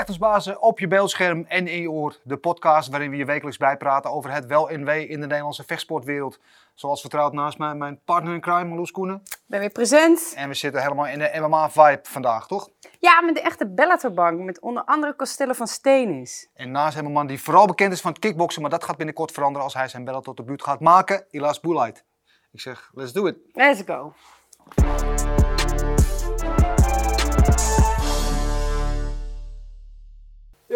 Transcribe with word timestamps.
Vechtersbazen 0.00 0.62
op 0.62 0.78
je 0.78 0.88
beeldscherm 0.88 1.44
en 1.48 1.66
in 1.66 1.80
je 1.80 1.90
oor. 1.90 2.16
De 2.22 2.36
podcast 2.36 2.88
waarin 2.88 3.10
we 3.10 3.16
je 3.16 3.24
wekelijks 3.24 3.58
bijpraten 3.58 4.10
over 4.10 4.32
het 4.32 4.46
wel 4.46 4.70
en 4.70 4.84
wee 4.84 5.06
in 5.06 5.20
de 5.20 5.26
Nederlandse 5.26 5.64
vechtsportwereld. 5.66 6.38
Zoals 6.74 7.00
vertrouwd 7.00 7.32
naast 7.32 7.58
mij 7.58 7.74
mijn 7.74 8.00
partner 8.04 8.34
in 8.34 8.40
crime, 8.40 8.64
Marloes 8.64 8.90
Koenen. 8.90 9.22
ben 9.46 9.60
weer 9.60 9.70
present. 9.70 10.32
En 10.36 10.48
we 10.48 10.54
zitten 10.54 10.82
helemaal 10.82 11.06
in 11.06 11.18
de 11.18 11.30
MMA-vibe 11.40 12.00
vandaag, 12.02 12.46
toch? 12.46 12.68
Ja, 12.98 13.20
met 13.20 13.34
de 13.34 13.40
echte 13.40 13.68
Bellatorbank. 13.68 14.40
Met 14.40 14.60
onder 14.60 14.84
andere 14.84 15.16
Costello 15.16 15.52
van 15.52 15.66
Steenis. 15.66 16.50
En 16.54 16.70
naast 16.70 16.94
hem 16.94 17.06
een 17.06 17.12
man 17.12 17.26
die 17.26 17.42
vooral 17.42 17.66
bekend 17.66 17.92
is 17.92 18.00
van 18.00 18.10
het 18.10 18.20
kickboksen, 18.20 18.62
maar 18.62 18.70
dat 18.70 18.84
gaat 18.84 18.96
binnenkort 18.96 19.32
veranderen 19.32 19.64
als 19.64 19.74
hij 19.74 19.88
zijn 19.88 20.04
Bellator 20.04 20.34
debuut 20.34 20.62
gaat 20.62 20.80
maken. 20.80 21.24
Ilaas 21.30 21.60
Boelight. 21.60 22.04
Ik 22.52 22.60
zeg, 22.60 22.90
let's 22.94 23.12
do 23.12 23.26
it. 23.26 23.36
Let's 23.52 23.82
go. 23.86 24.12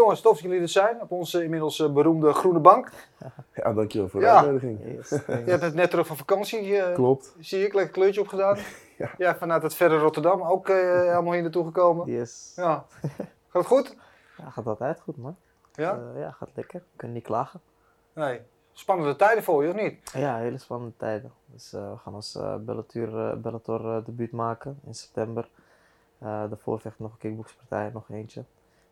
Jongens, 0.05 0.23
tof 0.23 0.33
dat 0.35 0.43
jullie 0.43 0.61
er 0.61 0.69
zijn 0.69 1.01
op 1.01 1.11
onze 1.11 1.43
inmiddels 1.45 1.81
eh, 1.81 1.93
beroemde 1.93 2.33
groene 2.33 2.59
bank. 2.59 2.91
Ja, 3.55 3.73
dankjewel 3.73 4.09
voor 4.09 4.21
de 4.21 4.27
Ja. 4.27 4.37
uitnodiging. 4.37 4.80
Je 5.51 5.59
bent 5.59 5.75
net 5.75 5.91
terug 5.91 6.07
van 6.07 6.17
vakantie, 6.17 6.77
eh, 6.79 6.95
Klopt. 6.95 7.35
zie 7.41 7.65
ik. 7.67 7.75
Lekker 7.75 7.93
kleurtje 7.93 8.21
opgedaan. 8.21 8.57
Ja. 8.99 9.11
ja, 9.19 9.37
vanuit 9.37 9.63
het 9.63 9.75
verre 9.75 9.99
Rotterdam 9.99 10.43
ook 10.43 10.69
eh, 10.69 10.77
helemaal 11.01 11.33
hier 11.33 11.43
naartoe 11.43 11.65
gekomen. 11.65 12.07
Yes. 12.13 12.53
Ja. 12.57 12.85
Gaat 13.01 13.23
het 13.53 13.67
goed? 13.67 13.97
Ja, 14.39 14.51
gaat 14.51 14.67
altijd 14.67 15.01
goed, 15.01 15.17
man. 15.17 15.37
Ja? 15.73 15.93
Eh, 16.15 16.21
ja, 16.21 16.30
gaat 16.30 16.49
lekker. 16.55 16.79
We 16.80 16.97
kunnen 16.97 17.16
niet 17.16 17.27
klagen. 17.27 17.61
Nee. 18.13 18.41
Spannende 18.73 19.16
tijden 19.16 19.45
voor 19.45 19.63
je, 19.65 19.69
of 19.71 19.75
niet? 19.77 20.11
Ja, 20.13 20.37
hele 20.37 20.59
spannende 20.59 20.97
tijden. 20.97 21.33
Dus 21.47 21.73
eh, 21.73 21.91
we 21.91 21.97
gaan 21.97 22.15
ons 22.15 22.37
eh 22.37 22.55
Bellator, 22.57 23.30
eh, 23.30 23.37
Bellator 23.37 24.05
debuut 24.05 24.33
maken 24.33 24.79
in 24.87 24.95
september. 24.95 25.49
Eh 26.19 26.29
daarvoor 26.29 26.80
vecht 26.80 26.99
nog 26.99 27.11
een 27.13 27.19
kickboxpartij, 27.19 27.91
nog 27.93 28.05
eentje. 28.11 28.45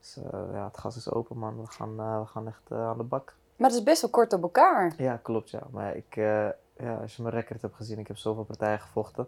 Dus 0.03 0.17
eh, 0.17 0.41
ja, 0.53 0.64
het 0.64 0.78
gas 0.78 0.97
is 0.97 1.11
open, 1.11 1.39
man. 1.39 1.61
We 1.61 1.67
gaan, 1.67 2.00
eh, 2.00 2.20
we 2.20 2.27
gaan 2.27 2.47
echt 2.47 2.70
eh, 2.70 2.89
aan 2.89 2.97
de 2.97 3.03
bak. 3.03 3.34
Maar 3.56 3.69
het 3.69 3.78
is 3.78 3.84
best 3.84 4.00
wel 4.00 4.11
kort 4.11 4.33
op 4.33 4.42
elkaar. 4.42 4.95
Ja, 4.97 5.17
klopt, 5.17 5.50
ja. 5.50 5.62
Maar 5.70 5.97
ik, 5.97 6.14
ja, 6.14 6.97
als 7.00 7.17
je 7.17 7.22
mijn 7.22 7.34
record 7.34 7.62
hebt 7.62 7.75
gezien, 7.75 7.98
ik 7.98 8.06
heb 8.06 8.17
zoveel 8.17 8.45
partijen 8.45 8.80
gevochten. 8.80 9.27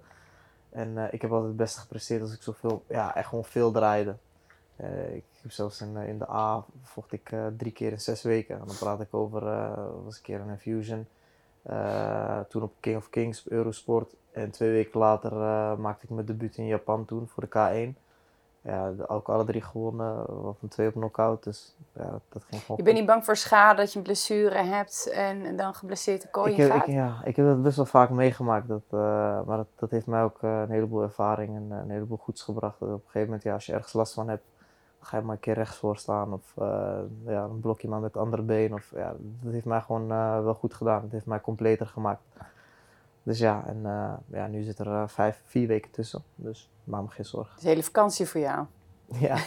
En 0.70 1.08
ik 1.10 1.22
heb 1.22 1.30
altijd 1.30 1.48
het 1.48 1.56
beste 1.56 1.80
gepresteerd 1.80 2.22
als 2.22 2.34
ik 2.34 2.42
zoveel, 2.42 2.84
ja, 2.88 3.14
echt 3.14 3.28
gewoon 3.28 3.44
veel 3.44 3.70
draaide. 3.70 4.16
Ik 5.12 5.24
heb 5.42 5.50
zelfs 5.50 5.80
in, 5.80 5.96
in 5.96 6.18
de 6.18 6.30
A 6.30 6.64
vocht 6.82 7.12
ik 7.12 7.34
drie 7.56 7.72
keer 7.72 7.92
in 7.92 8.00
zes 8.00 8.22
weken. 8.22 8.60
En 8.60 8.66
dan 8.66 8.76
praat 8.76 9.00
ik 9.00 9.14
over, 9.14 9.40
was 10.04 10.16
een 10.16 10.22
keer 10.22 10.40
een 10.40 10.48
Infusion. 10.48 11.06
Eh, 11.62 12.40
toen 12.40 12.62
op 12.62 12.72
King 12.80 12.96
of 12.96 13.10
Kings, 13.10 13.48
Eurosport. 13.48 14.14
En 14.32 14.50
twee 14.50 14.70
weken 14.70 15.00
later 15.00 15.32
maakte 15.78 16.04
ik 16.04 16.10
mijn 16.10 16.26
debuut 16.26 16.56
in 16.56 16.66
Japan 16.66 17.04
toen, 17.04 17.28
voor 17.28 17.46
de 17.48 17.94
K1. 17.94 18.03
Ja, 18.64 18.92
ook 19.06 19.28
alle 19.28 19.44
drie 19.44 19.62
gewonnen, 19.62 20.24
van 20.58 20.68
twee 20.68 20.88
op 20.88 20.92
knockout. 20.92 21.44
Dus 21.44 21.76
ja, 21.92 22.20
dat 22.28 22.44
ging 22.44 22.60
gewoon 22.60 22.76
Je 22.76 22.82
bent 22.82 22.96
niet 22.96 23.06
bang 23.06 23.24
voor 23.24 23.36
schade, 23.36 23.76
dat 23.76 23.92
je 23.92 23.98
een 23.98 24.04
blessure 24.04 24.62
hebt 24.62 25.10
en 25.10 25.56
dan 25.56 25.74
geblesseerd 25.74 26.22
de 26.22 26.28
kooi 26.28 26.52
ik 26.52 26.58
in 26.58 26.62
heb, 26.62 26.72
gaat? 26.72 26.86
ik, 26.86 26.94
ja, 26.94 27.20
ik 27.24 27.36
heb 27.36 27.46
dat 27.46 27.62
best 27.62 27.76
wel 27.76 27.84
vaak 27.84 28.10
meegemaakt. 28.10 28.68
Dat, 28.68 28.82
eh, 28.90 28.98
maar 29.46 29.56
dat, 29.56 29.66
dat 29.78 29.90
heeft 29.90 30.06
mij 30.06 30.22
ook 30.22 30.38
eh, 30.40 30.60
een 30.60 30.70
heleboel 30.70 31.02
ervaring 31.02 31.56
en 31.56 31.66
eh, 31.70 31.78
een 31.78 31.90
heleboel 31.90 32.16
goeds 32.16 32.42
gebracht. 32.42 32.78
Dat 32.78 32.88
op 32.88 32.94
een 32.94 33.00
gegeven 33.04 33.24
moment, 33.24 33.42
ja, 33.42 33.52
als 33.52 33.66
je 33.66 33.72
ergens 33.72 33.92
last 33.92 34.14
van 34.14 34.28
hebt, 34.28 34.44
dan 34.98 35.08
ga 35.08 35.16
je 35.16 35.22
maar 35.22 35.34
een 35.34 35.40
keer 35.40 35.54
rechts 35.54 35.76
voor 35.76 35.96
staan. 35.96 36.32
Of 36.32 36.52
ja, 37.26 37.46
dan 37.46 37.60
blok 37.60 37.80
je 37.80 37.88
maar 37.88 38.00
met 38.00 38.14
het 38.14 38.22
andere 38.22 38.42
been. 38.42 38.74
Of, 38.74 38.90
ja, 38.94 39.14
dat 39.40 39.52
heeft 39.52 39.64
mij 39.64 39.80
gewoon 39.80 40.08
wel 40.44 40.54
goed 40.54 40.74
gedaan. 40.74 41.02
Het 41.02 41.12
heeft 41.12 41.26
mij 41.26 41.40
completer 41.40 41.86
gemaakt. 41.86 42.22
Dus 43.24 43.38
ja, 43.38 43.64
en 43.66 43.80
eh, 43.84 44.12
ja, 44.38 44.46
nu 44.46 44.62
zit 44.62 44.78
er 44.78 44.86
eh, 44.86 45.02
vijf, 45.06 45.40
vier 45.44 45.66
weken 45.66 45.90
tussen. 45.90 46.22
Dus 46.34 46.70
maak 46.84 47.02
me 47.02 47.08
geen 47.08 47.24
zorgen. 47.24 47.50
Het 47.50 47.58
is 47.58 47.64
een 47.64 47.70
hele 47.70 47.82
vakantie 47.82 48.26
voor 48.26 48.40
jou. 48.40 48.64
Ja. 49.06 49.36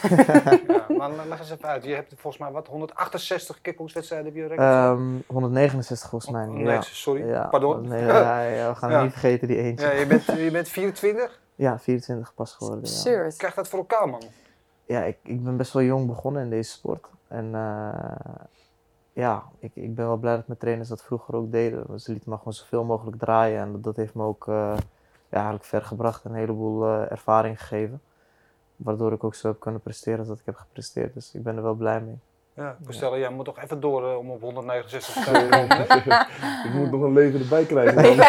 Ja, 0.87 1.07
maar 1.07 1.27
leg 1.27 1.39
eens 1.39 1.51
even 1.51 1.67
uit. 1.69 1.83
Je 1.83 1.93
hebt 1.93 2.13
volgens 2.17 2.37
mij 2.43 2.51
wat, 2.51 2.67
168 2.67 3.61
kickboxwedstrijden 3.61 4.27
heb 4.27 4.35
je 4.35 4.47
record? 4.47 4.59
Ehm 4.59 5.15
169 5.27 6.09
volgens 6.09 6.31
mij. 6.31 6.45
nee, 6.45 6.63
ja. 6.63 6.81
sorry. 6.81 7.27
Ja, 7.27 7.47
Pardon? 7.47 7.87
Nee, 7.87 8.05
ja, 8.05 8.41
ja, 8.41 8.69
we 8.69 8.75
gaan 8.75 8.91
Ja. 8.97 9.03
niet 9.03 9.11
vergeten 9.11 9.47
die 9.47 9.57
eentje. 9.57 9.85
Ja, 9.85 9.91
je, 9.91 10.05
bent, 10.07 10.25
je 10.25 10.51
bent 10.51 10.67
24. 10.67 11.41
Ja, 11.55 11.79
24 11.79 12.33
pas 12.33 12.53
geworden. 12.53 12.81
Ja. 12.83 12.87
Absurd. 12.89 13.35
Krijg 13.35 13.53
dat 13.53 13.67
voor 13.67 13.79
elkaar, 13.79 14.09
man. 14.09 14.21
ja, 14.85 15.03
ik, 15.03 15.17
ik 15.23 15.43
ben 15.43 15.57
best 15.57 15.73
wel 15.73 15.83
jong 15.83 16.07
begonnen 16.07 16.43
in 16.43 16.49
deze 16.49 16.71
sport. 16.71 17.07
En 17.27 17.55
eh, 17.55 17.93
ja, 19.17 19.43
ik, 19.59 19.71
ik 19.73 19.95
ben 19.95 20.07
wel 20.07 20.17
blij 20.17 20.35
dat 20.35 20.47
mijn 20.47 20.59
trainers 20.59 20.89
dat 20.89 21.03
vroeger 21.03 21.35
ook 21.35 21.51
deden. 21.51 21.99
Ze 21.99 22.11
lieten 22.11 22.29
me 22.29 22.37
gewoon 22.37 22.53
zoveel 22.53 22.83
mogelijk 22.83 23.17
draaien. 23.17 23.61
En 23.61 23.71
dat, 23.71 23.83
dat 23.83 23.95
heeft 23.95 24.13
me 24.13 24.23
ook 24.23 24.47
eh, 24.47 24.53
ja, 25.29 25.35
eigenlijk 25.35 25.63
ver 25.63 25.81
gebracht 25.81 26.23
en 26.23 26.29
een 26.31 26.37
heleboel 26.37 26.85
eh, 26.85 27.11
ervaring 27.11 27.59
gegeven. 27.59 28.01
Waardoor 28.75 29.11
ik 29.13 29.23
ook 29.23 29.35
zo 29.35 29.47
heb 29.47 29.59
kunnen 29.59 29.81
presteren 29.81 30.19
als 30.19 30.27
dat 30.27 30.39
ik 30.39 30.45
heb 30.45 30.55
gepresteerd. 30.55 31.13
Dus 31.13 31.33
ik 31.33 31.43
ben 31.43 31.55
er 31.55 31.63
wel 31.63 31.73
blij 31.73 32.01
mee. 32.01 32.19
Ja, 32.53 32.77
Costello, 32.85 33.17
jij 33.17 33.29
moet 33.29 33.45
toch 33.45 33.59
even 33.59 33.79
door 33.79 34.09
eh, 34.09 34.17
om 34.17 34.29
op 34.29 34.41
169 34.41 35.13
te 35.13 35.21
zijn. 35.49 35.71
hè? 35.71 35.83
ik 36.67 36.73
moet 36.73 36.91
nog 36.91 37.01
een 37.01 37.13
leven 37.13 37.39
erbij 37.39 37.65
krijgen. 37.65 38.23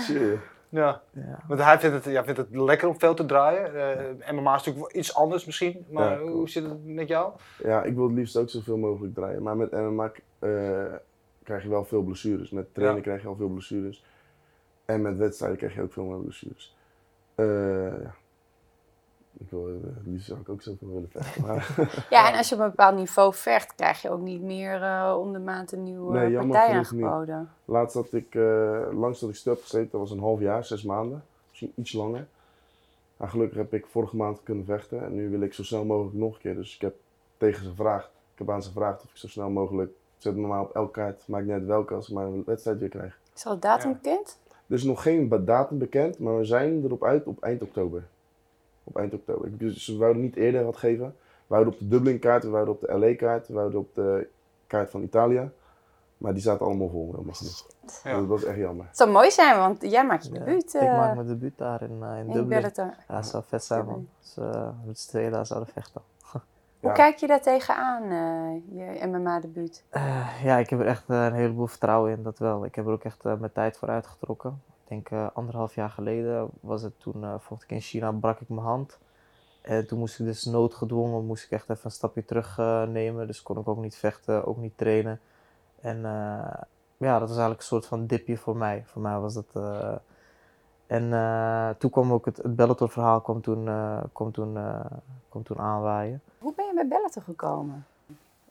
Shit. 0.00 0.38
ja. 0.74 1.02
Ja. 1.10 1.38
Want 1.48 1.60
hij 1.62 1.78
vindt 1.78 2.04
het, 2.04 2.12
ja, 2.14 2.24
vindt 2.24 2.38
het 2.38 2.48
lekker 2.50 2.88
om 2.88 2.98
veel 2.98 3.14
te 3.14 3.24
draaien. 3.26 3.74
Eh 3.74 4.32
MMA 4.32 4.54
is 4.56 4.64
natuurlijk 4.64 4.94
iets 4.94 5.14
anders 5.14 5.44
misschien. 5.44 5.86
Maar 5.90 6.10
Ja, 6.22 6.28
hoe 6.28 6.48
zit 6.48 6.64
het 6.64 6.84
met 6.86 7.08
jou? 7.08 7.32
Ja, 7.62 7.82
ik 7.82 7.94
wil 7.94 8.04
het 8.06 8.14
liefst 8.16 8.36
ook 8.36 8.50
zoveel 8.50 8.76
mogelijk 8.76 9.14
draaien. 9.14 9.42
Maar 9.42 9.56
met 9.56 9.72
MMA 9.72 10.12
eh, 10.38 10.50
krijg 11.42 11.62
je 11.62 11.68
wel 11.68 11.84
veel 11.84 12.02
blessures. 12.02 12.50
Met 12.50 12.74
trainen 12.74 12.96
Ja. 12.96 13.02
krijg 13.02 13.22
je 13.22 13.28
al 13.28 13.36
veel 13.36 13.48
blessures. 13.48 14.04
En 14.84 15.02
met 15.02 15.16
wedstrijden 15.16 15.58
krijg 15.58 15.74
je 15.74 15.82
ook 15.82 15.92
veel 15.92 16.04
meer 16.04 16.18
blessures. 16.18 16.76
Eh, 17.34 18.02
ja. 18.02 18.14
Ik 19.38 19.50
wil, 19.50 19.68
eh, 19.68 19.74
het 19.94 20.06
liefst 20.06 20.26
zou 20.26 20.40
ik 20.40 20.48
ook 20.48 20.62
zoveel 20.62 20.88
willen 20.92 21.08
vechten. 21.10 21.42
Maar 21.46 21.74
Ja, 22.10 22.30
en 22.32 22.36
als 22.38 22.48
je 22.48 22.54
op 22.54 22.60
een 22.60 22.68
bepaald 22.70 22.96
niveau 22.96 23.34
vecht, 23.34 23.74
krijg 23.74 24.02
je 24.02 24.10
ook 24.10 24.20
niet 24.20 24.42
meer 24.42 24.82
eh, 24.82 25.16
om 25.20 25.32
de 25.32 25.38
maand 25.38 25.72
een 25.72 25.82
nieuwe 25.82 26.12
Nee, 26.12 26.30
jammer 26.30 26.56
partij 26.56 26.76
niet. 26.78 26.86
aangeboden. 26.86 27.50
laatst 27.64 27.94
had 27.94 28.12
ik, 28.12 28.34
eh 28.34 28.80
langst 28.92 29.20
dat 29.20 29.30
ik 29.30 29.36
stil 29.36 29.52
heb 29.52 29.62
gezeten, 29.62 29.88
dat 29.90 30.00
was 30.00 30.10
een 30.10 30.18
half 30.20 30.40
jaar, 30.40 30.64
zes 30.64 30.82
maanden. 30.82 31.24
Misschien 31.48 31.72
iets 31.74 31.92
langer. 31.92 32.26
Maar 33.16 33.28
gelukkig 33.28 33.56
heb 33.58 33.74
ik 33.74 33.86
vorige 33.86 34.16
maand 34.16 34.42
kunnen 34.42 34.64
vechten. 34.64 35.04
En 35.04 35.14
nu 35.14 35.28
wil 35.30 35.40
ik 35.40 35.54
zo 35.54 35.62
snel 35.62 35.84
mogelijk 35.84 36.16
nog 36.16 36.34
een 36.34 36.40
keer. 36.40 36.54
Dus 36.54 36.74
ik 36.74 36.80
heb 36.80 36.94
tegen 37.36 37.62
ze 37.64 37.68
gevraagd. 37.70 38.06
Ik 38.32 38.38
heb 38.38 38.50
aan 38.50 38.62
ze 38.62 38.68
gevraagd 38.68 39.02
of 39.04 39.10
ik 39.10 39.16
zo 39.16 39.28
snel 39.28 39.50
mogelijk. 39.50 39.92
Zet 40.18 40.36
me 40.36 40.46
maar 40.46 40.60
op 40.60 40.74
elke 40.74 40.90
kaart. 40.90 41.28
Maakt 41.28 41.44
niet 41.44 41.52
uit 41.52 41.66
welke 41.66 41.94
als 41.94 42.08
ik 42.08 42.14
maar 42.14 42.26
een 42.26 42.42
wedstrijd 42.46 42.78
weer 42.78 42.88
krijg. 42.88 43.18
Is 43.34 43.46
al 43.46 43.54
de 43.54 43.60
datum 43.60 43.90
Ja. 43.90 43.96
bekend? 44.02 44.38
Er 44.66 44.74
is 44.74 44.82
nog 44.82 45.02
geen 45.02 45.44
datum 45.44 45.78
bekend, 45.78 46.18
maar 46.18 46.38
we 46.38 46.44
zijn 46.44 46.84
erop 46.84 47.04
uit 47.04 47.26
op 47.26 47.42
eind 47.42 47.62
oktober. 47.62 48.04
Op 48.84 48.96
eind 48.96 49.14
oktober. 49.14 49.46
Ik- 49.48 49.58
Dus 49.58 49.86
we 49.86 49.96
wouden 49.96 50.22
niet 50.22 50.36
eerder 50.36 50.64
wat 50.64 50.76
geven. 50.76 51.06
We 51.06 51.44
wouden 51.46 51.72
op 51.72 51.78
de 51.78 51.88
Dublin 51.88 52.18
kaart, 52.18 52.42
we 52.44 52.48
wouden 52.50 52.74
op 52.74 52.80
de 52.80 52.98
LA 52.98 53.14
kaart, 53.14 53.48
we 53.48 53.54
wouden 53.54 53.78
op 53.80 53.94
de 53.94 54.28
kaart 54.66 54.90
van 54.90 55.02
Italië. 55.02 55.50
Maar 56.18 56.32
die 56.32 56.42
zaten 56.42 56.66
allemaal 56.66 56.88
vol, 56.88 57.10
helemaal 57.12 57.34
genoeg. 57.34 57.66
Ja. 58.04 58.12
Dat 58.18 58.26
was 58.26 58.44
echt 58.44 58.56
jammer. 58.58 58.86
Het 58.86 58.96
zou 58.96 59.10
mooi 59.10 59.30
zijn, 59.30 59.58
want 59.58 59.82
jij 59.90 60.06
maakt 60.06 60.24
je 60.26 60.32
Ja, 60.32 60.38
debuut 60.38 60.74
ik 60.74 60.80
eh, 60.80 60.96
maak 60.96 61.14
mijn 61.14 61.26
debuut 61.26 61.58
daar 61.58 61.82
in, 61.82 61.98
eh, 62.02 62.10
in 62.10 62.16
in 62.18 62.26
Dublin. 62.26 62.48
Bellator. 62.48 62.94
Ja, 63.08 63.16
het 63.16 63.26
zou 63.26 63.42
vet 63.46 63.64
zijn 63.64 63.84
man. 63.86 64.08
Dus, 64.20 64.36
eh, 64.36 64.68
met 64.86 64.98
z'n 64.98 65.08
tweeën 65.08 65.30
daar 65.30 65.46
zouden 65.46 65.72
vechten. 65.72 66.00
Hoe 66.30 66.40
Ja. 66.80 66.92
kijk 66.92 67.16
je 67.16 67.26
daar 67.26 67.40
tegenaan, 67.42 68.02
eh 68.02 68.76
je 68.78 69.06
MMA-debuut? 69.06 69.84
Eh, 69.88 70.44
ja, 70.44 70.56
ik 70.56 70.70
heb 70.70 70.80
er 70.80 70.86
echt 70.86 71.04
eh, 71.10 71.24
een 71.24 71.32
heleboel 71.32 71.66
vertrouwen 71.66 72.12
in, 72.12 72.22
dat 72.22 72.38
wel. 72.38 72.64
Ik 72.64 72.74
heb 72.74 72.86
er 72.86 72.92
ook 72.92 73.04
echt 73.04 73.24
eh, 73.24 73.34
mijn 73.38 73.52
tijd 73.52 73.76
voor 73.78 73.88
uitgetrokken. 73.88 74.62
Ik 74.84 74.90
denk 74.90 75.10
eh, 75.10 75.26
anderhalf 75.34 75.74
jaar 75.74 75.90
geleden 75.90 76.48
was 76.60 76.82
het 76.82 77.00
toen, 77.00 77.24
eh 77.24 77.34
vocht 77.38 77.62
ik 77.62 77.70
in 77.70 77.80
China, 77.80 78.12
brak 78.12 78.40
ik 78.40 78.48
mijn 78.48 78.66
hand. 78.66 78.98
En 79.62 79.86
toen 79.86 79.98
moest 79.98 80.18
ik 80.18 80.26
dus 80.26 80.44
noodgedwongen, 80.44 81.26
moest 81.26 81.44
ik 81.44 81.50
echt 81.50 81.70
even 81.70 81.84
een 81.84 81.90
stapje 81.90 82.24
terug 82.24 82.58
eh, 82.58 82.82
nemen. 82.82 83.26
Dus 83.26 83.42
kon 83.42 83.58
ik 83.58 83.68
ook 83.68 83.78
niet 83.78 83.96
vechten, 83.96 84.46
ook 84.46 84.56
niet 84.56 84.78
trainen. 84.78 85.20
En 85.80 86.00
ja, 86.96 87.18
dat 87.18 87.28
was 87.28 87.30
eigenlijk 87.30 87.60
een 87.60 87.66
soort 87.66 87.86
van 87.86 88.06
dipje 88.06 88.36
voor 88.36 88.56
mij. 88.56 88.82
Voor 88.86 89.02
mij 89.02 89.18
was 89.18 89.34
dat... 89.34 89.46
en 90.86 91.76
toen 91.78 91.90
kwam 91.90 92.12
ook 92.12 92.24
het, 92.24 92.36
het 92.36 92.56
Bellator 92.56 92.90
verhaal 92.90 93.20
kwam 93.20 93.40
toen, 93.40 93.64
kwam 94.12 94.32
toen, 94.32 94.58
kwam 95.28 95.42
toen 95.42 95.58
aanwaaien. 95.58 96.22
Hoe 96.38 96.54
ben 96.54 96.66
je 96.66 96.74
bij 96.74 96.88
Bellator 96.88 97.22
gekomen? 97.22 97.86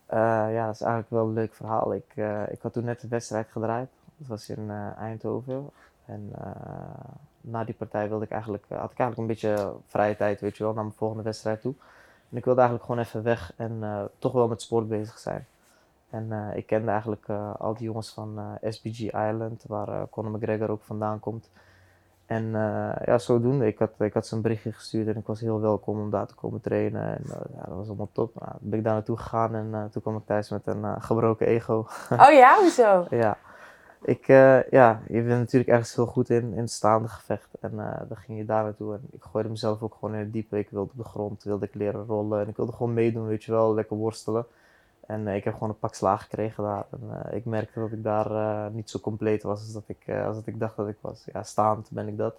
Ja, 0.08 0.66
dat 0.66 0.74
is 0.74 0.80
eigenlijk 0.80 1.10
wel 1.10 1.26
een 1.26 1.32
leuk 1.32 1.54
verhaal. 1.54 1.94
Ik, 1.94 2.16
ik 2.48 2.62
had 2.62 2.72
toen 2.72 2.84
net 2.84 3.00
de 3.00 3.08
wedstrijd 3.08 3.48
gedraaid. 3.48 3.88
Dat 4.16 4.28
was 4.28 4.48
in 4.48 4.70
Eindhoven. 4.98 5.70
En 6.06 6.28
eh, 6.38 6.50
na 7.40 7.64
die 7.64 7.74
partij 7.74 8.08
wilde 8.08 8.24
ik 8.24 8.30
eigenlijk, 8.30 8.64
eh, 8.68 8.78
had 8.78 8.90
ik 8.90 8.98
eigenlijk 8.98 9.20
een 9.20 9.34
beetje 9.34 9.72
vrije 9.86 10.16
tijd, 10.16 10.40
weet 10.40 10.56
je 10.56 10.64
wel, 10.64 10.72
naar 10.72 10.84
mijn 10.84 10.96
volgende 10.96 11.22
wedstrijd 11.22 11.60
toe. 11.60 11.74
En 12.30 12.36
ik 12.36 12.44
wilde 12.44 12.60
eigenlijk 12.60 12.90
gewoon 12.90 13.04
even 13.04 13.22
weg 13.22 13.52
en 13.56 13.78
eh, 13.82 14.02
toch 14.18 14.32
wel 14.32 14.48
met 14.48 14.62
sport 14.62 14.88
bezig 14.88 15.18
zijn. 15.18 15.46
En 16.10 16.52
ik 16.54 16.66
kende 16.66 16.90
eigenlijk 16.90 17.28
al 17.58 17.74
die 17.74 17.86
jongens 17.86 18.12
van 18.12 18.58
SBG 18.62 19.00
Island, 19.00 19.64
waar 19.68 20.08
Conor 20.08 20.30
McGregor 20.30 20.70
ook 20.70 20.82
vandaan 20.82 21.20
komt. 21.20 21.50
En 22.26 22.50
ja, 23.04 23.18
zodoende. 23.18 23.66
Ik 23.66 23.78
had, 23.78 23.90
ik 23.98 24.12
had 24.12 24.26
ze 24.26 24.34
een 24.34 24.42
berichtje 24.42 24.72
gestuurd 24.72 25.06
en 25.06 25.16
ik 25.16 25.26
was 25.26 25.40
heel 25.40 25.60
welkom 25.60 26.00
om 26.00 26.10
daar 26.10 26.26
te 26.26 26.34
komen 26.34 26.60
trainen. 26.60 27.16
En 27.16 27.22
ja, 27.54 27.62
dat 27.66 27.76
was 27.76 27.86
allemaal 27.86 28.08
top. 28.12 28.40
Nou, 28.40 28.50
toen 28.50 28.70
ben 28.70 28.78
ik 28.78 28.84
daar 28.84 28.94
naartoe 28.94 29.16
gegaan 29.16 29.54
en 29.54 29.88
toen 29.90 30.02
kwam 30.02 30.16
ik 30.16 30.26
thuis 30.26 30.50
met 30.50 30.66
een 30.66 31.02
gebroken 31.02 31.46
ego. 31.46 31.86
Oh 32.10 32.32
ja, 32.32 32.56
hoezo? 32.58 33.06
ja. 33.24 33.36
Ik, 34.04 34.28
eh, 34.28 34.70
ja, 34.70 35.00
je 35.06 35.22
bent 35.22 35.38
natuurlijk 35.38 35.70
ergens 35.70 35.94
heel 35.94 36.06
goed 36.06 36.30
in, 36.30 36.52
in 36.52 36.58
het 36.58 36.70
staande 36.70 37.08
gevecht. 37.08 37.48
En 37.60 37.70
eh, 37.78 38.00
dan 38.08 38.16
ging 38.16 38.38
je 38.38 38.44
daar 38.44 38.62
naartoe. 38.62 38.94
En 38.94 39.00
ik 39.10 39.22
gooide 39.22 39.50
mezelf 39.50 39.82
ook 39.82 39.94
gewoon 39.94 40.14
in 40.14 40.20
het 40.20 40.32
diepe. 40.32 40.58
Ik 40.58 40.70
wilde 40.70 40.90
op 40.90 40.96
de 40.96 41.08
grond, 41.08 41.42
wilde 41.42 41.66
ik 41.66 41.74
leren 41.74 42.06
rollen. 42.06 42.40
En 42.40 42.48
ik 42.48 42.56
wilde 42.56 42.72
gewoon 42.72 42.94
meedoen, 42.94 43.26
weet 43.26 43.44
je 43.44 43.52
wel, 43.52 43.74
lekker 43.74 43.96
worstelen. 43.96 44.46
En 45.06 45.28
eh, 45.28 45.36
ik 45.36 45.44
heb 45.44 45.52
gewoon 45.52 45.68
een 45.68 45.78
pak 45.78 45.94
slaag 45.94 46.22
gekregen 46.22 46.64
daar. 46.64 46.84
En 46.90 47.36
ik 47.36 47.44
merkte 47.44 47.80
dat 47.80 47.92
ik 47.92 48.02
daar 48.02 48.70
niet 48.70 48.90
zo 48.90 48.98
compleet 48.98 49.42
was 49.42 49.60
als 49.60 49.72
dat, 49.72 49.84
ik, 49.86 50.14
als 50.26 50.36
dat 50.36 50.46
ik 50.46 50.58
dacht 50.58 50.76
dat 50.76 50.88
ik 50.88 50.98
was. 51.00 51.24
Ja, 51.32 51.42
staand 51.42 51.90
ben 51.90 52.08
ik 52.08 52.16
dat. 52.16 52.36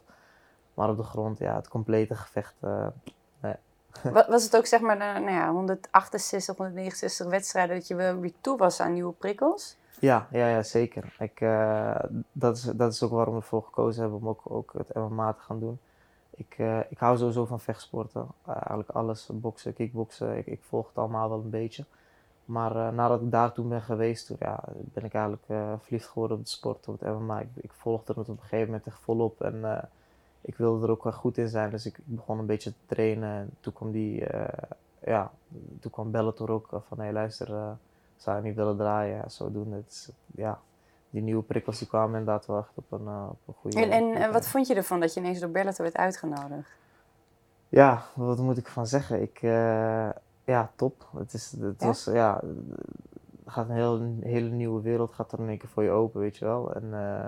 Maar 0.74 0.90
op 0.90 0.98
de 0.98 1.04
grond, 1.04 1.40
ja, 1.40 1.56
het 1.56 1.68
complete 1.68 2.16
gevecht, 2.16 2.56
nee. 3.42 3.56
Was 4.28 4.44
het 4.44 4.58
ook 4.58 4.66
zeg 4.66 4.80
maar, 4.80 4.98
nou 4.98 5.32
ja, 5.32 5.52
168, 5.52 6.56
169 6.58 7.28
wedstrijden 7.28 7.76
dat 7.76 7.88
je 7.88 7.96
weer 7.96 8.34
toe 8.42 8.58
was 8.58 8.80
aan 8.80 8.94
nieuwe 8.94 9.14
prikkels? 9.14 9.78
Ja, 10.06 10.28
ja, 10.32 10.48
ja 10.48 10.64
zeker. 10.64 11.16
Ik, 11.20 11.42
uh, 11.42 12.00
dat, 12.32 12.58
is, 12.58 12.64
dat 12.64 12.94
is 12.94 13.04
ook 13.04 13.12
waarom 13.12 13.34
we 13.34 13.40
ervoor 13.40 13.64
gekozen 13.64 14.02
hebben 14.02 14.20
om 14.20 14.28
ook, 14.28 14.42
ook 14.44 14.74
het 14.78 14.94
MMA 14.94 15.34
te 15.34 15.42
gaan 15.42 15.60
doen. 15.60 15.80
Ik, 16.30 16.56
uh, 16.58 16.80
ik 16.90 16.98
hou 16.98 17.18
sowieso 17.18 17.46
van 17.46 17.60
vechtsporten. 17.60 18.28
Uh, 18.48 18.56
eigenlijk 18.56 18.90
alles, 18.90 19.30
boksen, 19.34 19.74
kickboksen, 19.74 20.38
ik, 20.38 20.46
ik, 20.46 20.64
volg 20.64 20.88
het 20.88 20.98
allemaal 20.98 21.30
wel 21.30 21.40
een 21.40 21.50
beetje. 21.50 21.86
Maar 22.46 22.94
nadat 22.94 23.22
ik 23.22 23.32
daar 23.32 23.52
toen 23.52 23.70
ben 23.70 23.82
geweest, 23.82 24.32
ja, 24.40 24.64
ben 24.76 25.04
ik 25.04 25.14
eigenlijk 25.14 25.46
verliefd 25.84 26.08
geworden 26.08 26.38
op 26.38 26.44
de 26.44 26.50
sport, 26.50 26.88
op 26.88 27.00
het 27.00 27.10
MMA. 27.10 27.40
Ik, 27.40 27.50
ik 27.56 27.72
volgde 27.74 28.14
het 28.18 28.30
op 28.30 28.38
een 28.38 28.44
gegeven 28.44 28.66
moment 28.66 28.88
echt 28.88 29.00
volop 29.00 29.42
en 29.42 29.90
ik 30.42 30.56
wilde 30.56 30.86
er 30.86 30.92
ook 30.92 31.04
wel 31.04 31.14
goed 31.14 31.38
in 31.38 31.48
zijn. 31.48 31.70
Dus 31.70 31.86
ik, 31.86 31.98
ik 31.98 32.04
begon 32.06 32.40
een 32.40 32.46
beetje 32.46 32.70
te 32.70 32.96
trainen. 32.96 33.30
En 33.30 33.50
toen 33.60 33.74
kwam 33.74 33.92
die, 33.92 34.24
ja, 35.06 35.32
toen 35.80 35.92
kwam 35.92 36.12
Bellator 36.12 36.50
ook 36.50 36.68
van, 36.88 36.98
hé 36.98 37.04
hey, 37.04 37.14
luister 37.14 37.78
zou 38.18 38.38
je 38.38 38.44
niet 38.44 38.56
willen 38.56 38.78
draaien. 38.78 39.16
Ja, 39.16 39.30
zodoende. 39.30 39.76
Het 39.76 40.14
ja, 40.36 40.60
die 41.16 41.24
nieuwe 41.24 41.44
prikkels 41.44 41.80
die 41.80 41.88
kwamen 41.88 42.20
inderdaad 42.20 42.46
wel 42.46 42.58
echt 42.58 42.72
op 42.74 42.92
een, 42.92 43.06
uh, 43.06 43.28
op 43.30 43.40
een 43.48 43.54
goede 43.54 43.82
En, 43.82 43.92
en, 43.92 44.14
en 44.14 44.32
wat 44.32 44.48
vond 44.48 44.68
je 44.68 44.76
ervan 44.76 45.00
dat 45.00 45.14
je 45.14 45.20
ineens 45.20 45.40
door 45.40 45.50
Bellator 45.50 45.84
werd 45.84 45.98
uitgenodigd? 45.98 46.70
Ja, 47.70 48.04
wat 48.14 48.38
moet 48.38 48.58
ik 48.58 48.66
ervan 48.66 48.88
zeggen? 48.88 49.22
Ik, 49.22 49.42
uh, 49.42 50.10
ja, 50.44 50.72
top. 50.76 51.08
Het, 51.18 51.34
is, 51.34 51.56
het 51.60 51.80
ja? 51.80 51.86
was, 51.86 52.04
ja, 52.04 52.42
gaat 53.46 53.70
een, 53.70 53.76
heel, 53.76 53.96
een 53.96 54.20
hele 54.24 54.50
nieuwe 54.50 54.82
wereld 54.82 55.14
gaat 55.14 55.32
er 55.32 55.40
in 55.40 55.50
één 55.50 55.58
keer 55.58 55.70
voor 55.70 55.84
je 55.84 55.90
open, 55.90 56.20
weet 56.20 56.38
je 56.38 56.46
wel. 56.46 56.74
En 56.74 56.84
uh, 56.84 57.26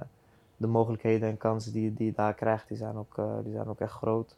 de 0.58 0.68
mogelijkheden 0.68 1.30
en 1.30 1.38
kansen 1.38 1.74
die, 1.74 1.94
die 1.94 2.06
je 2.06 2.14
daar 2.14 2.34
krijgt, 2.34 2.68
die 2.68 2.78
zijn 2.78 2.96
ook, 2.96 3.16
die 3.44 3.54
zijn 3.54 3.68
ook 3.68 3.80
echt 3.80 3.92
groot. 3.92 4.36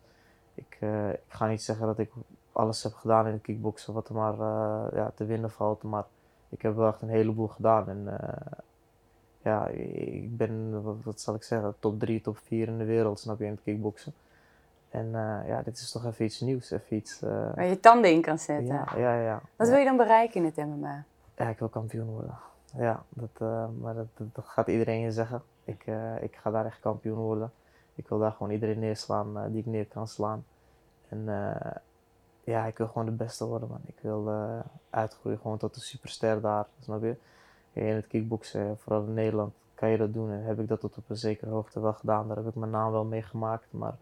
Ik, 0.54 0.78
ik 1.12 1.34
ga 1.34 1.48
niet 1.48 1.64
zeggen 1.64 1.86
dat 1.86 2.00
ik 2.00 2.12
alles 2.52 2.84
heb 2.84 2.94
gedaan 2.94 3.28
in 3.28 3.34
het 3.34 3.42
kickboksen 3.42 3.94
wat 3.94 4.10
er 4.10 4.16
maar 4.16 4.36
ja, 4.96 5.12
te 5.16 5.26
winnen 5.26 5.52
valt, 5.52 5.84
maar 5.84 6.06
ik 6.50 6.62
heb 6.62 6.76
wel 6.76 6.88
echt 6.88 7.02
een 7.02 7.10
heleboel 7.10 7.48
gedaan. 7.48 7.90
En 7.90 8.04
uh, 8.08 8.58
ja, 9.42 9.68
ik 9.68 10.38
ben, 10.38 10.84
wat, 10.84 10.96
wat, 11.04 11.22
zal 11.22 11.36
ik 11.36 11.44
zeggen, 11.44 11.76
top 11.80 12.00
3, 12.00 12.22
top 12.22 12.38
4 12.38 12.68
in 12.68 12.78
de 12.78 12.86
wereld, 12.86 13.20
snap 13.20 13.40
je, 13.40 13.46
in 13.46 13.52
het 13.52 13.64
kickboksen. 13.64 14.14
En 14.90 15.06
uh, 15.06 15.48
ja, 15.48 15.62
dit 15.62 15.78
is 15.78 15.92
toch 15.92 16.06
even 16.06 16.26
iets 16.26 16.40
nieuws, 16.40 16.72
even 16.72 16.96
iets... 16.98 17.22
Uh, 17.22 17.30
Waar 17.30 17.66
je 17.66 17.80
tanden 17.80 18.12
in 18.12 18.22
kan 18.22 18.40
zetten. 18.40 18.76
Ja, 18.76 18.88
ja, 18.98 19.22
ja. 19.22 19.42
Wat 19.56 19.70
wil 19.70 19.78
je 19.78 19.86
dan 19.86 19.98
bereiken 19.98 20.36
in 20.36 20.46
het 20.46 20.56
MMA? 20.56 21.04
Ja, 21.38 21.50
ik 21.50 21.60
wil 21.60 21.68
kampioen 21.68 22.08
worden. 22.08 22.38
Ja, 22.78 23.04
dat, 23.10 23.70
maar 23.80 23.94
dat, 23.94 24.08
dat, 24.16 24.46
gaat 24.46 24.68
iedereen 24.68 25.00
je 25.00 25.12
zeggen. 25.12 25.42
Ik, 25.64 25.86
ik 26.22 26.36
ga 26.36 26.52
daar 26.52 26.66
echt 26.66 26.80
kampioen 26.80 27.18
worden. 27.18 27.52
Ik 27.96 28.08
wil 28.08 28.20
daar 28.20 28.32
gewoon 28.32 28.52
iedereen 28.52 28.80
neerslaan 28.80 29.52
die 29.52 29.60
ik 29.60 29.66
neer 29.66 29.86
kan 29.86 30.08
slaan. 30.08 30.46
En 31.10 31.28
ja, 32.50 32.66
ik 32.66 32.78
wil 32.78 32.88
gewoon 32.88 33.06
de 33.06 33.12
beste 33.12 33.46
worden, 33.46 33.70
man. 33.70 33.82
Ik 33.86 33.98
wil 34.02 34.28
uh, 34.28 34.60
uitgroeien 34.90 35.40
gewoon 35.42 35.58
tot 35.58 35.76
een 35.76 35.82
superster 35.82 36.42
daar, 36.42 36.66
snap 36.84 37.02
je? 37.02 37.16
In 37.74 37.96
het 37.96 38.08
kickboksen, 38.08 38.78
vooral 38.80 39.04
in 39.04 39.14
Nederland, 39.14 39.54
kan 39.76 39.90
je 39.90 39.98
dat 39.98 40.14
doen. 40.14 40.32
En 40.32 40.44
heb 40.44 40.60
ik 40.60 40.68
dat 40.68 40.80
tot 40.80 40.98
op 40.98 41.10
een 41.10 41.18
zekere 41.18 41.52
hoogte 41.52 41.80
wel 41.80 41.94
gedaan. 41.94 42.28
Daar 42.28 42.38
heb 42.38 42.48
ik 42.48 42.56
mijn 42.56 42.72
naam 42.72 42.92
wel 42.92 43.04
mee 43.06 43.22
gemaakt. 43.22 43.68
Maar 43.70 43.94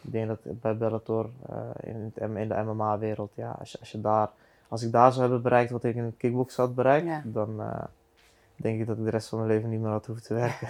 ik 0.00 0.12
denk 0.12 0.28
dat 0.28 0.60
bij 0.60 0.76
Bellator, 0.76 1.30
uh, 1.50 1.58
in, 1.80 2.12
het, 2.14 2.36
in, 2.36 2.48
de 2.48 2.62
MMA-wereld, 2.62 3.32
ja, 3.34 3.56
als 3.58 3.72
je, 3.72 3.78
als 3.78 3.92
je 3.92 4.00
daar... 4.00 4.30
Als 4.68 4.82
ik 4.82 4.92
daar 4.92 5.10
zou 5.10 5.22
hebben 5.22 5.42
bereikt 5.42 5.70
wat 5.70 5.84
ik 5.84 5.94
in 5.94 6.04
het 6.04 6.16
kickboksen 6.16 6.62
had 6.62 6.74
bereikt, 6.74 7.34
dan 7.34 7.60
uh, 7.60 7.84
denk 8.56 8.80
ik 8.80 8.86
dat 8.86 8.96
ik 8.96 9.04
de 9.04 9.10
rest 9.10 9.28
van 9.28 9.38
mijn 9.38 9.50
leven 9.50 9.70
niet 9.70 9.80
meer 9.80 9.90
had 9.90 10.06
hoeven 10.06 10.24
te 10.24 10.34
werken. 10.34 10.68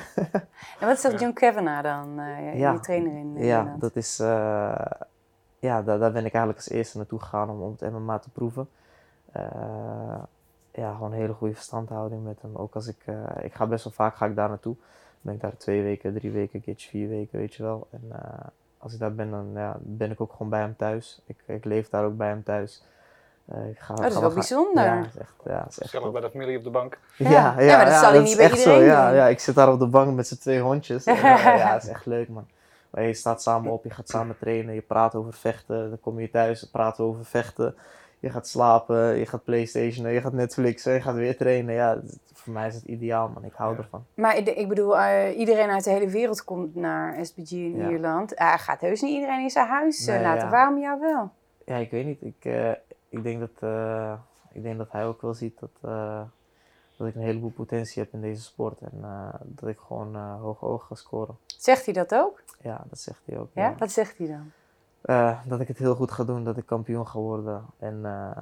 en 0.81 0.87
wat 0.87 0.97
is 0.97 1.03
dat 1.03 1.19
John 1.21 1.33
Kavanagh 1.33 1.83
dan, 1.83 2.15
je, 2.15 2.59
ja, 2.59 2.73
je 2.73 2.81
trainer 2.81 3.17
in 3.17 3.37
Ja, 3.37 3.77
dat 3.79 3.97
is 3.97 4.21
ja, 5.59 5.83
daar, 5.83 5.99
daar 5.99 6.13
ben 6.13 6.25
ik 6.25 6.33
eigenlijk 6.33 6.65
als 6.65 6.75
eerste 6.75 6.97
naartoe 6.97 7.21
gegaan 7.21 7.51
om, 7.51 7.63
om 7.63 7.77
het 7.79 7.93
MMA 7.93 8.19
te 8.19 8.31
proeven. 8.31 8.69
Uh, 9.37 10.23
ja, 10.73 10.93
gewoon 10.93 11.13
een 11.13 11.19
hele 11.19 11.33
goede 11.33 11.55
verstandhouding 11.55 12.25
met 12.25 12.39
hem. 12.41 12.57
Ook 12.57 12.75
als 12.75 12.87
ik, 12.87 12.97
uh, 13.07 13.17
ik 13.43 13.55
ga 13.55 13.67
best 13.67 13.85
wel 13.85 13.93
vaak 13.93 14.17
ga 14.17 14.27
ik 14.27 14.37
daar 14.37 14.49
naartoe. 14.49 14.75
Dan 14.75 15.21
ben 15.21 15.35
ik 15.35 15.41
daar 15.41 15.57
twee 15.57 15.83
weken, 15.83 16.15
drie 16.15 16.31
weken, 16.31 16.61
keertje 16.61 16.89
vier 16.89 17.09
weken, 17.09 17.39
weet 17.39 17.55
je 17.55 17.63
wel. 17.63 17.87
En 17.91 18.03
uh, 18.13 18.19
als 18.79 18.93
ik 18.93 18.99
daar 18.99 19.15
ben, 19.15 19.31
dan 19.31 19.51
ja, 19.55 19.77
ben 19.81 20.11
ik 20.11 20.21
ook 20.21 20.33
gewoon 20.33 20.49
bij 20.49 20.61
hem 20.61 20.77
thuis. 20.77 21.23
Ik, 21.27 21.37
ik 21.47 21.65
leef 21.65 21.89
daar 21.89 22.05
ook 22.05 22.17
bij 22.17 22.29
hem 22.29 22.43
thuis. 22.43 22.83
ik 23.71 23.79
ga, 23.79 23.95
oh, 23.95 24.01
dat 24.01 24.13
is 24.13 24.19
wel 24.19 24.33
bijzonder. 24.33 24.85
Ja, 24.85 25.05
is 25.07 25.17
echt, 25.17 25.35
ja, 25.45 25.67
is 25.69 25.79
echt 25.79 26.13
bij 26.13 26.21
de 26.21 26.31
familie 26.31 26.59
op 26.59 26.65
de 26.65 26.71
bank. 26.71 26.99
Ja, 27.17 27.31
ja, 27.31 27.61
ja, 27.61 27.77
maar 27.77 27.87
dat 27.87 27.95
zal 27.95 28.11
hij 28.11 28.23
niet 28.23 28.37
bij 28.37 28.51
iedereen 28.51 28.79
zo, 28.79 28.81
ja, 28.81 29.11
ja, 29.11 29.27
ik 29.27 29.41
zit 29.41 29.55
daar 29.55 29.73
op 29.73 29.79
de 29.79 29.87
bank 29.87 30.15
met 30.15 30.27
zijn 30.27 30.41
twee 30.41 30.61
hondjes. 30.61 31.05
en, 31.07 31.15
ja, 31.15 31.73
dat 31.73 31.83
is 31.83 31.89
echt 31.89 32.07
leuk 32.07 32.29
man 32.29 32.47
je 33.05 33.15
staat 33.15 33.43
samen 33.43 33.73
op, 33.73 33.85
je 33.85 33.91
gaat 33.91 34.09
samen 34.09 34.39
trainen, 34.39 34.75
je 34.75 34.81
praat 34.81 35.15
over 35.15 35.33
vechten. 35.33 35.89
Dan 35.89 36.01
kom 36.01 36.21
je 36.21 36.31
thuis, 36.31 36.65
praten 36.65 37.05
over 37.05 37.25
vechten. 37.25 37.75
Je 38.19 38.31
gaat 38.31 38.49
slapen, 38.49 39.17
je 39.17 39.27
gaat 39.27 39.45
Playstation, 39.45 40.09
je 40.09 40.21
gaat 40.21 40.33
Netflixen, 40.33 40.93
je 40.93 41.01
gaat 41.01 41.15
weer 41.15 41.37
trainen. 41.37 41.75
Ja, 41.75 42.01
voor 42.33 42.53
mij 42.53 42.67
is 42.67 42.75
het 42.75 42.85
ideaal, 42.85 43.29
man. 43.29 43.45
Ik 43.45 43.53
hou 43.53 43.77
ervan. 43.77 44.05
Maar 44.15 44.37
ik 44.37 44.69
bedoel, 44.69 44.97
uh, 44.97 45.39
iedereen 45.39 45.71
uit 45.71 45.85
de 45.85 45.91
hele 45.91 46.09
wereld 46.09 46.45
komt 46.45 46.75
naar 46.75 47.27
SBG 47.27 47.51
in 47.53 47.91
Ierland. 47.91 48.33
Uh, 48.41 48.55
gaat 48.59 48.81
heus 48.81 49.01
niet 49.01 49.15
iedereen 49.15 49.43
in 49.43 49.51
zijn 49.51 49.69
huis 49.69 50.09
uh, 50.09 50.21
laten. 50.21 50.51
Waarom 50.51 50.79
jou 50.79 51.01
wel? 51.01 51.31
Ja, 51.65 51.77
ik 51.77 51.91
weet 51.91 52.05
niet. 52.05 52.23
Ik, 52.23 52.45
ik, 53.09 53.23
denk, 53.23 53.41
dat, 53.41 53.71
ik 54.53 54.63
denk 54.63 54.79
dat 54.79 54.93
hij 54.93 55.07
ook 55.07 55.23
wel 55.23 55.35
ziet 55.35 55.61
dat, 55.61 55.93
dat 56.97 57.07
ik 57.07 57.15
een 57.15 57.23
heleboel 57.23 57.51
potentie 57.51 58.03
heb 58.03 58.13
in 58.13 58.21
deze 58.21 58.43
sport. 58.43 58.81
En 58.81 59.05
dat 59.45 59.69
ik 59.69 59.79
gewoon 59.79 60.17
hoge 60.17 60.65
ogen 60.65 60.87
ga 60.87 60.95
scoren. 60.95 61.37
Zegt 61.47 61.85
hij 61.85 61.95
dat 61.95 62.15
ook? 62.15 62.43
Ja, 62.61 62.85
dat 62.89 62.99
zegt 62.99 63.21
hij 63.25 63.39
ook. 63.39 63.49
Ja? 63.53 63.75
Wat 63.79 63.91
zegt 63.91 64.19
hij 64.19 64.27
dan? 64.27 64.53
Uh, 65.07 65.41
dat 65.45 65.61
ik 65.61 65.69
het 65.69 65.79
heel 65.79 65.95
goed 65.95 66.11
ga 66.11 66.25
doen, 66.25 66.45
dat 66.45 66.57
ik 66.57 66.67
kampioen 66.67 67.07
ga 67.07 67.19
worden. 67.19 67.65
En 67.79 68.01
uh, 68.03 68.37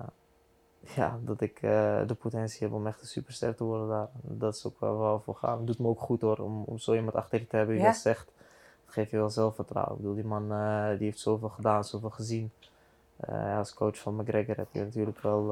ja, 0.96 1.18
dat 1.24 1.40
ik 1.40 1.62
uh, 1.62 2.06
de 2.06 2.14
potentie 2.14 2.66
heb 2.66 2.72
om 2.72 2.86
echt 2.86 3.00
een 3.00 3.06
superster 3.06 3.54
te 3.54 3.64
worden 3.64 3.88
daar. 3.88 4.08
Dat 4.22 4.54
is 4.54 4.66
ook 4.66 4.78
waar 4.78 5.14
we 5.14 5.20
voor 5.20 5.36
gaan. 5.36 5.56
Het 5.56 5.66
doet 5.66 5.78
me 5.78 5.88
ook 5.88 6.00
goed 6.00 6.20
hoor, 6.20 6.38
om, 6.38 6.62
om 6.62 6.78
zo 6.78 6.94
iemand 6.94 7.14
achter 7.14 7.38
je 7.38 7.46
te 7.46 7.56
hebben 7.56 7.74
die 7.74 7.84
ja? 7.84 7.90
dat 7.90 8.00
zegt. 8.00 8.32
Dat 8.84 8.94
geeft 8.94 9.10
je 9.10 9.16
wel 9.16 9.30
zelfvertrouwen. 9.30 9.94
Ik 9.94 10.00
bedoel, 10.00 10.14
die 10.14 10.24
man 10.24 10.48
die 10.98 11.06
heeft 11.06 11.20
zoveel 11.20 11.48
gedaan, 11.48 11.84
zoveel 11.84 12.10
gezien. 12.10 12.50
als 13.56 13.74
coach 13.74 13.98
van 13.98 14.16
McGregor 14.16 14.56
heb 14.56 14.68
je 14.72 14.80
natuurlijk 14.80 15.20
wel 15.20 15.46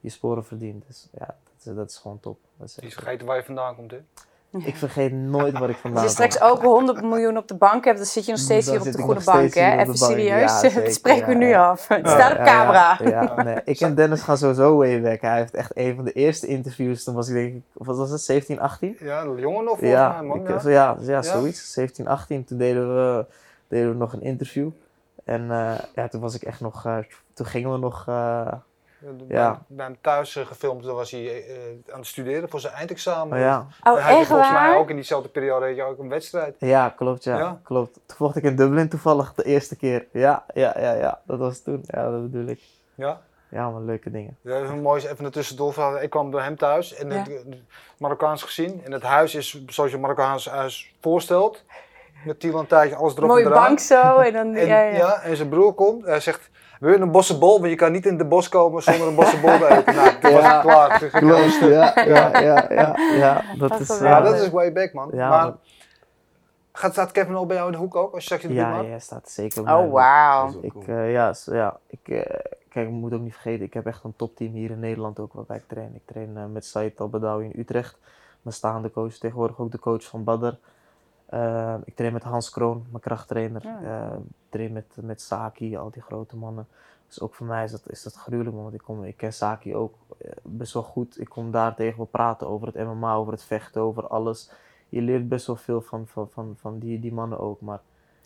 je 0.00 0.10
sporen 0.10 0.44
verdiend. 0.44 0.86
Dus 0.86 1.08
ja, 1.18 1.36
dat 1.66 1.74
is, 1.74 1.80
dat 1.80 1.90
is 1.90 1.96
gewoon 1.96 2.20
top. 2.20 2.38
Dat 2.58 2.78
is, 2.82 2.94
vergeten 2.94 3.26
waar 3.26 3.36
je 3.36 3.42
vandaan 3.42 3.76
komt 3.76 3.90
hè? 3.90 3.98
Ik 4.50 4.76
vergeet 4.76 5.12
nooit 5.12 5.58
wat 5.58 5.68
ik 5.68 5.76
vandaan 5.76 6.02
Als 6.02 6.16
je 6.16 6.28
straks 6.28 6.40
ook 6.40 6.62
100 6.62 7.02
miljoen 7.02 7.36
op 7.36 7.48
de 7.48 7.54
bank 7.54 7.84
hebt, 7.84 7.96
dan 7.96 8.06
zit 8.06 8.24
je 8.24 8.30
nog 8.30 8.40
steeds 8.40 8.70
hier 8.70 8.78
op 8.80 8.92
de 8.92 8.98
goede 8.98 9.24
bank. 9.24 9.54
Hè? 9.54 9.76
Even 9.76 9.96
serieus, 9.96 10.60
ja, 10.60 10.70
dat 10.80 10.92
spreken 10.92 11.28
we 11.28 11.34
nu 11.34 11.54
af. 11.54 11.88
Het 11.88 12.08
staat 12.08 12.38
op 12.38 12.44
camera. 12.44 12.98
Ja, 13.04 13.42
nee. 13.42 13.60
Ik 13.64 13.80
en 13.80 13.94
Dennis 14.00 14.22
gaan 14.22 14.38
sowieso 14.38 14.76
way 14.76 15.02
back. 15.02 15.20
Hij 15.20 15.36
heeft 15.36 15.54
echt 15.54 15.70
een 15.74 15.94
van 15.94 16.04
de 16.04 16.12
eerste 16.12 16.46
interviews, 16.46 17.04
toen 17.04 17.14
was 17.14 17.28
ik 17.28 17.34
denk 17.34 17.54
ik, 17.54 17.62
wat 17.72 17.96
was 17.96 18.10
het, 18.10 18.20
17, 18.20 18.60
18? 18.60 18.96
Ja, 19.00 19.24
jongen 19.36 19.64
nog 19.64 19.80
ja, 19.80 20.12
mij, 20.12 20.22
man. 20.22 20.48
Ik, 20.48 20.62
ja. 20.62 20.96
ja, 21.00 21.22
zoiets. 21.22 21.72
17, 21.72 22.08
18. 22.08 22.44
Toen 22.44 22.58
deden 22.58 22.94
we, 22.94 23.26
deden 23.68 23.90
we 23.90 23.96
nog 23.96 24.12
een 24.12 24.22
interview. 24.22 24.70
En 25.24 25.42
uh, 25.42 25.78
ja, 25.94 26.08
toen 26.08 26.20
was 26.20 26.34
ik 26.34 26.42
echt 26.42 26.60
nog, 26.60 26.86
uh, 26.86 26.98
toen 27.34 27.46
gingen 27.46 27.72
we 27.72 27.78
nog... 27.78 28.06
Uh, 28.08 28.52
ja. 29.28 29.62
Bij 29.66 29.86
hem 29.86 29.96
thuis 30.00 30.36
uh, 30.36 30.46
gefilmd, 30.46 30.84
dan 30.84 30.94
was 30.94 31.10
hij 31.10 31.20
uh, 31.20 31.56
aan 31.92 31.98
het 31.98 32.06
studeren 32.06 32.48
voor 32.48 32.60
zijn 32.60 32.74
eindexamen. 32.74 33.38
Oh, 33.38 33.44
ja. 33.44 33.66
Oh, 33.84 34.04
hij 34.04 34.18
echt 34.18 34.26
volgens 34.26 34.52
mij 34.52 34.76
ook 34.76 34.90
in 34.90 34.94
diezelfde 34.94 35.28
periode 35.28 35.66
had 35.66 35.76
je 35.76 35.82
ook 35.82 35.98
een 35.98 36.08
wedstrijd. 36.08 36.56
Ja, 36.58 36.88
klopt, 36.88 37.24
ja. 37.24 37.38
ja. 37.38 37.60
klopt. 37.62 37.92
Toen 37.92 38.16
vocht 38.16 38.36
ik 38.36 38.42
in 38.42 38.56
Dublin 38.56 38.88
toevallig 38.88 39.34
de 39.34 39.44
eerste 39.44 39.76
keer. 39.76 40.06
Ja, 40.10 40.44
ja, 40.54 40.74
ja, 40.78 40.92
ja. 40.92 41.20
Dat 41.24 41.38
was 41.38 41.60
toen. 41.60 41.84
Ja, 41.86 42.10
dat 42.10 42.22
bedoel 42.22 42.46
ik. 42.46 42.60
Ja? 42.94 43.20
Ja, 43.48 43.70
maar 43.70 43.80
leuke 43.80 44.10
dingen. 44.10 44.36
Ja, 44.40 44.56
een 44.56 44.82
mooi 44.82 45.06
even 45.08 45.32
tussendoor. 45.32 45.98
Ik 46.00 46.10
kwam 46.10 46.30
bij 46.30 46.44
hem 46.44 46.56
thuis 46.56 46.94
en 46.94 47.10
ja. 47.10 47.16
het 47.16 47.46
Marokkaans 47.98 48.42
gezien. 48.42 48.80
En 48.84 48.92
het 48.92 49.02
huis 49.02 49.34
is 49.34 49.64
zoals 49.66 49.90
je 49.90 49.98
Marokkaans 49.98 50.48
huis 50.48 50.94
voorstelt. 51.00 51.64
Met 52.24 52.40
Tieland 52.40 52.68
tijdje, 52.68 52.96
alles 52.96 53.16
erop 53.16 53.28
Mooie 53.28 53.44
en 53.44 53.50
bank 53.50 53.78
zo. 53.78 54.18
En, 54.18 54.32
dan, 54.32 54.54
en, 54.54 54.66
ja, 54.66 54.80
ja. 54.80 54.96
ja, 54.96 55.20
en 55.20 55.36
zijn 55.36 55.48
broer 55.48 55.72
komt. 55.72 56.04
Hij 56.04 56.20
zegt, 56.20 56.50
wil 56.80 56.92
je 56.92 56.98
een 56.98 57.10
bossenbol? 57.10 57.58
Want 57.58 57.70
je 57.70 57.76
kan 57.76 57.92
niet 57.92 58.06
in 58.06 58.16
de 58.16 58.24
bos 58.24 58.48
komen 58.48 58.82
zonder 58.82 59.06
een 59.08 59.14
bossenbol 59.14 59.58
te 59.58 59.68
eten. 59.68 59.94
Nou, 59.94 60.10
toen 60.20 60.32
was 60.32 60.42
ja, 60.42 60.60
klaar. 60.60 60.98
Klopt, 60.98 61.58
ja, 61.60 61.92
ja, 61.94 62.40
ja, 62.40 62.66
ja, 62.70 62.96
ja. 63.12 63.42
Dat 63.58 63.80
is, 63.80 63.98
ja, 63.98 64.20
dat 64.20 64.34
is 64.34 64.50
way 64.50 64.72
back, 64.72 64.92
man. 64.92 65.10
Ja, 65.12 65.28
maar, 65.28 65.52
gaat, 66.72 66.92
staat 66.92 67.12
Kevin 67.12 67.34
al 67.34 67.46
bij 67.46 67.56
jou 67.56 67.68
in 67.68 67.74
de 67.74 67.78
hoek 67.78 67.96
ook, 67.96 68.12
als 68.12 68.20
je 68.20 68.24
straks 68.24 68.42
in 68.42 68.48
de 68.48 68.54
Ja, 68.54 68.80
ja, 68.80 68.98
staat 68.98 69.30
zeker 69.30 69.62
Oh, 69.62 69.92
wauw. 69.92 70.52
Ik, 70.60 70.86
uh, 70.86 71.12
ja, 71.12 71.32
so, 71.32 71.54
ja, 71.54 71.76
ik, 71.86 72.00
uh, 72.04 72.20
kijk, 72.68 72.86
ik 72.86 72.94
moet 72.94 73.12
ook 73.12 73.20
niet 73.20 73.32
vergeten, 73.32 73.64
ik 73.64 73.74
heb 73.74 73.86
echt 73.86 74.04
een 74.04 74.16
topteam 74.16 74.52
hier 74.52 74.70
in 74.70 74.80
Nederland 74.80 75.18
ook 75.18 75.32
waarbij 75.32 75.56
ik 75.56 75.64
train. 75.66 75.94
Ik 75.94 76.02
train 76.04 76.30
uh, 76.34 76.44
met 76.52 76.64
Said 76.64 77.00
Al-Badawi 77.00 77.44
in 77.44 77.60
Utrecht. 77.60 77.96
mijn 78.42 78.54
staande 78.54 78.90
coach. 78.90 79.14
Tegenwoordig 79.14 79.58
ook 79.58 79.70
de 79.70 79.78
coach 79.78 80.04
van 80.04 80.24
Badr. 81.30 81.82
ik 81.84 81.94
train 81.94 82.12
met 82.12 82.22
Hans 82.22 82.50
Kroon, 82.50 82.86
mijn 82.90 83.02
krachttrainer. 83.02 83.64
Ik 83.64 84.32
train 84.48 84.72
met, 84.72 84.96
met 85.00 85.20
Saki, 85.20 85.76
al 85.76 85.90
die 85.90 86.02
grote 86.02 86.36
mannen. 86.36 86.66
Dus 87.06 87.20
ook 87.20 87.34
voor 87.34 87.46
mij 87.46 87.64
is 87.64 87.70
dat, 87.70 87.90
is 87.90 88.02
dat 88.02 88.14
gruwelijk, 88.14 88.56
want 88.56 88.74
ik, 88.74 88.80
kom, 88.80 89.04
ik 89.04 89.16
ken 89.16 89.32
Saki 89.32 89.74
ook 89.74 89.94
best 90.42 90.72
wel 90.72 90.82
goed. 90.82 91.20
Ik 91.20 91.28
kom 91.28 91.50
daar 91.50 91.74
tegen 91.74 91.96
wel 91.96 92.06
praten 92.06 92.48
over 92.48 92.66
het 92.66 92.86
MMA, 92.86 93.14
over 93.14 93.32
het 93.32 93.42
vechten, 93.42 93.82
over 93.82 94.06
alles. 94.06 94.50
Je 94.88 95.00
leert 95.00 95.28
best 95.28 95.46
wel 95.46 95.56
veel 95.56 95.80
van, 95.80 96.06
van, 96.06 96.28
van, 96.30 96.54
van 96.58 96.78
die, 96.78 97.00
die 97.00 97.12
mannen 97.12 97.38
ook. 97.38 97.60
Maar 97.60 97.80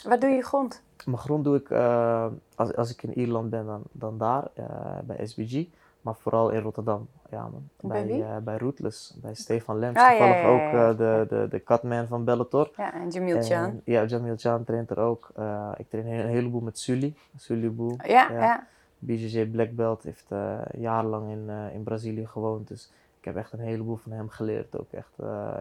Wat 0.04 0.20
doe 0.20 0.30
je 0.30 0.42
grond? 0.42 0.82
Mijn 1.04 1.18
grond 1.18 1.44
doe 1.44 1.56
ik, 1.56 1.70
uh, 1.70 2.26
als, 2.54 2.74
als 2.74 2.90
ik 2.90 3.02
in 3.02 3.18
Ierland 3.18 3.50
ben, 3.50 3.66
dan, 3.66 3.82
dan 3.92 4.18
daar, 4.18 4.48
uh, 4.58 4.98
bij 5.04 5.26
SBG. 5.26 5.66
Maar 6.00 6.14
vooral 6.14 6.50
in 6.50 6.60
Rotterdam. 6.60 7.08
Ja, 7.30 7.42
man. 7.42 7.68
Bij, 7.80 8.06
bij, 8.06 8.18
uh, 8.18 8.36
bij 8.36 8.58
Rootless, 8.58 9.14
bij 9.16 9.34
Stefan 9.34 9.78
Lems. 9.78 9.96
Ah, 9.96 10.08
Toevallig 10.08 10.34
ja, 10.34 10.40
ja, 10.40 10.70
ja, 10.70 10.88
ook 10.88 10.96
de, 10.96 11.26
de, 11.28 11.48
de 11.50 11.62
cutman 11.62 12.06
van 12.06 12.24
Bellator. 12.24 12.70
Ja, 12.76 12.94
en 12.94 13.08
Jamil 13.08 13.42
Chan. 13.42 13.80
Ja, 13.84 14.04
Jamil 14.04 14.36
Chan 14.36 14.64
traint 14.64 14.90
er 14.90 14.98
ook. 14.98 15.28
ik 15.76 15.88
train 15.88 16.06
een 16.06 16.26
heleboel 16.26 16.60
met 16.60 16.78
Sully. 16.78 17.14
Sully 17.36 17.72
Boel. 17.72 17.96
Ja, 18.06 18.30
ja. 18.30 18.66
BJJ 18.98 19.46
Black 19.46 19.70
Belt 19.70 20.02
heeft 20.02 20.26
jarenlang 20.72 21.30
in, 21.30 21.50
in 21.72 21.82
Brazilië 21.82 22.26
gewoond. 22.26 22.68
Dus 22.68 22.92
ik 23.18 23.24
heb 23.24 23.36
echt 23.36 23.52
een 23.52 23.60
heleboel 23.60 23.96
van 23.96 24.12
hem 24.12 24.28
geleerd. 24.28 24.78
Ook 24.78 24.92
echt, 24.92 25.12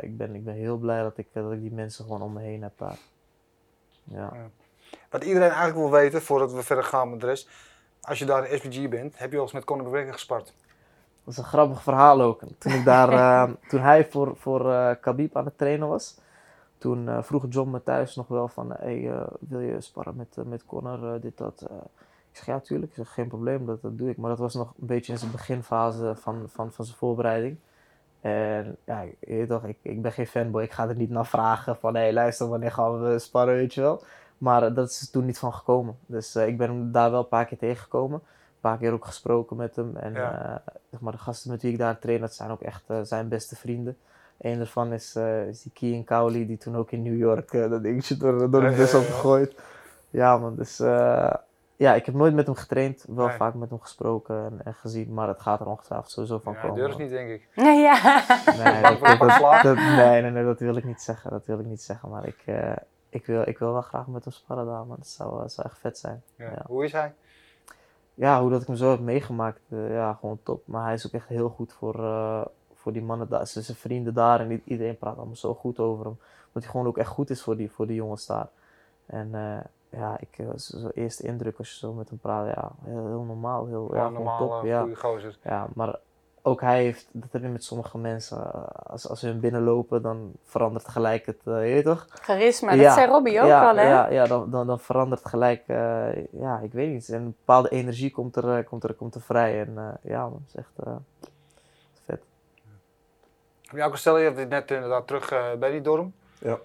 ik, 0.01 0.17
ben, 0.17 0.35
ik 0.35 0.43
ben 0.43 0.53
heel 0.53 0.77
blij 0.77 1.01
dat 1.01 1.17
ik, 1.17 1.27
dat 1.33 1.51
ik 1.51 1.61
die 1.61 1.73
mensen 1.73 2.03
gewoon 2.03 2.21
om 2.21 2.33
me 2.33 2.41
heen 2.41 2.61
heb 2.61 2.73
daar. 2.77 2.97
Ja. 4.03 4.31
Wat 5.09 5.23
iedereen 5.23 5.49
eigenlijk 5.49 5.77
wil 5.77 5.91
weten, 5.91 6.21
voordat 6.21 6.53
we 6.53 6.63
verder 6.63 6.83
gaan 6.83 7.09
met 7.09 7.19
de 7.19 7.25
rest. 7.25 7.49
Als 8.09 8.19
je 8.19 8.25
daar 8.25 8.49
in 8.49 8.57
SPG 8.57 8.89
bent, 8.89 9.19
heb 9.19 9.29
je 9.29 9.35
wel 9.35 9.45
eens 9.45 9.53
met 9.53 9.63
Conor 9.63 9.85
McGregor 9.85 10.13
gespart? 10.13 10.53
Dat 11.23 11.33
is 11.33 11.37
een 11.37 11.43
grappig 11.43 11.81
verhaal 11.81 12.21
ook. 12.21 12.41
Toen, 12.57 12.71
ik 12.71 12.85
daar, 12.85 13.13
uh, 13.13 13.53
toen 13.69 13.79
hij 13.79 14.05
voor, 14.05 14.35
voor 14.35 14.65
uh, 14.65 14.91
Khabib 15.01 15.37
aan 15.37 15.45
het 15.45 15.57
trainen 15.57 15.87
was, 15.87 16.17
toen 16.77 17.07
uh, 17.07 17.23
vroeg 17.23 17.45
John 17.49 17.69
me 17.69 17.83
thuis 17.83 18.15
nog 18.15 18.27
wel 18.27 18.47
van, 18.47 18.71
hey, 18.71 19.27
wil 19.39 19.59
je 19.59 19.81
sparren 19.81 20.15
met, 20.15 20.37
met 20.45 20.65
Conor, 20.65 21.19
dit, 21.19 21.37
dat. 21.37 21.61
ik 22.31 22.37
zeg, 22.37 22.45
ja, 22.45 22.59
tuurlijk. 22.59 22.89
Ik 22.89 22.97
zeg, 22.97 23.13
geen 23.13 23.27
probleem, 23.27 23.65
dat, 23.65 23.81
dat 23.81 23.97
doe 23.97 24.09
ik. 24.09 24.17
Maar 24.17 24.29
dat 24.29 24.39
was 24.39 24.53
nog 24.53 24.73
een 24.79 24.87
beetje 24.87 25.11
in 25.11 25.17
zijn 25.17 25.31
beginfase 25.31 26.15
van, 26.15 26.43
van, 26.47 26.71
van 26.71 26.85
zijn 26.85 26.97
voorbereiding. 26.97 27.57
En 28.21 28.77
ja, 28.83 29.01
ik, 29.61 29.77
ik 29.81 30.01
ben 30.01 30.11
geen 30.11 30.27
fanboy. 30.27 30.63
Ik 30.63 30.71
ga 30.71 30.87
er 30.87 30.95
niet 30.95 31.09
naar 31.09 31.27
vragen 31.27 31.75
van, 31.75 31.95
hé, 31.95 32.01
hey, 32.01 32.13
luister, 32.13 32.47
wanneer 32.47 32.71
gaan 32.71 33.01
we 33.01 33.19
sparren, 33.19 33.55
weet 33.55 33.73
je 33.73 33.81
wel. 33.81 34.03
Maar 34.39 34.73
dat 34.73 34.89
is 34.89 35.09
toen 35.09 35.25
niet 35.25 35.39
van 35.39 35.53
gekomen. 35.53 35.97
Dus 36.05 36.35
uh, 36.35 36.47
ik 36.47 36.57
ben 36.57 36.69
hem 36.69 36.91
daar 36.91 37.11
wel 37.11 37.19
een 37.19 37.27
paar 37.27 37.45
keer 37.45 37.57
tegengekomen. 37.57 38.19
Een 38.19 38.69
paar 38.69 38.77
keer 38.77 38.93
ook 38.93 39.05
gesproken 39.05 39.57
met 39.57 39.75
hem. 39.75 39.95
En 39.95 40.13
ja. 40.13 40.49
uh, 40.49 40.73
zeg 40.91 40.99
maar, 40.99 41.11
de 41.11 41.17
gasten 41.17 41.51
met 41.51 41.61
wie 41.61 41.71
ik 41.71 41.77
daar 41.77 41.99
train, 41.99 42.19
dat 42.19 42.33
zijn 42.33 42.51
ook 42.51 42.61
echt 42.61 42.83
uh, 42.87 42.97
zijn 43.03 43.27
beste 43.27 43.55
vrienden. 43.55 43.97
Een 44.37 44.57
daarvan 44.57 44.93
is, 44.93 45.15
is 45.49 45.61
die 45.61 45.71
Kian 45.73 46.03
Cowley, 46.03 46.45
die 46.45 46.57
toen 46.57 46.75
ook 46.75 46.91
in 46.91 47.03
New 47.03 47.17
York 47.17 47.51
dat 47.51 47.83
dingetje 47.83 48.17
door, 48.17 48.51
door 48.51 48.61
de 48.61 48.75
bus 48.75 48.91
had 48.91 49.03
gegooid. 49.03 49.55
Ja 50.09 50.37
man, 50.37 50.55
dus 50.55 50.77
ja, 51.75 51.93
ik 51.93 52.05
heb 52.05 52.15
nooit 52.15 52.33
met 52.33 52.45
hem 52.45 52.55
getraind. 52.55 53.05
Wel 53.07 53.27
nee. 53.27 53.35
vaak 53.35 53.53
met 53.53 53.69
hem 53.69 53.79
gesproken 53.79 54.45
en, 54.45 54.61
en, 54.63 54.73
gezien. 54.73 55.13
Maar 55.13 55.27
het 55.27 55.41
gaat 55.41 55.59
er 55.59 55.67
ongetwijfeld 55.67 56.11
sowieso 56.11 56.39
van 56.39 56.53
ja, 56.53 56.59
komen. 56.59 56.75
durf 56.75 56.97
niet, 56.97 57.09
denk 57.09 57.29
ik. 57.29 57.47
Nee, 57.55 57.79
ja. 57.79 58.23
Nee, 58.63 58.81
dat, 58.81 59.19
dat, 59.19 59.61
dat, 59.61 59.75
nee, 59.75 60.21
nee, 60.21 60.31
nee, 60.31 60.43
dat 60.43 60.59
wil 60.59 60.75
ik 60.75 60.83
niet 60.83 61.01
zeggen. 61.01 61.31
Dat 61.31 61.45
wil 61.45 61.59
ik 61.59 61.65
niet 61.65 61.81
zeggen. 61.81 62.09
Maar 62.09 62.27
ik, 62.27 62.43
ik 63.09 63.25
wil, 63.25 63.41
ik 63.47 63.57
wil 63.57 63.71
wel 63.71 63.81
graag 63.81 64.07
met 64.07 64.23
hem 64.23 64.33
sparren 64.33 64.65
daar, 64.65 64.85
maar 64.85 64.97
dat 64.97 65.07
zou, 65.07 65.41
dat 65.41 65.51
zou 65.51 65.67
echt 65.67 65.77
vet 65.77 65.97
zijn. 65.97 66.23
Ja. 66.35 66.51
Ja. 66.51 66.63
Hoe 66.67 66.83
is 66.83 66.91
hij? 66.91 67.13
Ja, 68.13 68.41
hoe 68.41 68.49
dat 68.49 68.61
ik 68.61 68.67
hem 68.67 68.75
zo 68.75 68.89
heb 68.89 68.99
meegemaakt, 68.99 69.61
uh, 69.69 69.91
ja, 69.93 70.13
gewoon 70.13 70.39
top. 70.43 70.67
Maar 70.67 70.83
hij 70.83 70.93
is 70.93 71.07
ook 71.07 71.13
echt 71.13 71.27
heel 71.27 71.49
goed 71.49 71.73
voor, 71.73 71.99
uh, 71.99 72.45
voor 72.73 72.91
die 72.91 73.01
mannen 73.01 73.29
daar, 73.29 73.47
zijn 73.47 73.77
vrienden 73.77 74.13
daar. 74.13 74.39
En 74.39 74.61
iedereen 74.65 74.97
praat 74.97 75.17
allemaal 75.17 75.35
zo 75.35 75.53
goed 75.53 75.79
over 75.79 76.05
hem. 76.05 76.17
Dat 76.51 76.63
hij 76.63 76.71
gewoon 76.71 76.87
ook 76.87 76.97
echt 76.97 77.09
goed 77.09 77.29
is 77.29 77.41
voor 77.41 77.57
die, 77.57 77.71
voor 77.71 77.87
die 77.87 77.95
jongens 77.95 78.25
daar. 78.25 78.49
En 79.05 79.29
uh, 79.33 79.59
ja, 79.89 80.17
ik, 80.19 80.45
zo 80.55 80.89
eerste 80.93 81.23
indruk 81.23 81.57
als 81.57 81.71
je 81.71 81.77
zo 81.77 81.93
met 81.93 82.09
hem 82.09 82.19
praat, 82.19 82.47
ja, 82.55 82.71
heel, 82.83 83.07
heel 83.07 83.23
normaal. 83.23 83.67
Heel, 83.67 83.95
ja, 83.95 84.09
normaal, 84.09 84.37
top. 84.37 84.63
ja. 84.63 84.87
Gozer. 84.93 85.37
ja, 85.43 85.67
maar 85.73 85.99
ook 86.49 86.61
hij 86.61 86.83
heeft, 86.83 87.07
dat 87.11 87.31
heb 87.31 87.41
je 87.41 87.47
met 87.47 87.63
sommige 87.63 87.97
mensen, 87.97 88.71
als, 88.73 89.07
als 89.07 89.19
ze 89.19 89.27
hun 89.27 89.39
binnenlopen, 89.39 90.01
dan 90.01 90.31
verandert 90.43 90.87
gelijk 90.87 91.25
het, 91.25 91.41
uh, 91.45 91.67
je 91.67 91.73
weet 91.73 91.83
toch? 91.83 92.05
Charisma, 92.09 92.75
dat 92.75 92.93
zei 92.93 93.07
Robbie 93.07 93.39
ook 93.39 93.47
ja, 93.47 93.69
al, 93.69 93.75
hè? 93.75 93.89
Ja, 93.89 94.09
ja 94.09 94.25
dan, 94.25 94.51
dan, 94.51 94.67
dan 94.67 94.79
verandert 94.79 95.25
gelijk, 95.25 95.63
uh, 95.67 96.15
ja, 96.31 96.59
ik 96.59 96.71
weet 96.71 96.91
niet, 96.91 97.07
een 97.07 97.25
bepaalde 97.25 97.69
energie 97.69 98.11
komt 98.11 98.35
er, 98.35 98.57
uh, 98.57 98.65
komt 98.65 98.83
er, 98.83 98.93
komt 98.93 99.15
er 99.15 99.21
vrij. 99.21 99.59
En 99.61 99.99
ja, 100.01 100.21
man, 100.21 100.45
is 100.47 100.55
echt 100.55 100.71
vet. 102.05 102.21
Ja, 103.61 103.85
ook 103.85 103.97
stel 103.97 104.17
je 104.17 104.31
hebt 104.31 104.49
net 104.49 104.71
inderdaad 104.71 105.07
terug 105.07 105.57
bij 105.59 105.71
die 105.71 105.81
dorm. 105.81 106.13
Ja. 106.39 106.59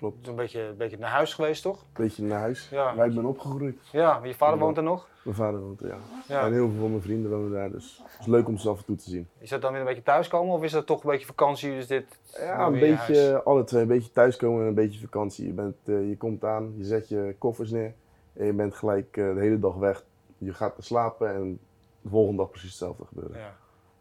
Klopt. 0.00 0.26
Een 0.26 0.34
beetje, 0.34 0.60
een 0.60 0.76
beetje 0.76 0.98
naar 0.98 1.10
huis 1.10 1.34
geweest, 1.34 1.62
toch? 1.62 1.80
Een 1.80 2.04
beetje 2.04 2.22
naar 2.22 2.40
huis. 2.40 2.68
Ja. 2.70 3.04
Ik 3.04 3.14
ben 3.14 3.24
opgegroeid. 3.24 3.78
Ja, 3.92 4.18
maar 4.18 4.28
je 4.28 4.34
vader 4.34 4.58
woont 4.58 4.76
er 4.76 4.82
nog? 4.82 5.08
Mijn 5.24 5.36
vader 5.36 5.60
woont 5.60 5.80
er, 5.80 5.88
ja. 5.88 5.98
ja. 6.26 6.46
En 6.46 6.52
heel 6.52 6.68
veel 6.68 6.80
van 6.80 6.90
mijn 6.90 7.02
vrienden 7.02 7.30
wonen 7.30 7.50
daar, 7.50 7.70
dus 7.70 8.02
het 8.04 8.20
is 8.20 8.26
leuk 8.26 8.48
om 8.48 8.58
ze 8.58 8.68
af 8.68 8.78
en 8.78 8.84
toe 8.84 8.96
te 8.96 9.10
zien. 9.10 9.28
Is 9.38 9.50
dat 9.50 9.62
dan 9.62 9.70
weer 9.70 9.80
een 9.80 9.86
beetje 9.86 10.02
thuiskomen 10.02 10.54
of 10.54 10.62
is 10.62 10.72
dat 10.72 10.86
toch 10.86 11.04
een 11.04 11.10
beetje 11.10 11.26
vakantie? 11.26 11.70
Dus 11.70 11.86
dit 11.86 12.18
ja, 12.38 12.66
een 12.66 12.78
beetje 12.78 13.42
alle 13.42 13.64
twee. 13.64 13.82
Een 13.82 13.88
beetje 13.88 14.12
thuiskomen 14.12 14.60
en 14.60 14.66
een 14.66 14.74
beetje 14.74 15.00
vakantie. 15.00 15.46
Je, 15.46 15.52
bent, 15.52 15.76
uh, 15.84 16.08
je 16.08 16.16
komt 16.16 16.44
aan, 16.44 16.74
je 16.76 16.84
zet 16.84 17.08
je 17.08 17.34
koffers 17.38 17.70
neer 17.70 17.94
en 18.32 18.46
je 18.46 18.52
bent 18.52 18.74
gelijk 18.74 19.16
uh, 19.16 19.34
de 19.34 19.40
hele 19.40 19.58
dag 19.58 19.74
weg. 19.74 20.04
Je 20.38 20.54
gaat 20.54 20.74
slapen 20.78 21.34
en 21.34 21.58
de 22.00 22.08
volgende 22.08 22.38
dag 22.38 22.50
precies 22.50 22.68
hetzelfde 22.68 23.04
gebeuren. 23.04 23.38
Ja. 23.38 23.56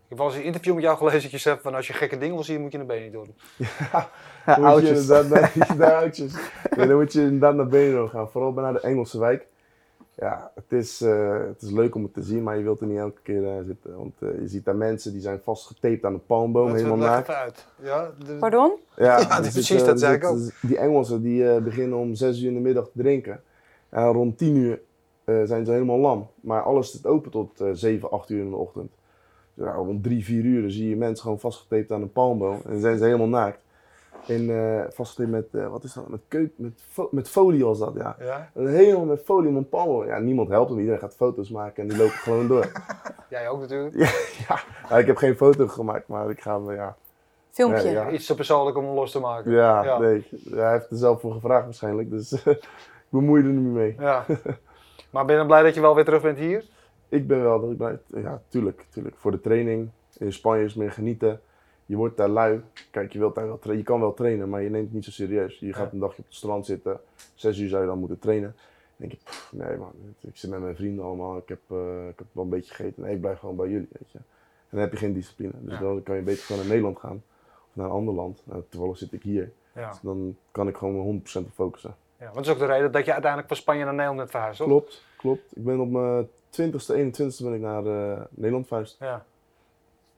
Ik 0.09 0.17
heb 0.17 0.23
wel 0.23 0.33
eens 0.33 0.43
een 0.43 0.47
interview 0.47 0.73
met 0.73 0.83
jou 0.83 0.97
gelezen 0.97 1.21
dat 1.21 1.31
je 1.31 1.37
zegt 1.37 1.61
van 1.61 1.75
als 1.75 1.87
je 1.87 1.93
gekke 1.93 2.17
dingen 2.17 2.35
wil 2.35 2.43
zien, 2.43 2.61
moet 2.61 2.71
je 2.71 2.77
naar 2.77 2.87
benen 2.87 3.11
doen. 3.11 3.33
Ja, 3.55 4.09
ja 4.45 4.53
oudjes. 4.53 5.07
Dan 5.07 5.27
moet 5.27 5.53
je 5.53 5.73
naar, 5.77 5.93
oudjes. 6.03 6.33
Ja, 6.75 6.85
dan 6.85 6.97
moet 6.97 7.13
je 7.13 7.21
inderdaad 7.21 7.55
naar 7.55 7.67
benen 7.67 8.09
gaan. 8.09 8.29
Vooral 8.29 8.53
bij 8.53 8.63
naar 8.63 8.73
de 8.73 8.79
Engelse 8.79 9.19
wijk. 9.19 9.47
Ja, 10.15 10.51
het 10.55 10.71
is, 10.71 11.01
uh, 11.01 11.39
het 11.47 11.61
is 11.61 11.71
leuk 11.71 11.95
om 11.95 12.03
het 12.03 12.13
te 12.13 12.23
zien, 12.23 12.43
maar 12.43 12.57
je 12.57 12.63
wilt 12.63 12.79
er 12.79 12.87
niet 12.87 12.97
elke 12.97 13.21
keer 13.23 13.41
uh, 13.41 13.65
zitten. 13.65 13.97
Want 13.97 14.13
uh, 14.19 14.39
je 14.39 14.47
ziet 14.47 14.65
daar 14.65 14.75
mensen 14.75 15.11
die 15.11 15.21
zijn 15.21 15.39
vastgetaped 15.43 16.05
aan 16.05 16.13
de 16.13 16.19
palmboom, 16.19 16.73
helemaal 16.73 16.97
naakt. 16.97 17.29
uit. 17.29 17.65
Ja, 17.81 18.11
de... 18.25 18.33
Pardon? 18.33 18.71
Ja, 18.95 19.19
ja 19.19 19.39
precies, 19.39 19.67
zit, 19.67 19.85
dat 19.85 19.99
zei 19.99 20.15
ik 20.15 20.25
ook. 20.25 20.37
Die 20.61 20.77
Engelsen 20.77 21.21
die 21.21 21.61
beginnen 21.61 21.97
om 21.97 22.15
6 22.15 22.41
uur 22.41 22.47
in 22.47 22.53
de 22.53 22.59
middag 22.59 22.85
te 22.85 23.01
drinken. 23.01 23.41
En 23.89 24.11
rond 24.11 24.37
10 24.37 24.55
uur 24.55 24.79
zijn 25.25 25.65
ze 25.65 25.71
helemaal 25.71 25.97
lam. 25.97 26.29
Maar 26.41 26.61
alles 26.61 26.87
staat 26.87 27.05
open 27.05 27.31
tot 27.31 27.63
7, 27.73 28.11
8 28.11 28.29
uur 28.29 28.39
in 28.39 28.49
de 28.49 28.55
ochtend 28.55 28.91
ja, 29.59 29.79
om 29.79 30.01
drie, 30.01 30.23
vier 30.23 30.43
uur 30.43 30.71
zie 30.71 30.89
je 30.89 30.95
mensen 30.95 31.23
gewoon 31.23 31.39
vastgetaped 31.39 31.91
aan 31.91 32.01
een 32.01 32.11
palmboom. 32.11 32.61
En 32.65 32.71
dan 32.71 32.79
zijn 32.79 32.97
ze 32.97 33.03
helemaal 33.03 33.27
naakt. 33.27 33.59
En 34.27 34.49
uh, 34.49 34.81
vastgetaped 34.89 35.51
met, 35.51 35.61
uh, 35.61 35.69
wat 35.69 35.83
is 35.83 35.93
dat, 35.93 36.07
met, 36.07 36.21
keup, 36.27 36.51
met, 36.55 36.81
fo 36.91 37.07
met 37.11 37.29
folie 37.29 37.65
was 37.65 37.79
dat, 37.79 37.93
ja. 37.97 38.15
ja? 38.19 38.49
Helemaal 38.53 39.05
met 39.05 39.21
folie 39.23 39.49
om 39.49 39.55
een 39.55 39.69
palmboom. 39.69 40.05
Ja, 40.05 40.19
niemand 40.19 40.49
helpt 40.49 40.69
hem, 40.69 40.79
iedereen 40.79 40.99
gaat 40.99 41.15
foto's 41.15 41.49
maken 41.49 41.83
en 41.83 41.89
die 41.89 41.97
lopen 41.97 42.13
gewoon 42.13 42.47
door. 42.47 42.71
Jij 43.29 43.49
ook 43.49 43.59
natuurlijk? 43.59 43.95
Ja, 43.95 44.09
ja. 44.47 44.59
Nou, 44.89 45.01
ik 45.01 45.07
heb 45.07 45.17
geen 45.17 45.35
foto 45.35 45.67
gemaakt, 45.67 46.07
maar 46.07 46.29
ik 46.29 46.41
ga, 46.41 46.59
ja. 46.67 46.95
Filmpje? 47.51 47.89
Ja, 47.89 48.09
Iets 48.09 48.25
te 48.25 48.35
persoonlijk 48.35 48.77
om 48.77 48.85
hem 48.85 48.93
los 48.93 49.11
te 49.11 49.19
maken. 49.19 49.51
Ja, 49.51 49.83
ja. 49.83 49.99
nee. 49.99 50.27
hij 50.49 50.71
heeft 50.71 50.91
er 50.91 50.97
zelf 50.97 51.21
voor 51.21 51.33
gevraagd 51.33 51.65
waarschijnlijk, 51.65 52.09
dus 52.09 52.31
ik 52.45 52.63
bemoei 53.09 53.43
er 53.43 53.49
niet 53.49 53.73
mee. 53.73 53.95
Ja. 53.99 54.25
Maar 55.09 55.25
ben 55.25 55.33
je 55.33 55.39
dan 55.39 55.47
blij 55.47 55.63
dat 55.63 55.75
je 55.75 55.81
wel 55.81 55.95
weer 55.95 56.05
terug 56.05 56.21
bent 56.21 56.37
hier? 56.37 56.63
Ik 57.09 57.27
ben 57.27 57.41
wel 57.41 57.61
dat 57.61 57.71
ik 57.71 57.77
blij. 57.77 57.99
Ja, 58.07 58.41
tuurlijk, 58.47 58.85
tuurlijk. 58.89 59.15
Voor 59.15 59.31
de 59.31 59.41
training. 59.41 59.89
In 60.17 60.33
Spanje 60.33 60.63
is 60.63 60.73
meer 60.73 60.91
genieten. 60.91 61.41
Je 61.85 61.95
wordt 61.95 62.17
daar 62.17 62.29
lui. 62.29 62.61
Kijk, 62.91 63.13
je, 63.13 63.19
wilt 63.19 63.35
daar 63.35 63.47
wel 63.47 63.73
je 63.73 63.83
kan 63.83 63.99
wel 63.99 64.13
trainen, 64.13 64.49
maar 64.49 64.61
je 64.61 64.69
neemt 64.69 64.85
het 64.85 64.93
niet 64.93 65.05
zo 65.05 65.11
serieus. 65.11 65.59
Je 65.59 65.73
gaat 65.73 65.91
een 65.91 65.99
dagje 65.99 66.19
op 66.19 66.25
het 66.25 66.35
strand 66.35 66.65
zitten. 66.65 66.99
Zes 67.33 67.59
uur 67.59 67.69
zou 67.69 67.81
je 67.81 67.87
dan 67.87 67.99
moeten 67.99 68.19
trainen. 68.19 68.55
Dan 68.97 69.07
denk 69.07 69.11
je, 69.11 69.17
pff, 69.23 69.53
nee 69.53 69.77
man, 69.77 69.91
ik 70.19 70.37
zit 70.37 70.49
met 70.49 70.59
mijn 70.59 70.75
vrienden 70.75 71.05
allemaal. 71.05 71.37
Ik 71.37 71.49
heb, 71.49 71.59
uh, 71.71 72.07
ik 72.07 72.17
heb 72.17 72.27
wel 72.31 72.43
een 72.43 72.49
beetje 72.49 72.73
gegeten. 72.73 73.03
Nee, 73.03 73.15
ik 73.15 73.21
blijf 73.21 73.39
gewoon 73.39 73.55
bij 73.55 73.69
jullie, 73.69 73.87
weet 73.91 74.11
je. 74.11 74.17
En 74.17 74.25
dan 74.69 74.79
heb 74.79 74.91
je 74.91 74.97
geen 74.97 75.13
discipline. 75.13 75.53
Dus 75.61 75.73
ja. 75.73 75.79
dan 75.79 76.03
kan 76.03 76.15
je 76.15 76.21
beter 76.21 76.43
gewoon 76.43 76.61
naar 76.61 76.69
Nederland 76.69 76.99
gaan. 76.99 77.23
Of 77.67 77.75
naar 77.75 77.85
een 77.85 77.91
ander 77.91 78.13
land. 78.13 78.43
Nou, 78.45 78.63
toevallig 78.69 78.97
zit 78.97 79.13
ik 79.13 79.23
hier. 79.23 79.51
Ja. 79.75 79.89
Dus 79.89 79.99
dan 80.01 80.35
kan 80.51 80.67
ik 80.67 80.77
gewoon 80.77 81.21
100% 81.21 81.37
op 81.37 81.53
focussen. 81.53 81.95
Ja, 82.19 82.25
want 82.25 82.35
dat 82.35 82.45
is 82.45 82.51
ook 82.51 82.59
de 82.59 82.73
reden 82.73 82.91
dat 82.91 83.05
je 83.05 83.11
uiteindelijk 83.11 83.51
van 83.53 83.61
Spanje 83.61 83.83
naar 83.83 83.93
Nederland 83.93 84.17
bent 84.17 84.31
verhuisd, 84.31 84.63
Klopt, 84.63 85.03
klopt. 85.17 85.55
Ik 85.55 85.63
ben 85.63 85.79
op 85.79 85.89
mijn 85.89 86.27
20ste, 86.27 86.95
21ste 86.95 87.43
ben 87.43 87.53
ik 87.53 87.61
naar 87.61 87.83
uh, 87.83 88.19
Nederland 88.29 88.67
verhuisd. 88.67 88.97
Ja. 88.99 89.25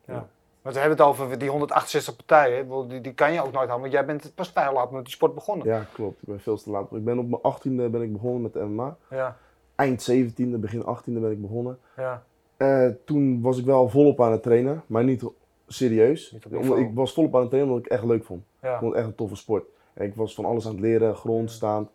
ja. 0.05 0.13
ja. 0.13 0.27
Maar 0.61 0.73
we 0.73 0.79
hebben 0.79 0.97
het 0.97 1.07
over 1.07 1.39
die 1.39 1.49
168 1.49 2.15
partijen, 2.15 2.87
die, 2.87 3.01
die 3.01 3.13
kan 3.13 3.33
je 3.33 3.39
ook 3.41 3.51
nooit 3.51 3.67
halen, 3.67 3.81
want 3.81 3.91
jij 3.91 4.05
bent 4.05 4.31
pas 4.35 4.49
vrij 4.49 4.73
laat 4.73 4.91
met 4.91 5.03
die 5.03 5.13
sport 5.13 5.33
begonnen. 5.33 5.67
Ja, 5.67 5.85
klopt. 5.93 6.21
Ik 6.21 6.27
ben 6.27 6.39
veel 6.39 6.57
te 6.57 6.69
laat. 6.69 6.91
Ik 6.91 7.03
ben 7.03 7.19
op 7.19 7.29
mijn 7.29 7.55
18e 7.55 7.91
ben 7.91 8.01
ik 8.01 8.13
begonnen 8.13 8.41
met 8.41 8.53
de 8.53 8.59
MMA. 8.59 8.97
Ja. 9.09 9.37
Eind 9.75 10.11
17e, 10.11 10.59
begin 10.59 10.81
18e 10.81 11.03
ben 11.05 11.31
ik 11.31 11.41
begonnen. 11.41 11.79
Ja. 11.97 12.23
Uh, 12.57 12.89
toen 13.05 13.41
was 13.41 13.57
ik 13.57 13.65
wel 13.65 13.89
volop 13.89 14.21
aan 14.21 14.31
het 14.31 14.43
trainen, 14.43 14.83
maar 14.87 15.03
niet 15.03 15.23
serieus. 15.67 16.31
Niet 16.31 16.77
ik 16.77 16.91
was 16.93 17.13
volop 17.13 17.35
aan 17.35 17.41
het 17.41 17.49
trainen 17.49 17.73
omdat 17.73 17.85
ik 17.85 17.91
het 17.91 18.01
echt 18.01 18.11
leuk 18.11 18.23
vond. 18.23 18.43
Ja. 18.61 18.73
Ik 18.73 18.79
vond 18.79 18.91
het 18.91 18.99
echt 18.99 19.09
een 19.09 19.15
toffe 19.15 19.35
sport. 19.35 19.63
Ik 19.93 20.15
was 20.15 20.33
van 20.33 20.45
alles 20.45 20.65
aan 20.65 20.71
het 20.71 20.81
leren, 20.81 21.15
grond, 21.15 21.51
staan. 21.51 21.89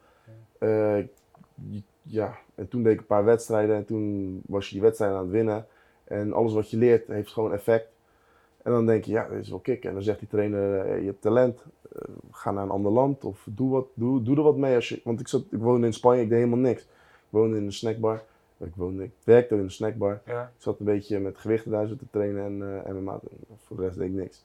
Uh, 0.58 0.98
ja, 2.02 2.38
en 2.54 2.68
toen 2.68 2.82
deed 2.82 2.92
ik 2.92 2.98
een 2.98 3.06
paar 3.06 3.24
wedstrijden 3.24 3.76
en 3.76 3.84
toen 3.84 4.40
was 4.46 4.66
je 4.68 4.72
die 4.72 4.82
wedstrijden 4.82 5.18
aan 5.18 5.22
het 5.22 5.32
winnen. 5.32 5.66
En 6.04 6.32
alles 6.32 6.52
wat 6.52 6.70
je 6.70 6.76
leert 6.76 7.06
heeft 7.06 7.32
gewoon 7.32 7.52
effect. 7.52 7.88
En 8.62 8.72
dan 8.72 8.86
denk 8.86 9.04
je, 9.04 9.12
ja, 9.12 9.28
dit 9.28 9.40
is 9.40 9.48
wel 9.48 9.58
kicken. 9.58 9.88
En 9.88 9.94
dan 9.94 10.04
zegt 10.04 10.18
die 10.18 10.28
trainer, 10.28 10.80
eh, 10.80 11.00
je 11.00 11.06
hebt 11.06 11.20
talent, 11.20 11.62
eh, 11.92 12.02
ga 12.30 12.50
naar 12.50 12.62
een 12.62 12.70
ander 12.70 12.92
land 12.92 13.24
of 13.24 13.46
doe, 13.50 13.70
wat, 13.70 13.86
doe, 13.94 14.22
doe 14.22 14.36
er 14.36 14.42
wat 14.42 14.56
mee. 14.56 14.74
Als 14.74 14.88
je, 14.88 15.00
want 15.04 15.20
ik, 15.20 15.28
zat, 15.28 15.44
ik 15.50 15.58
woonde 15.58 15.86
in 15.86 15.92
Spanje, 15.92 16.22
ik 16.22 16.28
deed 16.28 16.38
helemaal 16.38 16.58
niks. 16.58 16.82
Ik 16.82 16.88
woonde 17.28 17.56
in 17.56 17.64
een 17.64 17.72
snackbar. 17.72 18.22
Ik, 18.56 18.74
woonde, 18.74 19.02
ik 19.02 19.12
werkte 19.24 19.54
in 19.54 19.60
een 19.60 19.70
snackbar. 19.70 20.20
Ja. 20.26 20.42
Ik 20.42 20.62
zat 20.62 20.78
een 20.78 20.84
beetje 20.84 21.18
met 21.18 21.38
gewichten 21.38 21.70
daar 21.70 21.86
zo 21.86 21.96
te 21.96 22.04
trainen 22.10 22.44
en 22.44 22.84
uh, 22.86 23.00
MMA. 23.00 23.20
Voor 23.56 23.76
de 23.76 23.82
rest 23.82 23.98
deed 23.98 24.08
ik 24.08 24.14
niks. 24.14 24.44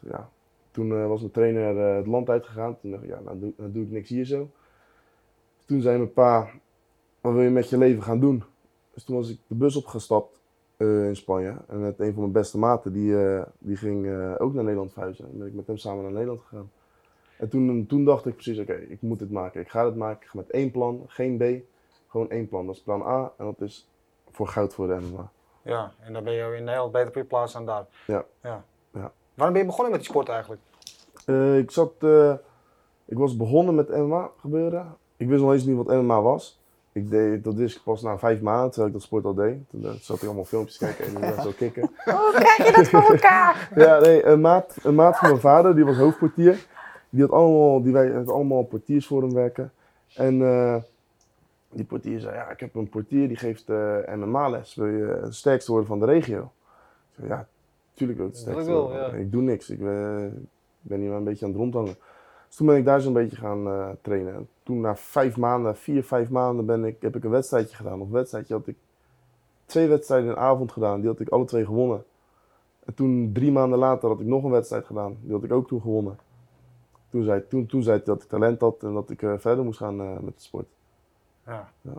Dus 0.00 0.10
ja. 0.10 0.30
Toen 0.74 0.88
uh, 0.88 1.06
was 1.06 1.20
mijn 1.20 1.32
trainer 1.32 1.76
uh, 1.76 1.96
het 1.96 2.06
land 2.06 2.30
uitgegaan. 2.30 2.78
Toen 2.80 2.90
dacht 2.90 3.02
ik, 3.02 3.08
ja, 3.08 3.20
nou 3.20 3.38
doe, 3.38 3.52
dan 3.56 3.72
doe 3.72 3.82
ik 3.82 3.90
niks 3.90 4.08
hier 4.08 4.24
zo. 4.24 4.50
Toen 5.66 5.80
zei 5.80 5.96
mijn 5.96 6.12
pa, 6.12 6.50
wat 7.20 7.32
wil 7.32 7.42
je 7.42 7.50
met 7.50 7.68
je 7.68 7.78
leven 7.78 8.02
gaan 8.02 8.20
doen? 8.20 8.44
Dus 8.94 9.04
toen 9.04 9.16
was 9.16 9.30
ik 9.30 9.38
de 9.46 9.54
bus 9.54 9.76
opgestapt 9.76 10.40
uh, 10.76 11.08
in 11.08 11.16
Spanje. 11.16 11.56
En 11.68 11.80
met 11.80 12.00
een 12.00 12.12
van 12.12 12.20
mijn 12.20 12.32
beste 12.32 12.58
maten, 12.58 12.92
die, 12.92 13.16
die 13.58 13.76
ging 13.76 14.06
ook 14.38 14.54
naar 14.54 14.64
Nederland 14.64 14.92
verhuizen. 14.92 15.24
En 15.24 15.38
ben 15.38 15.46
ik 15.46 15.54
met 15.54 15.66
hem 15.66 15.76
samen 15.76 16.02
naar 16.02 16.12
Nederland 16.12 16.40
gegaan. 16.40 16.70
En 17.38 17.48
toen, 17.48 17.86
toen 17.86 18.04
dacht 18.04 18.26
ik 18.26 18.34
precies, 18.34 18.58
oké, 18.58 18.72
okay, 18.72 18.84
ik 18.84 19.02
moet 19.02 19.18
dit 19.18 19.30
maken. 19.30 19.60
Ik 19.60 19.68
ga 19.68 19.84
dit 19.84 19.96
maken. 19.96 20.22
Ik 20.22 20.28
ga 20.28 20.36
met 20.36 20.50
één 20.50 20.70
plan, 20.70 21.04
geen 21.06 21.36
B. 21.36 21.64
Gewoon 22.08 22.30
één 22.30 22.48
plan. 22.48 22.66
Dat 22.66 22.74
is 22.74 22.82
plan 22.82 23.02
A 23.02 23.32
en 23.38 23.44
dat 23.44 23.60
is 23.60 23.88
voor 24.30 24.46
goud 24.46 24.74
voor 24.74 24.86
de 24.86 25.00
MMA. 25.00 25.30
Ja, 25.62 25.92
en 26.00 26.12
dan 26.12 26.24
ben 26.24 26.32
je 26.32 26.56
in 26.56 26.64
Nederland 26.64 26.92
beter 26.92 27.08
op 27.08 27.14
je 27.14 27.24
plaats 27.24 27.52
dan 27.52 27.66
daar. 27.66 27.86
Ja. 28.06 28.24
ja. 28.42 28.64
Waarom 29.34 29.54
ben 29.54 29.62
je 29.62 29.68
begonnen 29.68 29.92
met 29.92 30.00
die 30.00 30.10
sport 30.10 30.28
eigenlijk? 30.28 30.60
Uh, 31.26 31.58
ik 31.58 31.70
zat, 31.70 31.92
uh, 32.00 32.32
ik 33.04 33.18
was 33.18 33.36
begonnen 33.36 33.74
met 33.74 33.96
MMA 33.96 34.30
gebeuren. 34.40 34.96
Ik 35.16 35.28
wist 35.28 35.42
nog 35.42 35.52
eens 35.52 35.64
niet 35.64 35.76
wat 35.76 36.02
MMA 36.02 36.22
was. 36.22 36.62
Ik 36.92 37.10
deed, 37.10 37.44
dat 37.44 37.54
wist 37.54 37.76
ik 37.76 37.82
pas 37.82 38.02
na 38.02 38.18
vijf 38.18 38.40
maanden, 38.40 38.70
terwijl 38.70 38.86
ik 38.86 38.94
dat 38.94 39.02
sport 39.02 39.24
al 39.24 39.34
deed. 39.34 39.56
Toen 39.70 39.82
uh, 39.82 39.90
zat 39.90 40.16
ik 40.16 40.24
allemaal 40.24 40.44
filmpjes 40.44 40.78
kijken 40.78 41.04
en 41.04 41.34
ik 41.34 41.40
zo 41.40 41.50
kicken. 41.62 41.90
Hoe 42.04 42.32
krijg 42.34 42.56
je 42.56 42.72
dat 42.72 42.88
voor 42.88 43.12
elkaar? 43.12 43.70
ja, 43.86 43.98
nee, 43.98 44.24
een 44.24 44.40
maat, 44.40 44.76
een 44.82 44.94
maat 44.94 45.18
van 45.18 45.28
mijn 45.28 45.40
vader, 45.40 45.74
die 45.74 45.84
was 45.84 45.96
hoofdportier. 45.96 46.66
Die 47.10 47.22
had 47.22 47.30
allemaal, 47.30 47.82
die 47.82 47.92
wij 47.92 48.10
had 48.10 48.30
allemaal 48.30 48.62
portiers 48.62 49.06
voor 49.06 49.22
hem 49.22 49.34
werken. 49.34 49.72
En 50.14 50.38
die 51.74 51.84
portier 51.84 52.20
zei, 52.20 52.34
ja, 52.34 52.50
ik 52.50 52.60
heb 52.60 52.74
een 52.74 52.88
portier 52.88 53.28
die 53.28 53.36
geeft 53.36 53.68
uh, 53.68 53.96
MMA-les. 54.14 54.74
Wil 54.74 54.86
je 54.86 55.18
het 55.22 55.34
sterkste 55.34 55.70
worden 55.70 55.88
van 55.88 55.98
de 55.98 56.06
regio? 56.06 56.40
Ik 56.42 57.14
zei, 57.16 57.28
ja, 57.28 57.46
tuurlijk 57.94 58.18
wil 58.18 58.28
ik 58.28 58.34
het. 58.34 58.66
Ja. 58.92 59.06
Ik 59.06 59.32
doe 59.32 59.42
niks. 59.42 59.70
Ik 59.70 59.78
ben, 59.78 60.48
ben 60.80 61.00
hier 61.00 61.08
maar 61.08 61.18
een 61.18 61.24
beetje 61.24 61.44
aan 61.44 61.50
het 61.50 61.60
rondhangen. 61.60 61.96
Dus 62.46 62.56
toen 62.56 62.66
ben 62.66 62.76
ik 62.76 62.84
daar 62.84 63.00
zo'n 63.00 63.12
beetje 63.12 63.36
gaan 63.36 63.66
uh, 63.66 63.88
trainen. 64.00 64.34
En 64.34 64.48
toen 64.62 64.80
na 64.80 64.96
vijf 64.96 65.36
maanden, 65.36 65.76
vier, 65.76 66.04
vijf 66.04 66.30
maanden 66.30 66.66
ben 66.66 66.84
ik, 66.84 66.96
heb 67.00 67.16
ik 67.16 67.24
een 67.24 67.30
wedstrijdje 67.30 67.76
gedaan. 67.76 68.00
Of 68.00 68.06
een 68.06 68.12
wedstrijdje 68.12 68.54
had 68.54 68.66
ik 68.66 68.76
twee 69.66 69.88
wedstrijden 69.88 70.28
in 70.28 70.34
de 70.34 70.40
avond 70.40 70.72
gedaan. 70.72 71.00
Die 71.00 71.08
had 71.08 71.20
ik 71.20 71.28
alle 71.28 71.44
twee 71.44 71.64
gewonnen. 71.64 72.04
En 72.84 72.94
toen 72.94 73.30
drie 73.32 73.52
maanden 73.52 73.78
later 73.78 74.08
had 74.08 74.20
ik 74.20 74.26
nog 74.26 74.44
een 74.44 74.50
wedstrijd 74.50 74.86
gedaan. 74.86 75.16
Die 75.20 75.32
had 75.32 75.44
ik 75.44 75.52
ook 75.52 75.68
toen 75.68 75.80
gewonnen. 75.80 76.18
Toen 77.10 77.22
zei, 77.22 77.42
toen, 77.48 77.66
toen 77.66 77.82
zei 77.82 77.96
hij 77.96 78.04
dat 78.04 78.22
ik 78.22 78.28
talent 78.28 78.60
had 78.60 78.82
en 78.82 78.92
dat 78.92 79.10
ik 79.10 79.22
uh, 79.22 79.32
verder 79.38 79.64
moest 79.64 79.78
gaan 79.78 79.96
met 80.24 80.34
de 80.36 80.42
sport. 80.42 80.66
Ja. 81.46 81.72
ja. 81.80 81.92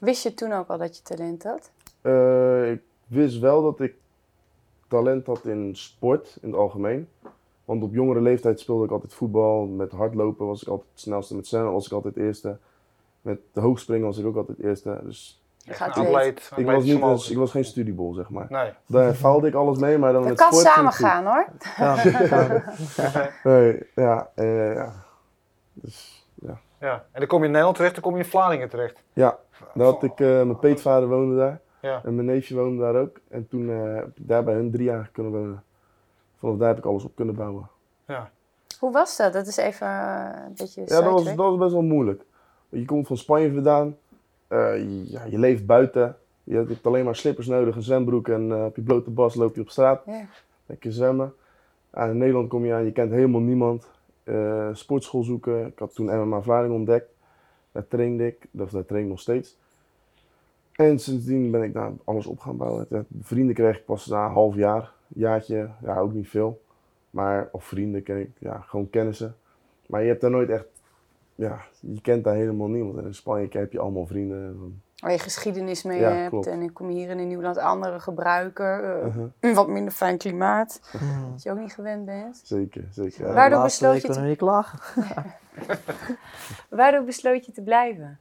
Wist 0.00 0.22
je 0.22 0.34
toen 0.34 0.52
ook 0.52 0.68
al 0.68 0.78
dat 0.78 0.96
je 0.96 1.02
talent 1.02 1.42
had? 1.42 1.70
Uh, 2.02 2.70
ik 2.70 2.82
wist 3.06 3.38
wel 3.38 3.62
dat 3.62 3.80
ik 3.80 3.94
talent 4.92 5.26
had 5.26 5.44
in 5.44 5.76
sport 5.76 6.38
in 6.40 6.48
het 6.48 6.58
algemeen. 6.58 7.08
Want 7.64 7.82
op 7.82 7.92
jongere 7.92 8.20
leeftijd 8.20 8.60
speelde 8.60 8.84
ik 8.84 8.90
altijd 8.90 9.14
voetbal. 9.14 9.66
Met 9.66 9.92
hardlopen 9.92 10.46
was 10.46 10.62
ik 10.62 10.68
altijd 10.68 10.88
het 10.90 11.00
snelste. 11.00 11.34
Met 11.34 11.46
zwemmen 11.46 11.72
was 11.72 11.86
ik 11.86 11.92
altijd 11.92 12.16
eerste. 12.16 12.56
Met 13.20 13.40
de 13.52 13.60
hoogspringen 13.60 14.06
was 14.06 14.18
ik 14.18 14.26
ook 14.26 14.36
altijd 14.36 14.58
eerste. 14.58 15.00
Dus 15.02 15.42
je 15.64 15.72
gaat 15.72 15.96
een 15.96 16.06
atleet, 16.06 16.50
ik, 16.56 16.66
was 16.66 16.84
niet, 16.84 17.30
ik 17.30 17.36
was 17.36 17.50
geen 17.50 17.64
studiebol, 17.64 18.12
zeg 18.12 18.30
maar. 18.30 18.46
Nee. 18.48 18.70
Daar 18.86 19.14
faalde 19.14 19.48
ik 19.48 19.54
alles 19.54 19.78
mee, 19.78 19.98
maar 19.98 20.12
dan 20.12 20.20
dat 20.20 20.30
met 20.30 20.38
kan 20.38 20.52
sport 20.52 20.74
samen 20.74 20.92
gaan, 20.92 21.24
hoor. 21.24 21.46
Ja, 21.76 21.94
nee, 23.50 23.82
ja, 23.94 24.30
uh, 24.36 24.74
ja. 24.74 24.92
Dus, 25.72 26.26
ja. 26.34 26.60
Ja, 26.80 27.04
en 27.12 27.18
dan 27.18 27.26
kom 27.26 27.38
je 27.38 27.44
in 27.44 27.50
Nederland 27.50 27.76
terecht, 27.76 27.94
dan 27.94 28.02
kom 28.02 28.16
je 28.16 28.22
in 28.22 28.30
Vlaardingen 28.30 28.68
terecht. 28.68 29.02
Ja, 29.12 29.38
daar 29.74 29.86
had 29.86 30.02
ik, 30.02 30.20
uh, 30.20 30.28
mijn 30.28 30.58
peetvader 30.58 31.08
woonde 31.08 31.36
daar. 31.36 31.60
Ja. 31.82 32.00
En 32.04 32.14
mijn 32.14 32.26
neefje 32.26 32.54
woonde 32.54 32.82
daar 32.82 32.96
ook. 32.96 33.20
En 33.28 33.48
toen 33.48 33.62
uh, 33.62 33.94
heb 33.94 34.18
ik 34.18 34.28
daar 34.28 34.44
bij 34.44 34.54
hun 34.54 34.70
drie 34.70 34.84
jaar 34.84 35.10
kunnen 35.12 35.32
wonen. 35.32 35.62
Vanaf 36.38 36.56
daar 36.56 36.68
heb 36.68 36.78
ik 36.78 36.84
alles 36.84 37.04
op 37.04 37.14
kunnen 37.14 37.34
bouwen. 37.34 37.68
Ja. 38.06 38.30
Hoe 38.78 38.92
was 38.92 39.16
dat? 39.16 39.32
Dat 39.32 39.46
is 39.46 39.56
even 39.56 39.86
uh, 39.86 40.30
een 40.46 40.54
beetje 40.56 40.80
Ja, 40.80 41.00
dat 41.00 41.12
was, 41.12 41.24
dat 41.24 41.34
was 41.36 41.58
best 41.58 41.72
wel 41.72 41.82
moeilijk. 41.82 42.24
Je 42.68 42.84
komt 42.84 43.06
van 43.06 43.16
Spanje 43.16 43.52
vandaan. 43.52 43.96
Je, 44.48 45.10
ja, 45.10 45.24
je 45.24 45.38
leeft 45.38 45.66
buiten. 45.66 46.16
Je 46.44 46.56
hebt 46.56 46.86
alleen 46.86 47.04
maar 47.04 47.16
slippers 47.16 47.46
nodig, 47.46 47.76
een 47.76 47.82
zwembroek. 47.82 48.28
En 48.28 48.64
op 48.64 48.76
je 48.76 48.82
blote 48.82 49.10
bas 49.10 49.34
loop 49.34 49.54
je 49.54 49.60
op 49.60 49.70
straat. 49.70 50.02
Ja. 50.06 50.26
Lekker 50.66 50.92
zwemmen. 50.92 51.34
in 51.94 52.18
Nederland 52.18 52.48
kom 52.48 52.64
je 52.64 52.72
aan, 52.72 52.84
je 52.84 52.92
kent 52.92 53.10
helemaal 53.10 53.40
niemand. 53.40 53.88
Uh, 54.24 54.68
sportschool 54.72 55.22
zoeken. 55.22 55.66
Ik 55.66 55.78
had 55.78 55.94
toen 55.94 56.06
MMA 56.06 56.40
Vlaardingen 56.40 56.76
ontdekt. 56.76 57.10
Daar 57.72 57.88
trainde 57.88 58.26
ik, 58.26 58.46
of 58.58 58.70
daar 58.70 58.84
train 58.84 59.02
ik 59.02 59.08
nog 59.08 59.20
steeds. 59.20 59.56
En 60.72 60.98
sindsdien 60.98 61.50
ben 61.50 61.62
ik 61.62 61.72
daar 61.72 61.90
alles 62.04 62.26
op 62.26 62.38
gaan 62.40 62.56
bouwen. 62.56 62.86
Ja, 62.90 63.04
vrienden 63.22 63.54
kreeg 63.54 63.76
ik 63.78 63.84
pas 63.84 64.06
na 64.06 64.24
een 64.26 64.32
half 64.32 64.54
jaar, 64.54 64.92
jaartje, 65.08 65.70
ja 65.82 65.98
ook 65.98 66.12
niet 66.12 66.28
veel. 66.28 66.60
Maar, 67.10 67.48
of 67.52 67.64
vrienden 67.64 68.02
ken 68.02 68.20
ik, 68.20 68.30
ja, 68.38 68.58
gewoon 68.60 68.90
kennissen. 68.90 69.36
Maar 69.86 70.02
je 70.02 70.08
hebt 70.08 70.20
daar 70.20 70.30
nooit 70.30 70.50
echt, 70.50 70.64
ja, 71.34 71.60
je 71.80 72.00
kent 72.00 72.24
daar 72.24 72.34
helemaal 72.34 72.68
niemand. 72.68 72.98
En 72.98 73.04
in 73.04 73.14
Spanje 73.14 73.46
heb 73.50 73.72
je 73.72 73.78
allemaal 73.78 74.06
vrienden. 74.06 74.80
Waar 74.96 75.12
je 75.12 75.18
geschiedenis 75.18 75.82
mee 75.82 76.00
Ja, 76.00 76.10
hebt. 76.10 76.28
klopt. 76.28 76.46
En 76.46 76.58
dan 76.58 76.72
kom 76.72 76.88
hier 76.88 77.08
in 77.10 77.18
een 77.18 77.28
nieuw 77.28 77.40
land 77.40 77.56
andere 77.58 78.00
gebruiker. 78.00 79.04
Uh-huh. 79.06 79.24
een 79.40 79.54
wat 79.54 79.68
minder 79.68 79.92
fijn 79.92 80.18
klimaat. 80.18 80.80
Mm. 81.00 81.30
Dat 81.30 81.42
je 81.42 81.50
ook 81.50 81.58
niet 81.58 81.74
gewend 81.74 82.04
bent. 82.04 82.40
Zeker, 82.44 82.84
zeker. 82.90 83.26
Ja, 83.26 83.32
Waardoor 83.32 83.62
besloot 83.62 84.02
je 84.02 84.08
te- 84.08 84.34
klagen. 84.36 84.78
Waardoor 86.68 87.04
besloot 87.04 87.46
je 87.46 87.52
te 87.52 87.62
blijven? 87.62 88.18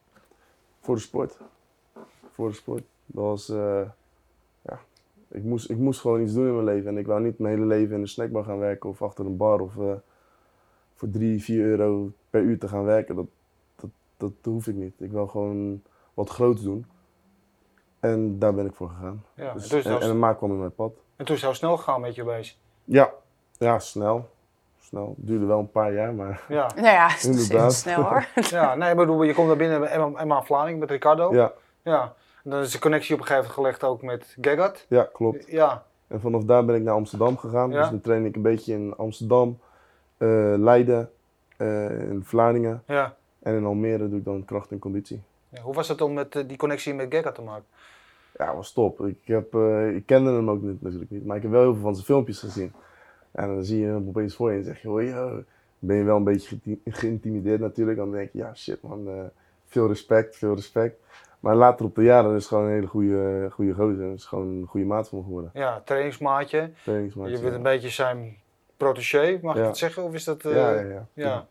Voor 0.81 0.95
de 0.95 1.01
sport. 1.01 1.37
Voor 2.41 2.49
de 2.49 2.55
sport. 2.55 2.83
Dat 3.05 3.23
was, 3.23 3.49
eh, 3.49 3.81
ja, 4.61 4.79
ik 5.27 5.43
moest, 5.43 5.69
ik 5.69 5.77
moest 5.77 5.99
gewoon 6.01 6.21
iets 6.21 6.33
doen 6.33 6.47
in 6.47 6.53
mijn 6.53 6.65
leven. 6.65 6.89
En 6.89 6.97
ik 6.97 7.05
wou 7.05 7.21
niet 7.21 7.39
mijn 7.39 7.53
hele 7.53 7.65
leven 7.65 7.95
in 7.95 8.01
een 8.01 8.07
snackbar 8.07 8.43
gaan 8.43 8.57
werken 8.59 8.89
of 8.89 9.01
achter 9.01 9.25
een 9.25 9.37
bar 9.37 9.59
of 9.59 9.77
eh, 9.77 9.93
voor 10.95 11.09
3, 11.09 11.43
4 11.43 11.65
euro 11.65 12.11
per 12.29 12.41
uur 12.41 12.59
te 12.59 12.67
gaan 12.67 12.83
werken. 12.83 13.15
Dat, 13.15 13.25
dat, 13.75 13.89
dat 14.17 14.31
hoef 14.43 14.67
ik 14.67 14.75
niet. 14.75 14.93
Ik 15.01 15.11
wil 15.11 15.27
gewoon 15.27 15.81
wat 16.13 16.29
groots 16.29 16.61
doen. 16.63 16.85
En 17.99 18.39
daar 18.39 18.53
ben 18.53 18.65
ik 18.65 18.75
voor 18.75 18.89
gegaan. 18.89 19.23
Ja, 19.33 19.53
Dus, 19.53 19.63
en 19.63 19.83
toen 19.83 19.97
is 19.97 20.05
en, 20.07 20.19
maak 20.19 20.37
kwam 20.37 20.51
in 20.51 20.59
mijn 20.59 20.75
pad. 20.75 20.91
En 21.15 21.25
toen 21.25 21.35
is 21.35 21.41
het 21.41 21.51
heel 21.51 21.59
snel 21.59 21.77
gegaan 21.77 22.01
met 22.01 22.15
je 22.15 22.23
bezig. 22.23 22.55
Ja, 22.83 23.11
ja 23.57 23.79
snel. 23.79 24.29
Snel. 24.79 25.13
Het 25.17 25.27
duurde 25.27 25.45
wel 25.45 25.59
een 25.59 25.71
paar 25.71 25.93
jaar, 25.93 26.13
maar 26.13 26.45
Ja, 26.49 26.71
Nou 26.75 26.87
ja, 26.87 27.07
het 27.07 27.17
is 27.17 27.25
nog 27.25 27.35
Inderdaad. 27.35 27.73
steeds 27.73 27.93
snel 27.95 28.09
hoor. 28.09 28.27
ja 28.35 28.75
nee, 28.75 28.91
ik 28.91 28.97
bedoel, 28.97 29.23
je 29.23 29.33
komt 29.33 29.47
daar 29.47 29.57
binnen 29.57 29.79
bij 29.79 29.89
Emma, 29.89 30.19
Emma 30.19 30.43
Vlaardingen 30.43 30.79
met 30.79 30.89
Ricardo. 30.89 31.33
ja, 31.33 31.51
Ja. 31.83 32.13
En 32.43 32.49
dan 32.49 32.59
is 32.61 32.71
de 32.71 32.79
connectie 32.79 33.13
op 33.15 33.21
een 33.21 33.27
gegeven 33.27 33.51
moment 33.55 33.77
gelegd 33.79 33.93
ook 33.93 34.01
met 34.01 34.35
Gegard. 34.41 34.85
ja, 34.89 35.09
klopt. 35.13 35.47
Ja, 35.47 35.85
En 36.07 36.21
vanaf 36.21 36.43
daar 36.43 36.65
ben 36.65 36.75
ik 36.75 36.81
naar 36.81 36.93
Amsterdam 36.93 37.37
gegaan. 37.37 37.71
Ja. 37.71 37.79
Dus 37.81 37.89
dan 37.89 38.01
train 38.01 38.25
ik 38.25 38.35
een 38.35 38.41
beetje 38.41 38.73
in 38.73 38.93
Amsterdam, 38.97 39.59
eh, 40.17 40.53
Leiden, 40.57 41.09
eh, 41.57 42.09
in 42.09 42.23
Vlaardingen. 42.23 42.83
ja. 42.87 43.15
En 43.39 43.55
in 43.55 43.65
Almere 43.65 44.09
doe 44.09 44.19
ik 44.19 44.25
dan 44.25 44.45
kracht 44.45 44.71
en 44.71 44.79
conditie. 44.79 45.21
Ja, 45.49 45.61
Hoe 45.61 45.73
was 45.73 45.87
het 45.87 46.01
om 46.01 46.13
met 46.13 46.35
eh, 46.35 46.43
die 46.47 46.57
connectie 46.57 46.93
met 46.93 47.13
Gegard 47.13 47.35
te 47.35 47.41
maken? 47.41 47.65
Ja, 48.37 48.55
was 48.55 48.73
top. 48.73 49.05
Ik, 49.05 49.17
heb, 49.23 49.55
ik 49.95 50.05
kende 50.05 50.31
hem 50.31 50.49
ook 50.49 50.61
niet, 50.61 50.81
natuurlijk 50.81 51.11
niet, 51.11 51.25
maar 51.25 51.35
ik 51.35 51.41
heb 51.41 51.51
wel 51.51 51.61
heel 51.61 51.73
veel 51.73 51.81
van 51.81 51.93
zijn 51.93 52.05
filmpjes 52.05 52.39
gezien. 52.39 52.73
En 53.31 53.47
dan 53.47 53.63
zie 53.63 53.79
je 53.79 53.85
hem 53.85 54.07
opeens 54.07 54.35
voor 54.35 54.51
je 54.51 54.57
en 54.57 54.63
zeg 54.63 54.81
je, 54.81 54.87
yo. 54.89 55.43
ben 55.79 55.95
je 55.95 56.03
wel 56.03 56.17
een 56.17 56.23
beetje 56.23 56.57
geïntimideerd 56.85 57.59
natuurlijk. 57.59 57.97
Dan 57.97 58.11
denk 58.11 58.31
je, 58.31 58.37
ja 58.37 58.53
shit 58.55 58.81
man, 58.81 59.31
veel 59.65 59.87
respect, 59.87 60.37
veel 60.37 60.55
respect. 60.55 60.99
Maar 61.41 61.55
later 61.55 61.85
op 61.85 61.95
de 61.95 62.03
jaren 62.03 62.29
is 62.35 62.37
het 62.37 62.47
gewoon 62.47 62.63
een 62.65 62.71
hele 62.71 62.87
goede, 62.87 63.47
goede 63.51 63.73
gozer. 63.73 64.09
Het 64.09 64.19
is 64.19 64.25
gewoon 64.25 64.47
een 64.47 64.65
goede 64.67 64.85
maat 64.85 65.09
van 65.09 65.17
me 65.17 65.23
geworden. 65.23 65.51
Ja, 65.53 65.81
trainingsmaatje. 65.85 66.71
Trainingsmaatje. 66.83 67.35
Je 67.35 67.41
bent 67.41 67.53
een 67.55 67.63
beetje 67.63 67.89
zijn 67.89 68.37
protégé, 68.77 69.39
mag 69.41 69.55
ik 69.55 69.61
Ja. 69.61 69.67
het 69.67 69.77
zeggen? 69.77 70.03
Of 70.03 70.13
is 70.13 70.23
dat... 70.23 70.45
eh, 70.45 70.55
Ja, 70.55 70.71
ja, 70.71 70.81
ja. 70.81 71.05
ja. 71.13 71.47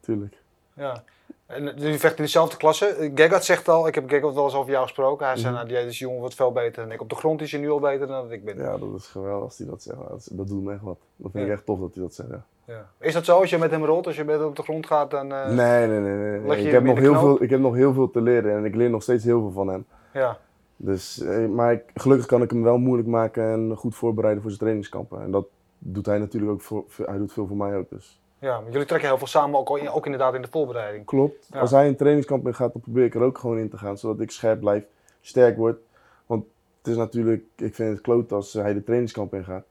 Tuurlijk. 0.00 0.34
Ja. 0.72 1.02
En 1.46 1.62
jullie 1.64 1.98
vechten 1.98 2.18
in 2.18 2.24
dezelfde 2.24 2.56
klasse. 2.56 3.10
Gegard 3.14 3.44
zegt 3.44 3.68
al, 3.68 3.86
ik 3.86 3.94
heb 3.94 4.08
Gegard 4.08 4.34
wel 4.34 4.44
eens 4.44 4.54
over 4.54 4.70
jou 4.70 4.82
gesproken. 4.82 5.26
Hij 5.26 5.36
zei, 5.36 5.46
Mhm. 5.46 5.54
nou, 5.54 5.68
die 5.74 5.84
deze 5.84 5.98
jongen 5.98 6.18
wordt 6.20 6.34
veel 6.34 6.52
beter 6.52 6.82
dan 6.82 6.92
ik. 6.92 7.00
Op 7.00 7.08
de 7.08 7.14
grond 7.14 7.40
is 7.42 7.52
hij 7.52 7.60
nu 7.60 7.70
al 7.70 7.80
beter 7.80 8.06
dan 8.06 8.22
dat 8.22 8.32
ik 8.32 8.44
ben. 8.44 8.56
Ja, 8.56 8.78
dat 8.78 8.88
is 8.96 9.06
geweldig 9.06 9.44
als 9.44 9.58
hij 9.58 9.66
dat 9.66 9.82
zegt. 9.82 10.36
Dat, 10.36 10.48
doet 10.48 10.62
me 10.64 10.72
echt 10.72 10.82
wat. 10.82 10.98
Dat 11.16 11.30
vind 11.32 11.46
ik 11.46 11.52
echt 11.52 11.66
tof 11.66 11.80
dat 11.80 11.94
hij 11.94 12.02
dat 12.02 12.14
zegt. 12.14 12.28
Ja. 12.28 12.44
Ja. 12.64 12.88
Is 13.00 13.12
dat 13.12 13.24
zo 13.24 13.38
als 13.40 13.50
je 13.50 13.58
met 13.58 13.70
hem 13.70 13.84
rolt, 13.84 14.06
als 14.06 14.16
je 14.16 14.24
met 14.24 14.38
hem 14.38 14.46
op 14.48 14.56
de 14.56 14.62
grond 14.62 14.86
gaat? 14.86 15.10
Dan, 15.10 15.32
eh, 15.32 15.46
Nee, 15.50 15.86
nee, 15.88 15.98
nee. 16.00 16.40
nee. 16.40 16.64
Ik, 16.66 16.70
heb 16.72 16.82
nog 16.82 16.98
heel 16.98 17.14
veel, 17.18 17.42
ik 17.42 17.50
heb 17.50 17.60
nog 17.60 17.74
heel 17.74 17.92
veel 17.92 18.10
te 18.10 18.20
leren 18.20 18.56
en 18.56 18.64
ik 18.64 18.74
leer 18.74 18.90
nog 18.90 19.02
steeds 19.02 19.24
heel 19.24 19.40
veel 19.40 19.50
van 19.50 19.68
hem. 19.68 19.86
Ja. 20.12 20.38
Dus, 20.76 21.20
eh, 21.22 21.46
maar 21.46 21.72
ik, 21.72 21.82
gelukkig 21.94 22.26
kan 22.26 22.42
ik 22.42 22.50
hem 22.50 22.62
wel 22.62 22.78
moeilijk 22.78 23.08
maken 23.08 23.44
en 23.52 23.76
goed 23.76 23.94
voorbereiden 23.94 24.40
voor 24.42 24.50
zijn 24.50 24.62
trainingskampen. 24.62 25.22
En 25.22 25.30
dat 25.30 25.46
doet 25.78 26.06
hij 26.06 26.18
natuurlijk 26.18 26.52
ook 26.52 26.60
voor- 26.60 26.84
hij 27.06 27.18
doet 27.18 27.32
veel 27.32 27.46
voor 27.46 27.56
mij 27.56 27.76
ook. 27.76 27.90
Dus. 27.90 28.20
Ja, 28.38 28.60
maar 28.60 28.70
jullie 28.70 28.86
trekken 28.86 29.08
heel 29.08 29.18
veel 29.18 29.26
samen, 29.26 29.58
ook, 29.60 29.78
in- 29.78 29.88
ook 29.90 30.04
inderdaad 30.04 30.34
in 30.34 30.42
de 30.42 30.48
voorbereiding. 30.50 31.04
Klopt. 31.04 31.48
Ja. 31.52 31.60
Als 31.60 31.70
hij 31.70 31.88
een 31.88 31.96
trainingskamp 31.96 32.46
in 32.46 32.54
gaat, 32.54 32.72
dan 32.72 32.82
probeer 32.82 33.04
ik 33.04 33.14
er 33.14 33.22
ook 33.22 33.38
gewoon 33.38 33.58
in 33.58 33.70
te 33.70 33.78
gaan, 33.78 33.98
zodat 33.98 34.20
ik 34.20 34.30
scherp 34.30 34.60
blijf, 34.60 34.84
sterk 35.20 35.56
word. 35.56 35.78
Want 36.26 36.44
het 36.78 36.86
is 36.86 36.96
natuurlijk, 36.96 37.44
ik 37.56 37.74
vind 37.74 37.90
het 37.92 38.00
kloot 38.00 38.32
als 38.32 38.52
hij 38.52 38.72
de 38.74 38.84
trainingskamp 38.84 39.34
in 39.34 39.44
gaat 39.44 39.64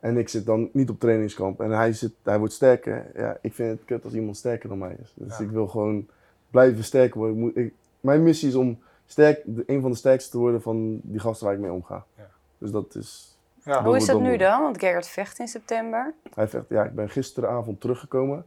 En 0.00 0.16
ik 0.16 0.28
zit 0.28 0.46
dan 0.46 0.68
niet 0.72 0.90
op 0.90 1.00
trainingskamp 1.00 1.60
en 1.60 1.70
hij, 1.70 1.92
zit, 1.92 2.12
hij 2.22 2.38
wordt 2.38 2.54
sterker. 2.54 3.06
Ja, 3.14 3.38
ik 3.40 3.54
vind 3.54 3.70
het 3.70 3.84
kut 3.84 4.04
als 4.04 4.14
iemand 4.14 4.36
sterker 4.36 4.68
dan 4.68 4.78
mij 4.78 4.96
is. 5.02 5.12
Dus 5.14 5.40
ik 5.40 5.50
wil 5.50 5.66
gewoon 5.66 6.06
blijven 6.50 6.84
sterker 6.84 7.18
worden. 7.18 7.36
Ik 7.36 7.42
moet, 7.42 7.56
ik, 7.56 7.72
mijn 8.00 8.22
missie 8.22 8.48
is 8.48 8.54
om 8.54 8.78
sterk, 9.06 9.42
een 9.66 9.80
van 9.80 9.90
de 9.90 9.96
sterkste 9.96 10.30
te 10.30 10.38
worden 10.38 10.62
van 10.62 11.00
die 11.02 11.20
gasten 11.20 11.46
waar 11.46 11.54
ik 11.54 11.60
mee 11.60 11.72
omga. 11.72 12.04
Ja. 12.16 12.28
Dus 12.58 12.70
dat 12.70 12.94
is... 12.94 13.35
Ja. 13.66 13.82
Hoe 13.82 13.96
is 13.96 14.06
dat 14.06 14.20
nu 14.20 14.36
dan? 14.36 14.62
Want 14.62 14.78
Gerard 14.78 15.06
vecht 15.08 15.38
in 15.38 15.48
september. 15.48 16.14
Hij 16.34 16.48
vecht, 16.48 16.68
ja, 16.68 16.84
ik 16.84 16.94
ben 16.94 17.08
gisteravond 17.08 17.80
teruggekomen. 17.80 18.46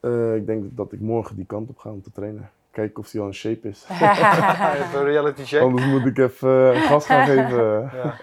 Uh, 0.00 0.34
ik 0.34 0.46
denk 0.46 0.76
dat 0.76 0.92
ik 0.92 1.00
morgen 1.00 1.36
die 1.36 1.46
kant 1.46 1.68
op 1.68 1.78
ga 1.78 1.90
om 1.90 2.02
te 2.02 2.10
trainen. 2.12 2.50
Kijken 2.70 3.02
of 3.02 3.12
hij 3.12 3.20
al 3.20 3.26
in 3.26 3.34
shape 3.34 3.68
is. 3.68 3.86
even 3.90 4.98
een 4.98 5.04
reality 5.04 5.44
check. 5.44 5.62
Anders 5.62 5.86
moet 5.86 6.06
ik 6.06 6.18
even 6.18 6.74
uh, 6.74 6.82
gas 6.82 7.06
gaan 7.06 7.26
geven. 7.34 7.90
Ja. 7.94 8.16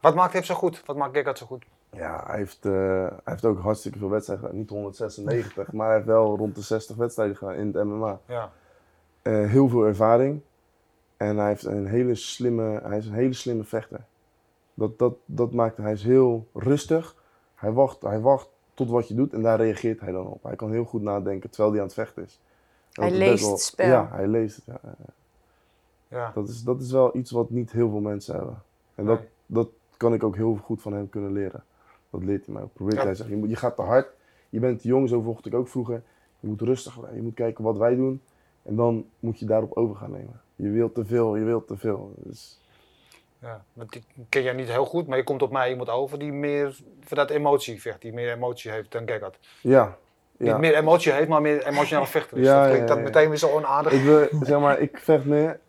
Wat 0.00 0.14
maakt 0.14 0.32
hem 0.32 0.42
zo 0.42 0.54
goed? 0.54 0.82
Wat 0.84 0.96
maakt 0.96 1.16
Gerard 1.16 1.38
zo 1.38 1.46
goed? 1.46 1.64
Ja, 1.90 2.24
hij 2.26 2.36
heeft, 2.36 2.64
uh, 2.64 2.72
hij 3.06 3.20
heeft 3.24 3.44
ook 3.44 3.60
hartstikke 3.60 3.98
veel 3.98 4.10
wedstrijden 4.10 4.44
gedaan. 4.44 4.60
Niet 4.60 4.70
196, 4.70 5.72
maar 5.72 5.86
hij 5.86 5.94
heeft 5.94 6.06
wel 6.06 6.36
rond 6.36 6.54
de 6.54 6.62
60 6.62 6.96
wedstrijden 6.96 7.36
gedaan 7.36 7.54
in 7.54 7.66
het 7.66 7.84
MMA. 7.84 8.18
Ja. 8.26 8.50
Uh, 9.22 9.50
heel 9.50 9.68
veel 9.68 9.84
ervaring. 9.84 10.40
En 11.16 11.36
hij, 11.36 11.48
heeft 11.48 11.64
een 11.64 11.86
hele 11.86 12.14
slimme, 12.14 12.80
hij 12.82 12.98
is 12.98 13.06
een 13.06 13.14
hele 13.14 13.32
slimme 13.32 13.64
vechter. 13.64 14.00
Dat, 14.74 14.98
dat, 14.98 15.14
dat 15.24 15.52
maakt 15.52 15.76
hij 15.76 15.92
is 15.92 16.04
heel 16.04 16.46
rustig. 16.52 17.16
Hij 17.54 17.72
wacht, 17.72 18.02
hij 18.02 18.20
wacht 18.20 18.48
tot 18.74 18.90
wat 18.90 19.08
je 19.08 19.14
doet 19.14 19.32
en 19.32 19.42
daar 19.42 19.60
reageert 19.60 20.00
hij 20.00 20.12
dan 20.12 20.26
op. 20.26 20.42
Hij 20.42 20.56
kan 20.56 20.72
heel 20.72 20.84
goed 20.84 21.02
nadenken 21.02 21.50
terwijl 21.50 21.70
hij 21.72 21.80
aan 21.80 21.86
het 21.86 21.94
vechten 21.94 22.22
is. 22.22 22.40
hij 22.92 23.10
leest 23.10 23.50
het 23.50 23.60
spel. 23.60 23.86
Ja, 23.86 24.08
hij 24.10 24.26
leest 24.26 24.56
het. 24.56 24.64
Ja. 24.66 24.94
ja. 26.08 26.32
Dat, 26.34 26.48
is, 26.48 26.62
dat 26.62 26.80
is 26.80 26.92
wel 26.92 27.16
iets 27.16 27.30
wat 27.30 27.50
niet 27.50 27.72
heel 27.72 27.90
veel 27.90 28.00
mensen 28.00 28.34
hebben. 28.34 28.62
En 28.94 29.04
dat, 29.04 29.20
dat 29.46 29.68
kan 29.96 30.14
ik 30.14 30.24
ook 30.24 30.36
heel 30.36 30.56
goed 30.56 30.82
van 30.82 30.92
hem 30.92 31.08
kunnen 31.08 31.32
leren. 31.32 31.64
Dat 32.10 32.24
leert 32.24 32.44
hij 32.44 32.54
mij 32.54 32.62
ook. 32.62 32.72
Probeert 32.72 33.02
hij 33.02 33.14
zeggen, 33.14 33.34
je, 33.34 33.40
moet, 33.40 33.50
je 33.50 33.56
gaat 33.56 33.76
te 33.76 33.82
hard. 33.82 34.08
Je 34.48 34.60
bent 34.60 34.80
te 34.80 34.88
jong, 34.88 35.08
zo 35.08 35.20
vocht 35.20 35.46
ik 35.46 35.54
ook 35.54 35.68
vroeger. 35.68 36.02
Je 36.40 36.48
moet 36.48 36.60
rustig 36.60 36.94
blijven. 36.94 37.16
Je 37.16 37.22
moet 37.22 37.34
kijken 37.34 37.64
wat 37.64 37.76
wij 37.76 37.94
doen. 37.94 38.20
En 38.62 38.76
dan 38.76 39.04
moet 39.20 39.38
je 39.38 39.46
daarop 39.46 39.72
over 39.72 39.96
gaan 39.96 40.10
nemen. 40.10 40.40
Je 40.56 40.70
wilt 40.70 40.94
te 40.94 41.04
veel, 41.04 41.36
je 41.36 41.44
wilt 41.44 41.66
te 41.66 41.76
veel. 41.76 42.12
Dus... 42.16 42.60
Ja, 43.42 43.64
ik 43.90 44.02
ken 44.28 44.42
jij 44.42 44.52
niet 44.52 44.68
heel 44.68 44.84
goed, 44.84 45.06
maar 45.06 45.16
je 45.16 45.24
komt 45.24 45.42
op 45.42 45.52
mij 45.52 45.70
iemand 45.70 45.88
over 45.88 46.18
die 46.18 46.32
meer 46.32 46.78
dat 47.08 47.30
emotie 47.30 47.80
vecht, 47.80 48.00
die 48.00 48.12
meer 48.12 48.32
emotie 48.32 48.70
heeft 48.70 48.92
dan 48.92 49.08
Gerard. 49.08 49.38
Ja. 49.60 49.96
ja. 50.36 50.52
Niet 50.52 50.58
meer 50.58 50.74
emotie 50.74 51.12
heeft, 51.12 51.28
maar 51.28 51.40
meer 51.40 51.66
emotionele 51.66 52.06
vechter 52.06 52.38
is. 52.38 52.46
Ja, 52.46 52.60
dat 52.60 52.70
klinkt 52.70 52.88
ja, 52.88 52.94
dat 52.94 53.04
meteen 53.04 53.28
weer 53.28 53.38
zo 53.38 53.48
onaardig. 53.48 53.92
Ik, 53.92 54.02
wil, 54.02 54.28
zeg 54.40 54.60
maar, 54.60 54.80
ik 54.80 54.98
vecht 54.98 55.24
meer, 55.24 55.60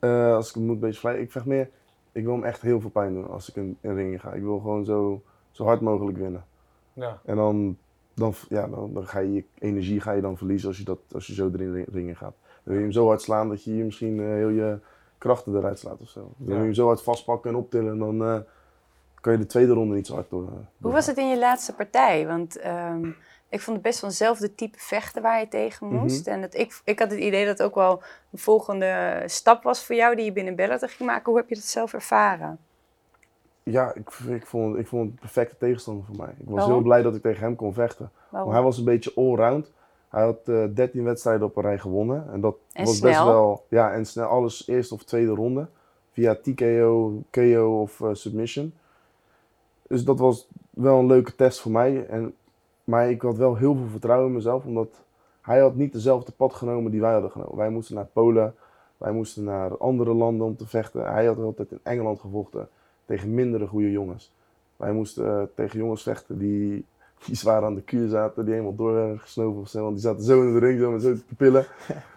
uh, 0.00 0.34
als 0.34 0.48
ik 0.48 0.54
het 0.54 0.62
moet 0.62 0.74
een 0.74 0.80
beetje 0.80 1.00
vrij, 1.00 1.20
ik 1.20 1.30
vecht 1.30 1.44
meer, 1.44 1.70
ik 2.12 2.24
wil 2.24 2.32
hem 2.32 2.44
echt 2.44 2.60
heel 2.60 2.80
veel 2.80 2.90
pijn 2.90 3.14
doen 3.14 3.30
als 3.30 3.48
ik 3.48 3.56
in 3.56 3.78
een 3.80 3.94
ring 3.94 4.20
ga. 4.20 4.32
Ik 4.32 4.42
wil 4.42 4.58
gewoon 4.58 4.84
zo, 4.84 5.22
zo 5.50 5.64
hard 5.64 5.80
mogelijk 5.80 6.18
winnen. 6.18 6.44
Ja. 6.92 7.20
En 7.24 7.36
dan, 7.36 7.78
dan, 8.14 8.34
ja, 8.48 8.66
dan, 8.66 8.94
dan, 8.94 9.06
ga 9.06 9.18
je 9.18 9.32
je 9.32 9.44
energie 9.58 10.00
ga 10.00 10.12
je 10.12 10.20
dan 10.20 10.36
verliezen 10.36 10.68
als 10.68 10.78
je, 10.78 10.84
dat, 10.84 10.98
als 11.12 11.26
je 11.26 11.34
zo 11.34 11.50
erin 11.54 11.86
ringen 11.92 12.16
gaat. 12.16 12.34
Dan 12.42 12.62
wil 12.62 12.74
je 12.74 12.80
hem 12.80 12.92
zo 12.92 13.06
hard 13.06 13.22
slaan 13.22 13.48
dat 13.48 13.64
je 13.64 13.76
je 13.76 13.84
misschien 13.84 14.16
uh, 14.16 14.26
heel 14.26 14.48
je 14.48 14.78
krachten 15.18 15.56
eruit 15.56 15.78
slaat 15.78 16.00
of 16.00 16.08
zo. 16.08 16.20
Dan 16.20 16.46
wil 16.46 16.56
je 16.56 16.62
hem 16.62 16.74
zo 16.74 16.86
hard 16.86 17.02
vastpakken 17.02 17.50
en 17.50 17.56
optillen 17.56 17.92
en 17.92 17.98
dan 17.98 18.22
uh, 18.22 18.38
kan 19.20 19.32
je 19.32 19.38
de 19.38 19.46
tweede 19.46 19.72
ronde 19.72 19.94
niet 19.94 20.06
zo 20.06 20.14
hard 20.14 20.30
door. 20.30 20.42
Uh, 20.42 20.48
Hoe 20.80 20.92
was 20.92 21.06
het 21.06 21.16
in 21.16 21.28
je 21.28 21.38
laatste 21.38 21.74
partij? 21.74 22.26
Want 22.26 22.64
um, 22.66 23.16
ik 23.48 23.60
vond 23.60 23.76
het 23.76 23.86
best 23.86 24.00
wel 24.00 24.10
eenzelfde 24.10 24.54
type 24.54 24.78
vechten 24.80 25.22
waar 25.22 25.40
je 25.40 25.48
tegen 25.48 25.86
mhm. 25.86 25.96
moest. 25.96 26.26
En 26.26 26.40
dat 26.40 26.54
ik, 26.54 26.80
ik 26.84 26.98
had 26.98 27.10
het 27.10 27.20
idee 27.20 27.46
dat 27.46 27.58
het 27.58 27.66
ook 27.66 27.74
wel 27.74 28.02
een 28.32 28.38
volgende 28.38 29.22
stap 29.26 29.62
was 29.62 29.84
voor 29.84 29.94
jou 29.94 30.16
die 30.16 30.24
je 30.24 30.32
binnen 30.32 30.56
Bellator 30.56 30.88
ging 30.88 31.08
maken. 31.08 31.24
Hoe 31.24 31.40
heb 31.40 31.48
je 31.48 31.54
dat 31.54 31.64
zelf 31.64 31.92
ervaren? 31.92 32.58
Ja, 33.62 33.94
ik, 33.94 34.10
ik, 34.28 34.46
vond, 34.46 34.76
ik 34.78 34.86
vond 34.86 35.02
het 35.02 35.12
een 35.12 35.18
perfecte 35.20 35.56
tegenstander 35.56 36.04
voor 36.04 36.16
mij. 36.16 36.34
Ik 36.38 36.48
was 36.48 36.66
heel 36.66 36.80
blij 36.80 37.02
dat 37.02 37.14
ik 37.14 37.22
tegen 37.22 37.42
hem 37.42 37.56
kon 37.56 37.72
vechten. 37.72 38.10
Maar 38.30 38.46
hij 38.46 38.62
was 38.62 38.78
een 38.78 38.84
beetje 38.84 39.12
allround. 39.14 39.72
Hij 40.08 40.22
had 40.22 40.38
uh, 40.44 40.64
eh, 40.64 40.70
13 40.74 41.04
wedstrijden 41.04 41.46
op 41.46 41.56
een 41.56 41.62
rij 41.62 41.78
gewonnen. 41.78 42.32
En 42.32 42.40
dat 42.40 42.56
was 42.72 43.00
best 43.00 43.24
wel. 43.24 43.64
Ja, 43.68 43.92
en 43.92 44.06
snel 44.06 44.26
alles 44.26 44.66
eerste 44.66 44.94
of 44.94 45.02
tweede 45.04 45.34
ronde. 45.34 45.66
Via 46.12 46.34
TKO, 46.34 47.22
KO 47.30 47.80
of 47.80 48.00
uh, 48.00 48.08
submission. 48.12 48.72
Dus 49.88 50.04
dat 50.04 50.18
was 50.18 50.48
wel 50.70 50.98
een 50.98 51.06
leuke 51.06 51.34
test 51.34 51.60
voor 51.60 51.72
mij. 51.72 52.06
En, 52.06 52.34
maar 52.84 53.10
ik 53.10 53.22
had 53.22 53.36
wel 53.36 53.56
heel 53.56 53.74
veel 53.74 53.86
vertrouwen 53.86 54.28
in 54.28 54.34
mezelf. 54.34 54.64
Omdat 54.64 55.04
hij 55.40 55.60
had 55.60 55.74
niet 55.74 55.92
dezelfde 55.92 56.32
pad 56.32 56.54
genomen 56.54 56.90
die 56.90 57.00
wij 57.00 57.12
hadden 57.12 57.30
genomen. 57.30 57.56
Wij 57.56 57.70
moesten 57.70 57.94
naar 57.94 58.08
Polen. 58.12 58.54
Wij 58.96 59.12
moesten 59.12 59.44
naar 59.44 59.76
andere 59.76 60.14
landen 60.14 60.46
om 60.46 60.56
te 60.56 60.66
vechten. 60.66 61.12
Hij 61.12 61.26
had 61.26 61.38
altijd 61.38 61.72
in 61.72 61.80
Engeland 61.82 62.20
gevochten 62.20 62.68
tegen 63.04 63.34
mindere 63.34 63.66
goede 63.66 63.90
jongens. 63.90 64.32
Wij 64.76 64.92
moesten 64.92 65.24
uh, 65.24 65.42
tegen 65.54 65.78
jongens 65.78 66.02
vechten 66.02 66.38
die, 66.38 66.84
die 67.24 67.36
zwaar 67.36 67.64
aan 67.64 67.74
de 67.74 67.82
kuur 67.82 68.08
zaten, 68.08 68.44
die 68.44 68.52
helemaal 68.52 68.76
door 68.76 68.92
werden 68.92 69.20
gesnoven 69.20 69.60
of 69.60 69.68
zo. 69.68 69.82
Want 69.82 69.94
die 69.94 70.02
zaten 70.02 70.24
zo 70.24 70.42
in 70.42 70.52
de 70.52 70.58
ring, 70.58 70.80
zo 70.80 70.90
met 70.90 71.02
zo 71.02 71.14
te 71.14 71.34
pillen. 71.36 71.66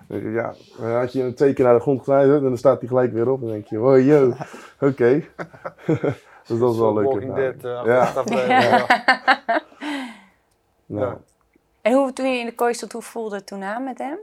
ja, 0.39 0.53
dan 0.77 0.89
had 0.89 1.13
je 1.13 1.21
hem 1.21 1.35
twee 1.35 1.53
keer 1.53 1.65
naar 1.65 1.73
de 1.73 1.79
grond 1.79 1.97
geglijden 1.97 2.35
en 2.35 2.43
dan 2.43 2.57
staat 2.57 2.79
hij 2.79 2.87
gelijk 2.87 3.13
weer 3.13 3.29
op. 3.29 3.39
En 3.39 3.45
dan 3.45 3.53
denk 3.53 3.67
je, 3.67 3.81
oh 3.81 4.05
yo, 4.05 4.27
oké. 4.79 4.85
Okay. 4.85 5.29
dus 6.47 6.59
dat 6.59 6.73
is 6.73 6.79
wel 6.79 6.93
leuk. 6.93 7.35
Dead, 7.35 7.55
uh, 7.55 7.81
ja. 7.85 8.23
ja. 8.47 8.85
Nou. 10.85 11.17
En 11.81 11.93
hoe, 11.93 12.13
toen 12.13 12.33
je 12.33 12.39
in 12.39 12.45
de 12.45 12.55
kooi 12.55 12.73
stond, 12.73 12.91
hoe 12.91 13.01
voelde 13.01 13.35
het 13.35 13.47
toen 13.47 13.63
aan 13.63 13.83
met 13.83 13.97
hem? 13.97 14.17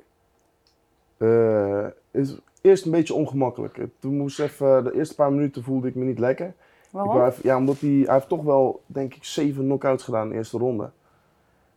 Uh, 1.18 1.86
is 2.10 2.36
eerst 2.60 2.84
een 2.84 2.90
beetje 2.90 3.14
ongemakkelijk. 3.14 3.78
Toen 3.98 4.16
moest 4.16 4.40
even, 4.40 4.84
de 4.84 4.94
eerste 4.94 5.14
paar 5.14 5.32
minuten 5.32 5.62
voelde 5.62 5.88
ik 5.88 5.94
me 5.94 6.04
niet 6.04 6.18
lekker. 6.18 6.54
Ja, 7.42 7.56
omdat 7.56 7.80
hij, 7.80 7.90
hij 7.90 8.14
heeft 8.14 8.28
toch 8.28 8.42
wel, 8.42 8.82
denk 8.86 9.14
ik, 9.14 9.24
zeven 9.24 9.64
knockouts 9.64 10.04
gedaan 10.04 10.22
in 10.22 10.28
de 10.28 10.36
eerste 10.36 10.58
ronde. 10.58 10.90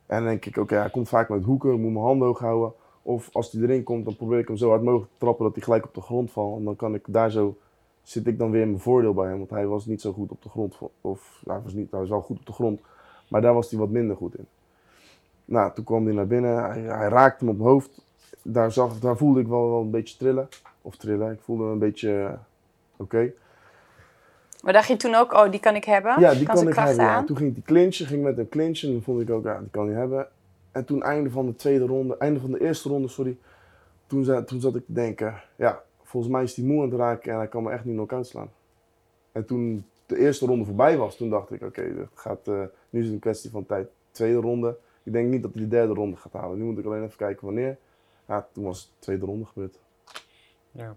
En 0.06 0.18
dan 0.18 0.26
denk 0.26 0.46
ik, 0.46 0.58
oké, 0.58 0.76
hij 0.76 0.90
komt 0.90 1.10
vaak 1.10 1.30
met 1.30 1.44
hoeken, 1.44 1.82
moet 1.82 1.92
mijn 1.92 2.06
handen 2.06 2.28
hoog 2.28 2.40
houden. 2.40 2.74
Of 3.02 3.30
als 3.32 3.52
hij 3.52 3.62
erin 3.62 3.84
komt, 3.84 4.06
dan 4.06 4.16
probeer 4.16 4.40
ik 4.40 4.48
hem 4.48 4.58
zo 4.58 4.70
hard 4.70 4.82
mogelijk 4.82 5.12
te 5.12 5.18
trappen 5.18 5.46
dat 5.46 5.56
hij 5.56 5.64
gelijk 5.64 5.86
op 5.86 5.94
de 5.94 6.02
grond 6.02 6.32
valt. 6.32 6.58
En 6.58 6.64
dan 6.64 6.76
kan 6.76 6.94
ik 6.94 7.04
daar 7.08 7.32
zo, 7.32 7.58
zit 8.02 8.28
ik 8.28 8.38
dan 8.38 8.52
weer 8.52 8.62
in 8.62 8.70
mijn 8.70 8.82
voordeel 8.82 9.14
bij 9.14 9.28
hem. 9.28 9.38
Want 9.38 9.50
hij 9.50 9.68
was 9.68 9.86
niet 9.86 10.02
zo 10.02 10.12
goed 10.12 10.32
op 10.32 10.42
de 10.42 10.50
grond. 10.50 10.78
Of 11.02 11.42
hij 11.46 11.62
was, 11.64 11.74
niet, 11.74 11.92
hij 11.92 12.00
was 12.00 12.10
wel 12.10 12.22
goed 12.22 12.40
op 12.40 12.46
de 12.46 12.54
grond, 12.54 12.80
maar 13.28 13.42
daar 13.42 13.54
was 13.54 13.70
hij 13.70 13.80
wat 13.80 13.90
minder 13.90 14.16
goed 14.16 14.38
in. 14.38 14.48
Nou, 15.46 15.74
toen 15.74 15.84
kwam 15.84 16.06
hij 16.06 16.14
naar 16.14 16.28
binnen, 16.28 16.64
hij, 16.64 16.82
hij 16.82 17.08
raakte 17.08 17.46
hem 17.46 17.54
op 17.54 17.60
mijn 17.60 17.70
hoofd. 17.70 18.06
Daar, 18.44 18.72
zag, 18.72 19.00
daar 19.00 19.18
voelde 19.18 19.40
ik 19.40 19.48
wel, 19.48 19.70
wel 19.70 19.82
een 19.82 19.92
beetje 19.92 20.18
trillen. 20.18 20.48
Of 20.82 20.96
trillen, 20.96 21.32
ik 21.32 21.42
voelde 21.42 21.64
een 21.64 21.80
beetje 21.80 22.38
oké. 22.98 23.32
Maar 24.62 24.74
dacht 24.74 24.88
je 24.88 24.98
toen 24.98 25.16
ook, 25.16 25.34
oh, 25.34 25.52
die 25.52 25.60
kan 25.60 25.76
ik 25.76 25.84
hebben? 25.84 26.20
Ja, 26.20 26.34
die 26.34 26.46
kan, 26.46 26.68
ik 26.68 26.76
hebben. 26.76 26.96
Ja. 26.96 27.24
Toen 27.24 27.38
ging 27.38 27.50
ik 27.50 27.56
die 27.56 27.64
clinchen, 27.64 28.06
ging 28.06 28.24
met 28.24 28.38
hem 28.38 28.50
clinchen. 28.50 28.88
En 28.88 28.94
dan 28.94 29.04
vond 29.04 29.22
ik 29.22 29.30
ook, 29.30 29.44
ja, 29.44 29.60
die 29.60 29.70
kan 29.70 29.88
hij 29.88 29.98
hebben. 29.98 30.28
En 30.72 30.86
toen 30.86 31.04
einde 31.04 31.30
van 31.30 31.46
de 31.46 31.56
tweede 31.56 31.86
ronde, 31.86 32.18
einde 32.18 32.40
van 32.40 32.52
de 32.52 32.62
eerste 32.62 32.90
ronde, 32.90 33.08
sorry. 33.08 33.38
Toen, 34.08 34.46
toen 34.46 34.62
zat 34.62 34.76
ik 34.76 34.86
te 34.86 34.94
denken, 34.94 35.42
ja, 35.56 35.82
volgens 36.04 36.32
mij 36.32 36.44
is 36.44 36.54
die 36.54 36.66
moe 36.66 36.82
aan 36.82 36.90
het 36.90 37.00
raken 37.00 37.32
en 37.32 37.38
hij 37.38 37.48
kan 37.48 37.64
me 37.64 37.72
echt 37.72 37.86
niet 37.86 37.96
knock-out 37.96 38.28
slaan. 38.28 38.52
En 39.32 39.46
toen 39.46 39.86
de 40.06 40.18
eerste 40.18 40.46
ronde 40.46 40.66
voorbij 40.66 40.98
was, 40.98 41.18
toen 41.18 41.30
dacht 41.30 41.52
ik, 41.52 41.62
oké, 41.62 42.08
gaat 42.14 42.48
uh, 42.48 42.62
nu 42.90 43.00
is 43.00 43.06
het 43.06 43.14
een 43.14 43.20
kwestie 43.20 43.50
van 43.50 43.66
tijd. 43.66 43.88
Tweede 44.12 44.40
ronde. 44.40 44.78
Ik 45.04 45.14
denk 45.14 45.30
niet 45.30 45.42
dat 45.42 45.54
hij 45.54 45.62
de 45.62 45.68
derde 45.68 45.94
ronde 45.94 46.18
gaat 46.18 46.34
halen. 46.34 46.58
Nu 46.58 46.64
moet 46.64 46.78
ik 46.78 46.86
alleen 46.86 47.04
even 47.04 47.18
kijken 47.18 47.46
wanneer. 47.46 47.78
Ja, 48.28 48.48
toen 48.52 48.64
was 48.64 48.84
de 48.84 49.00
tweede 49.00 49.26
ronde 49.26 49.46
gebeurd. 49.46 49.80
Ja. 50.72 50.96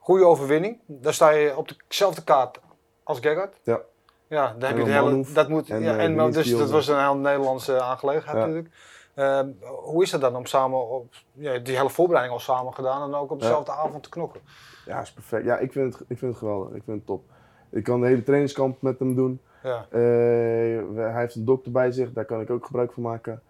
Goede 0.00 0.24
overwinning. 0.24 0.78
Daar 0.86 1.14
sta 1.14 1.30
je 1.30 1.56
op 1.56 1.68
dezelfde 1.88 2.24
kaart 2.24 2.60
als 3.02 3.18
Gerard. 3.20 3.60
Ja. 3.62 3.80
Ja, 4.26 4.54
dan 4.58 4.68
heb 4.68 4.78
je 4.78 4.84
de 4.84 4.90
hele, 4.90 5.24
dat 5.32 5.48
moet, 5.48 5.70
en, 5.70 5.82
ja, 5.82 5.96
en, 5.96 6.14
uh, 6.14 6.32
dus 6.32 6.56
dat 6.56 6.70
was 6.70 6.88
een 6.88 7.00
heel 7.00 7.16
Nederlandse 7.16 7.80
aangelegenheid 7.80 8.36
natuurlijk. 8.36 8.68
Uh, 9.14 9.40
hoe 9.84 10.02
is 10.02 10.10
dat 10.10 10.20
dan 10.20 10.36
om 10.36 10.46
samen 10.46 10.88
op 10.88 11.14
ja, 11.32 11.58
die 11.58 11.76
hele 11.76 11.90
voorbereiding 11.90 12.36
al 12.36 12.40
samen 12.40 12.74
gedaan 12.74 13.02
en 13.02 13.14
ook 13.14 13.30
op 13.30 13.40
dezelfde 13.40 13.72
avond 13.72 14.02
te 14.02 14.08
knokken? 14.08 14.40
Ja, 14.86 15.00
is 15.00 15.12
perfect. 15.12 15.44
Ja, 15.44 15.58
ik 15.58 15.72
vind, 15.72 15.92
het, 15.92 16.02
ik 16.08 16.18
vind 16.18 16.30
het 16.30 16.40
geweldig. 16.40 16.68
Ik 16.74 16.82
vind 16.84 16.96
het 16.96 17.06
top. 17.06 17.22
Ik 17.70 17.84
kan 17.84 18.00
de 18.00 18.06
hele 18.06 18.22
trainingskamp 18.22 18.82
met 18.82 18.98
hem 18.98 19.14
doen. 19.14 19.40
Ja. 19.62 19.86
Uh, 19.90 20.80
hij 20.94 21.20
heeft 21.20 21.34
een 21.34 21.44
dokter 21.44 21.72
bij 21.72 21.92
zich, 21.92 22.12
daar 22.12 22.24
kan 22.24 22.40
ik 22.40 22.50
ook 22.50 22.66
gebruik 22.66 22.92
van 22.92 23.02
maken. 23.02 23.42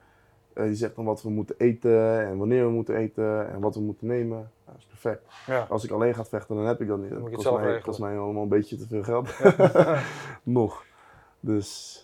Uh, 0.54 0.64
die 0.64 0.74
zegt 0.74 0.96
dan 0.96 1.04
wat 1.04 1.22
we 1.22 1.30
moeten 1.30 1.54
eten 1.58 2.26
en 2.26 2.38
wanneer 2.38 2.64
we 2.64 2.70
moeten 2.70 2.96
eten 2.96 3.50
en 3.50 3.60
wat 3.60 3.74
we 3.74 3.80
moeten 3.80 4.06
nemen. 4.06 4.50
dat 4.66 4.74
is 4.78 4.84
perfect. 4.84 5.22
Ja. 5.46 5.66
Als 5.68 5.84
ik 5.84 5.90
alleen 5.90 6.14
ga 6.14 6.24
vechten, 6.24 6.56
dan 6.56 6.66
heb 6.66 6.80
ik 6.80 6.88
dat 6.88 6.98
niet. 6.98 7.10
Dat 7.10 7.30
kost, 7.30 7.50
mij, 7.52 7.80
kost 7.80 7.98
mij 7.98 8.18
allemaal 8.18 8.42
een 8.42 8.48
beetje 8.48 8.76
te 8.76 8.86
veel 8.86 9.02
geld. 9.02 9.30
Nog. 10.42 10.84
Dus 11.40 11.98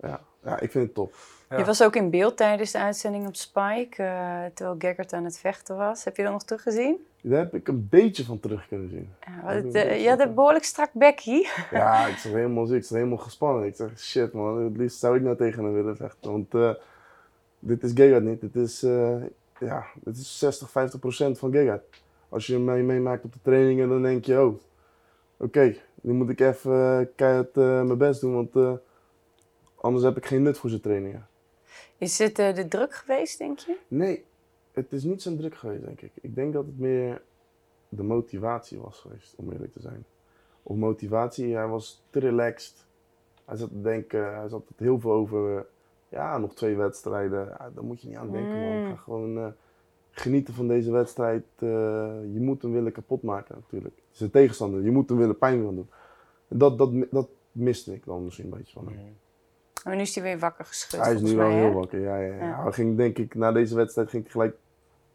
ja. 0.00 0.20
ja, 0.42 0.60
ik 0.60 0.70
vind 0.70 0.84
het 0.84 0.94
top. 0.94 1.14
Je 1.48 1.64
was 1.64 1.82
ook 1.82 1.96
in 1.96 2.10
beeld 2.10 2.36
tijdens 2.36 2.72
de 2.72 2.78
uitzending 2.78 3.26
op 3.26 3.36
Spike, 3.36 4.02
uh, 4.02 4.44
terwijl 4.54 4.76
Geggert 4.78 5.12
aan 5.12 5.24
het 5.24 5.38
vechten 5.38 5.76
was. 5.76 6.04
Heb 6.04 6.16
je 6.16 6.22
dat 6.22 6.32
nog 6.32 6.44
teruggezien? 6.44 7.06
Daar 7.20 7.38
heb 7.38 7.54
ik 7.54 7.68
een 7.68 7.88
beetje 7.90 8.24
van 8.24 8.40
terug 8.40 8.68
kunnen 8.68 8.88
zien. 8.88 9.10
Ja, 9.26 9.52
het, 9.52 9.72
je 10.02 10.08
had 10.08 10.20
een 10.20 10.34
behoorlijk 10.34 10.64
strak 10.64 10.90
bekkie. 10.92 11.48
Ja, 11.70 12.06
ik 12.06 12.16
zat 12.16 12.32
helemaal, 12.32 12.74
ik 12.74 12.84
zat 12.84 12.96
helemaal 12.96 13.18
gespannen. 13.18 13.66
Ik 13.66 13.76
zeg, 13.76 13.98
shit 13.98 14.32
man, 14.32 14.64
het 14.64 14.76
liefst 14.76 14.98
zou 14.98 15.16
ik 15.16 15.22
nou 15.22 15.36
tegen 15.36 15.64
hem 15.64 15.72
willen 15.72 15.96
vechten. 15.96 16.30
Want 16.30 16.54
uh, 16.54 16.70
dit 17.58 17.82
is 17.82 17.92
Gegard 17.94 18.24
niet. 18.24 18.40
Dit 18.40 18.56
is, 18.56 18.84
uh, 18.84 19.22
ja, 19.60 19.86
dit 19.94 20.16
is 20.16 20.38
60, 20.38 20.70
50 20.70 21.00
procent 21.00 21.38
van 21.38 21.52
Gegard. 21.52 21.82
Als 22.28 22.46
je 22.46 22.58
mij 22.58 22.82
meemaakt 22.82 23.24
op 23.24 23.32
de 23.32 23.38
trainingen, 23.42 23.88
dan 23.88 24.02
denk 24.02 24.24
je, 24.24 24.40
oh, 24.42 24.60
oké, 25.36 25.76
nu 26.00 26.12
moet 26.12 26.30
ik 26.30 26.40
even 26.40 26.72
uh, 26.72 27.06
keihard 27.16 27.56
uh, 27.56 27.82
mijn 27.82 27.98
best 27.98 28.20
doen, 28.20 28.34
want 28.34 28.80
Anders 29.86 30.04
heb 30.04 30.16
ik 30.16 30.26
geen 30.26 30.42
nut 30.42 30.58
voor 30.58 30.70
zijn 30.70 30.82
trainingen. 30.82 31.26
Is 31.98 32.18
het 32.18 32.36
de 32.36 32.66
druk 32.68 32.94
geweest, 32.94 33.38
denk 33.38 33.58
je? 33.58 33.76
Nee, 33.88 34.24
het 34.72 34.92
is 34.92 35.04
niet 35.04 35.22
zo 35.22 35.36
druk 35.36 35.54
geweest, 35.54 35.84
denk 35.84 36.00
ik. 36.00 36.12
Ik 36.20 36.34
denk 36.34 36.52
dat 36.52 36.66
het 36.66 36.78
meer 36.78 37.22
de 37.88 38.02
motivatie 38.02 38.78
was 38.78 39.00
geweest, 39.00 39.34
om 39.36 39.52
eerlijk 39.52 39.72
te 39.72 39.80
zijn. 39.80 40.04
Of 40.62 40.76
motivatie, 40.76 41.54
hij 41.54 41.66
was 41.66 42.02
te 42.10 42.18
relaxed. 42.18 42.84
Hij 43.44 43.56
zat 43.56 43.68
te 43.68 43.80
denken, 43.80 44.34
hij 44.34 44.48
zat 44.48 44.68
het 44.68 44.78
heel 44.78 45.00
veel 45.00 45.12
over, 45.12 45.66
ja, 46.16 46.38
nog 46.38 46.54
twee 46.54 46.76
wedstrijden. 46.76 47.44
Ja, 47.58 47.70
daar 47.74 47.84
moet 47.84 48.00
je 48.00 48.08
niet 48.08 48.16
aan 48.16 48.30
denken, 48.30 48.60
man. 48.60 48.78
Mm. 48.78 48.86
Ga 48.86 48.96
gewoon 48.96 49.38
uh, 49.38 49.46
genieten 50.10 50.54
van 50.54 50.68
deze 50.68 50.90
wedstrijd. 50.90 51.44
Uh, 51.58 51.68
je 52.32 52.40
moet 52.40 52.62
hem 52.62 52.72
willen 52.72 52.92
kapot 52.92 53.22
maken, 53.22 53.54
natuurlijk. 53.54 53.94
Het 53.96 54.14
is 54.14 54.20
een 54.20 54.30
tegenstander, 54.30 54.82
je 54.82 54.90
moet 54.90 55.08
hem 55.08 55.18
willen 55.18 55.38
pijn 55.38 55.58
willen 55.58 55.74
doen. 55.74 55.90
Dat, 56.48 56.78
dat, 56.78 56.90
dat 57.10 57.28
miste 57.52 57.94
ik 57.94 58.04
dan 58.04 58.24
misschien 58.24 58.44
een 58.44 58.58
beetje 58.58 58.72
van 58.72 58.86
hem. 58.86 58.96
Mm. 58.96 59.16
Maar 59.84 59.96
nu 59.96 60.00
is 60.00 60.14
hij 60.14 60.24
weer 60.24 60.38
wakker 60.38 60.64
geschud. 60.64 61.00
Hij 61.00 61.14
is 61.14 61.20
nu 61.20 61.36
wel 61.36 61.50
heel 61.50 61.72
wakker, 61.72 62.00
ja, 62.00 62.16
ja, 62.16 62.34
ja. 62.34 62.62
Hij 62.62 62.72
ging, 62.72 62.96
denk 62.96 63.18
ik, 63.18 63.34
na 63.34 63.52
deze 63.52 63.74
wedstrijd 63.74 64.10
ging 64.10 64.22
hij 64.22 64.32
gelijk 64.32 64.56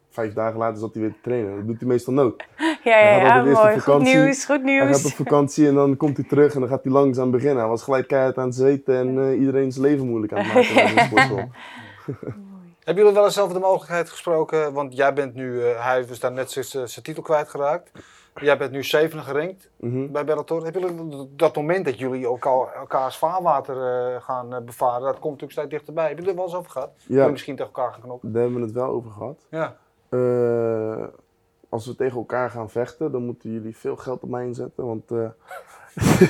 vijf 0.08 0.32
dagen 0.32 0.58
later 0.58 0.78
zat 0.78 0.94
hij 0.94 1.02
weer 1.02 1.12
te 1.12 1.20
trainen. 1.22 1.56
Dat 1.56 1.66
doet 1.66 1.78
hij 1.78 1.88
meestal 1.88 2.12
nooit. 2.12 2.44
Ja, 2.84 2.98
ja, 2.98 3.16
ja 3.16 3.42
mooi. 3.42 3.80
Goed 3.80 4.02
nieuws, 4.02 4.44
goed 4.44 4.62
nieuws. 4.62 4.84
Hij 4.84 4.92
gaat 4.92 5.04
op 5.04 5.26
vakantie 5.26 5.68
en 5.68 5.74
dan 5.74 5.96
komt 5.96 6.16
hij 6.16 6.26
terug 6.28 6.54
en 6.54 6.60
dan 6.60 6.68
gaat 6.68 6.84
hij 6.84 6.92
langzaam 6.92 7.30
beginnen. 7.30 7.58
Hij 7.58 7.68
was 7.68 7.82
gelijk 7.82 8.06
keihard 8.06 8.38
aan 8.38 8.46
het 8.46 8.54
zweten 8.54 8.96
en 8.96 9.16
uh, 9.16 9.40
iedereen 9.40 9.72
zijn 9.72 9.86
leven 9.86 10.06
moeilijk 10.06 10.32
aan 10.32 10.44
het 10.44 11.12
maken. 11.12 11.52
Hebben 12.84 13.04
jullie 13.04 13.18
wel 13.18 13.24
eens 13.24 13.40
over 13.40 13.54
de 13.54 13.60
mogelijkheid 13.60 14.10
gesproken? 14.10 14.72
Want 14.72 14.96
jij 14.96 15.12
bent 15.12 15.34
nu, 15.34 15.52
uh, 15.52 15.84
hij 15.86 16.00
is 16.00 16.20
daar 16.20 16.32
net 16.32 16.50
zijn 16.50 17.02
titel 17.02 17.22
kwijtgeraakt. 17.22 17.90
Jij 18.34 18.58
bent 18.58 18.70
nu 18.72 18.84
zevende 18.84 19.22
gerankt 19.22 19.70
mm 19.76 20.12
bij 20.12 20.24
Bellator. 20.24 20.64
Hebben 20.64 20.82
jullie 20.82 21.28
dat 21.36 21.56
moment 21.56 21.84
dat 21.84 21.98
jullie 21.98 22.24
elkaar, 22.24 22.74
elkaars 22.74 23.16
vaarwater 23.16 23.76
uh, 23.76 24.22
gaan 24.22 24.54
uh, 24.54 24.60
bevaren, 24.60 25.02
dat 25.02 25.18
komt 25.18 25.40
natuurlijk 25.40 25.52
steeds 25.52 25.70
dichterbij. 25.70 26.06
Hebben 26.06 26.24
jullie 26.24 26.40
er 26.40 26.44
wel 26.44 26.54
eens 26.54 26.60
over 26.60 26.70
gehad? 26.70 26.90
Ja. 27.06 27.28
Misschien 27.28 27.56
tegen 27.56 27.72
elkaar 27.72 27.92
gaan 27.92 28.00
knokken? 28.00 28.32
Daar 28.32 28.42
hebben 28.42 28.60
we 28.60 28.66
het 28.66 28.74
wel 28.74 28.88
over 28.88 29.10
gehad. 29.10 29.46
Ja. 29.50 29.76
Uh, 30.10 31.04
als 31.72 31.86
we 31.86 31.94
tegen 31.94 32.16
elkaar 32.16 32.50
gaan 32.50 32.70
vechten, 32.70 33.12
dan 33.12 33.24
moeten 33.24 33.52
jullie 33.52 33.76
veel 33.76 33.96
geld 33.96 34.22
op 34.22 34.28
mij 34.28 34.44
inzetten. 34.44 34.86
Want 34.86 35.10
uh, 35.10 35.28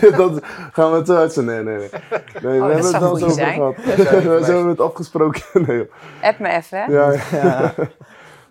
dat 0.16 0.38
gaan 0.72 0.90
we 0.90 0.96
het 0.96 1.06
zo 1.06 1.16
uitzenden. 1.16 1.64
Nee, 1.64 1.76
nee, 1.76 1.88
nee. 1.88 2.00
nee 2.42 2.60
oh, 2.60 2.66
we 2.66 2.72
hebben 2.72 2.92
het 2.92 2.98
wel 2.98 3.16
zo 3.16 3.26
over 3.26 3.46
gehad. 3.46 3.76
we 3.84 4.44
hebben 4.44 4.68
het 4.68 4.80
afgesproken. 4.80 5.42
nee, 5.66 5.88
App 6.22 6.38
me 6.38 6.48
even, 6.48 6.78
hè? 6.78 6.84
Ja, 6.84 7.12
ja. 7.30 7.74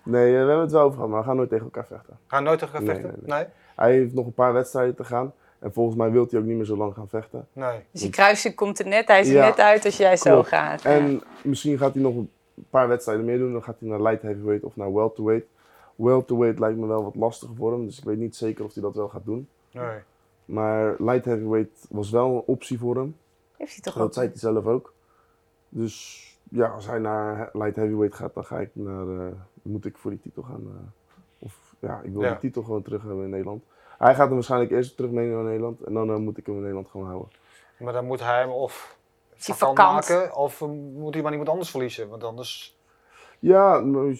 nee, 0.02 0.30
we 0.30 0.36
hebben 0.36 0.60
het 0.60 0.72
wel 0.72 0.82
over 0.82 0.94
gehad, 0.94 1.10
maar 1.10 1.20
we 1.20 1.26
gaan 1.26 1.36
nooit 1.36 1.48
tegen 1.48 1.64
elkaar 1.64 1.86
vechten. 1.86 2.18
Gaan 2.26 2.42
nooit 2.42 2.58
tegen 2.58 2.78
elkaar 2.78 2.94
vechten? 2.94 3.20
Nee, 3.24 3.44
Hij 3.76 3.92
heeft 3.92 4.14
nog 4.14 4.26
een 4.26 4.34
paar 4.34 4.52
wedstrijden 4.52 4.94
te 4.94 5.04
gaan. 5.04 5.32
En 5.58 5.72
volgens 5.72 5.96
mij 5.96 6.10
wil 6.10 6.26
hij 6.30 6.40
ook 6.40 6.46
niet 6.46 6.56
meer 6.56 6.64
zo 6.64 6.76
lang 6.76 6.94
gaan 6.94 7.08
vechten. 7.08 7.46
Nee. 7.52 7.78
Dus 7.90 8.00
die 8.00 8.10
kruising 8.10 8.54
komt 8.54 8.78
er 8.78 8.86
net, 8.86 9.08
hij 9.08 9.20
is 9.20 9.28
er 9.28 9.40
net 9.40 9.58
uit 9.58 9.84
als 9.84 9.96
jij 9.96 10.16
zo 10.16 10.42
gaat. 10.42 10.84
En 10.84 11.22
misschien 11.42 11.78
gaat 11.78 11.94
hij 11.94 12.02
nog 12.02 12.14
een 12.14 12.30
paar 12.70 12.88
wedstrijden 12.88 13.24
meer 13.24 13.38
doen. 13.38 13.52
Dan 13.52 13.62
gaat 13.62 13.76
hij 13.78 13.88
naar 13.88 14.02
light 14.02 14.22
heavyweight 14.22 14.64
of 14.64 14.76
naar 14.76 14.94
welterweight. 14.94 15.46
Welterweight 15.94 16.58
lijkt 16.58 16.78
me 16.78 16.86
wel 16.86 17.02
wat 17.02 17.14
lastiger 17.14 17.56
voor 17.56 17.72
hem, 17.72 17.86
dus 17.86 17.98
ik 17.98 18.04
weet 18.04 18.18
niet 18.18 18.36
zeker 18.36 18.64
of 18.64 18.74
hij 18.74 18.82
dat 18.82 18.94
wel 18.94 19.08
gaat 19.08 19.24
doen. 19.24 19.48
Nee. 19.70 19.98
Maar 20.44 20.94
light 20.98 21.24
heavyweight 21.24 21.86
was 21.90 22.10
wel 22.10 22.34
een 22.34 22.42
optie 22.46 22.78
voor 22.78 22.96
hem. 22.96 23.16
Heeft 23.56 23.72
hij 23.72 23.80
toch 23.80 23.94
Dat 23.94 24.14
zei 24.14 24.28
hij 24.28 24.38
zelf 24.38 24.66
ook. 24.66 24.92
Dus 25.68 26.26
ja, 26.50 26.68
als 26.68 26.86
hij 26.86 26.98
naar 26.98 27.50
light 27.52 27.76
heavyweight 27.76 28.14
gaat, 28.14 28.34
dan 28.34 28.44
ga 28.44 28.60
ik 28.60 28.70
naar, 28.72 29.06
uh, 29.06 29.26
moet 29.62 29.84
ik 29.84 29.98
voor 29.98 30.10
die 30.10 30.20
titel 30.20 30.42
gaan. 30.42 30.62
Uh, 30.62 30.72
of 31.38 31.74
ja, 31.78 32.00
ik 32.02 32.12
wil 32.12 32.22
ja. 32.22 32.30
die 32.30 32.38
titel 32.38 32.62
gewoon 32.62 32.82
terug 32.82 33.02
hebben 33.02 33.24
in 33.24 33.30
Nederland. 33.30 33.62
Hij 33.98 34.14
gaat 34.14 34.26
hem 34.26 34.34
waarschijnlijk 34.34 34.70
eerst 34.70 34.96
terug 34.96 35.10
meenemen 35.10 35.36
naar 35.36 35.52
Nederland 35.52 35.82
en 35.82 35.94
dan 35.94 36.10
uh, 36.10 36.16
moet 36.16 36.38
ik 36.38 36.46
hem 36.46 36.54
in 36.54 36.60
Nederland 36.60 36.88
gewoon 36.90 37.06
houden. 37.06 37.30
Maar 37.78 37.92
dan 37.92 38.06
moet 38.06 38.20
hij 38.20 38.40
hem 38.40 38.50
of 38.50 38.96
vakant 39.36 39.76
maken 39.76 40.36
of 40.36 40.60
moet 40.94 41.14
hij 41.14 41.22
maar 41.22 41.32
iemand 41.32 41.50
anders 41.50 41.70
verliezen, 41.70 42.08
want 42.08 42.24
anders... 42.24 42.80
Ja, 43.42 43.78
nou, 43.80 44.16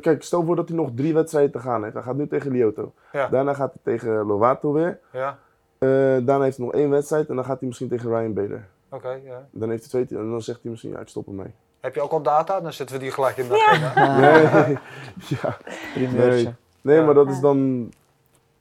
kijk, 0.00 0.22
stel 0.22 0.44
voor 0.44 0.56
dat 0.56 0.68
hij 0.68 0.76
nog 0.76 0.90
drie 0.94 1.14
wedstrijden 1.14 1.52
te 1.52 1.58
gaan 1.58 1.82
heeft. 1.82 1.94
Hij 1.94 2.02
gaat 2.02 2.16
nu 2.16 2.28
tegen 2.28 2.50
Lyoto. 2.52 2.92
Ja. 3.12 3.28
Daarna 3.28 3.54
gaat 3.54 3.72
hij 3.72 3.94
tegen 3.94 4.26
Lovato 4.26 4.72
weer. 4.72 5.00
Ja. 5.12 5.38
Uh, 5.78 5.88
daarna 6.26 6.40
heeft 6.40 6.56
hij 6.56 6.66
nog 6.66 6.74
één 6.74 6.90
wedstrijd 6.90 7.28
en 7.28 7.34
dan 7.34 7.44
gaat 7.44 7.58
hij 7.58 7.68
misschien 7.68 7.88
tegen 7.88 8.10
Ryan 8.10 8.32
Bader. 8.32 8.68
Oké, 8.88 9.08
ja. 9.08 9.46
Dan 9.50 9.70
heeft 9.70 9.92
hij 9.92 10.04
twee 10.04 10.20
en 10.20 10.30
dan 10.30 10.42
zegt 10.42 10.62
hij 10.62 10.70
misschien, 10.70 10.90
ja, 10.90 10.98
ik 10.98 11.08
stop 11.08 11.26
ermee. 11.26 11.52
Heb 11.80 11.94
je 11.94 12.00
ook 12.00 12.10
al 12.10 12.22
data? 12.22 12.60
Dan 12.60 12.72
zetten 12.72 12.96
we 12.96 13.02
die 13.02 13.12
gelijk 13.12 13.36
in 13.36 13.48
de 13.48 13.66
agenda. 13.66 14.66
Nee, 15.94 16.08
ja. 16.08 16.18
nee. 16.18 16.54
nee, 16.80 17.02
maar 17.02 17.14
dat 17.14 17.30
is 17.30 17.40
dan, 17.40 17.90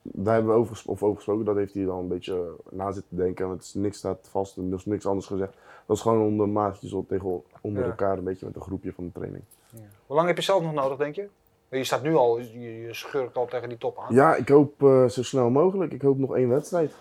daar 0.01 0.34
hebben 0.34 0.53
we 0.53 0.60
over, 0.60 0.82
of 0.86 1.03
over 1.03 1.15
gesproken, 1.15 1.45
dat 1.45 1.56
heeft 1.56 1.73
hij 1.73 1.86
dan 1.86 1.97
een 1.97 2.08
beetje 2.08 2.56
na 2.69 2.91
zitten 2.91 3.17
denken. 3.17 3.47
Want 3.47 3.73
niks 3.75 3.97
staat 3.97 4.27
vast 4.32 4.58
en 4.58 4.67
er 4.67 4.77
is 4.77 4.86
niks 4.86 5.06
anders 5.06 5.25
gezegd. 5.25 5.53
Dat 5.86 5.95
is 5.95 6.01
gewoon 6.01 6.21
onder 6.21 6.49
maatjes 6.49 6.93
op, 6.93 7.08
tegen, 7.08 7.43
onder 7.62 7.84
elkaar, 7.84 8.17
een 8.17 8.23
beetje 8.23 8.45
met 8.45 8.56
een 8.56 8.62
groepje 8.62 8.93
van 8.93 9.06
de 9.06 9.12
training. 9.12 9.43
Ja. 9.74 9.82
Hoe 10.06 10.16
lang 10.16 10.28
heb 10.28 10.38
je 10.38 10.44
zelf 10.44 10.64
nog 10.64 10.74
nodig, 10.74 10.98
denk 10.98 11.16
je? 11.16 11.28
Je 11.70 11.84
staat 11.84 12.04
nu 12.04 12.16
al, 12.16 12.40
je, 12.40 12.82
je 12.82 12.94
schurkt 12.94 13.38
al 13.38 13.46
tegen 13.46 13.70
die 13.70 13.78
top 13.78 14.00
aan. 14.00 14.16
Ja, 14.16 14.36
ik 14.36 14.50
hoop 14.50 14.82
uh, 14.82 15.08
zo 15.08 15.24
snel 15.24 15.50
mogelijk. 15.50 15.92
Ik 15.92 16.02
hoop 16.02 16.18
nog 16.18 16.36
één 16.36 16.50
wedstrijd. 16.50 16.94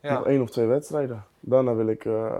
Ja. 0.00 0.14
Nog 0.14 0.26
één 0.26 0.42
of 0.42 0.50
twee 0.50 0.66
wedstrijden. 0.66 1.24
Daarna 1.40 1.74
wil 1.74 1.86
ik 1.86 2.04
uh, 2.04 2.38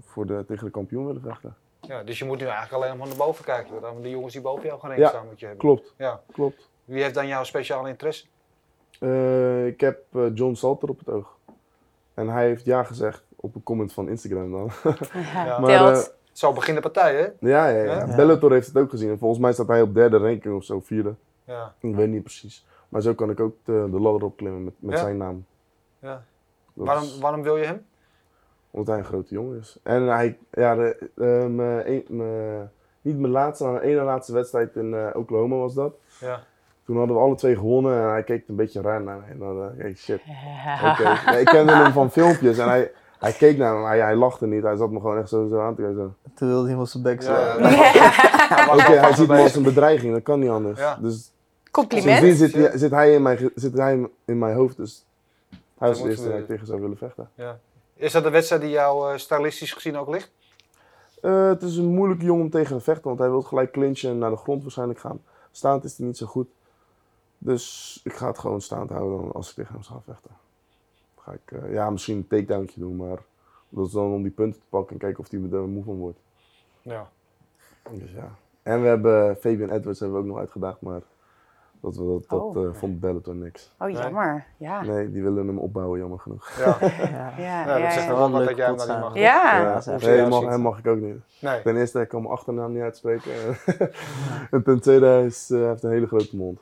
voor 0.00 0.26
de, 0.26 0.44
tegen 0.46 0.64
de 0.64 0.70
kampioen 0.70 1.06
willen 1.06 1.22
vechten. 1.22 1.56
Ja, 1.80 2.02
dus 2.02 2.18
je 2.18 2.24
moet 2.24 2.38
nu 2.38 2.44
eigenlijk 2.44 2.84
alleen 2.84 2.98
maar 2.98 3.08
naar 3.08 3.16
boven 3.16 3.44
kijken. 3.44 3.80
Dan 3.80 4.02
de 4.02 4.10
jongens 4.10 4.32
die 4.32 4.42
boven 4.42 4.66
jou 4.66 4.80
gaan 4.80 4.98
ja, 4.98 5.08
staan 5.08 5.26
moet 5.26 5.40
je 5.40 5.46
hebben. 5.46 5.64
Klopt. 5.64 5.94
Ja, 5.96 6.20
klopt. 6.32 6.68
Wie 6.84 7.02
heeft 7.02 7.14
dan 7.14 7.26
jouw 7.26 7.44
speciale 7.44 7.88
interesse? 7.88 8.26
Uh, 9.00 9.66
ik 9.66 9.80
heb 9.80 10.02
John 10.34 10.54
Salter 10.54 10.88
op 10.88 10.98
het 10.98 11.08
oog. 11.08 11.36
En 12.14 12.28
hij 12.28 12.46
heeft 12.46 12.64
ja 12.64 12.82
gezegd 12.82 13.22
op 13.36 13.54
een 13.54 13.62
comment 13.62 13.92
van 13.92 14.08
Instagram 14.08 14.50
dan. 14.50 14.70
Ja, 15.34 15.58
maar, 15.58 15.92
uh, 15.92 16.02
Zo 16.36 16.52
begin 16.52 16.74
de 16.74 16.80
partij, 16.80 17.14
hè? 17.14 17.48
Ja, 17.48 17.68
ja, 17.68 17.82
ja. 17.82 18.16
Bellator 18.16 18.52
heeft 18.52 18.66
het 18.66 18.76
ook 18.76 18.90
gezien. 18.90 19.10
En 19.10 19.18
volgens 19.18 19.40
mij 19.40 19.52
staat 19.52 19.68
hij 19.68 19.82
op 19.82 19.94
derde 19.94 20.16
ranking 20.16 20.54
of 20.54 20.64
zo, 20.64 20.80
vierde. 20.80 21.14
Ja. 21.44 21.74
Ik 21.80 21.94
weet 21.94 22.08
niet 22.08 22.22
precies. 22.22 22.66
Maar 22.88 23.00
zo 23.00 23.14
kan 23.14 23.30
ik 23.30 23.40
ook 23.40 23.56
de, 23.64 23.88
de 23.90 24.00
ladder 24.00 24.24
opklimmen 24.24 24.64
met, 24.64 24.74
met 24.78 24.98
zijn 24.98 25.16
naam. 25.16 25.44
Ja. 25.98 26.24
waarom, 26.72 27.04
waarom 27.20 27.42
wil 27.42 27.56
je 27.56 27.64
hem? 27.64 27.86
Omdat 28.70 28.88
hij 28.88 28.98
een 28.98 29.04
grote 29.04 29.34
jongen 29.34 29.58
is. 29.58 29.78
En 29.82 30.02
hij, 30.02 30.38
ja, 30.50 30.74
de, 30.74 31.10
uh, 31.14 32.62
niet 33.02 33.18
mijn 33.18 33.32
laatste, 33.32 33.64
maar 33.64 33.72
mijn 33.72 33.84
ene 33.84 34.02
laatste 34.02 34.32
wedstrijd 34.32 34.76
in 34.76 34.92
uh, 34.92 35.06
Oklahoma 35.12 35.56
was 35.56 35.74
dat. 35.74 35.94
Ja. 36.20 36.40
Toen 36.84 36.96
hadden 36.96 37.16
we 37.16 37.22
alle 37.22 37.34
twee 37.34 37.56
gewonnen 37.56 38.02
en 38.02 38.08
hij 38.08 38.22
keek 38.22 38.48
een 38.48 38.56
beetje 38.56 38.80
raar 38.80 39.02
naar 39.02 39.16
me. 39.16 39.30
En 39.30 39.38
dan 39.38 39.58
dacht 39.58 39.78
ik, 39.78 39.98
shit. 39.98 40.20
Okay. 40.90 41.02
Ja, 41.02 41.30
ik 41.32 41.46
kende 41.46 41.72
hem 41.72 41.92
van 41.92 42.10
filmpjes 42.10 42.58
en 42.58 42.68
hij, 42.68 42.92
hij 43.18 43.32
keek 43.32 43.56
naar 43.56 43.74
me, 43.74 43.80
maar 43.80 43.90
hij, 43.90 44.00
hij 44.00 44.16
lachte 44.16 44.46
niet. 44.46 44.62
Hij 44.62 44.76
zat 44.76 44.90
me 44.90 45.00
gewoon 45.00 45.18
echt 45.18 45.28
zo, 45.28 45.48
zo 45.48 45.60
aan 45.60 45.74
te 45.74 45.82
kijken. 45.82 46.16
Toen 46.34 46.48
wilde 46.48 46.68
hij 46.68 46.78
op 46.78 46.86
zijn 46.86 47.02
bek 47.02 47.22
Ja. 47.22 47.54
Oké, 47.56 48.72
okay, 48.72 48.96
hij 48.96 49.14
ziet 49.14 49.28
me 49.28 49.42
als 49.42 49.54
een 49.54 49.62
bedreiging, 49.62 50.12
dat 50.12 50.22
kan 50.22 50.40
niet 50.40 50.50
anders. 50.50 50.78
Ja. 50.78 50.98
Dus, 51.00 51.30
Compliment. 51.70 52.18
Sindsdien 52.18 52.48
zit, 52.48 52.52
hij, 52.54 52.78
zit, 52.78 52.90
hij 52.90 53.14
in 53.14 53.22
mijn, 53.22 53.50
zit 53.54 53.76
hij 53.76 54.08
in 54.24 54.38
mijn 54.38 54.54
hoofd, 54.54 54.76
dus 54.76 55.04
hij 55.78 55.88
was 55.88 56.02
de 56.02 56.08
eerste 56.08 56.28
die 56.28 56.38
ik 56.38 56.46
tegen 56.46 56.66
zou 56.66 56.80
willen 56.80 56.96
vechten. 56.96 57.30
Ja. 57.34 57.58
Is 57.94 58.12
dat 58.12 58.22
de 58.22 58.30
wedstrijd 58.30 58.62
die 58.62 58.70
jou 58.70 59.12
uh, 59.12 59.18
stylistisch 59.18 59.72
gezien 59.72 59.96
ook 59.96 60.08
ligt? 60.08 60.30
Uh, 61.22 61.48
het 61.48 61.62
is 61.62 61.76
een 61.76 61.94
moeilijke 61.94 62.24
jongen 62.24 62.44
om 62.44 62.50
tegen 62.50 62.76
te 62.76 62.84
vechten, 62.84 63.04
want 63.04 63.18
hij 63.18 63.30
wil 63.30 63.42
gelijk 63.42 63.72
clinchen 63.72 64.10
en 64.10 64.18
naar 64.18 64.30
de 64.30 64.36
grond 64.36 64.62
waarschijnlijk 64.62 64.98
gaan. 64.98 65.22
Staand 65.50 65.84
is 65.84 65.96
hij 65.96 66.06
niet 66.06 66.16
zo 66.16 66.26
goed. 66.26 66.48
Dus 67.38 68.00
ik 68.04 68.12
ga 68.12 68.26
het 68.26 68.38
gewoon 68.38 68.60
staand 68.60 68.90
houden 68.90 69.32
als 69.32 69.48
ik 69.48 69.54
tegen 69.54 69.74
hem 69.74 69.82
ga 69.82 70.00
vechten. 70.04 70.30
Ga 71.26 71.32
ik 71.32 71.50
uh, 71.50 71.72
ja, 71.72 71.90
misschien 71.90 72.16
een 72.16 72.26
takedowntje 72.26 72.80
doen, 72.80 72.96
maar 72.96 73.18
dat 73.68 73.86
is 73.86 73.92
dan 73.92 74.12
om 74.12 74.22
die 74.22 74.30
punten 74.30 74.60
te 74.60 74.66
pakken 74.68 74.92
en 74.92 74.98
kijken 74.98 75.20
of 75.20 75.30
hij 75.30 75.40
er 75.40 75.68
moe 75.68 75.84
van 75.84 75.96
wordt. 75.96 76.18
Ja. 76.82 77.10
Dus 77.90 78.12
ja. 78.12 78.30
En 78.62 78.82
we 78.82 78.86
hebben 78.86 79.36
Fabian 79.36 79.70
Edwards 79.70 80.00
hebben 80.00 80.18
we 80.18 80.24
ook 80.24 80.30
nog 80.30 80.38
uitgedaagd, 80.38 80.80
maar 80.80 81.00
dat, 81.80 81.94
dat, 81.94 82.28
dat 82.28 82.40
oh. 82.40 82.64
uh, 82.64 82.72
vond 82.72 83.00
Bellator 83.00 83.34
niks. 83.34 83.72
Oh, 83.78 83.90
jammer. 83.90 84.46
Ja. 84.56 84.82
Nee, 84.82 85.10
die 85.10 85.22
willen 85.22 85.46
hem 85.46 85.58
opbouwen, 85.58 85.98
jammer 85.98 86.18
genoeg. 86.18 86.58
Ja, 86.58 86.76
ja. 87.08 87.32
ja, 87.36 87.78
dat 87.78 87.92
zegt 87.92 88.06
wel 88.06 88.30
dat 88.30 88.56
jij 88.56 88.66
hem 88.66 88.76
niet 88.76 88.86
mag. 88.86 89.14
Ja. 89.14 89.80
ja. 89.84 89.96
Nee, 89.96 90.26
mag, 90.26 90.44
hem 90.44 90.60
mag 90.60 90.78
ik 90.78 90.86
ook 90.86 91.00
niet. 91.00 91.16
Nee. 91.40 91.62
Ten 91.62 91.76
eerste, 91.76 92.00
ik 92.00 92.08
kan 92.08 92.22
mijn 92.22 92.34
achternaam 92.34 92.72
niet 92.72 92.82
uitspreken. 92.82 93.32
en 94.50 94.62
ten 94.62 94.80
tweede, 94.80 95.06
hij 95.06 95.24
is, 95.24 95.50
uh, 95.50 95.66
heeft 95.66 95.82
een 95.82 95.90
hele 95.90 96.06
grote 96.06 96.36
mond. 96.36 96.60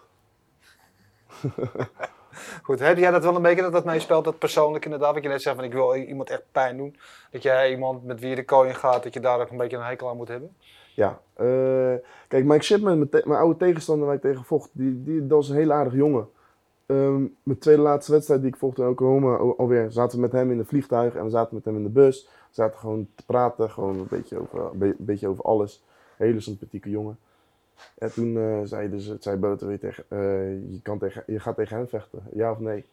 Goed, 2.62 2.80
heb 2.80 2.98
jij 2.98 3.10
dat 3.10 3.24
wel 3.24 3.36
een 3.36 3.42
beetje 3.42 3.62
dat 3.62 3.72
dat 3.72 3.84
meespeelt, 3.84 4.24
dat 4.24 4.38
persoonlijk 4.38 4.84
inderdaad? 4.84 5.14
Wat 5.14 5.22
je 5.22 5.28
net 5.28 5.42
zei 5.42 5.54
van 5.54 5.64
ik 5.64 5.72
wil 5.72 5.94
iemand 5.94 6.30
echt 6.30 6.42
pijn 6.52 6.76
doen. 6.76 6.96
Dat 7.30 7.42
jij 7.42 7.70
iemand 7.70 8.04
met 8.04 8.20
wie 8.20 8.28
je 8.28 8.36
de 8.36 8.44
koning 8.44 8.78
gaat, 8.78 9.02
dat 9.02 9.14
je 9.14 9.20
daar 9.20 9.40
ook 9.40 9.50
een 9.50 9.56
beetje 9.56 9.76
een 9.76 9.82
hekel 9.82 10.08
aan 10.08 10.16
moet 10.16 10.28
hebben? 10.28 10.56
Ja, 10.94 11.20
uh, 11.40 11.94
kijk, 12.28 12.44
Mike 12.44 12.64
Shipman, 12.64 12.98
mijn, 12.98 13.22
mijn, 13.24 13.40
oude 13.40 13.58
tegenstander 13.58 14.06
waar 14.06 14.14
ik 14.14 14.20
tegen 14.20 14.44
vocht, 14.44 14.70
die, 14.72 15.02
die, 15.02 15.26
dat 15.26 15.38
was 15.38 15.48
een 15.48 15.56
heel 15.56 15.72
aardig 15.72 15.94
jongen. 15.94 16.28
Um, 16.86 17.36
mijn 17.42 17.58
tweede 17.58 17.82
laatste 17.82 18.12
wedstrijd 18.12 18.40
die 18.40 18.50
ik 18.50 18.56
vocht 18.56 18.78
in 18.78 18.86
Oklahoma 18.86 19.36
alweer, 19.36 19.92
zaten 19.92 20.16
we 20.16 20.22
met 20.22 20.32
hem 20.32 20.50
in 20.50 20.58
de 20.58 20.64
vliegtuig 20.64 21.14
en 21.14 21.24
we 21.24 21.30
zaten 21.30 21.54
met 21.54 21.64
hem 21.64 21.76
in 21.76 21.82
de 21.82 21.88
bus. 21.88 22.24
We 22.24 22.54
zaten 22.62 22.78
gewoon 22.78 23.08
te 23.14 23.24
praten, 23.24 23.70
gewoon 23.70 23.98
een 23.98 24.06
beetje 24.10 24.38
over, 24.38 24.70
een 24.80 24.94
beetje 24.98 25.28
over 25.28 25.44
alles. 25.44 25.82
Hele 26.16 26.40
sympathieke 26.40 26.90
jongen. 26.90 27.18
En 27.98 28.12
toen 28.12 28.34
uh, 28.34 28.60
zei, 28.64 28.90
dus, 28.90 29.18
zei 29.18 29.36
Boter 29.36 29.66
weer 29.66 29.78
tegen, 29.78 30.04
uh, 30.08 30.18
je, 30.72 30.80
kan 30.82 30.98
tegen, 30.98 31.22
je 31.26 31.40
gaat 31.40 31.56
tegen 31.56 31.76
hem 31.76 31.88
vechten, 31.88 32.22
ja 32.32 32.50
of 32.50 32.58
nee? 32.58 32.78
Ik 32.78 32.86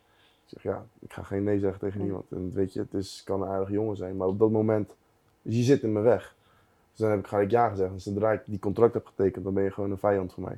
zeg 0.46 0.64
ja, 0.64 0.86
ik 1.00 1.14
ga 1.14 1.24
geen 1.24 1.44
nee 1.44 1.60
zeggen 1.60 1.80
tegen 1.80 2.02
niemand. 2.02 2.26
En 2.32 2.52
weet 2.54 2.74
je, 2.74 2.80
het 2.80 2.94
is, 2.94 3.22
kan 3.26 3.42
een 3.42 3.48
aardige 3.48 3.72
jongen 3.72 3.96
zijn, 3.96 4.18
maar 4.18 4.28
op 4.28 4.40
dat 4.40 4.52
moment 4.52 4.96
Dus 5.42 5.56
je 5.56 5.64
zit 5.64 5.84
in 5.84 5.92
mijn 5.92 6.06
weg. 6.06 6.36
Dus 6.90 7.00
dan 7.00 7.10
heb 7.10 7.20
ik 7.20 7.28
gelijk 7.28 7.52
ja 7.52 7.70
gezegd. 7.70 7.92
En 7.92 8.00
zodra 8.00 8.32
ik 8.32 8.42
die 8.46 8.60
contract 8.60 8.94
heb 8.94 9.06
getekend, 9.06 9.44
dan 9.44 9.54
ben 9.54 9.64
je 9.64 9.72
gewoon 9.72 9.92
een 9.92 9.98
vijand 9.98 10.34
voor 10.34 10.44
mij. 10.44 10.58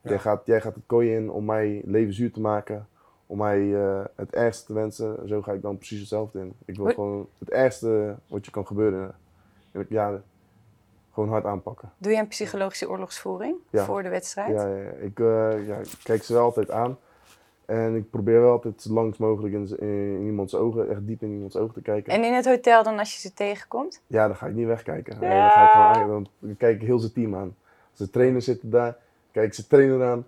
Jij, 0.00 0.18
gaat, 0.18 0.46
jij 0.46 0.60
gaat 0.60 0.74
het 0.74 0.84
kooi 0.86 1.14
in 1.14 1.30
om 1.30 1.44
mij 1.44 1.82
leven 1.84 2.14
zuur 2.14 2.32
te 2.32 2.40
maken, 2.40 2.88
om 3.26 3.38
mij 3.38 3.74
eh, 3.74 4.04
het 4.14 4.34
ergste 4.34 4.66
te 4.66 4.72
wensen. 4.72 5.28
Zo 5.28 5.42
ga 5.42 5.52
ik 5.52 5.62
dan 5.62 5.76
precies 5.76 5.98
hetzelfde 5.98 6.38
in. 6.38 6.52
Ik 6.64 6.74
wil 6.74 6.84
Hoi. 6.84 6.94
gewoon 6.94 7.28
het 7.38 7.50
ergste 7.50 8.16
wat 8.26 8.44
je 8.44 8.50
kan 8.50 8.66
gebeuren. 8.66 9.14
En 9.72 9.80
ik, 9.80 9.88
ja, 9.88 10.22
gewoon 11.12 11.28
hard 11.28 11.44
aanpakken. 11.44 11.92
Doe 11.98 12.12
je 12.12 12.18
een 12.18 12.28
psychologische 12.28 12.88
oorlogsvoering 12.88 13.56
Ja. 13.70 13.84
voor 13.84 14.02
de 14.02 14.08
wedstrijd? 14.08 14.52
Ja, 14.54 14.66
ja, 14.66 14.76
ja. 14.76 14.90
Ik, 14.90 15.18
eh, 15.18 15.66
ja, 15.66 15.76
ik 15.76 15.98
kijk 16.02 16.22
ze 16.22 16.32
wel 16.32 16.42
altijd 16.42 16.70
aan. 16.70 16.98
En 17.64 17.94
ik 17.96 18.10
probeer 18.10 18.40
wel 18.40 18.50
altijd 18.50 18.82
zo 18.82 18.92
lang 18.92 19.18
mogelijk 19.18 19.54
in, 19.54 19.78
in 19.80 20.22
iemands 20.24 20.54
ogen, 20.54 20.90
echt 20.90 21.06
diep 21.06 21.22
in 21.22 21.30
iemands 21.32 21.56
ogen 21.56 21.74
te 21.74 21.80
kijken. 21.82 22.12
En 22.12 22.24
in 22.24 22.32
het 22.34 22.44
hotel 22.46 22.82
dan 22.82 22.98
als 22.98 23.14
je 23.14 23.20
ze 23.20 23.34
tegenkomt? 23.34 24.00
Ja, 24.06 24.26
dan 24.26 24.36
ga 24.36 24.46
ik 24.46 24.54
niet 24.54 24.66
wegkijken. 24.66 25.16
Nee, 25.20 25.30
Ja. 25.30 25.40
dan, 25.40 25.50
ga 25.50 25.64
ik 25.90 25.96
gewoon, 26.02 26.16
aan- 26.16 26.26
dan 26.38 26.56
kijk 26.56 26.80
ik 26.80 26.86
heel 26.86 26.98
zijn 26.98 27.12
team 27.12 27.34
aan. 27.34 27.56
Als 27.90 27.98
de 27.98 28.10
trainer 28.10 28.42
zit 28.42 28.58
daar, 28.62 28.96
kijk 29.30 29.46
ik 29.46 29.54
zijn 29.54 29.66
trainer 29.66 30.06
aan. 30.06 30.26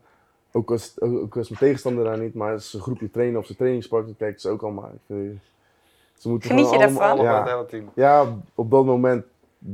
Ook 0.52 0.70
als, 0.70 1.00
ook 1.00 1.36
als 1.36 1.48
mijn 1.48 1.60
tegenstander 1.60 2.04
daar 2.04 2.18
niet, 2.18 2.34
maar 2.34 2.52
als 2.52 2.70
ze 2.70 2.76
een 2.76 2.82
groepje 2.82 3.10
trainen 3.10 3.40
of 3.40 3.46
ze 3.46 3.56
trainingspark, 3.56 4.04
dan 4.04 4.16
kijken 4.16 4.40
ze 4.40 4.48
ook 4.48 4.62
allemaal. 4.62 4.90
Ik 4.94 5.00
vind, 5.06 5.40
ze 6.18 6.28
moeten 6.28 6.50
Geniet 6.50 6.64
gewoon 6.66 6.80
je 6.80 6.86
allemaal- 6.86 7.06
daarvan? 7.16 7.26
Allemaal 7.26 7.46
Ja, 7.48 7.60
het 7.60 7.70
hele 7.70 7.82
team. 7.84 7.92
ja, 7.94 8.36
op 8.54 8.70
dat 8.70 8.84
moment 8.84 9.24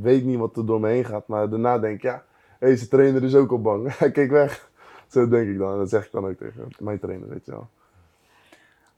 weet 0.02 0.24
niet 0.24 0.38
wat 0.38 0.56
er 0.56 0.66
door 0.66 0.80
me 0.80 0.88
heen 0.88 1.04
gaat, 1.04 1.26
maar 1.26 1.48
daarna 1.50 1.78
denk 1.78 1.96
ik, 1.96 2.02
ja, 2.02 2.24
deze 2.58 2.88
trainer 2.88 3.22
is 3.24 3.34
ook 3.34 3.50
al 3.50 3.60
bang. 3.60 3.88
Hij 3.98 4.10
kijkt 4.10 4.32
weg. 4.32 4.68
Zo 5.08 5.28
denk 5.28 5.48
ik 5.48 5.58
dan. 5.58 5.72
En 5.72 5.78
dat 5.78 5.88
zeg 5.88 6.04
ik 6.06 6.12
dan 6.12 6.26
ook 6.26 6.36
tegen 6.36 6.68
mijn 6.78 6.98
trainer, 6.98 7.28
weet 7.28 7.44
je 7.44 7.50
wel. 7.50 7.68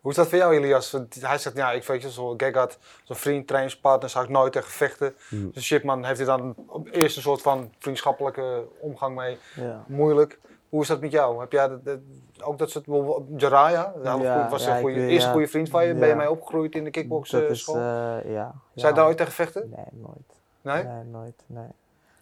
Hoe 0.01 0.11
is 0.11 0.17
dat 0.17 0.29
voor 0.29 0.39
jou, 0.39 0.55
Elias? 0.55 0.91
Want 0.91 1.15
hij 1.23 1.39
zegt, 1.39 1.57
ja, 1.57 1.73
ik 1.73 1.85
weet 1.85 2.03
je, 2.03 2.11
zo'n 2.11 2.35
Gegard, 2.41 2.79
zo'n 3.05 3.17
vriend, 3.17 3.47
trainingspartner, 3.47 4.11
zou 4.11 4.25
ik 4.25 4.31
nooit 4.31 4.53
tegen 4.53 4.71
vechten. 4.71 5.15
Hmm. 5.29 5.51
Dus 5.53 5.67
Chipman 5.67 6.05
heeft 6.05 6.17
hij 6.19 6.27
dan 6.27 6.55
op 6.67 6.89
eerst 6.91 7.17
een 7.17 7.23
soort 7.23 7.43
van 7.43 7.73
vriendschappelijke 7.79 8.65
omgang 8.81 9.17
mee. 9.17 9.37
Ja. 9.57 9.85
Moeilijk. 9.87 10.39
Hoe 10.69 10.81
is 10.83 10.89
dat 10.89 11.01
met 11.01 11.13
jou? 11.13 11.41
Heb 11.41 11.53
jij 11.53 11.69
dat, 11.69 11.85
dat- 11.85 11.99
ook 12.41 12.59
dat 12.59 12.71
soort, 12.71 12.85
bijvoorbeeld 12.87 13.41
Jaraya, 13.41 13.95
nou, 14.03 14.23
Ja, 14.23 14.49
was 14.51 14.65
ja, 14.65 14.75
een 14.75 14.81
goede, 14.81 15.07
eerste 15.07 15.27
ja. 15.27 15.33
goede 15.33 15.47
vriend 15.49 15.69
van 15.69 15.87
je, 15.87 15.95
ben 15.95 16.09
je 16.09 16.15
mee 16.15 16.31
opgegroeid 16.31 16.75
in 16.75 16.85
de 16.85 16.91
Dat 16.91 16.95
is, 16.95 17.01
kickboxschool? 17.01 17.75
eh, 17.77 17.83
ja. 17.83 18.21
Zou 18.25 18.55
je 18.75 18.81
ja. 18.87 18.93
daar 18.93 19.07
ooit 19.07 19.17
tegen 19.17 19.33
vechten? 19.33 19.69
Nee, 19.77 19.85
nooit. 20.03 20.32
Nee? 20.63 20.85
Nee, 20.85 21.05
nooit. 21.05 21.45
Nee. 21.47 21.67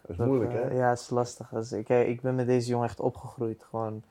Dat 0.01 0.11
is 0.11 0.17
Dat, 0.17 0.27
moeilijk, 0.27 0.53
eh, 0.53 0.61
hè? 0.61 0.73
Ja, 0.73 0.89
het 0.89 0.99
is 0.99 1.09
lastig. 1.09 1.49
Dus 1.49 1.71
ik, 1.71 1.89
eh, 1.89 2.09
ik 2.09 2.21
ben 2.21 2.35
met 2.35 2.45
deze 2.45 2.69
jongen 2.69 2.87
echt 2.87 2.99
opgegroeid. 2.99 3.63
Gewoon. 3.69 4.03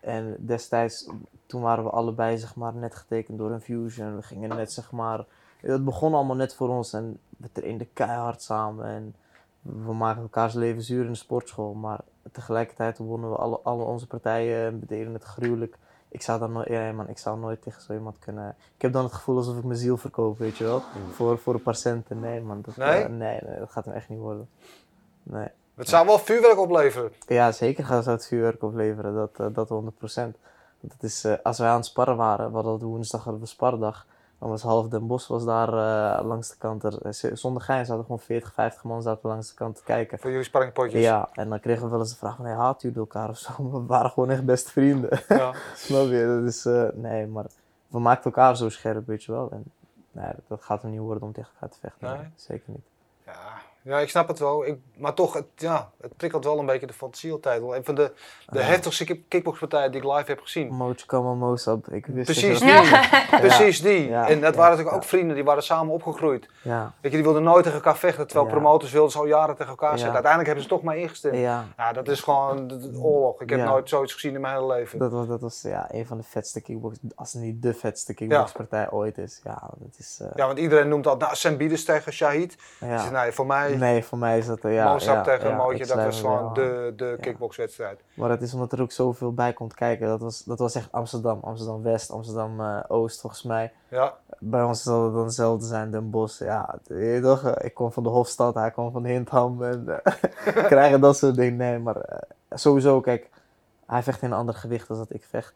En 0.00 0.36
destijds, 0.38 1.10
toen 1.46 1.62
waren 1.62 1.84
we 1.84 1.90
allebei 1.90 2.38
zeg 2.38 2.56
maar, 2.56 2.74
net 2.74 2.94
getekend 2.94 3.38
door 3.38 3.50
een 3.50 3.60
fusion. 3.60 4.16
We 4.16 4.22
gingen 4.22 4.48
net 4.48 4.72
zeg 4.72 4.92
maar. 4.92 5.24
Het 5.60 5.84
begon 5.84 6.14
allemaal 6.14 6.36
net 6.36 6.54
voor 6.54 6.68
ons 6.68 6.92
en 6.92 7.18
we 7.36 7.48
trainden 7.52 7.92
keihard 7.92 8.42
samen. 8.42 8.86
En 8.86 9.14
we 9.60 9.92
maakten 9.92 10.22
elkaars 10.22 10.54
leven 10.54 10.82
zuur 10.82 11.04
in 11.04 11.10
de 11.10 11.18
sportschool. 11.18 11.74
Maar 11.74 12.00
tegelijkertijd 12.32 12.98
wonnen 12.98 13.30
we 13.30 13.36
alle, 13.36 13.60
alle 13.62 13.84
onze 13.84 14.06
partijen 14.06 14.66
en 14.66 14.80
we 14.80 14.86
deden 14.86 15.12
het 15.12 15.24
gruwelijk. 15.24 15.76
Ik 16.12 16.22
zou 16.22 16.38
dan 16.38 16.52
nooit, 16.52 16.68
ja, 16.68 16.92
man, 16.92 17.08
ik 17.08 17.18
zou 17.18 17.38
nooit 17.38 17.62
tegen 17.62 17.82
zo 17.82 17.92
iemand 17.92 18.18
kunnen. 18.18 18.56
Ik 18.76 18.82
heb 18.82 18.92
dan 18.92 19.04
het 19.04 19.12
gevoel 19.12 19.36
alsof 19.36 19.56
ik 19.56 19.64
mijn 19.64 19.78
ziel 19.78 19.96
verkoop, 19.96 20.38
weet 20.38 20.56
je 20.56 20.64
wel. 20.64 20.82
Voor, 21.12 21.38
voor 21.38 21.54
een 21.54 21.62
paar 21.62 21.74
centen. 21.74 22.20
Nee, 22.20 22.40
man. 22.40 22.60
Dat, 22.62 22.76
Nee? 22.76 23.02
eh, 23.02 23.08
nee, 23.08 23.38
nee, 23.46 23.58
dat 23.58 23.70
gaat 23.70 23.84
hem 23.84 23.94
echt 23.94 24.08
niet 24.08 24.18
worden. 24.18 24.48
Nee. 25.22 25.48
Het 25.74 25.88
zou 25.88 26.06
wel 26.06 26.18
vuurwerk 26.18 26.58
opleveren. 26.58 27.12
Ja, 27.26 27.52
zeker 27.52 27.84
gaan 27.84 28.02
ze 28.02 28.10
het 28.10 28.26
vuurwerk 28.26 28.62
opleveren, 28.62 29.14
dat, 29.14 29.30
eh, 29.38 29.46
dat 29.52 29.68
100%. 29.68 30.36
Want 30.80 30.92
het 30.92 31.02
is, 31.02 31.24
eh, 31.24 31.34
als 31.42 31.58
wij 31.58 31.68
aan 31.68 31.76
het 31.76 31.86
sparren 31.86 32.16
waren, 32.16 32.48
we 32.48 32.54
hadden 32.54 32.88
woensdag 32.88 33.24
hadden 33.24 33.42
we 33.42 33.48
sparrendag, 33.48 34.06
was 34.48 34.62
half 34.62 34.88
Den 34.88 35.06
Bosch 35.06 35.28
was 35.28 35.44
daar 35.44 35.68
eh, 35.68 36.24
langs 36.24 36.48
de 36.48 36.56
kant. 36.58 36.84
Er, 36.84 37.02
eh, 37.02 37.30
zonder 37.32 37.62
gein 37.62 37.86
zaten 37.86 38.02
gewoon 38.02 38.20
40, 38.20 38.52
50 38.52 38.84
man 38.84 39.02
zaten 39.02 39.28
langs 39.28 39.48
de 39.48 39.54
kant 39.54 39.76
te 39.76 39.82
kijken. 39.82 40.18
Voor 40.18 40.30
jullie 40.30 40.44
sparringpotjes. 40.44 41.02
Ja, 41.02 41.28
en 41.32 41.48
dan 41.48 41.60
kregen 41.60 41.84
we 41.84 41.90
wel 41.90 42.00
eens 42.00 42.10
de 42.10 42.16
vraag 42.16 42.36
van, 42.36 42.44
hey, 42.44 42.54
haat 42.54 42.82
jullie 42.82 42.98
elkaar 42.98 43.28
of 43.28 43.38
zo? 43.38 43.62
Maar 43.62 43.72
we 43.80 43.86
waren 43.86 44.10
gewoon 44.10 44.30
echt 44.30 44.44
beste 44.44 44.70
vrienden. 44.70 45.20
Ja. 45.28 45.52
Snap 45.74 46.06
je? 46.06 46.40
Dat 46.40 46.54
is, 46.54 46.64
eh, 46.66 46.88
nee, 46.94 47.26
maar 47.26 47.46
we 47.88 47.98
maakten 47.98 48.24
elkaar 48.24 48.56
zo 48.56 48.68
scherp, 48.68 49.06
weet 49.06 49.24
je 49.24 49.32
wel. 49.32 49.50
En 49.50 49.64
nee, 50.12 50.26
dat, 50.26 50.44
dat 50.48 50.62
gaat 50.62 50.82
hem 50.82 50.90
niet 50.90 51.00
worden 51.00 51.22
om 51.22 51.32
tegen 51.32 51.50
elkaar 51.52 51.68
te 51.68 51.78
vechten. 51.78 52.08
Nee? 52.08 52.18
Nee, 52.18 52.30
zeker 52.34 52.72
niet. 52.72 52.86
Ja, 53.26 53.60
ja, 53.82 53.98
ik 53.98 54.08
snap 54.08 54.28
het 54.28 54.38
wel. 54.38 54.66
Ik, 54.66 54.78
maar 54.96 55.14
toch, 55.14 55.32
het, 55.34 55.44
ja, 55.56 55.90
het 56.00 56.16
prikkelt 56.16 56.44
wel 56.44 56.58
een 56.58 56.66
beetje 56.66 56.86
de 56.86 56.92
fantasie 56.92 57.32
altijd. 57.32 57.62
Een 57.62 57.84
van 57.84 57.94
de, 57.94 58.12
de 58.46 58.58
Ja. 58.58 58.64
heftigste 58.64 59.04
kick- 59.04 59.28
kickboxpartijen 59.28 59.92
die 59.92 60.00
ik 60.02 60.06
live 60.06 60.24
heb 60.30 60.40
gezien. 60.40 60.68
Mojo 60.74 60.94
Kama 61.06 61.34
Mosab, 61.34 61.88
ik 61.88 62.06
wist 62.06 62.24
Precies 62.24 62.58
die. 62.60 62.80
Precies 63.40 63.82
die. 63.82 64.08
Ja, 64.08 64.28
En 64.28 64.40
dat 64.40 64.54
ja, 64.54 64.58
waren 64.60 64.70
natuurlijk 64.70 64.90
ja. 64.90 64.94
ook 64.96 65.04
vrienden, 65.04 65.34
die 65.34 65.44
waren 65.44 65.62
samen 65.62 65.94
opgegroeid. 65.94 66.48
Ja, 66.62 66.82
Weet 67.00 67.10
je, 67.10 67.16
die 67.16 67.22
wilden 67.26 67.42
nooit 67.42 67.62
tegen 67.64 67.78
elkaar 67.78 67.96
vechten, 67.96 68.26
terwijl 68.26 68.46
Ja. 68.48 68.52
promotors 68.52 68.92
wilden 68.92 69.10
ze 69.12 69.18
al 69.18 69.26
jaren 69.26 69.54
tegen 69.56 69.70
elkaar 69.70 69.90
zetten. 69.98 70.12
Uiteindelijk 70.12 70.46
hebben 70.46 70.62
ze 70.64 70.70
toch 70.74 70.82
maar 70.82 70.96
ingestemd. 70.96 71.36
Ja. 71.36 71.64
ja, 71.76 71.92
dat 71.92 72.08
is 72.08 72.20
gewoon 72.20 72.66
de, 72.68 72.78
de 72.90 72.98
oorlog. 72.98 73.40
Ik 73.40 73.50
heb 73.50 73.58
Ja. 73.58 73.64
nooit 73.64 73.88
zoiets 73.88 74.12
gezien 74.12 74.34
in 74.34 74.40
mijn 74.40 74.54
hele 74.54 74.66
leven. 74.66 74.98
Dat 74.98 75.12
was, 75.12 75.26
dat 75.26 75.40
was 75.40 75.62
ja, 75.62 75.86
een 75.90 76.06
van 76.06 76.16
de 76.16 76.22
vetste 76.22 76.60
kickbox, 76.60 76.96
als 77.14 77.32
het 77.32 77.42
niet 77.42 77.62
de 77.62 77.74
vetste 77.74 78.14
kickboxpartij 78.14 78.90
ooit 78.90 79.18
is. 79.18 79.40
Ja, 79.44 79.70
dat 79.78 79.94
is. 79.98 80.18
eh, 80.22 80.28
Ja, 80.34 80.46
want 80.46 80.58
iedereen 80.58 80.88
noemt 80.88 81.04
dat, 81.04 81.18
nou, 81.18 81.34
Sam 81.34 81.56
Bieders 81.56 81.84
tegen 81.84 82.12
Shahid. 82.12 82.56
ja. 82.80 82.96
Dus, 82.96 83.10
nee, 83.10 83.32
voor 83.32 83.46
mij, 83.46 83.71
Nee, 83.78 84.04
voor 84.04 84.18
mij 84.18 84.38
is 84.38 84.46
dat 84.46 84.64
eh, 84.64 84.74
ja. 84.74 84.92
Mozart 84.92 85.26
ja, 85.26 85.32
tegen 85.32 85.48
ja, 85.48 85.56
Mootje, 85.56 85.86
dat 85.86 86.04
was 86.04 86.20
gewoon 86.20 86.54
de, 86.54 86.92
de 86.96 87.16
kickboxwedstrijd. 87.20 88.00
Maar 88.14 88.30
het 88.30 88.42
is 88.42 88.54
omdat 88.54 88.72
er 88.72 88.80
ook 88.80 88.92
zoveel 88.92 89.34
bij 89.34 89.52
komt 89.52 89.74
kijken. 89.74 90.06
Dat 90.06 90.20
was, 90.20 90.44
dat 90.44 90.58
was 90.58 90.74
echt 90.74 90.92
Amsterdam, 90.92 91.38
Amsterdam 91.42 91.82
West, 91.82 92.10
Amsterdam 92.10 92.60
eh, 92.60 92.78
Oost 92.88 93.20
volgens 93.20 93.42
mij. 93.42 93.72
Ja, 93.88 94.14
Bij 94.38 94.62
ons 94.62 94.82
zal 94.82 95.04
het 95.04 95.14
dan 95.14 95.24
hetzelfde 95.24 95.66
zijn, 95.66 95.90
Den 95.90 96.10
Bosch. 96.10 96.38
Ja, 96.38 96.78
weet 96.86 97.22
toch, 97.22 97.44
eh, 97.44 97.64
ik 97.64 97.74
kom 97.74 97.92
van 97.92 98.02
de 98.02 98.08
Hofstad, 98.08 98.54
hij 98.54 98.70
kwam 98.70 98.92
van 98.92 99.04
Hindham. 99.04 99.62
En 99.62 100.02
eh, 100.02 100.64
krijgen 100.72 101.00
dat 101.00 101.16
soort 101.16 101.34
dingen. 101.34 101.56
Nee, 101.56 101.78
maar 101.78 101.96
eh, 101.96 102.18
sowieso, 102.50 103.00
kijk, 103.00 103.30
hij 103.86 104.02
vecht 104.02 104.22
in 104.22 104.30
een 104.30 104.36
ander 104.36 104.54
gewicht 104.54 104.88
dan 104.88 104.96
dat 104.96 105.12
ik 105.12 105.24
vecht. 105.24 105.54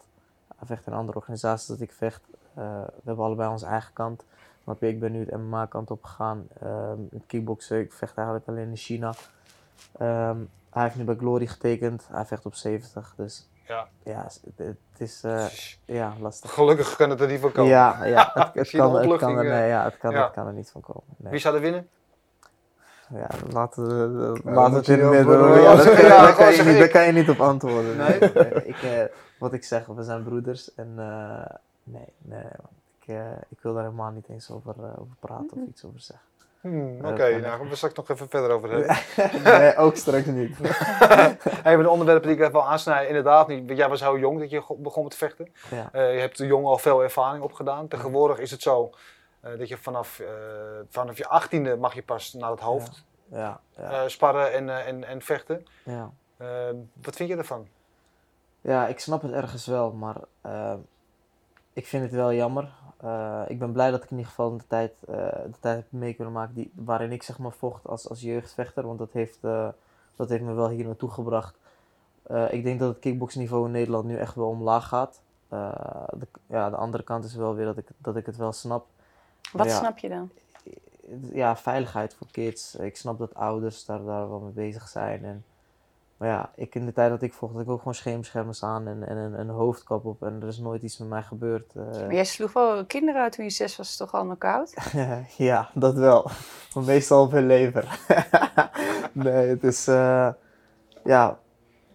Hij 0.57 0.66
vecht 0.66 0.87
in 0.87 0.92
een 0.92 0.98
andere 0.98 1.18
organisatie 1.18 1.68
dan 1.68 1.76
dat 1.76 1.88
ik 1.88 1.94
vecht. 1.94 2.20
Eh, 2.55 2.64
we 2.85 3.02
hebben 3.05 3.24
allebei 3.24 3.50
onze 3.50 3.66
eigen 3.66 3.92
kant. 3.92 4.24
Snap 4.66 4.81
je, 4.81 4.88
ik 4.88 5.00
ben 5.00 5.12
nu 5.12 5.20
het 5.20 5.37
MMA-kant 5.37 5.90
op 5.90 6.05
gegaan. 6.05 6.46
Ehm 6.62 6.98
het 7.11 7.22
kickboksen, 7.26 7.81
ik 7.81 7.92
vecht 7.92 8.16
eigenlijk 8.16 8.48
alleen 8.48 8.68
in 8.68 8.76
China. 8.76 9.12
Ehm, 9.98 10.37
hij 10.70 10.83
heeft 10.83 10.96
nu 10.96 11.05
bij 11.05 11.14
Glory 11.14 11.46
getekend. 11.46 12.09
Hij 12.12 12.24
vecht 12.24 12.46
op 12.46 12.55
70. 12.55 13.14
Dus 13.16 13.48
ja. 13.66 13.87
ja, 14.02 14.22
het, 14.22 14.66
het 14.66 14.76
is 15.00 15.24
eh, 15.24 15.46
ja, 15.85 16.12
lastig. 16.20 16.52
Gelukkig 16.52 16.96
kan 16.96 17.11
het 17.11 17.20
er 17.20 17.29
niet 17.29 17.40
van 17.40 17.52
komen. 17.52 17.70
Ja, 17.70 18.05
ja, 18.05 18.31
het, 18.35 18.70
kan, 18.70 18.94
het, 18.94 19.16
kan 19.18 19.38
er, 19.38 19.44
eh, 19.44 19.50
nee, 19.50 19.68
ja, 19.68 19.85
het, 19.85 19.98
kan, 19.98 20.11
ja. 20.11 20.22
het 20.24 20.33
kan 20.33 20.46
er 20.46 20.52
niet 20.52 20.70
van 20.70 20.81
komen. 20.81 21.02
Nee. 21.16 21.31
Wie 21.31 21.40
zou 21.40 21.55
er 21.55 21.61
winnen? 21.61 21.88
Ja, 23.14 23.29
laten 23.52 23.87
we, 23.87 24.40
Ja, 24.44 24.50
laten 24.52 24.64
we 24.64 24.76
moet 24.76 24.87
het 24.87 24.88
in 24.88 25.05
het 25.05 25.12
niet 25.18 25.26
midden. 25.26 25.61
Ja, 25.62 25.74
daar, 25.74 25.85
kan, 25.85 25.96
je- 25.96 26.02
Ja, 26.07 26.22
daar, 26.22 26.35
kan 26.35 26.52
je 26.52 26.62
niet, 26.62 26.72
ik. 26.72 26.79
daar 26.79 26.88
kan 26.88 27.07
je 27.07 27.12
niet 27.12 27.31
op 27.31 27.40
antwoorden. 27.40 27.96
Nee? 27.96 28.18
ik, 28.72 28.83
eh, 28.83 29.05
wat 29.38 29.52
ik 29.52 29.64
zeg, 29.64 29.87
we 29.87 30.02
zijn 30.02 30.22
broeders 30.22 30.74
en 30.74 30.92
eh, 30.96 31.55
nee, 31.83 32.09
nee 32.18 32.44
Ik, 33.07 33.14
eh, 33.14 33.31
ik 33.49 33.59
wil 33.61 33.75
daar 33.75 33.83
helemaal 33.83 34.11
niet 34.11 34.29
eens 34.29 34.51
over, 34.51 34.75
eh, 34.79 34.85
over 35.01 35.16
praten 35.21 35.51
of 35.62 35.69
iets 35.69 35.85
over 35.85 36.01
zeggen. 36.01 36.27
Hmm, 36.61 36.97
Ja, 37.03 37.09
Oké, 37.11 37.31
kan 37.31 37.40
nou 37.40 37.59
gaan 37.59 37.69
we 37.69 37.75
straks 37.77 37.95
nog 37.95 38.09
even 38.11 38.29
verder 38.29 38.51
over 38.51 38.71
hebben. 38.71 38.97
nee, 39.61 39.77
ook 39.77 39.97
straks 39.97 40.25
niet. 40.27 40.59
Een 40.61 41.75
van 41.75 41.83
de 41.83 41.90
onderwerpen 41.90 42.27
die 42.29 42.37
ik 42.37 42.40
even 42.40 42.53
wil 42.53 42.66
aansnijden, 42.69 43.09
inderdaad 43.09 43.49
niet. 43.49 43.66
want 43.66 43.79
Jij 43.79 43.88
was 43.88 44.01
heel 44.01 44.19
jong 44.19 44.38
dat 44.38 44.51
je 44.51 44.61
go- 44.62 44.77
begon 44.77 45.03
met 45.05 45.14
vechten. 45.14 45.53
Ja. 45.71 45.88
Eh, 45.92 46.14
je 46.14 46.21
hebt 46.21 46.38
jong 46.38 46.66
al 46.66 46.79
veel 46.79 47.03
ervaring 47.03 47.42
opgedaan. 47.45 47.88
Tegenwoordig 47.88 48.38
is 48.38 48.51
het 48.51 48.62
zo 48.62 48.90
eh, 49.40 49.59
dat 49.59 49.69
je 49.69 49.77
vanaf, 49.77 50.19
eh, 50.21 50.27
vanaf 50.90 51.16
je 51.16 51.27
achttiende 51.29 51.77
mag 51.77 51.95
je 51.95 52.03
pas 52.03 52.33
naar 52.33 52.51
het 52.51 52.61
hoofd 52.61 53.05
Ja, 53.29 53.61
ja, 53.77 53.90
eh, 54.03 54.09
sparren 54.09 54.53
en, 54.53 54.69
eh, 54.69 54.87
en, 54.87 55.05
en 55.05 55.23
vechten. 55.23 55.66
ja. 55.83 56.11
Eh, 56.37 56.47
wat 57.03 57.16
vind 57.16 57.29
je 57.29 57.37
ervan? 57.37 57.66
Ja, 58.61 58.87
ik 58.87 58.99
snap 59.01 59.23
het 59.23 59.33
ergens 59.33 59.66
wel, 59.66 59.92
maar 59.92 60.16
eh, 60.40 60.75
ik 61.77 61.87
vind 61.87 62.03
het 62.03 62.12
wel 62.12 62.33
jammer. 62.33 62.73
Eh, 62.97 63.43
ik 63.49 63.59
ben 63.59 63.73
blij 63.73 63.91
dat 63.91 64.03
ik 64.03 64.11
in 64.11 64.17
ieder 64.17 64.31
geval 64.31 64.57
de 64.57 64.67
tijd, 64.67 64.93
eh, 65.09 65.17
de 65.27 65.59
tijd 65.61 65.77
heb 65.77 65.87
mee 65.89 66.15
kunnen 66.15 66.33
maken 66.35 66.55
die, 66.55 66.73
waarin 66.75 67.12
ik 67.12 67.23
zeg 67.23 67.39
maar 67.39 67.53
vocht 67.53 67.87
als, 67.87 68.09
als 68.09 68.21
jeugdvechter, 68.21 68.87
want 68.87 68.99
dat 68.99 69.12
heeft, 69.12 69.39
eh, 69.41 69.69
dat 70.16 70.29
heeft 70.29 70.43
me 70.43 70.53
wel 70.53 70.68
hier 70.68 70.85
naartoe 70.85 71.11
gebracht. 71.11 71.55
Ik 72.51 72.62
denk 72.62 72.79
dat 72.79 72.89
het 72.89 72.99
kickboxniveau 72.99 73.66
in 73.66 73.70
Nederland 73.70 74.05
nu 74.05 74.16
echt 74.16 74.35
wel 74.35 74.49
omlaag 74.49 74.89
gaat. 74.89 75.20
De, 75.49 76.27
ja, 76.47 76.70
de 76.70 76.77
andere 76.77 77.03
kant 77.03 77.24
is 77.24 77.35
wel 77.35 77.55
weer 77.55 77.64
dat 77.64 77.77
ik, 77.77 77.87
dat 77.99 78.16
ik 78.16 78.27
het 78.27 78.37
wel 78.37 78.53
snap. 78.53 78.87
Wat 79.53 79.66
Ja. 79.66 79.79
snap 79.79 79.99
je 79.99 80.09
dan? 80.09 80.31
Ja, 81.33 81.57
veiligheid 81.57 82.14
voor 82.14 82.27
kids. 82.31 82.74
Ik 82.74 82.97
snap 82.97 83.18
dat 83.18 83.35
ouders 83.35 83.85
daar, 83.85 84.05
daar 84.05 84.29
wel 84.29 84.41
mee 84.41 84.53
bezig 84.53 84.89
zijn. 84.89 85.24
En, 85.24 85.45
maar 86.17 86.29
ja, 86.29 86.51
ik 86.55 86.75
in 86.75 86.87
de 86.87 86.93
tijd 86.93 87.11
dat 87.11 87.23
ik 87.23 87.33
vocht, 87.33 87.53
had 87.53 87.62
ik 87.62 87.69
ook 87.69 87.79
gewoon 87.79 87.95
scheemschermers 87.95 88.62
aan 88.62 88.87
en, 88.87 89.09
en 89.09 89.17
een, 89.17 89.39
een 89.41 89.49
hoofdkap 89.49 90.05
op. 90.05 90.23
En 90.23 90.39
er 90.43 90.49
is 90.49 90.59
nooit 90.59 90.83
iets 90.83 90.99
met 90.99 91.09
mij 91.09 91.23
gebeurd. 91.23 91.73
eh. 91.75 91.83
Maar 92.01 92.14
jij 92.14 92.25
sloeg 92.25 92.53
wel 92.53 92.87
kinderen 92.87 93.23
uit 93.23 93.33
toen 93.33 93.45
je 93.45 93.51
zes 93.51 93.77
was, 93.77 93.97
toch 93.97 94.12
al 94.12 94.23
knock-out? 94.23 94.75
ja, 95.37 95.71
dat 95.75 95.95
wel. 95.95 96.31
Maar 96.75 96.85
meestal 96.85 97.23
op 97.23 97.31
hun 97.31 97.47
lever. 97.47 97.99
nee, 99.12 99.49
het 99.49 99.64
is... 99.64 99.89
eh, 99.89 100.29
ja, 101.05 101.39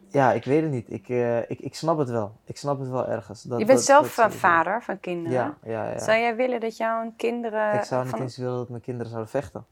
ja, 0.07 0.31
ik 0.31 0.43
weet 0.45 0.61
het 0.61 0.71
niet. 0.71 0.91
Ik, 0.91 1.09
eh, 1.09 1.37
ik, 1.49 1.59
ik 1.59 1.75
snap 1.75 1.97
het 1.97 2.09
wel. 2.09 2.35
Ik 2.45 2.57
snap 2.57 2.79
het 2.79 2.89
wel 2.89 3.07
ergens. 3.07 3.41
Dat, 3.43 3.59
je 3.59 3.65
bent 3.65 3.77
dat- 3.77 3.87
zelf 3.87 4.15
dat 4.15 4.33
vader 4.35 4.83
van 4.83 4.99
kinderen. 4.99 5.37
Ja, 5.37 5.57
ja, 5.63 5.91
ja. 5.91 5.97
Zou 5.99 6.17
jij 6.19 6.35
willen 6.35 6.59
dat 6.59 6.77
jouw 6.77 7.13
kinderen... 7.17 7.73
Ik 7.73 7.83
zou 7.83 8.01
niet 8.01 8.11
van- 8.11 8.21
eens 8.21 8.37
willen 8.37 8.57
dat 8.57 8.69
mijn 8.69 8.81
kinderen 8.81 9.11
zouden 9.11 9.31
vechten. 9.31 9.65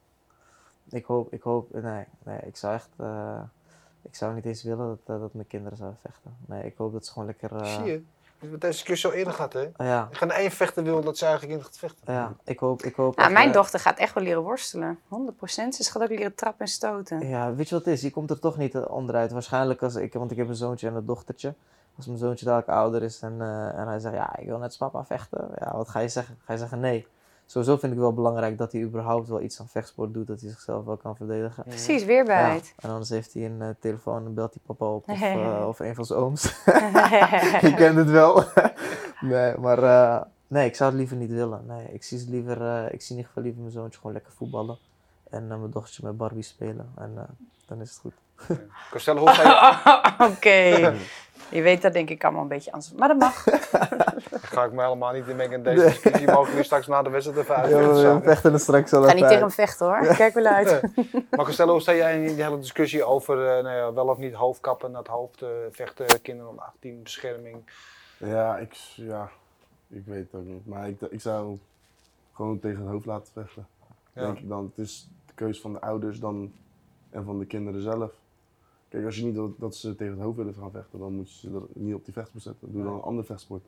ik 0.89 1.06
hoop, 1.06 1.34
ik 1.34 1.41
hoop, 1.41 1.74
nee, 1.74 2.06
nee, 2.24 2.39
ik 2.43 2.56
zou 2.58 2.74
echt, 2.74 2.89
ik 4.02 4.16
zou 4.16 4.34
niet 4.34 4.45
eens 4.45 4.64
willen 4.64 4.88
dat, 4.88 5.16
eh, 5.16 5.22
dat 5.22 5.34
mijn 5.34 5.47
kinderen 5.47 5.78
zouden 5.78 6.00
vechten. 6.02 6.36
Nee, 6.45 6.66
ik 6.66 6.78
hoop 6.78 6.93
dat 6.93 7.06
ze 7.06 7.12
gewoon 7.12 7.28
lekker, 7.28 7.56
eh, 7.56 7.76
Zie 7.76 7.84
je? 7.91 8.04
We 8.39 8.45
hebben 8.45 8.60
deze 8.60 8.74
discussie 8.74 9.10
al 9.10 9.16
eerder 9.16 9.34
gehad, 9.34 9.54
hè? 9.54 9.70
ja, 9.78 10.08
Ik 10.12 10.18
ga 10.18 10.26
naar 10.26 10.36
één 10.38 10.52
vechter 10.52 10.84
wil 10.84 11.02
dat 11.02 11.18
ze 11.18 11.26
eigenlijk 11.26 11.58
in 11.58 11.64
gaat 11.64 11.78
vechten. 11.78 12.14
ja, 12.14 12.34
ik 12.43 12.60
hoop, 12.60 12.82
ik 12.82 12.95
hoop. 12.95 13.18
Nou, 13.18 13.32
mijn 13.32 13.47
eh, 13.47 13.54
dochter 13.54 13.80
gaat 13.80 13.97
echt 13.97 14.14
wel 14.14 14.24
leren 14.24 14.41
worstelen. 14.41 15.00
100%. 15.08 15.76
Ze 15.76 15.91
gaat 15.91 16.02
ook 16.02 16.10
leren 16.10 16.36
trappen 16.36 16.66
en 16.66 16.72
stoten. 16.72 17.28
Ja, 17.28 17.54
weet 17.54 17.70
je 17.70 17.76
wat 17.76 17.86
het 17.86 17.93
is? 17.93 18.02
Je 18.02 18.12
komt 18.12 18.30
er 18.30 18.39
toch 18.39 18.58
niet 18.58 18.76
onderuit. 18.76 19.32
Waarschijnlijk 19.32 19.84
als 19.84 19.95
ik, 19.95 20.14
want 20.14 20.32
ik 20.32 20.38
heb 20.38 20.47
een 20.47 20.56
zoontje 20.56 20.88
en 20.88 20.95
een 20.95 21.06
dochtertje. 21.06 21.54
Als 21.97 22.06
mijn 22.06 22.20
zoontje 22.20 22.45
dadelijk 22.45 22.70
ouder 22.70 23.04
is 23.04 23.20
en, 23.22 23.36
eh, 23.41 23.80
en 23.80 23.88
hij 23.88 24.00
zegt, 24.00 24.16
ja, 24.16 24.38
ik 24.38 24.45
wil 24.45 24.58
net 24.58 24.68
als 24.68 24.78
papa 24.78 25.06
vechten. 25.06 25.50
Ja, 25.60 25.76
wat 25.76 25.89
ga 25.89 26.00
je 26.00 26.10
zeggen? 26.10 26.38
Ga 26.45 26.54
je 26.54 26.60
zeggen 26.60 26.80
nee? 26.80 27.08
Sowieso 27.50 27.78
vind 27.78 27.93
ik 27.93 28.00
wel 28.00 28.14
belangrijk 28.14 28.58
dat 28.58 28.72
hij 28.72 28.82
überhaupt 28.82 29.28
wel 29.28 29.41
iets 29.41 29.60
aan 29.60 29.68
vechtsport 29.68 30.14
doet, 30.14 30.28
dat 30.28 30.41
hij 30.41 30.50
zichzelf 30.50 30.86
wel 30.86 30.97
kan 30.97 31.16
verdedigen. 31.16 31.64
Precies, 31.64 32.06
weerbaarheid. 32.06 32.66
Ja, 32.66 32.84
en 32.84 32.89
anders 32.89 33.10
heeft 33.10 33.34
hij 33.34 33.45
een 33.45 33.62
eh, 33.62 33.70
telefoon 33.80 34.26
en 34.26 34.34
belt 34.34 34.54
hij 34.54 34.64
papa 34.66 34.86
op 34.86 35.10
of, 35.10 35.22
eh, 35.22 35.66
of 35.68 35.80
een 35.80 35.95
van 35.95 36.06
zijn 36.06 36.20
ooms. 36.20 36.43
je 37.68 37.74
kent 37.76 37.97
het 37.97 38.10
wel. 38.10 38.43
nee, 39.22 39.58
maar 39.58 39.84
eh, 39.84 40.22
nee, 40.47 40.68
ik 40.68 40.76
zou 40.76 40.89
het 40.89 41.00
liever 41.00 41.18
niet 41.18 41.32
willen. 41.32 41.66
Nee, 41.68 41.88
ik 41.93 42.04
zie, 42.04 42.20
het 42.20 42.30
liever, 42.30 42.62
eh, 42.62 42.93
ik 42.93 43.02
zie 43.02 43.10
in 43.10 43.16
ieder 43.16 43.26
geval 43.26 43.43
liever 43.43 43.62
mijn 43.62 43.74
zoontje 43.74 44.00
gewoon 44.00 44.14
lekker 44.14 44.34
voetballen. 44.34 44.78
En 45.30 45.47
mijn 45.47 45.72
dochtertje 45.72 46.04
met 46.06 46.18
Barbie 46.18 46.43
spelen. 46.43 46.91
En 46.95 47.12
eh, 47.18 47.24
dan 47.66 47.82
is 47.82 47.89
het 47.89 48.00
goed. 48.00 48.14
Costello, 48.91 49.19
hoe 49.19 49.29
ga 49.29 50.11
je... 50.17 50.25
Oké. 50.31 50.93
Je 51.49 51.61
weet 51.61 51.81
dat 51.81 51.93
denk 51.93 52.09
ik 52.09 52.23
allemaal 52.23 52.41
een 52.41 52.47
beetje 52.47 52.71
anders. 52.71 52.93
Maar 52.93 53.07
dat 53.07 53.17
mag. 53.17 53.43
ga 54.53 54.63
ik 54.63 54.71
me 54.71 54.81
helemaal 54.83 55.13
niet 55.13 55.27
in 55.27 55.35
mengen 55.35 55.57
in 55.57 55.63
deze 55.63 55.85
discussie. 55.85 56.25
Die 56.25 56.35
mogen 56.35 56.55
nu 56.55 56.63
straks 56.63 56.87
na 56.87 57.01
de 57.01 57.09
wedstrijd 57.09 57.39
even 57.39 57.55
Ja, 57.55 57.61
uitvechten 57.61 58.15
we 58.15 58.21
vechten 58.23 58.53
er 58.53 58.59
straks 58.59 58.91
wel 58.91 59.03
Ik 59.03 59.09
ga 59.09 59.15
niet 59.15 59.23
tegen 59.23 59.39
hem 59.39 59.51
vechten 59.51 59.85
hoor. 59.85 60.15
Kijk 60.15 60.33
wel 60.33 60.45
uit. 60.45 60.81
Maar 61.29 61.45
Costello, 61.45 61.71
hoe 61.71 61.81
sta 61.81 61.93
jij 61.93 62.25
in 62.25 62.35
die 62.35 62.43
hele 62.43 62.59
discussie 62.59 63.03
over 63.03 63.57
eh, 63.57 63.63
nou 63.63 63.75
ja, 63.75 63.93
wel 63.93 64.07
of 64.07 64.17
niet 64.17 64.33
hoofdkappen 64.33 64.91
naar 64.91 65.01
het 65.01 65.11
hoofd 65.11 65.41
eh, 65.41 65.49
vechten, 65.71 66.21
kinderen 66.21 66.49
onder 66.49 66.65
18, 66.65 67.03
bescherming? 67.03 67.69
Ja, 68.17 68.57
ik, 68.57 68.73
ja, 68.95 69.29
ik 69.87 70.03
weet 70.05 70.31
het 70.31 70.41
ook 70.41 70.47
niet. 70.47 70.65
Maar 70.65 70.87
ik, 70.87 71.01
ik 71.01 71.21
zou 71.21 71.57
gewoon 72.33 72.59
tegen 72.59 72.79
het 72.79 72.89
hoofd 72.89 73.05
laten 73.05 73.33
vechten. 73.33 73.67
Ja. 74.13 74.21
Denk 74.21 74.37
ik 74.37 74.49
dan. 74.49 74.71
Het 74.75 74.85
is 74.85 75.09
de 75.25 75.33
keuze 75.33 75.61
van 75.61 75.73
de 75.73 75.81
ouders 75.81 76.19
dan, 76.19 76.53
en 77.09 77.23
van 77.23 77.39
de 77.39 77.45
kinderen 77.45 77.81
zelf. 77.81 78.11
Kijk, 78.89 79.05
als 79.05 79.15
je 79.15 79.25
niet 79.25 79.35
dat, 79.35 79.59
dat 79.59 79.75
ze 79.75 79.95
tegen 79.95 80.13
het 80.13 80.21
hoofd 80.21 80.37
willen 80.37 80.53
gaan 80.53 80.71
vechten, 80.71 80.99
dan 80.99 81.13
moet 81.13 81.31
je 81.31 81.39
ze 81.39 81.55
er 81.55 81.81
niet 81.81 81.95
op 81.95 82.05
die 82.05 82.13
vechtsport 82.13 82.43
zetten. 82.43 82.71
Doe 82.71 82.83
dan 82.83 82.93
een 82.93 83.01
andere 83.01 83.27
vechtsport. 83.27 83.65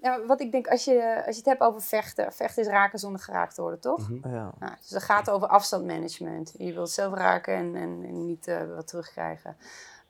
Ja, 0.00 0.26
wat 0.26 0.40
ik 0.40 0.52
denk, 0.52 0.66
als 0.66 0.84
je, 0.84 1.22
als 1.26 1.36
je 1.36 1.42
het 1.42 1.50
hebt 1.50 1.60
over 1.60 1.82
vechten. 1.82 2.32
Vechten 2.32 2.62
is 2.62 2.68
raken 2.68 2.98
zonder 2.98 3.20
geraakt 3.20 3.54
te 3.54 3.60
worden, 3.60 3.80
toch? 3.80 4.10
Mhm. 4.10 4.28
Ja. 4.28 4.54
Nou, 4.58 4.72
dus 4.80 4.90
het 4.90 5.02
gaat 5.02 5.30
over 5.30 5.48
afstandmanagement. 5.48 6.54
Je 6.58 6.72
wilt 6.72 6.90
zelf 6.90 7.14
raken 7.14 7.54
en, 7.54 7.74
en, 7.74 8.02
en 8.04 8.26
niet 8.26 8.46
eh, 8.46 8.74
wat 8.74 8.86
terugkrijgen. 8.86 9.56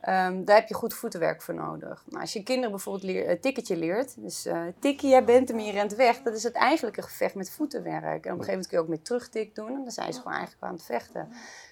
Ehm, 0.00 0.44
daar 0.44 0.56
heb 0.56 0.68
je 0.68 0.74
goed 0.74 0.94
voetenwerk 0.94 1.42
voor 1.42 1.54
nodig. 1.54 2.04
Nou, 2.06 2.20
als 2.20 2.32
je 2.32 2.42
kinderen 2.42 2.70
bijvoorbeeld 2.70 3.04
leer, 3.04 3.30
een 3.30 3.40
tikketje 3.40 3.76
leert, 3.76 4.22
dus 4.22 4.46
eh 4.46 4.62
tikkie, 4.78 5.10
jij 5.10 5.24
bent 5.24 5.48
hem, 5.48 5.58
je 5.58 5.72
rent 5.72 5.94
weg, 5.94 6.22
dat 6.22 6.34
is 6.34 6.42
het 6.42 6.54
eigenlijk 6.54 6.96
een 6.96 7.02
gevecht 7.02 7.34
met 7.34 7.50
voetenwerk. 7.50 8.02
En 8.04 8.32
op 8.32 8.38
een 8.38 8.44
gegeven 8.44 8.50
moment 8.50 8.66
kun 8.66 8.78
je 8.78 8.84
ook 8.84 8.90
met 8.90 9.04
terugtik 9.04 9.54
doen 9.54 9.68
en 9.68 9.82
dan 9.82 9.90
zijn 9.90 10.12
ze 10.12 10.20
gewoon 10.20 10.36
eigenlijk 10.36 10.64
aan 10.64 10.72
het 10.72 10.84
vechten. 10.84 11.28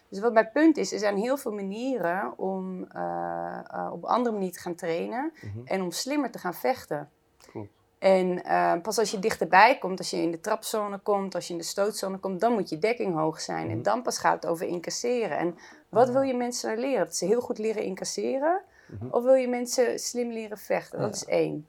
Dus 0.08 0.20
wat 0.20 0.32
mijn 0.32 0.50
punt 0.52 0.76
is, 0.76 0.92
er 0.92 0.98
zijn 0.98 1.16
heel 1.16 1.36
veel 1.36 1.52
manieren 1.52 2.38
om 2.38 2.84
eh, 2.84 3.58
eh, 3.70 3.92
op 3.92 4.02
een 4.02 4.08
andere 4.08 4.34
manier 4.34 4.52
te 4.52 4.60
gaan 4.60 4.74
trainen 4.74 5.32
Mhm. 5.42 5.58
en 5.64 5.82
om 5.82 5.90
slimmer 5.90 6.30
te 6.30 6.38
gaan 6.38 6.54
vechten. 6.54 7.10
Klopt. 7.50 7.68
En 7.98 8.44
eh, 8.44 8.72
pas 8.82 8.98
als 8.98 9.10
je 9.10 9.18
dichterbij 9.18 9.78
komt, 9.78 9.98
als 9.98 10.10
je 10.10 10.16
in 10.16 10.30
de 10.30 10.40
trapzone 10.40 10.98
komt, 10.98 11.34
als 11.34 11.46
je 11.46 11.52
in 11.52 11.58
de 11.58 11.64
stootzone 11.64 12.18
komt, 12.18 12.40
dan 12.40 12.52
moet 12.52 12.68
je 12.68 12.78
dekking 12.78 13.14
hoog 13.14 13.40
zijn. 13.40 13.70
En 13.70 13.82
dan 13.82 14.02
pas 14.02 14.18
gaat 14.18 14.42
het 14.42 14.46
over 14.46 14.66
incasseren. 14.66 15.38
En 15.38 15.54
wat 15.88 16.10
wil 16.10 16.20
je 16.22 16.34
mensen 16.34 16.68
nou 16.68 16.80
leren? 16.80 17.04
Dat 17.04 17.16
ze 17.16 17.24
heel 17.24 17.40
goed 17.40 17.58
leren 17.58 17.82
incasseren? 17.82 18.62
Mhm. 18.86 19.06
Of 19.10 19.22
wil 19.24 19.34
je 19.34 19.48
mensen 19.48 19.98
slim 19.98 20.30
leren 20.30 20.58
vechten? 20.58 21.00
Dat 21.00 21.14
is 21.14 21.24
één. 21.24 21.66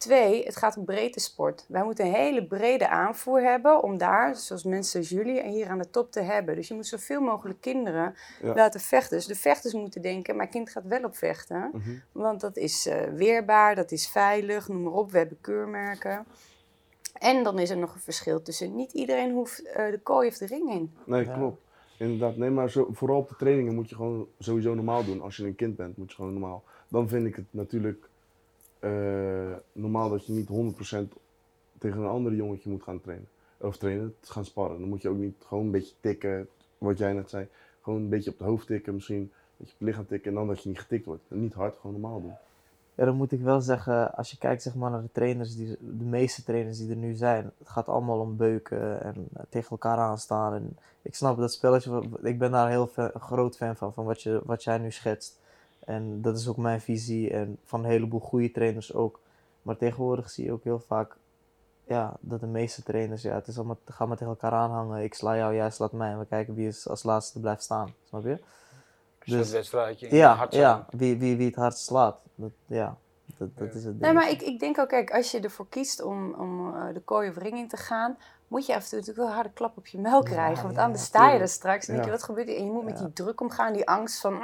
Twee, 0.00 0.44
het 0.44 0.56
gaat 0.56 0.76
om 0.76 0.84
breedte 0.84 1.20
sport. 1.20 1.64
Wij 1.68 1.84
moeten 1.84 2.04
een 2.06 2.12
hele 2.12 2.46
brede 2.46 2.88
aanvoer 2.88 3.40
hebben 3.42 3.82
om 3.82 3.98
daar, 3.98 4.36
zoals 4.36 4.64
mensen 4.64 4.98
als 5.00 5.08
jullie, 5.08 5.42
hier 5.42 5.68
aan 5.68 5.78
de 5.78 5.90
top 5.90 6.12
te 6.12 6.20
hebben. 6.20 6.54
Dus 6.54 6.68
je 6.68 6.74
moet 6.74 6.86
zoveel 6.86 7.20
mogelijk 7.20 7.60
kinderen 7.60 8.14
Ja. 8.42 8.54
laten 8.54 8.80
vechten. 8.80 9.16
Dus 9.16 9.26
de 9.26 9.34
vechters 9.34 9.74
moeten 9.74 10.02
denken, 10.02 10.36
mijn 10.36 10.48
kind 10.48 10.70
gaat 10.70 10.84
wel 10.86 11.04
op 11.04 11.16
vechten. 11.16 11.70
Mhm. 11.72 11.90
Want 12.12 12.40
dat 12.40 12.56
is 12.56 12.86
eh, 12.86 13.02
weerbaar, 13.02 13.74
dat 13.74 13.90
is 13.92 14.08
veilig, 14.08 14.68
noem 14.68 14.82
maar 14.82 14.92
op. 14.92 15.10
We 15.10 15.18
hebben 15.18 15.38
keurmerken. 15.40 16.24
En 17.18 17.42
dan 17.44 17.58
is 17.58 17.70
er 17.70 17.78
nog 17.78 17.94
een 17.94 18.00
verschil 18.00 18.42
tussen 18.42 18.74
niet 18.76 18.92
iedereen 18.92 19.32
hoeft 19.32 19.62
eh, 19.62 19.90
de 19.90 20.00
kooi 20.02 20.28
of 20.28 20.36
de 20.38 20.46
ring 20.46 20.70
in. 20.70 20.94
Nee, 21.04 21.24
Ja. 21.24 21.34
klopt. 21.34 21.60
Inderdaad, 21.98 22.36
nee, 22.36 22.50
maar 22.50 22.70
zo, 22.70 22.88
vooral 22.92 23.18
op 23.18 23.28
de 23.28 23.36
trainingen 23.36 23.74
moet 23.74 23.88
je 23.88 23.94
gewoon 23.94 24.26
sowieso 24.38 24.74
normaal 24.74 25.04
doen. 25.04 25.20
Als 25.20 25.36
je 25.36 25.46
een 25.46 25.54
kind 25.56 25.76
bent, 25.76 25.96
moet 25.96 26.10
je 26.10 26.14
gewoon 26.16 26.32
normaal. 26.32 26.64
Dan 26.88 27.08
vind 27.08 27.26
ik 27.26 27.36
het 27.36 27.46
natuurlijk 27.50 28.08
eh, 28.80 29.52
normaal 29.72 30.08
dat 30.08 30.26
je 30.26 30.32
niet 30.32 30.48
100% 30.48 31.12
tegen 31.78 32.00
een 32.00 32.08
andere 32.08 32.36
jongetje 32.36 32.70
moet 32.70 32.82
gaan 32.82 33.00
trainen. 33.00 33.28
Of 33.56 33.76
trainen, 33.76 34.14
gaan 34.20 34.44
sparren. 34.44 34.80
Dan 34.80 34.88
moet 34.88 35.02
je 35.02 35.08
ook 35.08 35.16
niet 35.16 35.36
gewoon 35.46 35.64
een 35.64 35.70
beetje 35.70 35.94
tikken, 36.00 36.48
wat 36.78 36.98
jij 36.98 37.12
net 37.12 37.30
zei. 37.30 37.48
Gewoon 37.80 38.00
een 38.00 38.08
beetje 38.08 38.30
op 38.30 38.38
het 38.38 38.46
hoofd 38.46 38.66
tikken 38.66 38.94
misschien. 38.94 39.32
Dat 39.56 39.68
je 39.68 39.72
op 39.72 39.78
het 39.78 39.88
lichaam 39.88 40.06
tikken 40.06 40.30
en 40.30 40.36
dan 40.36 40.46
dat 40.46 40.62
je 40.62 40.68
niet 40.68 40.80
getikt 40.80 41.06
wordt. 41.06 41.22
En 41.28 41.40
niet 41.40 41.54
hard, 41.54 41.76
gewoon 41.80 42.00
normaal 42.00 42.20
doen. 42.20 42.34
Ja, 42.94 43.04
dan 43.04 43.16
moet 43.16 43.32
ik 43.32 43.40
wel 43.40 43.60
zeggen, 43.60 44.14
als 44.14 44.30
je 44.30 44.38
kijkt 44.38 44.62
zeg 44.62 44.74
maar, 44.74 44.90
naar 44.90 45.02
de 45.02 45.12
trainers, 45.12 45.56
die, 45.56 45.76
de 45.80 46.04
meeste 46.04 46.44
trainers 46.44 46.78
die 46.78 46.90
er 46.90 46.96
nu 46.96 47.14
zijn, 47.14 47.50
het 47.58 47.68
gaat 47.68 47.88
allemaal 47.88 48.20
om 48.20 48.36
beuken 48.36 49.02
en 49.02 49.28
tegen 49.48 49.70
elkaar 49.70 49.98
aanstaan. 49.98 50.54
En 50.54 50.76
ik 51.02 51.14
snap 51.14 51.36
dat 51.36 51.52
spelletje, 51.52 52.02
ik 52.22 52.38
ben 52.38 52.50
daar 52.50 52.68
heel 52.68 52.90
groot 53.14 53.56
fan 53.56 53.76
van, 53.76 53.92
van 53.92 54.04
wat, 54.04 54.22
je, 54.22 54.40
wat 54.44 54.64
jij 54.64 54.78
nu 54.78 54.90
schetst. 54.90 55.39
En 55.90 56.22
dat 56.22 56.38
is 56.38 56.48
ook 56.48 56.56
mijn 56.56 56.80
visie 56.80 57.30
en 57.30 57.58
van 57.64 57.84
een 57.84 57.90
heleboel 57.90 58.20
goede 58.20 58.50
trainers 58.50 58.94
ook. 58.94 59.20
Maar 59.62 59.76
tegenwoordig 59.76 60.30
zie 60.30 60.44
je 60.44 60.52
ook 60.52 60.64
heel 60.64 60.80
vaak 60.86 61.16
ja, 61.84 62.16
dat 62.20 62.40
de 62.40 62.46
meeste 62.46 62.82
trainers, 62.82 63.22
ja, 63.22 63.34
het 63.34 63.46
is 63.46 63.56
allemaal, 63.56 63.78
ga 63.84 64.06
maar 64.06 64.16
tegen 64.16 64.32
elkaar 64.32 64.52
aanhangen. 64.52 65.02
Ik 65.02 65.14
sla 65.14 65.36
jou, 65.36 65.54
jij 65.54 65.70
slaat 65.70 65.92
mij 65.92 66.10
en 66.10 66.18
we 66.18 66.26
kijken 66.26 66.54
wie 66.54 66.66
is 66.66 66.88
als 66.88 67.02
laatste 67.02 67.40
blijft 67.40 67.62
staan. 67.62 67.94
Snap 68.04 68.22
je? 68.24 68.38
Dus 69.24 69.34
Dus- 69.34 69.50
wedstrijdje. 69.50 70.14
Ja, 70.16 70.46
ja 70.50 70.86
wie, 70.90 71.18
wie, 71.18 71.36
wie 71.36 71.46
het 71.46 71.54
hardst 71.54 71.84
slaat. 71.84 72.22
Dat, 72.34 72.50
ja, 72.66 72.96
dat, 73.36 73.48
dat 73.56 73.72
Ja. 73.72 73.78
is 73.78 73.84
het 73.84 74.00
Nee, 74.00 74.10
ding. 74.10 74.14
maar 74.14 74.30
ik, 74.30 74.42
ik 74.42 74.58
denk 74.60 74.78
ook, 74.78 74.88
kijk, 74.88 75.10
als 75.10 75.30
je 75.30 75.40
ervoor 75.40 75.68
kiest 75.68 76.02
om, 76.02 76.34
om 76.34 76.74
eh, 76.74 76.94
de 76.94 77.00
kooi 77.00 77.28
of 77.28 77.36
ring 77.36 77.56
in 77.58 77.68
te 77.68 77.76
gaan, 77.76 78.16
moet 78.50 78.66
je 78.66 78.74
af 78.74 78.82
en 78.82 78.88
toe 78.88 78.98
natuurlijk 78.98 79.16
wel 79.18 79.26
een 79.26 79.34
harde 79.34 79.52
klap 79.52 79.76
op 79.76 79.86
je 79.86 79.98
melk 79.98 80.28
Ja, 80.28 80.32
krijgen. 80.34 80.64
Want 80.64 80.76
ja, 80.76 80.82
anders 80.82 81.04
sta 81.04 81.30
je 81.30 81.38
er 81.38 81.48
straks 81.48 81.86
en 81.86 81.92
denk 81.92 82.04
je, 82.04 82.10
wat 82.10 82.22
gebeurt 82.22 82.48
er? 82.48 82.56
En 82.56 82.64
je 82.64 82.70
moet 82.70 82.84
met 82.84 82.98
die 82.98 83.12
druk 83.12 83.40
omgaan, 83.40 83.72
die 83.72 83.88
angst 83.88 84.20
van, 84.20 84.38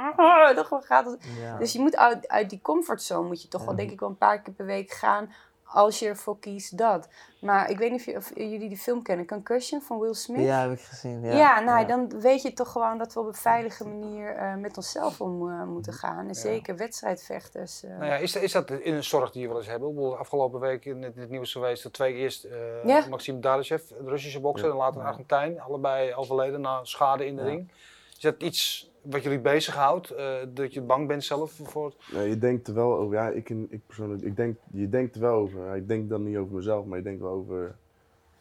dat 0.55 0.67
gaat 0.85 1.05
het. 1.05 1.27
Dus 1.59 1.73
je 1.73 1.79
moet 1.79 1.95
uit, 1.95 2.27
uit 2.27 2.49
die 2.49 2.61
comfortzone, 2.61 3.27
moet 3.27 3.41
je 3.41 3.47
toch 3.47 3.65
wel 3.65 3.75
denk 3.75 3.91
ik 3.91 3.99
wel 3.99 4.09
een 4.09 4.17
paar 4.17 4.41
keer 4.41 4.53
per 4.53 4.65
week 4.65 4.91
gaan, 4.91 5.33
als 5.67 5.99
je 5.99 6.07
ervoor 6.07 6.39
kiest 6.39 6.77
dat. 6.77 7.07
Maar 7.41 7.69
ik 7.69 7.77
weet 7.77 7.91
niet 7.91 7.99
of, 7.99 8.05
je- 8.05 8.15
of 8.17 8.31
jullie 8.35 8.69
die 8.69 8.77
film 8.77 9.01
kennen, 9.03 9.25
Concussion 9.25 9.81
van 9.81 9.99
Will 9.99 10.13
Smith. 10.13 10.45
Ja, 10.45 10.61
heb 10.61 10.71
ik 10.71 10.79
gezien. 10.79 11.21
Ja, 11.21 11.33
Ja, 11.37 11.59
nou, 11.59 11.79
ja. 11.79 11.85
dan 11.85 12.19
weet 12.19 12.41
je 12.41 12.53
toch 12.53 12.71
gewoon 12.71 12.97
dat 12.97 13.13
we 13.13 13.19
op 13.19 13.27
een 13.27 13.33
veilige 13.33 13.87
manier 13.87 14.35
eh, 14.35 14.55
met 14.55 14.77
onszelf 14.77 15.21
om 15.21 15.49
eh, 15.51 15.63
moeten 15.63 15.93
gaan. 15.93 16.17
En 16.19 16.27
Ja. 16.27 16.33
zeker 16.33 16.75
wedstrijdvechters. 16.77 17.83
eh. 17.83 17.89
Nou 17.89 18.05
ja, 18.05 18.15
is, 18.15 18.35
is 18.35 18.51
dat 18.51 18.71
in 18.71 18.93
een 18.93 19.03
zorg 19.03 19.31
die 19.31 19.41
je 19.41 19.47
wel 19.47 19.57
eens 19.57 19.67
hebben? 19.67 19.89
Ik 19.89 19.95
bedoel, 19.95 20.17
Afgelopen 20.17 20.59
week 20.59 20.85
in 20.85 21.01
het, 21.03 21.15
in 21.15 21.21
het 21.21 21.29
nieuws 21.29 21.51
geweest 21.51 21.83
dat 21.83 21.93
twee 21.93 22.13
eerst 22.13 22.43
eh 22.43 22.57
Ja. 22.85 23.03
Maxime 23.09 23.39
Dardashev, 23.39 23.81
de 23.87 23.95
Russische 24.09 24.39
bokser, 24.39 24.65
Ja. 24.67 24.71
en 24.73 24.77
later 24.79 25.01
een 25.01 25.07
Argentijn, 25.07 25.61
allebei 25.61 26.13
overleden 26.13 26.61
na 26.61 26.79
schade 26.83 27.25
in 27.25 27.35
de 27.35 27.41
Ja. 27.41 27.47
ring. 27.47 27.69
Is 28.17 28.23
dat 28.23 28.43
iets 28.43 28.91
wat 29.01 29.23
jullie 29.23 29.39
bezighoudt? 29.39 30.09
eh 30.11 30.35
dat 30.53 30.73
je 30.73 30.81
bang 30.81 31.07
bent 31.07 31.23
zelf 31.23 31.59
voor? 31.63 31.93
Nee, 32.11 32.29
je 32.29 32.37
denkt 32.37 32.67
er 32.67 32.73
wel 32.73 32.93
over. 32.97 33.15
Ja, 33.15 33.29
ik, 33.29 33.49
ik 33.49 33.81
persoonlijk, 33.85 34.21
ik 34.21 34.35
denk, 34.35 34.57
je 34.71 34.89
denkt 34.89 35.15
er 35.15 35.21
wel 35.21 35.33
over. 35.33 35.75
Ik 35.75 35.87
denk 35.87 36.09
dan 36.09 36.23
niet 36.23 36.37
over 36.37 36.55
mezelf, 36.55 36.85
maar 36.85 36.97
je 36.97 37.03
denkt 37.03 37.21
wel 37.21 37.31
over 37.31 37.75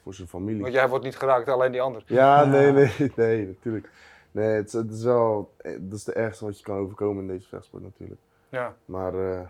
voor 0.03 0.15
zijn 0.15 0.29
familie. 0.29 0.61
Want 0.63 0.73
jij 0.75 0.89
wordt 0.89 1.05
niet 1.05 1.17
geraakt, 1.17 1.49
alleen 1.49 1.73
die 1.73 1.81
ander. 1.81 2.03
Ja, 2.07 2.41
Ja. 2.43 2.45
nee, 2.49 2.73
nee, 2.73 3.13
nee, 3.17 3.47
natuurlijk. 3.47 3.91
Nee, 4.31 4.49
het, 4.49 4.67
is- 4.67 4.73
het 4.73 4.91
is 4.93 5.03
wel, 5.03 5.53
eh, 5.57 5.73
dat 5.81 5.99
is 5.99 6.05
de 6.05 6.13
ergste 6.13 6.45
wat 6.45 6.59
je 6.59 6.65
kan 6.65 6.77
overkomen 6.79 7.23
in 7.23 7.29
deze 7.29 7.49
vechtsport 7.49 7.83
natuurlijk. 7.83 8.21
Ja, 8.49 8.77
Maar 8.85 9.15
eh, 9.15 9.41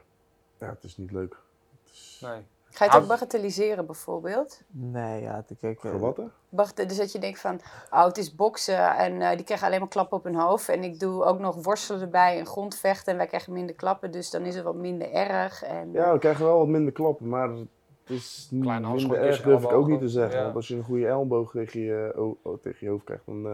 ja, 0.61 0.69
het 0.69 0.85
is 0.85 0.97
niet 0.97 1.13
leuk. 1.13 1.37
Het 1.85 1.93
is, 1.93 2.19
nee. 2.23 2.41
Ga 2.77 2.85
je 2.85 2.91
het 2.91 2.95
ook 2.99 3.03
Ah. 3.07 3.09
bagatelliseren 3.09 3.87
bijvoorbeeld? 3.87 4.61
Nee, 4.71 5.23
ja, 5.23 5.43
te 5.47 5.77
wat 5.99 6.17
hè? 6.17 6.23
Bagate- 6.49 6.87
Dus 6.87 6.97
dat 6.97 7.13
je 7.13 7.19
denkt 7.19 7.41
van, 7.41 7.61
oh 7.91 8.05
het 8.05 8.19
is 8.19 8.35
boksen 8.35 8.97
en 8.97 9.23
eh, 9.23 9.37
die 9.37 9.45
krijgen 9.45 9.67
alleen 9.67 9.79
maar 9.81 9.89
klappen 9.89 10.17
op 10.19 10.25
hun 10.25 10.35
hoofd. 10.35 10.69
En 10.69 10.83
ik 10.85 11.01
doe 11.01 11.25
ook 11.25 11.39
nog 11.39 11.65
worstelen 11.65 12.01
erbij 12.01 12.39
en 12.39 12.47
grondvechten 12.47 13.13
en 13.13 13.19
wij 13.19 13.27
krijgen 13.27 13.53
minder 13.53 13.75
klappen. 13.75 14.11
Dus 14.11 14.31
dan 14.31 14.43
is 14.43 14.55
het 14.55 14.65
wat 14.65 14.75
minder 14.75 15.13
erg. 15.13 15.63
En, 15.63 15.93
Ja, 15.93 16.13
we 16.13 16.19
krijgen 16.19 16.45
wel 16.45 16.59
wat 16.59 16.67
minder 16.69 16.93
klappen, 16.93 17.29
maar 17.29 17.49
het 17.49 17.67
is 18.05 18.49
niet 18.51 18.63
Kleine 18.63 18.89
minder 18.95 19.21
erg, 19.21 19.43
durf 19.43 19.63
ik 19.65 19.73
ook 19.73 19.89
niet 19.89 20.01
te 20.01 20.09
zeggen. 20.09 20.37
ja. 20.39 20.43
Want 20.45 20.57
als 20.57 20.69
je 20.69 20.77
een 20.77 20.85
goede 20.85 21.07
elleboog 21.07 21.51
tegen 21.51 21.81
je, 21.81 22.37
tegen 22.63 22.79
je 22.81 22.89
hoofd 22.89 23.05
krijgt, 23.05 23.27
dan 23.27 23.47
eh, 23.47 23.53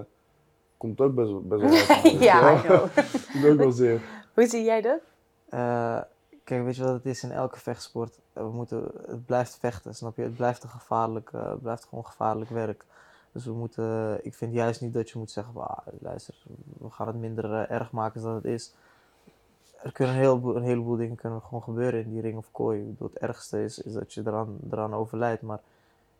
komt 0.77 0.99
het 0.99 1.09
ook 1.09 1.14
best, 1.14 1.31
wel- 1.31 1.43
best 1.43 1.62
wel 1.62 2.12
je 2.12 2.18
ja, 2.25 2.43
wel. 2.43 2.57
I 2.57 2.61
know. 2.61 3.43
Doet 3.43 3.51
ook 3.53 3.59
wel 3.59 3.70
zeer. 3.70 4.01
Hoe 4.35 4.47
zie 4.47 4.62
jij 4.64 4.81
dat? 4.81 4.99
Eh, 5.49 6.01
kijk, 6.45 6.64
weet 6.64 6.77
je 6.77 6.83
wat 6.85 6.93
het 6.93 7.07
is 7.07 7.23
in 7.23 7.31
elke 7.33 7.59
vechtsport? 7.59 8.18
We 8.33 8.51
moeten, 8.51 8.91
het 9.07 9.26
blijft 9.26 9.57
vechten, 9.59 9.95
snap 9.95 10.16
je? 10.16 10.22
Het 10.22 10.37
blijft, 10.37 10.62
een 10.62 10.68
gevaarlijk, 10.68 11.30
eh, 11.33 11.53
blijft 11.62 11.85
gewoon 11.85 12.07
gevaarlijk 12.07 12.51
werk. 12.51 12.85
Dus 13.33 13.45
we 13.45 13.53
moeten, 13.53 14.18
ik 14.24 14.35
vind 14.35 14.53
juist 14.55 14.80
niet 14.80 14.95
dat 14.95 15.11
je 15.11 15.18
moet 15.18 15.30
zeggen, 15.30 15.55
"Wah, 15.55 15.78
luister, 16.01 16.35
we 16.78 16.91
gaan 16.91 17.07
het 17.07 17.16
minder 17.16 17.45
eh, 17.45 17.70
erg 17.70 17.91
maken 17.91 18.22
dan 18.22 18.35
het 18.35 18.45
is. 18.45 18.74
Er 19.83 19.93
kunnen 19.93 20.14
een 20.14 20.20
heleboel, 20.20 20.57
een 20.57 20.62
heleboel 20.62 20.97
dingen 20.97 21.16
kunnen 21.16 21.43
gewoon 21.43 21.62
gebeuren 21.62 22.01
in 22.05 22.11
die 22.11 22.20
ring 22.20 22.37
of 22.37 22.51
kooi. 22.51 22.97
Het 22.99 23.18
ergste 23.18 23.64
is, 23.64 23.78
is 23.78 23.93
dat 23.93 24.12
je 24.12 24.22
eraan, 24.26 24.59
eraan 24.70 24.95
overlijdt, 24.95 25.43
maar 25.43 25.61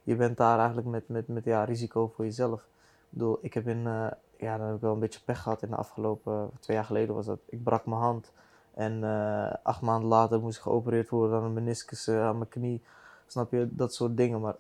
je 0.03 0.17
bent 0.17 0.37
daar 0.37 0.59
eigenlijk 0.59 0.89
met, 0.89 1.09
met, 1.09 1.29
met 1.29 1.45
ja, 1.45 1.65
risico 1.65 2.09
voor 2.09 2.25
jezelf. 2.25 2.61
Ik 2.61 3.09
bedoel, 3.09 3.39
ik 3.41 3.55
heb 3.55 3.69
in, 3.69 3.87
eh, 3.87 4.07
ja, 4.37 4.57
dan 4.57 4.67
heb 4.67 4.75
ik 4.75 4.81
wel 4.81 4.93
een 4.93 4.99
beetje 4.99 5.21
pech 5.25 5.43
gehad 5.43 5.63
in 5.63 5.71
de 5.71 5.77
afgelopen, 5.77 6.51
twee 6.61 6.77
jaar 6.77 6.87
geleden 6.87 7.15
was 7.15 7.27
dat. 7.27 7.39
Ik 7.47 7.63
brak 7.63 7.87
mijn 7.87 8.01
hand 8.01 8.33
en 8.75 9.05
eh, 9.05 9.55
acht 9.63 9.81
maanden 9.81 10.09
later 10.09 10.41
moest 10.41 10.57
ik 10.57 10.63
geopereerd 10.63 11.09
worden 11.09 11.39
aan 11.39 11.45
een 11.45 11.53
meniscus, 11.53 12.07
eh, 12.07 12.25
aan 12.25 12.39
mijn 12.39 12.49
knie. 12.49 12.83
Snap 13.27 13.51
je, 13.51 13.69
dat 13.71 13.95
soort 13.95 14.17
dingen. 14.17 14.41
Maar 14.41 14.57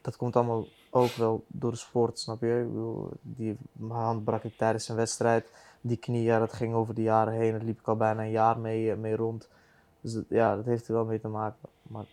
dat 0.00 0.16
komt 0.16 0.36
allemaal 0.36 0.66
ook 0.90 1.10
wel 1.10 1.44
door 1.46 1.70
de 1.70 1.76
sport, 1.76 2.18
snap 2.18 2.40
je? 2.40 2.68
Die, 3.22 3.56
mijn 3.72 4.00
hand 4.00 4.24
brak 4.24 4.44
ik 4.44 4.56
tijdens 4.56 4.88
een 4.88 4.96
wedstrijd. 4.96 5.50
Die 5.80 5.96
knie, 5.96 6.22
ja, 6.22 6.38
dat 6.38 6.52
ging 6.52 6.74
over 6.74 6.94
de 6.94 7.02
jaren 7.02 7.34
heen. 7.34 7.52
Daar 7.52 7.62
liep 7.62 7.78
ik 7.78 7.88
al 7.88 7.96
bijna 7.96 8.22
een 8.22 8.30
jaar 8.30 8.58
mee, 8.58 8.90
eh, 8.90 8.96
mee 8.96 9.16
rond. 9.16 9.48
Dus 10.00 10.22
ja, 10.28 10.56
dat 10.56 10.64
heeft 10.64 10.88
er 10.88 10.94
wel 10.94 11.04
mee 11.04 11.20
te 11.20 11.28
maken. 11.28 11.68
Maar 11.82 12.06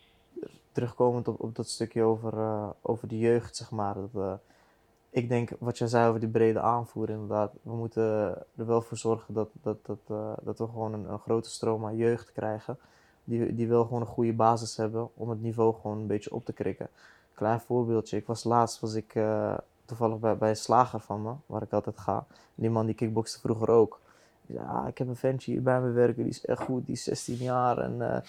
terugkomend 0.72 1.28
op, 1.28 1.42
op 1.42 1.56
dat 1.56 1.70
stukje 1.70 2.04
over, 2.04 2.34
over 2.82 3.08
de 3.08 3.18
jeugd, 3.18 3.56
zeg 3.56 3.72
maar. 3.72 3.96
Dat, 4.12 4.40
ik 5.14 5.30
denk, 5.30 5.50
wat 5.60 5.78
jij 5.78 5.88
zei 5.88 6.08
over 6.08 6.20
die 6.20 6.30
brede 6.30 6.60
aanvoer, 6.60 7.10
inderdaad. 7.10 7.52
We 7.62 7.74
moeten 7.74 8.04
er 8.56 8.66
wel 8.66 8.82
voor 8.82 8.98
zorgen 8.98 9.34
dat, 9.34 9.50
dat, 9.62 9.86
dat, 9.86 10.00
eh, 10.08 10.34
dat 10.44 10.58
we 10.58 10.66
gewoon 10.66 10.94
een, 10.94 11.12
een 11.12 11.20
grote 11.20 11.50
stroom 11.50 11.86
aan 11.86 11.96
jeugd 11.96 12.32
krijgen. 12.32 12.78
Die, 13.24 13.56
die 13.56 13.68
wel 13.68 13.84
gewoon 13.84 14.02
een 14.02 14.08
goede 14.08 14.34
basis 14.34 14.78
hebben 14.78 15.10
om 15.14 15.30
het 15.30 15.42
niveau 15.42 15.74
gewoon 15.82 15.98
een 15.98 16.08
beetje 16.08 16.34
op 16.34 16.46
te 16.46 16.54
krikken. 16.54 16.88
Klein 17.34 17.60
voorbeeldje. 17.60 18.18
Ik 18.18 18.28
was 18.28 18.44
laatst 18.44 18.80
was 18.80 18.94
ik 18.94 19.16
eh, 19.16 19.58
toevallig 19.86 20.20
bij, 20.20 20.38
bij 20.38 20.50
een 20.50 20.56
slager 20.56 21.00
van 21.00 21.22
me, 21.22 21.34
waar 21.46 21.62
ik 21.62 21.72
altijd 21.72 22.00
ga. 22.00 22.26
Die 22.56 22.70
man 22.70 22.86
die 22.86 22.96
kickbokste 22.96 23.40
vroeger 23.40 23.70
ook. 23.70 24.00
Zei, 24.48 24.66
ah, 24.68 24.88
ik 24.88 24.98
heb 24.98 25.08
een 25.08 25.16
ventje 25.16 25.52
hier 25.52 25.62
bij 25.62 25.82
me 25.82 25.92
werken, 25.92 26.24
die 26.24 26.32
is 26.32 26.46
echt 26.46 26.62
goed, 26.62 26.86
die 26.86 26.96
is 26.96 27.04
16 27.04 27.36
jaar. 27.36 27.78
En, 27.78 28.14
eh, 28.14 28.22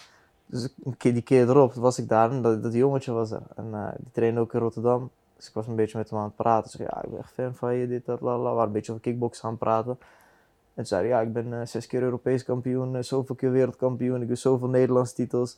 dus 0.45 0.69
een 0.83 0.97
keer, 0.97 1.13
die 1.13 1.21
keer 1.21 1.49
erop 1.49 1.73
was 1.73 1.99
ik 1.99 2.07
daar 2.07 2.31
en 2.31 2.41
dat, 2.41 2.63
dat 2.63 2.73
jongetje 2.73 3.11
was 3.11 3.31
er. 3.31 3.41
En 3.55 3.95
die 3.97 4.11
trainde 4.11 4.39
ook 4.39 4.53
in 4.53 4.59
Rotterdam. 4.59 5.09
Dus 5.45 5.53
ik 5.53 5.59
was 5.59 5.67
een 5.67 5.75
beetje 5.75 5.97
met 5.97 6.09
hem 6.09 6.19
aan 6.19 6.25
het 6.25 6.35
praten. 6.35 6.71
Ik 6.71 6.75
zei, 6.77 6.89
ja, 6.91 7.03
ik 7.03 7.09
ben 7.09 7.19
echt 7.19 7.33
fan 7.33 7.55
van 7.55 7.75
je, 7.75 7.87
dit, 7.87 8.05
dat, 8.05 8.21
la, 8.21 8.37
la. 8.37 8.49
We 8.49 8.55
waren 8.55 8.67
een 8.67 8.71
beetje 8.71 8.91
over 8.91 9.03
kickboksen 9.03 9.43
aan 9.43 9.49
het 9.49 9.59
praten. 9.59 9.97
En 10.73 10.85
zei 10.85 11.07
ja, 11.07 11.21
ik 11.21 11.33
ben 11.33 11.59
eh, 11.59 11.65
zes 11.65 11.87
keer 11.87 12.01
Europees 12.01 12.43
kampioen, 12.43 12.95
eh, 12.95 13.01
zoveel 13.01 13.35
keer 13.35 13.51
wereldkampioen, 13.51 14.21
ik 14.21 14.27
heb 14.27 14.37
zoveel 14.37 14.67
Nederlandse 14.67 15.13
titels. 15.13 15.57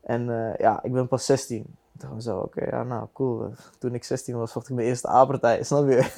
En 0.00 0.30
eh, 0.30 0.58
ja, 0.58 0.82
ik 0.82 0.92
ben 0.92 1.08
pas 1.08 1.26
16. 1.26 1.62
Toen 1.62 1.74
dacht 1.92 2.14
ik 2.14 2.20
zo, 2.20 2.38
oké, 2.38 2.64
ja, 2.64 2.82
nou, 2.82 3.06
cool. 3.12 3.52
Toen 3.78 3.94
ik 3.94 4.04
16 4.04 4.36
was, 4.36 4.52
vocht 4.52 4.68
ik 4.68 4.74
mijn 4.74 4.86
eerste 4.86 5.08
A-partij, 5.08 5.62
snap 5.64 5.88
je? 5.88 6.10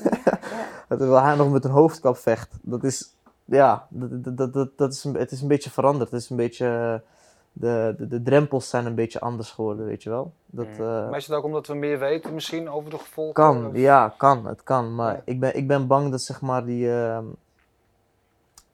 Dat 0.88 0.98
terwijl 0.98 1.22
hij 1.22 1.36
nog 1.36 1.50
met 1.50 1.64
een 1.64 1.70
hoofdkap 1.70 2.16
vecht. 2.16 2.59
Dat 2.62 2.84
is, 2.84 3.14
ja, 3.44 3.86
dat, 3.88 4.36
dat, 4.36 4.52
dat, 4.52 4.70
dat, 4.76 4.92
is 4.92 5.04
een, 5.04 5.14
het 5.14 5.30
is 5.30 5.40
een 5.40 5.48
beetje 5.48 5.70
veranderd. 5.70 6.11
Het 6.11 6.20
is 6.22 6.30
een 6.30 6.36
beetje, 6.36 7.02
de, 7.61 7.94
de, 7.98 8.09
de 8.09 8.22
drempels 8.22 8.68
zijn 8.68 8.86
een 8.86 8.94
beetje 8.94 9.20
anders 9.20 9.50
geworden, 9.50 9.86
weet 9.86 10.02
je 10.02 10.11
wel. 10.11 10.32
Dat, 10.46 10.66
Mm. 10.66 10.72
eh, 10.72 10.78
Maar 11.09 11.16
is 11.16 11.26
het 11.26 11.36
ook 11.36 11.44
omdat 11.44 11.66
we 11.66 11.74
meer 11.74 11.98
weten 11.98 12.34
misschien 12.34 12.70
over 12.70 12.90
de 12.90 12.98
gevolgen? 12.98 13.34
kan, 13.34 13.66
Of- 13.66 13.76
ja, 13.76 14.14
kan. 14.16 14.46
Het 14.46 14.62
kan. 14.62 14.94
Maar 14.94 15.14
Ja. 15.14 15.22
ik, 15.24 15.40
ben, 15.40 15.56
ik 15.56 15.66
ben 15.66 15.86
bang 15.86 16.11
dat 16.11 16.20
zeg 16.22 16.40
maar 16.40 16.64
die. 16.64 16.92
ehm, 16.92 17.24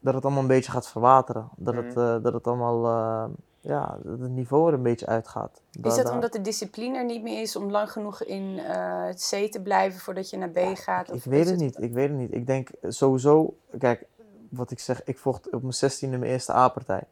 dat 0.01 0.14
het 0.14 0.24
allemaal 0.24 0.43
een 0.43 0.49
beetje 0.49 0.70
gaat 0.72 0.89
verwateren. 0.89 1.49
Dat, 1.57 1.74
het, 1.74 1.95
Mhm. 1.95 1.99
eh, 1.99 2.22
dat 2.22 2.32
het 2.32 2.47
allemaal. 2.47 2.85
ehm, 2.87 3.30
ja, 3.61 3.99
dat 4.03 4.18
het 4.20 4.30
niveau 4.30 4.68
er 4.68 4.74
een 4.74 4.82
beetje 4.82 5.07
uitgaat. 5.07 5.61
Is 5.72 5.80
Da- 5.97 6.03
dat 6.03 6.12
omdat 6.12 6.32
de 6.32 6.41
discipline 6.41 6.99
er 6.99 7.05
niet 7.05 7.22
meer 7.22 7.41
is 7.41 7.57
om 7.57 7.70
lang 7.70 7.91
genoeg 7.93 8.22
in 8.22 8.59
eh, 8.59 9.05
het 9.05 9.28
C 9.30 9.53
te 9.53 9.61
blijven 9.62 10.01
voordat 10.01 10.30
je 10.30 10.37
naar 10.37 10.49
B 10.49 10.59
gaat? 10.74 11.09
Ik 11.09 11.14
Of 11.14 11.24
weet 11.24 11.49
het 11.51 11.59
niet. 11.59 11.82
Ik 11.82 11.93
weet 11.93 12.09
het 12.09 12.18
niet. 12.18 12.35
Ik 12.35 12.47
denk 12.47 12.68
sowieso. 12.89 13.55
Kijk, 13.78 14.05
wat 14.49 14.70
ik 14.70 14.78
zeg, 14.80 15.05
ik 15.05 15.18
vocht 15.18 15.51
op 15.51 15.61
mijn 15.62 15.74
16e 15.74 16.09
mijn 16.18 16.22
eerste 16.22 16.53
A-partij. 16.53 17.03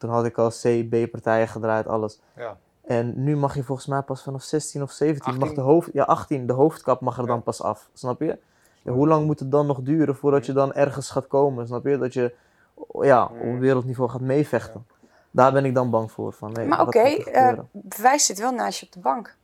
Toen 0.00 0.10
had 0.10 0.24
ik 0.24 0.38
al 0.38 0.48
C, 0.48 0.88
B-partijen 0.90 1.48
gedraaid, 1.48 1.86
alles. 1.86 2.20
Ja. 2.36 2.56
En 2.84 3.22
nu 3.22 3.36
mag 3.36 3.54
je 3.54 3.62
volgens 3.62 3.86
mij 3.86 4.02
pas 4.02 4.22
vanaf 4.22 4.42
16 4.42 4.82
of 4.82 4.90
17, 4.90 5.32
mag 5.32 5.42
18. 5.42 5.54
de 5.54 5.60
hoofd, 5.60 5.88
ja 5.92 6.04
18, 6.04 6.46
de 6.46 6.52
hoofdkap 6.52 7.00
mag 7.00 7.18
er 7.18 7.26
dan 7.26 7.42
pas 7.42 7.62
af, 7.62 7.90
snap 7.92 8.20
je? 8.20 8.38
Ja, 8.82 8.92
hoe 8.92 9.08
lang 9.08 9.26
moet 9.26 9.38
het 9.38 9.50
dan 9.50 9.66
nog 9.66 9.80
duren 9.82 10.16
voordat 10.16 10.46
je 10.46 10.52
dan 10.52 10.72
ergens 10.72 11.10
gaat 11.10 11.26
komen, 11.26 11.66
snap 11.66 11.84
je? 11.84 11.98
Dat 11.98 12.12
je 12.12 12.34
ja, 13.00 13.24
op 13.24 13.58
wereldniveau 13.58 14.10
gaat 14.10 14.20
meevechten. 14.20 14.86
Daar 15.30 15.52
ben 15.52 15.64
ik 15.64 15.74
dan 15.74 15.90
bang 15.90 16.12
voor. 16.12 16.32
Van, 16.32 16.52
nee, 16.52 16.66
Maar 16.66 16.80
oké, 16.80 17.02
niet 17.02 17.26
eh, 17.26 17.58
bewijs 17.72 18.26
zit 18.26 18.38
wel 18.38 18.52
naast 18.52 18.80
je 18.80 18.86
op 18.86 18.92
de 18.92 19.00
bank. 19.00 19.36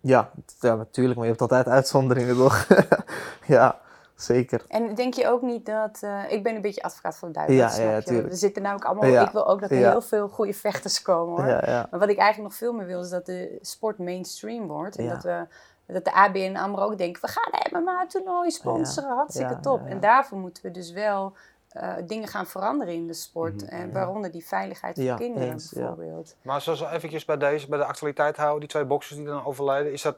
ja, 0.00 0.30
ja, 0.60 0.74
natuurlijk, 0.74 1.16
maar 1.16 1.24
je 1.24 1.30
hebt 1.30 1.42
altijd 1.42 1.68
uitzonderingen 1.68 2.36
toch? 2.36 2.66
ja, 3.56 3.80
zeker. 4.16 4.64
En 4.68 4.94
denk 4.94 5.14
je 5.14 5.28
ook 5.28 5.42
niet 5.42 5.66
dat... 5.66 5.98
eh, 6.02 6.22
ik 6.32 6.42
ben 6.42 6.54
een 6.54 6.60
beetje 6.60 6.82
advocaat 6.82 7.16
van 7.16 7.28
de 7.28 7.34
duivel, 7.34 7.56
Ja, 7.56 7.76
ja, 7.90 7.96
je. 7.96 8.02
tuurlijk. 8.02 8.28
We 8.28 8.34
zitten 8.36 8.62
namelijk 8.62 8.86
allemaal... 8.88 9.10
Ja. 9.10 9.22
Ik 9.26 9.30
wil 9.30 9.46
ook 9.48 9.60
dat 9.60 9.70
er 9.70 9.78
Ja. 9.78 9.90
heel 9.90 10.02
veel 10.02 10.28
goede 10.28 10.52
vechters 10.54 11.02
komen, 11.02 11.34
hoor. 11.42 11.50
Ja, 11.52 11.62
ja. 11.66 11.86
Maar 11.90 12.00
wat 12.00 12.08
ik 12.08 12.18
eigenlijk 12.18 12.48
nog 12.50 12.58
veel 12.58 12.72
meer 12.72 12.86
wil, 12.86 13.00
is 13.00 13.08
dat 13.10 13.26
de 13.26 13.58
sport 13.60 13.98
mainstream 13.98 14.66
wordt. 14.66 14.96
En 14.96 15.04
Ja. 15.04 15.12
dat, 15.14 15.22
we, 15.22 15.46
dat 15.92 16.04
de 16.04 16.12
ABN 16.12 16.56
AMRO 16.56 16.82
ook 16.82 16.98
denken, 16.98 17.22
we 17.22 17.28
gaan 17.28 17.52
een 17.52 17.82
MMA-toernooi 17.82 18.50
sponsoren, 18.50 19.16
hartstikke 19.16 19.52
Ja, 19.52 19.60
top. 19.60 19.78
ja, 19.80 19.84
ja. 19.86 19.90
En 19.90 20.00
daarvoor 20.00 20.38
moeten 20.38 20.62
we 20.62 20.70
dus 20.70 20.90
wel 20.92 21.32
eh, 21.68 21.92
dingen 22.06 22.28
gaan 22.28 22.46
veranderen 22.46 22.94
in 22.94 23.06
de 23.06 23.12
sport. 23.14 23.62
Mhm, 23.62 23.74
en 23.74 23.86
ja. 23.86 23.92
waaronder 23.92 24.30
die 24.30 24.46
veiligheid 24.46 24.94
voor 24.94 25.04
Ja, 25.04 25.16
kinderen 25.16 25.50
eens, 25.52 25.70
ja. 25.70 25.78
bijvoorbeeld. 25.80 26.34
Maar 26.42 26.60
zoals 26.60 26.80
we 26.80 26.88
eventjes 26.88 27.24
bij 27.24 27.36
deze, 27.36 27.68
bij 27.68 27.78
de 27.78 27.84
actualiteit 27.84 28.36
houden, 28.36 28.60
die 28.60 28.68
twee 28.68 28.84
boxers 28.84 29.16
die 29.18 29.26
dan 29.26 29.44
overlijden, 29.44 29.92
is 29.92 30.02
dat 30.02 30.16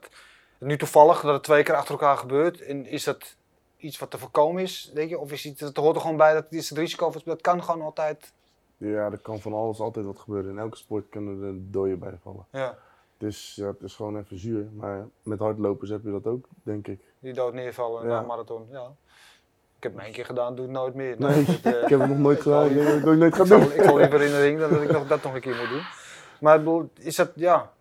nu 0.58 0.76
toevallig 0.76 1.20
dat 1.20 1.34
het 1.34 1.42
twee 1.42 1.62
keer 1.62 1.74
achter 1.74 1.90
elkaar 1.92 2.16
gebeurt? 2.16 2.60
En 2.62 2.86
is 2.86 3.04
dat 3.04 3.36
iets 3.78 3.98
wat 3.98 4.10
te 4.10 4.18
voorkomen 4.18 4.62
is, 4.62 4.90
denk 4.94 5.08
je? 5.10 5.18
Of 5.18 5.32
is 5.32 5.44
het, 5.44 5.60
het 5.60 5.76
hoort 5.76 5.94
er 5.96 6.00
gewoon 6.00 6.16
bij 6.16 6.32
dat 6.34 6.46
is 6.48 6.68
het 6.68 6.78
risico, 6.78 7.06
of 7.06 7.22
dat 7.22 7.40
kan 7.40 7.62
gewoon 7.62 7.82
altijd. 7.82 8.32
Ja, 8.76 9.10
er 9.10 9.18
kan 9.18 9.40
van 9.40 9.52
alles 9.52 9.80
altijd 9.80 10.06
wat 10.06 10.18
gebeuren. 10.18 10.50
In 10.50 10.58
elke 10.58 10.76
sport 10.76 11.08
kunnen 11.08 11.42
er 11.42 11.70
doden 11.70 11.98
bij 11.98 12.18
vallen. 12.22 12.46
Ja, 12.52 12.78
Dus 13.18 13.54
ja, 13.54 13.66
het 13.66 13.82
is 13.82 13.94
gewoon 13.94 14.18
even 14.18 14.38
zuur. 14.38 14.68
Maar 14.76 15.06
met 15.22 15.38
hardlopers 15.38 15.90
heb 15.90 16.04
je 16.04 16.10
dat 16.10 16.26
ook, 16.26 16.44
denk 16.62 16.86
ik. 16.88 17.00
die 17.18 17.32
dood 17.32 17.52
neervallen 17.54 18.06
na 18.06 18.12
Ja. 18.14 18.20
een 18.20 18.26
marathon. 18.26 18.66
Ja. 18.70 18.92
Ik 19.76 19.82
heb 19.82 19.92
hem 19.92 20.02
één 20.02 20.12
keer 20.12 20.24
gedaan, 20.24 20.54
doe 20.54 20.64
het 20.64 20.74
nooit 20.74 20.94
meer. 20.94 21.14
Nee, 21.18 21.44
eh, 21.62 21.82
ik 21.82 21.88
heb 21.88 22.00
het 22.00 22.08
nog 22.08 22.18
nooit 22.18 22.40
gedaan. 22.46 22.64
Ik 22.66 22.70
ik 22.76 22.82
het 22.84 23.06
ook 23.06 23.14
nooit 23.16 23.34
ga 23.34 23.42
ik, 23.42 23.50
ik 23.74 23.92
liever 23.96 24.22
in 24.22 24.30
de 24.30 24.40
ring 24.40 24.58
dan 24.58 24.70
dat 24.70 24.82
ik 24.82 24.90
nog, 24.90 25.06
dat 25.06 25.22
nog 25.22 25.34
een 25.34 25.40
keer 25.40 25.56
moet 25.56 25.68
doen. 25.68 25.82
Maar 26.40 26.60
ik 26.60 26.84
is 26.98 27.16
dat, 27.16 27.30
ja, 27.34 27.72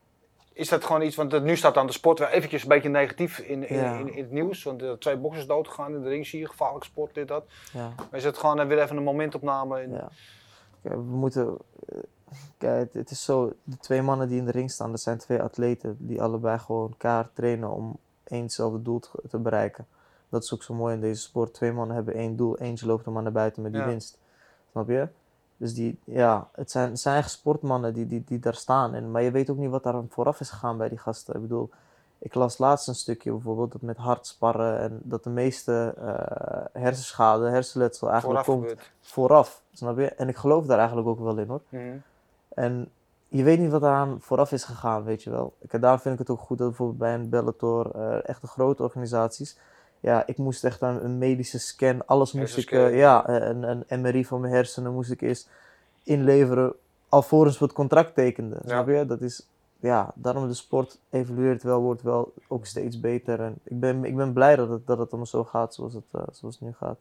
is 0.57 0.69
dat 0.69 0.83
gewoon 0.83 1.01
iets, 1.01 1.15
want 1.15 1.43
nu 1.43 1.55
staat 1.55 1.73
dan 1.73 1.87
de 1.87 1.93
sport 1.93 2.19
weer 2.19 2.29
eventjes 2.29 2.61
een 2.61 2.67
beetje 2.69 2.89
negatief 2.89 3.39
in, 3.39 3.69
in, 3.69 3.77
Ja. 3.77 3.97
in, 3.97 4.13
in 4.13 4.23
het 4.23 4.31
nieuws. 4.31 4.63
Want 4.63 4.79
er 4.81 4.85
zijn 4.87 4.99
twee 4.99 5.17
boxers 5.17 5.47
doodgegaan 5.47 5.93
in 5.95 6.01
de 6.01 6.09
ring, 6.09 6.27
zie 6.27 6.39
je, 6.39 6.47
gevaarlijk 6.47 6.83
sport, 6.85 7.13
dit, 7.13 7.27
dat. 7.27 7.45
ja. 7.73 7.89
Maar 7.97 8.07
is 8.19 8.23
het 8.23 8.37
gewoon 8.37 8.59
eh, 8.59 8.67
weer 8.67 8.81
even 8.81 8.97
een 8.97 9.03
momentopname? 9.03 9.81
In, 9.81 9.91
Ja. 9.91 10.09
Kijk, 10.81 10.95
we 10.95 11.01
moeten. 11.01 11.57
eh, 11.89 11.97
Kijk, 12.57 12.93
het, 12.93 13.09
is 13.11 13.23
zo. 13.23 13.53
De 13.63 13.77
twee 13.77 14.01
mannen 14.01 14.27
die 14.27 14.37
in 14.39 14.45
de 14.45 14.51
ring 14.51 14.71
staan, 14.71 14.91
dat 14.91 14.99
zijn 14.99 15.17
twee 15.17 15.41
atleten 15.41 15.95
die 15.99 16.21
allebei 16.21 16.59
gewoon 16.59 16.93
kaart 16.97 17.35
trainen 17.35 17.69
om 17.71 17.97
éénzelfde 18.23 18.81
doel 18.81 18.99
te, 18.99 19.09
te 19.29 19.37
bereiken. 19.37 19.87
Dat 20.29 20.43
is 20.43 20.53
ook 20.53 20.63
zo 20.63 20.73
mooi 20.73 20.93
in 20.93 21.01
deze 21.01 21.21
sport. 21.21 21.53
Twee 21.53 21.71
mannen 21.71 21.95
hebben 21.95 22.13
één 22.13 22.35
doel, 22.35 22.57
eentje 22.57 22.85
loopt 22.85 23.05
er 23.05 23.11
maar 23.11 23.23
naar 23.23 23.31
buiten 23.31 23.61
met 23.61 23.71
die 23.71 23.81
Ja. 23.81 23.87
winst. 23.87 24.17
Snap 24.71 24.87
je? 24.89 25.07
Dus 25.57 25.73
die, 25.73 25.99
ja, 26.03 26.49
het 26.51 26.71
zijn, 26.71 26.89
het 26.89 26.99
zijn 26.99 27.13
eigen 27.13 27.31
sportmannen 27.31 27.93
die, 27.93 28.07
die, 28.07 28.23
die 28.25 28.39
daar 28.39 28.55
staan. 28.55 28.93
En, 28.93 29.11
maar 29.11 29.21
je 29.21 29.31
weet 29.31 29.49
ook 29.49 29.57
niet 29.57 29.69
wat 29.69 29.83
daar 29.83 30.03
vooraf 30.09 30.39
is 30.39 30.49
gegaan 30.49 30.77
bij 30.77 30.89
die 30.89 30.97
gasten. 30.97 31.35
Ik 31.35 31.41
bedoel, 31.41 31.69
ik 32.19 32.33
las 32.33 32.57
laatst 32.57 32.87
een 32.87 32.95
stukje 32.95 33.31
bijvoorbeeld 33.31 33.71
dat 33.71 33.81
met 33.81 33.97
hard 33.97 34.27
sparren 34.27 34.79
en 34.79 34.99
dat 35.03 35.23
de 35.23 35.29
meeste 35.29 35.93
eh, 35.97 36.81
hersenschade, 36.81 37.49
hersenletsel 37.49 38.09
eigenlijk 38.09 38.45
vooraf 38.45 38.59
komt 38.59 38.69
gebeurt. 38.69 38.91
vooraf. 39.01 39.61
Snap 39.73 39.97
je? 39.97 40.07
En 40.07 40.27
ik 40.27 40.35
geloof 40.35 40.65
daar 40.65 40.77
eigenlijk 40.77 41.07
ook 41.07 41.19
wel 41.19 41.37
in 41.37 41.47
hoor. 41.47 41.61
Mhm. 41.69 41.97
En 42.49 42.89
je 43.27 43.43
weet 43.43 43.59
niet 43.59 43.71
wat 43.71 43.81
eraan 43.81 44.17
vooraf 44.21 44.51
is 44.51 44.63
gegaan, 44.63 45.03
weet 45.03 45.23
je 45.23 45.29
wel. 45.29 45.53
Ik, 45.59 45.81
daar 45.81 45.99
vind 45.99 46.13
ik 46.13 46.19
het 46.19 46.29
ook 46.29 46.39
goed 46.39 46.57
dat 46.57 46.67
bijvoorbeeld 46.67 46.99
bij 46.99 47.13
een 47.13 47.29
Bellator, 47.29 47.91
eh 47.95 48.29
echt 48.29 48.41
de 48.41 48.47
grote 48.47 48.83
organisaties. 48.83 49.57
Ja, 49.99 50.23
ik 50.25 50.37
moest 50.37 50.63
echt 50.63 50.81
een, 50.81 51.05
een 51.05 51.17
medische 51.17 51.59
scan, 51.59 52.05
alles 52.05 52.31
moest 52.31 52.57
ik, 52.57 52.71
eh, 52.71 52.97
ja, 52.97 53.29
een, 53.29 53.83
een 53.87 54.01
MRI 54.01 54.25
van 54.25 54.41
mijn 54.41 54.53
hersenen 54.53 54.93
moest 54.93 55.11
ik 55.11 55.21
eerst 55.21 55.49
inleveren 56.03 56.73
alvorens 57.09 57.59
we 57.59 57.65
het 57.65 57.73
contract 57.73 58.15
tekenden. 58.15 58.59
Ja. 58.63 58.69
Snap 58.69 58.87
je? 58.87 59.05
Dat 59.05 59.21
is, 59.21 59.47
ja, 59.79 60.11
daarom 60.15 60.47
de 60.47 60.53
sport 60.53 60.99
evolueert 61.09 61.63
wel, 61.63 61.81
wordt 61.81 62.01
wel 62.01 62.33
ook 62.47 62.65
steeds 62.65 62.99
beter. 62.99 63.41
En 63.41 63.55
ik 63.63 63.79
ben, 63.79 64.05
ik 64.05 64.15
ben 64.15 64.33
blij 64.33 64.55
dat 64.55 64.69
het, 64.69 64.87
dat 64.87 64.97
het 64.97 65.09
allemaal 65.09 65.25
zo 65.25 65.43
gaat 65.43 65.73
zoals 65.73 65.93
het, 65.93 66.03
eh, 66.11 66.21
zoals 66.31 66.59
het 66.59 66.67
nu 66.67 66.73
gaat. 66.73 66.97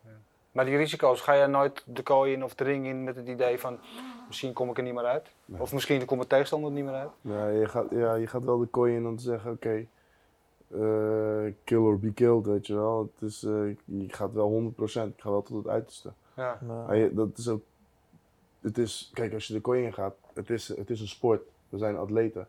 Maar 0.52 0.64
die 0.64 0.76
risico's, 0.76 1.20
ga 1.20 1.32
je 1.32 1.46
nooit 1.46 1.82
de 1.86 2.02
kooi 2.02 2.32
in 2.32 2.44
of 2.44 2.54
de 2.54 2.64
ring 2.64 2.86
in 2.86 3.04
met 3.04 3.16
het 3.16 3.26
idee 3.26 3.58
van 3.58 3.78
misschien 4.26 4.52
kom 4.52 4.70
ik 4.70 4.76
er 4.76 4.82
niet 4.82 4.94
meer 4.94 5.04
uit? 5.04 5.26
Nee. 5.44 5.60
Of 5.60 5.72
misschien 5.72 5.98
komt 5.98 6.10
mijn 6.10 6.28
tegenstander 6.28 6.68
er 6.70 6.76
niet 6.76 6.84
meer 6.84 6.94
uit? 6.94 7.10
Ja, 7.20 7.48
je 7.48 7.68
gaat, 7.68 7.86
ja, 7.90 8.14
je 8.14 8.26
gaat 8.26 8.44
wel 8.44 8.58
de 8.58 8.66
kooi 8.66 8.94
in 8.96 9.06
om 9.06 9.16
te 9.16 9.22
zeggen, 9.22 9.50
oké, 9.50 9.86
kill 11.64 11.78
or 11.78 11.98
be 11.98 12.12
killed, 12.12 12.46
weet 12.46 12.66
je 12.66 12.74
wel. 12.74 13.10
Het 13.14 13.28
is, 13.30 13.42
eh, 13.42 13.68
je 13.84 14.08
gaat 14.08 14.32
wel 14.32 14.48
100%, 14.48 15.14
ik 15.14 15.20
ga 15.20 15.30
wel 15.30 15.42
tot 15.42 15.56
het 15.56 15.68
uiterste. 15.68 16.12
Ja. 16.36 16.58
Maar- 16.66 16.86
Maar 16.86 16.96
je- 16.96 17.14
dat 17.14 17.38
is 17.38 17.48
ook, 17.48 17.62
het 18.60 18.78
is, 18.78 19.10
kijk, 19.14 19.32
als 19.34 19.46
je 19.46 19.52
de 19.54 19.60
kooi 19.60 19.84
in 19.84 19.92
gaat, 19.94 20.14
het 20.34 20.50
is, 20.50 20.68
het 20.68 20.90
is 20.90 21.00
een 21.00 21.08
sport. 21.08 21.42
We 21.68 21.78
zijn 21.78 21.96
atleten. 21.96 22.46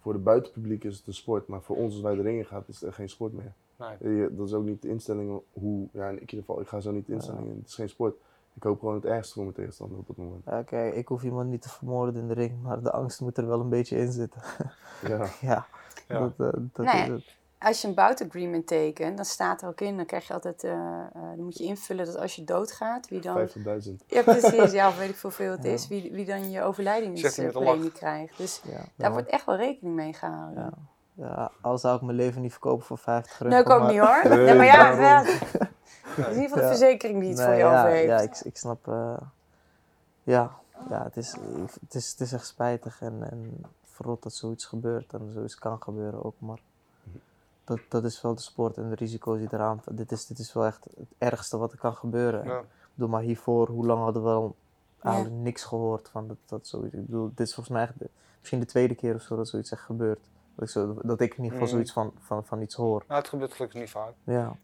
voor 0.00 0.12
de 0.12 0.18
buitenpubliek 0.18 0.84
is 0.84 0.96
het 0.98 1.06
een 1.06 1.14
sport, 1.14 1.46
maar 1.46 1.62
voor 1.62 1.76
ons 1.76 1.92
als 1.92 2.02
wij 2.02 2.14
de 2.14 2.22
ringen 2.22 2.44
gaan, 2.46 2.64
is 2.66 2.80
het 2.80 2.94
geen 2.94 3.08
sport 3.08 3.32
meer. 3.32 3.52
Nee. 3.76 4.16
Je- 4.16 4.34
Dat 4.34 4.46
is 4.46 4.52
ook 4.54 4.64
niet 4.64 4.82
de 4.82 4.88
instelling 4.88 5.40
hoe, 5.52 5.88
ja 5.92 6.08
in 6.08 6.20
ieder 6.20 6.38
geval, 6.38 6.60
ik 6.60 6.66
ga 6.68 6.80
zo 6.80 6.90
niet 6.90 7.06
de 7.06 7.12
instelling 7.12 7.46
in, 7.46 7.56
het 7.58 7.68
is 7.68 7.74
geen 7.74 7.88
sport. 7.88 8.14
Ik 8.54 8.62
hoop 8.62 8.78
gewoon 8.78 8.94
het 8.94 9.04
ergste 9.04 9.32
voor 9.34 9.42
mijn 9.42 9.54
tegenstander 9.54 9.98
op 9.98 10.08
het 10.08 10.16
moment. 10.16 10.42
Ja, 10.44 10.62
kijk, 10.62 10.94
ik 10.94 11.08
hoef 11.08 11.22
iemand 11.22 11.50
niet 11.50 11.62
te 11.62 11.68
vermoorden 11.68 12.22
in 12.22 12.28
de 12.28 12.34
ring, 12.34 12.62
maar 12.62 12.82
de 12.82 12.90
angst 12.92 13.20
moet 13.20 13.36
er 13.38 13.46
wel 13.46 13.60
een 13.60 13.68
beetje 13.68 13.96
in 13.96 14.12
zitten. 14.12 14.42
Ja, 15.06 15.26
ja, 15.40 15.66
Ja. 16.08 16.18
dat, 16.18 16.32
eh, 16.54 16.60
dat 16.72 16.86
Nee. 16.86 17.02
is 17.02 17.08
het. 17.08 17.36
Als 17.64 17.82
je 17.82 17.88
een 17.88 17.94
bout 17.94 18.22
agreement 18.26 18.66
tekent, 18.66 19.16
dan 19.16 19.24
staat 19.24 19.62
er 19.62 19.68
ook 19.68 19.80
in, 19.80 19.96
dan 19.96 20.06
krijg 20.06 20.26
je 20.26 20.32
altijd, 20.32 20.64
eh, 20.64 20.72
eh, 20.72 20.76
dan 21.12 21.42
moet 21.44 21.58
je 21.58 21.64
invullen 21.64 22.06
dat 22.06 22.16
als 22.16 22.36
je 22.36 22.44
doodgaat, 22.44 23.08
wie 23.08 23.20
dan... 23.20 23.48
50.000. 23.48 24.06
Ja, 24.06 24.22
precies. 24.22 24.72
Ja, 24.72 24.88
of 24.88 24.98
weet 24.98 25.08
ik 25.08 25.16
veel 25.16 25.30
veel 25.30 25.50
het 25.52 25.62
Ja. 25.64 25.70
is. 25.70 25.88
Wie, 25.88 26.12
wie 26.12 26.24
dan 26.26 26.50
je 26.50 26.62
overlijdingspremie 26.62 27.62
lach. 27.62 27.92
krijgt. 27.92 28.36
Dus 28.36 28.60
Ja, 28.64 28.70
daar 28.72 28.84
ja. 28.96 29.10
wordt 29.12 29.28
echt 29.28 29.44
wel 29.46 29.56
rekening 29.56 29.94
mee 29.94 30.12
gehouden. 30.12 30.62
Ja. 30.64 30.70
Ja, 31.14 31.50
al 31.60 31.78
zou 31.78 31.96
ik 31.96 32.02
mijn 32.02 32.16
leven 32.16 32.42
niet 32.42 32.50
verkopen 32.52 32.84
voor 32.86 32.98
50 32.98 33.40
euro. 33.40 33.52
Nee, 33.54 33.62
ik 33.62 33.70
ook 33.70 33.80
maar- 33.80 33.90
niet 33.92 34.00
hoor. 34.00 34.28
Nee, 34.36 34.44
Nee, 34.46 34.54
maar 34.54 34.64
ja, 34.66 35.22
is 35.22 35.28
in 36.16 36.16
ieder 36.16 36.42
geval 36.42 36.56
de 36.56 36.60
Ja. 36.62 36.68
verzekering 36.68 37.20
die 37.20 37.30
het 37.30 37.40
voor 37.42 37.52
je 37.52 37.56
ja, 37.58 37.78
over 37.78 37.90
heeft. 37.90 38.08
Ja, 38.08 38.18
ik, 38.20 38.40
ik 38.40 38.56
snap. 38.56 38.88
eh, 38.88 39.16
ja, 40.22 40.50
ja 40.88 41.02
het, 41.04 41.16
is, 41.16 41.36
het, 41.80 41.94
is, 41.94 42.10
het 42.10 42.20
is 42.20 42.32
echt 42.32 42.46
spijtig 42.46 43.00
en, 43.02 43.30
en 43.30 43.64
verrot 43.84 44.22
dat 44.22 44.32
zoiets 44.34 44.64
gebeurt 44.64 45.12
en 45.12 45.30
zoiets 45.32 45.54
kan 45.58 45.82
gebeuren 45.82 46.24
ook. 46.24 46.34
Maar 46.38 46.58
dat, 47.64 47.78
dat 47.88 48.04
is 48.04 48.22
wel 48.22 48.34
de 48.34 48.40
sport 48.40 48.76
en 48.76 48.88
de 48.88 48.94
risico's 48.94 49.38
die 49.38 49.48
eraan. 49.52 49.82
Dit 49.90 50.12
is, 50.12 50.26
dit 50.26 50.38
is 50.38 50.52
wel 50.52 50.66
echt 50.66 50.84
het 50.96 51.08
ergste 51.18 51.56
wat 51.58 51.72
er 51.72 51.78
kan 51.78 51.94
gebeuren. 51.94 52.44
Ja. 52.44 52.58
Ik 52.58 52.66
bedoel, 52.94 53.08
maar 53.10 53.22
hiervoor, 53.22 53.68
hoe 53.68 53.86
lang 53.86 54.00
hadden 54.02 54.22
we 54.22 54.28
al 54.28 54.54
eigenlijk 55.02 55.42
niks 55.42 55.64
gehoord 55.64 56.08
van 56.08 56.28
dat, 56.28 56.36
dat 56.46 56.66
zoiets. 56.66 56.94
Ik 56.94 57.06
bedoel, 57.06 57.30
dit 57.34 57.46
is 57.46 57.54
volgens 57.54 57.74
mij 57.76 57.84
echt 57.84 57.98
de- 57.98 58.10
misschien 58.38 58.60
de 58.60 58.66
tweede 58.66 58.94
keer 58.94 59.14
of 59.14 59.22
zo 59.22 59.36
dat 59.36 59.48
zoiets 59.48 59.70
echt 59.72 59.82
gebeurt. 59.82 60.20
Dat 60.54 60.64
ik, 60.64 60.70
zo, 60.70 60.94
dat 61.02 61.20
ik 61.20 61.30
in 61.36 61.44
ieder 61.44 61.58
geval 61.58 61.60
Mhm. 61.66 61.70
zoiets 61.70 61.92
van, 61.92 62.12
van, 62.20 62.44
van 62.44 62.60
iets 62.60 62.74
hoor. 62.74 63.04
Nou, 63.08 63.20
het 63.20 63.28
gebeurt 63.28 63.52
gelukkig 63.52 63.80
niet 63.80 63.90
vaak. 63.90 64.12
Ja. 64.24 64.56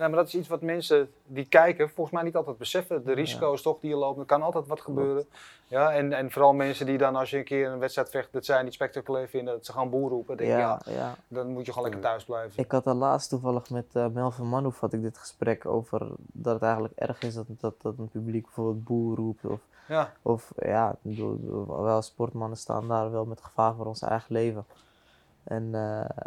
Nee, 0.00 0.08
maar 0.08 0.18
dat 0.18 0.28
is 0.28 0.34
iets 0.34 0.48
wat 0.48 0.60
mensen 0.60 1.10
die 1.26 1.44
kijken 1.44 1.90
volgens 1.90 2.10
mij 2.10 2.24
niet 2.24 2.36
altijd 2.36 2.58
beseffen. 2.58 3.04
De 3.04 3.12
risico's 3.12 3.62
toch 3.62 3.80
die 3.80 3.90
je 3.90 3.96
loopt, 3.96 4.18
er 4.18 4.24
kan 4.24 4.42
altijd 4.42 4.66
wat 4.66 4.80
gebeuren. 4.80 5.28
Ja, 5.66 5.92
en, 5.92 6.12
en 6.12 6.30
vooral 6.30 6.52
mensen 6.52 6.86
die 6.86 6.98
dan 6.98 7.16
als 7.16 7.30
je 7.30 7.36
een 7.36 7.44
keer 7.44 7.68
een 7.68 7.78
wedstrijd 7.78 8.10
vecht, 8.10 8.32
dat 8.32 8.44
zij 8.44 8.62
niet 8.62 8.72
spectaculair 8.72 9.28
vinden, 9.28 9.54
dat 9.54 9.66
ze 9.66 9.72
gaan 9.72 9.90
boer 9.90 10.10
roepen. 10.10 10.36
Denk 10.36 10.50
ja, 10.50 10.58
Ja, 10.58 10.80
ja. 10.84 11.14
dan 11.28 11.48
moet 11.48 11.66
je 11.66 11.72
gewoon 11.72 11.88
lekker 11.88 12.08
thuis 12.08 12.24
blijven. 12.24 12.62
Ik 12.62 12.70
had 12.70 12.86
er 12.86 12.94
laatst 12.94 13.28
toevallig 13.28 13.70
met 13.70 13.86
eh, 13.92 14.06
Melvin 14.06 14.48
Manouf 14.48 14.80
had 14.80 14.92
ik 14.92 15.02
dit 15.02 15.18
gesprek 15.18 15.66
over 15.66 16.08
dat 16.32 16.54
het 16.54 16.62
eigenlijk 16.62 16.94
erg 16.94 17.22
is 17.22 17.34
dat, 17.34 17.46
dat, 17.58 17.74
dat 17.82 17.98
een 17.98 18.08
publiek 18.08 18.44
bijvoorbeeld 18.44 18.84
boer 18.84 19.16
roept. 19.16 19.44
Of, 19.44 19.60
Ja, 19.88 20.12
of 20.22 20.52
ja, 20.58 20.96
wel 21.66 22.02
sportmannen 22.02 22.58
staan 22.58 22.88
daar 22.88 23.10
wel 23.10 23.24
met 23.24 23.40
gevaar 23.42 23.74
voor 23.74 23.86
ons 23.86 24.02
eigen 24.02 24.32
leven. 24.32 24.64
En 25.44 25.74
eh, 25.74 26.24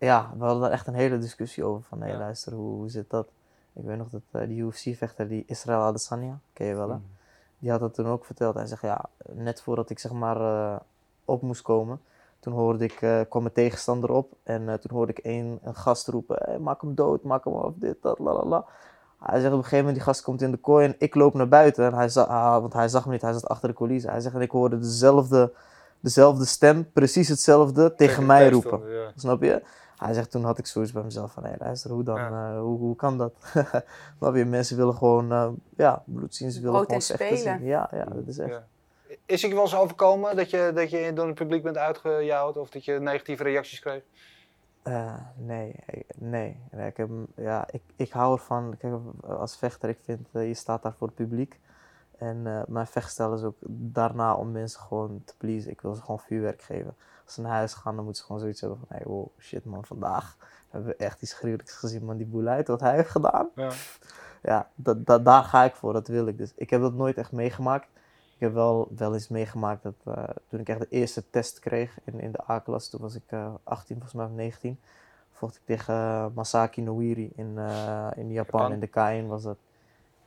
ja, 0.00 0.30
we 0.38 0.44
hadden 0.44 0.62
daar 0.62 0.70
echt 0.70 0.86
een 0.86 0.94
hele 0.94 1.18
discussie 1.18 1.64
over 1.64 1.82
van, 1.82 2.02
hé 2.02 2.08
Ja. 2.08 2.18
luister, 2.18 2.52
hoe, 2.52 2.74
hoe 2.74 2.88
zit 2.88 3.10
dat? 3.10 3.28
Ik 3.72 3.84
weet 3.84 3.98
nog 3.98 4.08
dat 4.08 4.22
eh, 4.30 4.48
die 4.48 4.62
UFC-vechter, 4.62 5.28
die 5.28 5.44
Israël 5.46 5.80
Adesanya, 5.80 6.38
ken 6.52 6.66
je 6.66 6.74
wel 6.74 6.90
hè? 6.90 6.96
Die 7.58 7.70
had 7.70 7.80
dat 7.80 7.94
toen 7.94 8.06
ook 8.06 8.24
verteld. 8.24 8.54
Hij 8.54 8.66
zegt, 8.66 8.82
ja, 8.82 9.04
net 9.32 9.62
voordat 9.62 9.90
ik 9.90 9.98
zeg 9.98 10.12
maar 10.12 10.40
eh, 10.40 10.76
op 11.24 11.42
moest 11.42 11.62
komen, 11.62 12.00
toen 12.40 12.52
hoorde 12.52 12.84
ik, 12.84 13.02
eh, 13.02 13.20
kwam 13.28 13.42
mijn 13.42 13.54
tegenstander 13.54 14.10
op 14.10 14.32
en 14.42 14.80
toen 14.80 14.96
hoorde 14.96 15.12
ik 15.12 15.24
een, 15.24 15.58
een 15.62 15.74
gast 15.74 16.08
roepen, 16.08 16.36
hey, 16.44 16.58
maak 16.58 16.80
hem 16.80 16.94
dood, 16.94 17.22
maak 17.22 17.44
hem 17.44 17.54
af, 17.54 17.72
dit, 17.76 18.02
dat, 18.02 18.18
la 18.18 18.32
la 18.32 18.44
la. 18.44 18.64
Hij 19.20 19.40
zegt 19.40 19.52
op 19.52 19.58
een 19.58 19.64
gegeven 19.64 19.78
moment, 19.78 19.94
die 19.94 20.04
gast 20.04 20.22
komt 20.22 20.42
in 20.42 20.50
de 20.50 20.56
kooi 20.56 20.86
en 20.86 20.94
ik 20.98 21.14
loop 21.14 21.34
naar 21.34 21.48
buiten. 21.48 21.84
En 21.86 21.94
hij 21.94 22.08
zag, 22.08 22.26
ah, 22.26 22.60
want 22.60 22.72
hij 22.72 22.88
zag 22.88 23.06
me 23.06 23.12
niet, 23.12 23.22
hij 23.22 23.32
zat 23.32 23.48
achter 23.48 23.68
de 23.68 23.74
coulissen. 23.74 24.10
Hij 24.10 24.20
zegt, 24.20 24.34
en 24.34 24.40
ik 24.40 24.50
hoorde 24.50 24.78
dezelfde, 24.78 25.52
dezelfde 26.00 26.44
stem, 26.44 26.92
precies 26.92 27.28
hetzelfde, 27.28 27.94
tegen, 27.94 28.26
mij 28.26 28.50
roepen. 28.50 28.90
Ja. 28.90 29.12
Snap 29.16 29.42
je? 29.42 29.62
Hij 30.04 30.14
zegt, 30.14 30.30
toen 30.30 30.44
had 30.44 30.58
ik 30.58 30.66
zoiets 30.66 30.92
bij 30.92 31.02
mezelf 31.02 31.32
van, 31.32 31.44
hé 31.44 31.54
luister, 31.58 31.90
hoe 31.90 32.02
dan, 32.02 32.16
Ja. 32.16 32.50
eh, 32.52 32.60
hoe, 32.60 32.78
hoe 32.78 32.96
kan 32.96 33.18
dat? 33.18 33.32
Snap 34.18 34.34
je? 34.34 34.44
Mensen 34.44 34.76
willen 34.76 34.94
gewoon, 34.94 35.32
eh, 35.32 35.48
ja, 35.76 36.02
bloed 36.06 36.34
zien, 36.34 36.50
ze 36.50 36.60
willen 36.60 36.80
gewoon 36.80 36.96
en 36.96 37.02
vechten 37.02 37.26
spelen. 37.36 37.58
zien. 37.58 37.66
Ja, 37.68 37.88
ja, 37.92 38.04
dat 38.04 38.26
is 38.26 38.38
echt. 38.38 38.50
Ja. 38.50 38.66
Is 39.26 39.44
ik 39.44 39.52
wel 39.52 39.62
eens 39.62 39.76
overkomen 39.76 40.36
dat 40.36 40.50
je, 40.50 40.70
dat 40.74 40.90
je 40.90 41.12
door 41.12 41.26
het 41.26 41.34
publiek 41.34 41.62
bent 41.62 41.76
uitgejouwd 41.76 42.56
of 42.56 42.70
dat 42.70 42.84
je 42.84 42.92
negatieve 43.00 43.42
reacties 43.42 43.80
kreeg? 43.80 44.02
Eh, 44.82 45.14
nee, 45.36 45.74
nee. 46.16 46.56
nee 46.70 46.88
ik, 46.88 46.96
heb, 46.96 47.08
ja, 47.36 47.66
ik, 47.70 47.82
ik 47.96 48.10
hou 48.12 48.32
ervan, 48.32 48.74
kijk, 48.78 48.94
als 49.26 49.56
vechter, 49.56 49.88
ik 49.88 49.98
vind, 50.04 50.28
je 50.32 50.54
staat 50.54 50.82
daar 50.82 50.94
voor 50.98 51.06
het 51.06 51.16
publiek. 51.16 51.58
En 52.18 52.46
eh, 52.46 52.60
mijn 52.66 52.86
vechtstijl 52.86 53.34
is 53.34 53.42
ook 53.42 53.56
daarna 53.68 54.34
om 54.34 54.52
mensen 54.52 54.80
gewoon 54.80 55.22
te 55.24 55.34
pleasen. 55.38 55.70
Ik 55.70 55.80
wil 55.80 55.94
ze 55.94 56.00
gewoon 56.00 56.20
vuurwerk 56.20 56.62
geven. 56.62 56.96
Als 57.30 57.38
ze 57.38 57.44
naar 57.44 57.56
huis 57.56 57.74
gaan, 57.74 57.94
dan 57.94 58.04
moeten 58.04 58.20
ze 58.20 58.26
gewoon 58.26 58.40
zoiets 58.40 58.60
hebben 58.60 58.78
van, 58.78 58.96
hey, 58.96 59.06
wow, 59.06 59.28
shit 59.38 59.64
man, 59.64 59.84
vandaag 59.84 60.36
hebben 60.70 60.90
we 60.90 60.96
echt 60.96 61.22
iets 61.22 61.32
gruwelijks 61.32 61.72
gezien, 61.72 62.04
man. 62.04 62.16
Die 62.16 62.26
boeleit, 62.26 62.68
wat 62.68 62.80
hij 62.80 62.94
heeft 62.94 63.10
gedaan. 63.10 63.48
Ja. 63.54 63.70
Ja, 64.42 64.68
dat, 64.74 65.06
dat, 65.06 65.24
daar 65.24 65.44
ga 65.44 65.64
ik 65.64 65.74
voor, 65.74 65.92
dat 65.92 66.08
wil 66.08 66.26
ik. 66.26 66.38
Dus 66.38 66.52
ik 66.54 66.70
heb 66.70 66.80
dat 66.80 66.94
nooit 66.94 67.16
echt 67.16 67.32
meegemaakt. 67.32 67.88
Ik 68.34 68.40
heb 68.40 68.52
wel, 68.52 68.88
wel 68.96 69.14
eens 69.14 69.28
meegemaakt 69.28 69.82
dat 69.82 69.94
eh, 70.04 70.24
toen 70.48 70.60
ik 70.60 70.68
echt 70.68 70.78
de 70.80 70.88
eerste 70.88 71.30
test 71.30 71.58
kreeg 71.58 71.98
in, 72.04 72.20
in 72.20 72.32
de 72.32 72.50
A-klas, 72.50 72.88
toen 72.88 73.00
was 73.00 73.14
ik 73.14 73.22
eh 73.26 73.54
18, 73.64 73.94
volgens 73.94 74.14
mij 74.14 74.24
of 74.24 74.32
19, 74.32 74.80
vocht 75.32 75.56
ik 75.56 75.62
tegen 75.64 75.94
eh, 75.94 76.26
Masaki 76.34 76.82
Noiri 76.82 77.32
in, 77.34 77.58
in 78.16 78.32
Japan, 78.32 78.32
Japan. 78.32 78.72
in 78.72 78.80
de 78.80 78.88
K1 79.24 79.28
was 79.28 79.42
dat. 79.42 79.58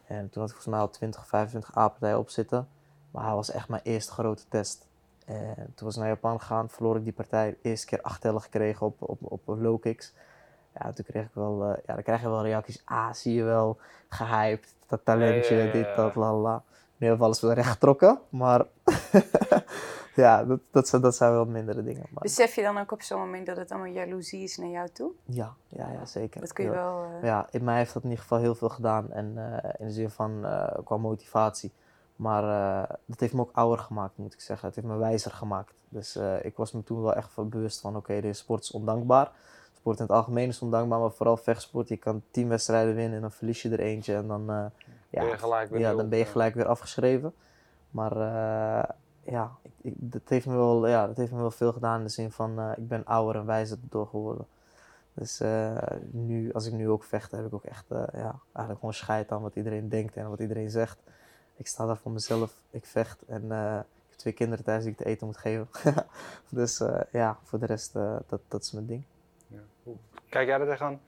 En 0.06 0.30
toen 0.30 0.42
had 0.42 0.52
ik 0.52 0.56
volgens 0.56 0.66
mij 0.66 0.80
al 0.80 0.90
20 0.90 1.22
of 1.22 1.28
25 1.28 1.78
A-partijen 1.78 2.20
op 2.20 2.30
zitten. 2.30 2.68
Maar 3.12 3.24
hij 3.24 3.34
was 3.34 3.52
echt 3.52 3.70
mijn 3.70 3.82
eerste 3.84 4.12
grote 4.12 4.44
test. 4.50 4.88
En 5.26 5.56
toen 5.76 5.86
was 5.86 5.96
ik 5.96 6.02
naar 6.02 6.10
Japan 6.10 6.40
gegaan, 6.40 6.70
verloor 6.70 6.96
ik 6.98 7.04
die 7.04 7.14
partij. 7.14 7.58
Eerste 7.62 7.86
keer 7.88 8.02
acht 8.02 8.22
tellen 8.22 8.42
gekregen 8.42 8.86
op, 8.86 8.96
op, 9.00 9.20
op 9.22 9.42
low 9.60 9.82
kicks. 9.82 10.14
Ja, 10.80 10.92
toen 10.92 11.06
kreeg 11.06 11.24
ik 11.26 11.34
wel, 11.34 11.64
eh, 11.64 11.78
ja, 11.86 11.94
dan 11.94 12.04
krijg 12.04 12.22
je 12.22 12.30
wel 12.30 12.44
reacties. 12.44 12.82
Ah, 12.86 13.14
zie 13.14 13.34
je 13.34 13.44
wel, 13.44 13.78
gehyped, 14.10 14.76
dat 14.88 15.06
talentje, 15.06 15.56
Ja, 15.56 15.60
ja, 15.62 15.66
ja, 15.68 15.72
dit, 15.72 15.96
dat, 15.96 16.16
la 16.16 16.34
la. 16.34 16.64
Nu 16.98 17.08
hebben 17.08 17.18
we 17.18 17.24
alles 17.26 17.42
wel 17.42 17.54
recht 17.54 17.70
getrokken, 17.70 18.20
maar 18.30 18.66
ja, 20.16 20.44
dat, 20.46 20.60
dat, 20.72 20.88
zijn, 20.88 21.02
dat 21.02 21.16
zijn 21.16 21.32
wel 21.32 21.46
mindere 21.46 21.84
dingen. 21.84 22.06
Maar, 22.10 22.24
Besef 22.24 22.56
je 22.56 22.62
dan 22.62 22.78
ook 22.78 22.92
op 22.92 23.02
zo'n 23.02 23.20
moment 23.20 23.46
dat 23.46 23.58
het 23.58 23.72
allemaal 23.72 23.92
jaloezie 23.92 24.44
is 24.44 24.58
naar 24.58 24.70
jou 24.70 24.90
toe? 24.90 25.12
ja, 25.26 25.54
ja, 25.68 25.92
ja, 25.92 26.06
zeker. 26.06 26.42
Dat 26.42 26.54
kun 26.54 26.66
je 26.66 26.72
wel... 26.72 27.04
eh, 27.04 27.24
Ja, 27.24 27.48
in 27.52 27.64
mij 27.64 27.78
heeft 27.78 27.94
dat 27.94 28.04
in 28.04 28.10
ieder 28.10 28.24
geval 28.24 28.40
heel 28.40 28.56
veel 28.56 28.70
gedaan. 28.70 29.12
En 29.12 29.34
eh, 29.62 29.70
in 29.80 29.86
de 29.88 29.94
zin 29.94 30.10
van 30.10 30.46
eh, 30.46 30.78
qua 30.84 30.98
motivatie. 30.98 31.72
Maar 32.16 32.44
eh, 32.44 32.96
dat 33.06 33.20
heeft 33.20 33.34
me 33.34 33.42
ook 33.42 33.52
ouder 33.54 33.80
gemaakt, 33.80 34.18
moet 34.18 34.34
ik 34.34 34.42
zeggen. 34.42 34.68
Het 34.68 34.76
heeft 34.76 34.88
me 34.88 34.98
wijzer 34.98 35.32
gemaakt. 35.32 35.74
Dus 35.90 36.16
eh, 36.16 36.46
ik 36.46 36.58
was 36.58 36.72
me 36.72 36.84
toen 36.84 37.02
wel 37.02 37.14
echt 37.14 37.32
van 37.32 37.50
bewust 37.50 37.80
van: 37.80 37.96
oké, 37.96 38.22
deze 38.22 38.40
sport 38.40 38.64
is 38.64 38.72
ondankbaar. 38.72 39.32
Sport 39.74 39.98
in 39.98 40.04
het 40.04 40.14
algemeen 40.14 40.48
is 40.48 40.60
ondankbaar, 40.60 41.00
maar 41.00 41.12
vooral 41.12 41.38
vechtsport. 41.38 41.88
Je 41.88 41.98
kan 41.98 42.24
tien 42.32 42.48
wedstrijden 42.48 42.96
winnen 42.96 43.16
en 43.16 43.22
dan 43.22 43.32
verlies 43.32 43.62
je 43.62 43.70
er 43.70 43.80
eentje. 43.80 44.16
En 44.16 44.28
dan, 44.28 44.50
eh, 44.50 44.66
ja, 45.10 45.22
Ben 45.22 45.30
je 45.30 45.38
gelijk 45.38 45.70
weer 45.70 45.80
ja, 45.80 45.96
dan 45.96 46.10
ben 46.10 46.20
je 46.20 46.26
gelijk 46.26 46.56
weer 46.56 46.68
afgeschreven. 46.68 47.34
Maar 47.90 48.12
eh, 48.12 48.90
ja, 49.24 49.52
ik, 49.62 49.72
ik, 49.82 49.94
dat, 49.98 50.22
heeft 50.26 50.46
me 50.46 50.56
wel, 50.56 50.88
ja, 50.88 51.08
dat 51.08 51.18
heeft 51.18 51.32
me 51.32 51.38
wel 51.38 51.52
veel 51.52 51.72
gedaan 51.74 51.98
in 51.98 52.06
de 52.06 52.12
zin 52.12 52.32
van: 52.32 52.60
eh, 52.60 52.72
ik 52.78 52.88
ben 52.88 53.06
ouder 53.06 53.36
en 53.42 53.46
wijzer 53.46 53.78
door 53.90 54.08
geworden. 54.08 54.46
Dus 55.14 55.40
eh, 55.40 55.78
nu, 56.12 56.54
als 56.54 56.66
ik 56.66 56.74
nu 56.74 56.90
ook 56.90 57.04
vecht, 57.04 57.32
heb 57.32 57.46
ik 57.46 57.54
ook 57.54 57.64
echt 57.64 57.92
eh, 57.92 58.04
ja, 58.14 58.40
eigenlijk 58.44 58.80
gewoon 58.80 58.94
scheid 58.94 59.32
aan 59.32 59.42
wat 59.42 59.56
iedereen 59.56 59.90
denkt 59.90 60.16
en 60.16 60.30
wat 60.30 60.40
iedereen 60.40 60.70
zegt. 60.70 60.98
Ik 61.56 61.68
sta 61.68 61.86
daar 61.86 61.98
voor 61.98 62.12
mezelf, 62.12 62.62
ik 62.70 62.86
vecht 62.86 63.22
en 63.26 63.52
eh, 63.52 63.80
ik 63.80 64.10
heb 64.10 64.18
twee 64.18 64.34
kinderen 64.34 64.66
thuis 64.66 64.84
die 64.84 64.92
ik 64.92 64.98
te 64.98 65.06
eten 65.06 65.28
moet 65.28 65.38
geven. 65.38 65.68
dus 66.50 66.80
eh, 66.80 67.02
ja, 67.12 67.40
voor 67.44 67.60
de 67.60 67.66
rest, 67.66 67.96
eh, 67.96 68.16
dat, 68.28 68.42
dat 68.48 68.62
is 68.62 68.72
mijn 68.72 68.86
ding. 68.86 69.04
Ja. 69.48 69.60
Kijk 70.30 70.48
jij 70.48 70.60
er 70.60 70.68
tegenaan? 70.68 71.00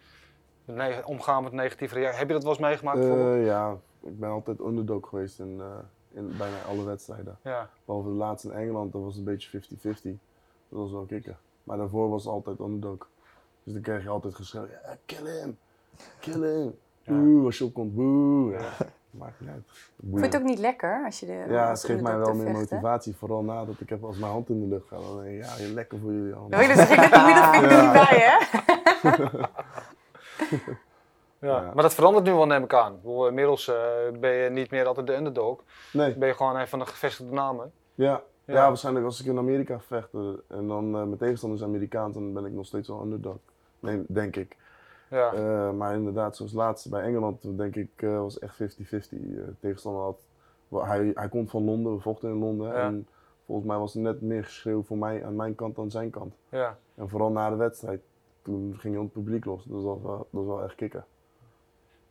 Nee, 0.66 1.06
omgaan 1.06 1.44
met 1.44 1.52
negatieve 1.52 1.96
reacties. 1.96 2.20
Heb 2.20 2.28
je 2.28 2.34
dat 2.34 2.44
wel 2.44 2.52
eens 2.52 2.62
meegemaakt? 2.62 3.00
Eh, 3.00 3.46
ja, 3.46 3.78
ik 4.00 4.20
ben 4.20 4.30
altijd 4.30 4.60
underdog 4.60 5.10
geweest 5.10 5.40
in, 5.40 5.62
eh, 5.62 5.78
in 6.12 6.38
bijna 6.38 6.62
alle 6.62 6.84
wedstrijden. 6.84 7.38
ja. 7.42 7.70
Behalve 7.86 8.10
de 8.10 8.16
laatste 8.16 8.48
in 8.48 8.56
Engeland, 8.56 8.92
dat 8.92 9.02
was 9.02 9.18
een 9.18 9.24
beetje 9.24 9.50
50-50. 9.50 10.20
Dat 10.70 10.80
was 10.80 10.92
wel 10.92 11.06
kicken. 11.06 11.38
Maar 11.64 11.78
daarvoor 11.78 12.10
was 12.10 12.24
het 12.24 12.34
altijd 12.34 12.60
underdog. 12.60 13.10
Dus 13.64 13.74
dan 13.74 13.82
kreeg 13.82 14.04
je 14.04 14.10
altijd 14.10 14.36
geschreeuwd, 14.36 14.70
ja, 14.70 14.98
kill 15.06 15.26
him, 15.26 15.58
kill 16.20 16.42
him. 16.42 16.76
Ja. 17.02 17.14
Boe, 17.14 17.46
als 17.46 17.58
je 17.58 17.66
opkomt, 17.66 17.96
boe. 17.96 18.52
Ja, 18.52 18.72
maakt 19.18 19.40
niet 19.40 19.50
uit. 19.50 19.64
Vond 20.10 20.20
je 20.20 20.26
het 20.26 20.36
ook 20.36 20.44
niet 20.44 20.60
lekker 20.60 21.02
als 21.06 21.20
je 21.20 21.26
de 21.26 21.46
Ja, 21.50 21.70
het 21.70 21.84
geeft 21.84 22.02
mij 22.02 22.18
wel 22.18 22.34
meer 22.34 22.52
motivatie. 22.52 23.16
Vooral 23.16 23.44
nadat 23.44 23.80
ik 23.80 23.90
heb 23.90 24.04
als 24.04 24.18
mijn 24.18 24.32
hand 24.32 24.50
in 24.50 24.60
de 24.60 24.68
lucht 24.68 24.88
ga. 24.88 24.96
Dan 24.96 25.24
denk 25.24 25.36
ik, 25.38 25.44
ja, 25.44 25.56
je 25.66 25.74
lekker 25.74 26.00
voor 26.00 26.12
jullie 26.12 26.34
allemaal. 26.34 26.60
Oh, 26.62 26.68
dat 26.68 26.90
ik 26.90 26.98
net 26.98 27.12
de 27.14 27.24
middelvinger 27.26 27.72
Ja. 27.72 27.82
niet 27.84 27.92
bij, 27.94 28.18
hè? 28.20 28.38
Ja. 31.40 31.62
Ja. 31.62 31.72
Maar 31.74 31.84
dat 31.84 31.94
verandert 31.94 32.26
nu 32.26 32.34
wel, 32.34 32.46
neem 32.46 32.64
ik 32.64 32.74
aan. 32.74 33.00
Inmiddels 33.28 33.68
eh, 33.68 33.76
ben 34.20 34.32
je 34.34 34.50
niet 34.50 34.72
meer 34.72 34.86
altijd 34.86 35.08
de 35.08 35.16
underdog. 35.16 35.64
Nee, 35.94 36.16
Ben 36.18 36.28
je 36.28 36.34
gewoon 36.34 36.56
een 36.60 36.68
van 36.68 36.80
de 36.80 36.86
gevestigde 36.86 37.34
namen. 37.34 37.72
ja. 37.96 38.22
Ja. 38.46 38.54
Ja. 38.54 38.68
waarschijnlijk 38.68 39.06
als 39.06 39.20
ik 39.20 39.26
in 39.26 39.38
Amerika 39.38 39.80
vechten 39.80 40.42
en 40.48 40.68
dan 40.68 40.86
eh 40.86 40.92
mijn 40.92 41.18
tegenstander 41.18 41.60
is 41.60 41.64
Amerikaans, 41.66 42.14
dan 42.14 42.34
ben 42.34 42.46
ik 42.46 42.52
nog 42.52 42.66
steeds 42.66 42.88
wel 42.88 43.02
underdog. 43.02 43.36
Nee, 43.80 44.04
denk 44.08 44.36
ik. 44.36 44.56
Ja. 45.10 45.34
Eh, 45.34 45.72
maar 45.72 45.96
inderdaad, 45.96 46.36
zoals 46.36 46.54
laatste 46.54 46.90
bij 46.90 47.02
Engeland, 47.02 47.58
denk 47.58 47.76
ik, 47.76 47.90
eh, 47.96 48.20
was 48.20 48.40
echt 48.40 48.56
50-50. 48.56 49.20
Eh, 49.20 49.44
tegenstander 49.60 50.02
had, 50.02 50.26
hij, 50.70 51.12
hij 51.14 51.30
komt 51.30 51.50
van 51.50 51.64
Londen, 51.64 51.96
we 51.96 52.00
vochten 52.00 52.30
in 52.30 52.38
Londen. 52.38 52.68
Ja. 52.68 52.74
En 52.74 53.08
volgens 53.46 53.68
mij 53.68 53.78
was 53.78 53.94
het 53.94 54.04
net 54.04 54.22
meer 54.22 54.44
geschreeuw 54.44 54.84
voor 54.84 54.98
mij 54.98 55.26
aan 55.26 55.36
mijn 55.36 55.56
kant 55.56 55.76
dan 55.76 55.92
zijn 55.92 56.10
kant. 56.10 56.36
Ja. 56.50 56.78
En 56.96 57.10
vooral 57.10 57.32
na 57.32 57.50
de 57.50 57.56
wedstrijd, 57.56 58.02
toen 58.42 58.76
ging 58.78 58.94
je 58.96 59.02
het 59.02 59.12
publiek 59.12 59.46
los. 59.46 59.64
Dus 59.64 59.74
dat 59.74 59.84
was 59.84 60.02
wel, 60.02 60.18
dat 60.18 60.28
was 60.30 60.46
wel 60.46 60.64
echt 60.64 60.76
kicken. 60.76 61.06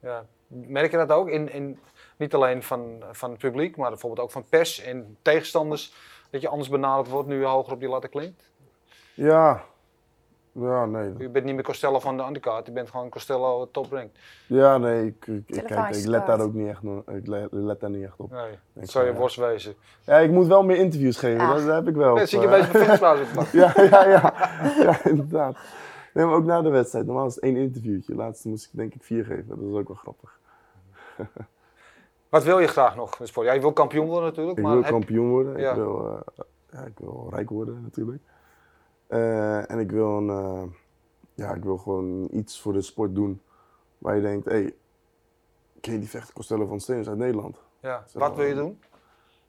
Ja. 0.01 0.27
Merk 0.47 0.91
je 0.91 0.97
dat 0.97 1.13
ook? 1.13 1.29
In, 1.29 1.53
in, 1.53 1.79
niet 2.17 2.35
alleen 2.35 2.63
van, 2.63 3.03
van 3.13 3.31
het 3.31 3.39
publiek, 3.39 3.77
maar 3.77 3.91
bijvoorbeeld 3.91 4.23
ook 4.23 4.33
van 4.33 4.45
pers 4.49 4.81
en 4.81 5.17
tegenstanders. 5.23 5.95
Dat 6.31 6.41
je 6.41 6.49
anders 6.49 6.69
benaderd 6.69 7.09
wordt 7.09 7.29
nu 7.29 7.41
je 7.41 7.47
hoger 7.47 7.73
op 7.73 7.81
die 7.81 7.89
ladder 7.89 8.11
klinkt? 8.11 8.51
Ja, 9.15 9.65
ja, 10.55 10.87
nee. 10.87 11.13
Je 11.19 11.29
bent 11.29 11.45
niet 11.45 11.55
meer 11.55 11.65
Costello 11.65 11.99
van 11.99 12.17
de 12.17 12.23
undercard, 12.25 12.67
je 12.67 12.73
bent 12.73 12.91
gewoon 12.91 13.09
Costello 13.09 13.69
top 13.71 13.93
rank. 13.93 14.11
Ja, 14.47 14.79
nee, 14.79 15.07
ik, 15.07 15.27
ik, 15.27 15.43
ik, 15.57 15.65
kijk, 15.65 15.95
ik 15.97 16.05
let 16.07 16.27
daar 16.27 16.41
ook 16.41 16.55
niet 16.55 16.69
echt, 16.69 16.83
ik 17.07 17.27
le- 17.27 17.49
let 17.51 17.81
daar 17.81 17.91
niet 17.91 18.05
echt 18.05 18.17
op. 18.17 18.31
Nee, 18.31 18.51
dat 18.73 18.85
Ik 18.85 18.91
zou 18.91 19.05
je 19.07 19.13
ja. 19.13 19.19
worst 19.19 19.37
wezen. 19.37 19.75
Ja, 20.05 20.17
ik 20.17 20.31
moet 20.31 20.47
wel 20.47 20.63
meer 20.65 20.77
interviews 20.77 21.17
geven, 21.19 21.47
dat, 21.49 21.57
dat 21.67 21.75
heb 21.75 21.89
ik 21.89 21.95
wel. 21.95 22.17
Ja, 22.19 22.27
zie 22.27 22.41
je 22.41 22.47
Eh, 22.47 22.65
van 22.65 22.81
fitnesspauze 22.81 23.23
op 23.39 23.47
Ja, 23.53 23.73
ja, 23.77 24.09
ja. 24.09 24.33
Ja, 24.83 25.05
inderdaad. 25.05 25.57
Nee, 26.15 26.25
maar 26.27 26.35
ook 26.35 26.45
na 26.45 26.63
de 26.63 26.69
wedstrijd. 26.71 27.07
Normaal 27.07 27.27
is 27.27 27.35
het 27.35 27.45
één 27.45 27.57
interviewtje. 27.57 28.15
Laatste 28.15 28.49
moest 28.49 28.65
ik 28.65 28.71
denk 28.73 28.95
ik 28.95 29.03
vier 29.03 29.25
geven. 29.25 29.49
Dat 29.49 29.59
is 29.59 29.75
ook 29.75 29.89
wel 29.89 29.97
grappig. 29.97 30.39
Wat 32.29 32.45
wil 32.45 32.59
je 32.59 32.67
graag 32.67 32.97
nog 32.97 33.11
in 33.11 33.17
de 33.19 33.27
sport? 33.27 33.47
Ja, 33.47 33.53
je 33.53 33.61
wil 33.61 33.73
kampioen 33.73 34.07
worden 34.07 34.25
natuurlijk, 34.29 34.57
Ik 34.59 34.63
maar 34.65 34.73
wil 34.73 34.83
heb- 34.83 34.91
kampioen 34.93 35.29
worden. 35.31 35.57
Ja. 35.59 35.71
Ik, 35.71 35.77
wil, 35.77 36.07
eh, 36.11 36.45
ja, 36.71 36.81
ik 36.85 36.99
wil 36.99 37.29
rijk 37.31 37.51
worden 37.51 37.81
natuurlijk. 37.83 38.23
Eh, 39.07 39.71
en 39.71 39.79
ik 39.79 39.91
wil, 39.91 40.17
een, 40.17 40.29
eh, 40.31 40.63
ja, 41.35 41.55
ik 41.55 41.63
wil 41.65 41.77
gewoon 41.79 42.29
iets 42.33 42.61
voor 42.61 42.73
de 42.73 42.83
sport 42.83 43.15
doen. 43.15 43.41
Waar 43.99 44.17
je 44.17 44.23
denkt, 44.23 44.45
hé, 44.45 44.53
hey, 44.53 44.75
ken 45.81 45.93
je 45.93 45.99
die 45.99 46.09
vechter 46.09 46.35
Costello 46.35 46.67
van 46.67 46.81
Steeners 46.81 47.09
uit 47.09 47.19
Nederland? 47.19 47.63
ja. 47.81 48.05
wat 48.13 48.37
wil 48.37 48.45
je 48.47 48.55
doen? 48.55 48.81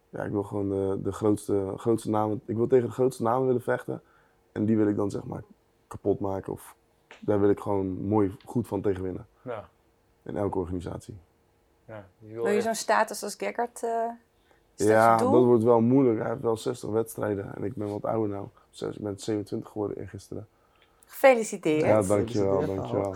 Ja, 0.09 0.23
ik 0.23 0.31
wil 0.31 0.43
gewoon 0.43 0.69
de, 0.69 0.99
de 1.03 1.11
grootste, 1.11 1.73
grootste 1.77 2.09
namen. 2.09 2.41
Ik 2.45 2.55
wil 2.55 2.67
tegen 2.67 2.87
de 2.87 2.93
grootste 2.93 3.23
namen 3.23 3.45
willen 3.47 3.61
vechten. 3.61 4.01
En 4.51 4.65
die 4.65 4.77
wil 4.77 4.87
ik 4.87 4.95
dan 4.95 5.09
zeg 5.11 5.23
maar 5.23 5.43
kapot 5.87 6.19
maken. 6.19 6.53
Of 6.53 6.75
daar 7.19 7.39
wil 7.39 7.49
ik 7.49 7.59
gewoon 7.59 7.87
mooi 8.07 8.35
goed 8.45 8.67
van 8.67 8.81
tegen 8.81 9.03
winnen. 9.03 9.27
Ja. 9.41 9.69
In 10.23 10.37
elke 10.37 10.57
organisatie. 10.59 11.17
Ja, 11.85 12.07
je 12.19 12.33
wil 12.33 12.41
Wil 12.43 12.51
je 12.51 12.55
echt- 12.57 12.65
zo'n 12.65 12.75
status 12.75 13.23
als 13.23 13.35
Gekkert? 13.35 13.83
eh 13.83 14.07
dat 14.75 14.87
ja, 14.87 15.17
dat 15.17 15.29
wordt 15.43 15.63
wel 15.63 15.81
moeilijk. 15.81 16.19
Hij 16.19 16.29
heeft 16.29 16.41
wel 16.41 16.57
60 16.57 16.89
wedstrijden. 16.89 17.55
En 17.55 17.63
ik 17.63 17.75
ben 17.75 17.89
wat 17.89 18.05
ouder 18.05 18.29
nou. 18.29 18.47
Ik 18.81 18.99
ben 18.99 19.19
27 19.19 19.71
geworden 19.71 19.97
eergisteren. 19.97 20.47
Gefeliciteerd. 21.05 21.81
Ja, 21.81 22.01
dankjewel, 22.01 22.65
dankjewel. 22.65 23.15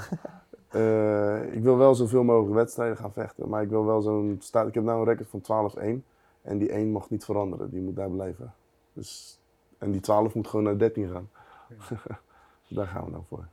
Eh 0.69 1.53
ik 1.53 1.63
wil 1.63 1.77
wel 1.77 1.95
zoveel 1.95 2.23
mogelijk 2.23 2.53
wedstrijden 2.53 2.97
gaan 2.97 3.13
vechten. 3.13 3.49
Maar 3.49 3.61
ik 3.61 3.69
wil 3.69 3.85
wel 3.85 4.01
zo'n 4.01 4.37
staat. 4.39 4.67
Ik 4.67 4.73
heb 4.73 4.83
nou 4.83 4.99
een 4.99 5.05
record 5.05 5.29
van 5.29 5.71
12-1. 6.01 6.03
En 6.41 6.57
die 6.57 6.69
1 6.69 6.91
mag 6.91 7.09
niet 7.09 7.25
veranderen. 7.25 7.69
Die 7.69 7.81
moet 7.81 7.95
daar 7.95 8.09
blijven. 8.09 8.53
Dus, 8.93 9.39
en 9.77 9.91
die 9.91 10.01
12 10.01 10.33
moet 10.33 10.47
gewoon 10.47 10.65
naar 10.65 10.77
13 10.77 11.09
gaan. 11.09 11.29
daar 12.67 12.87
gaan 12.87 13.03
we 13.05 13.11
nou 13.11 13.23
voor. 13.27 13.47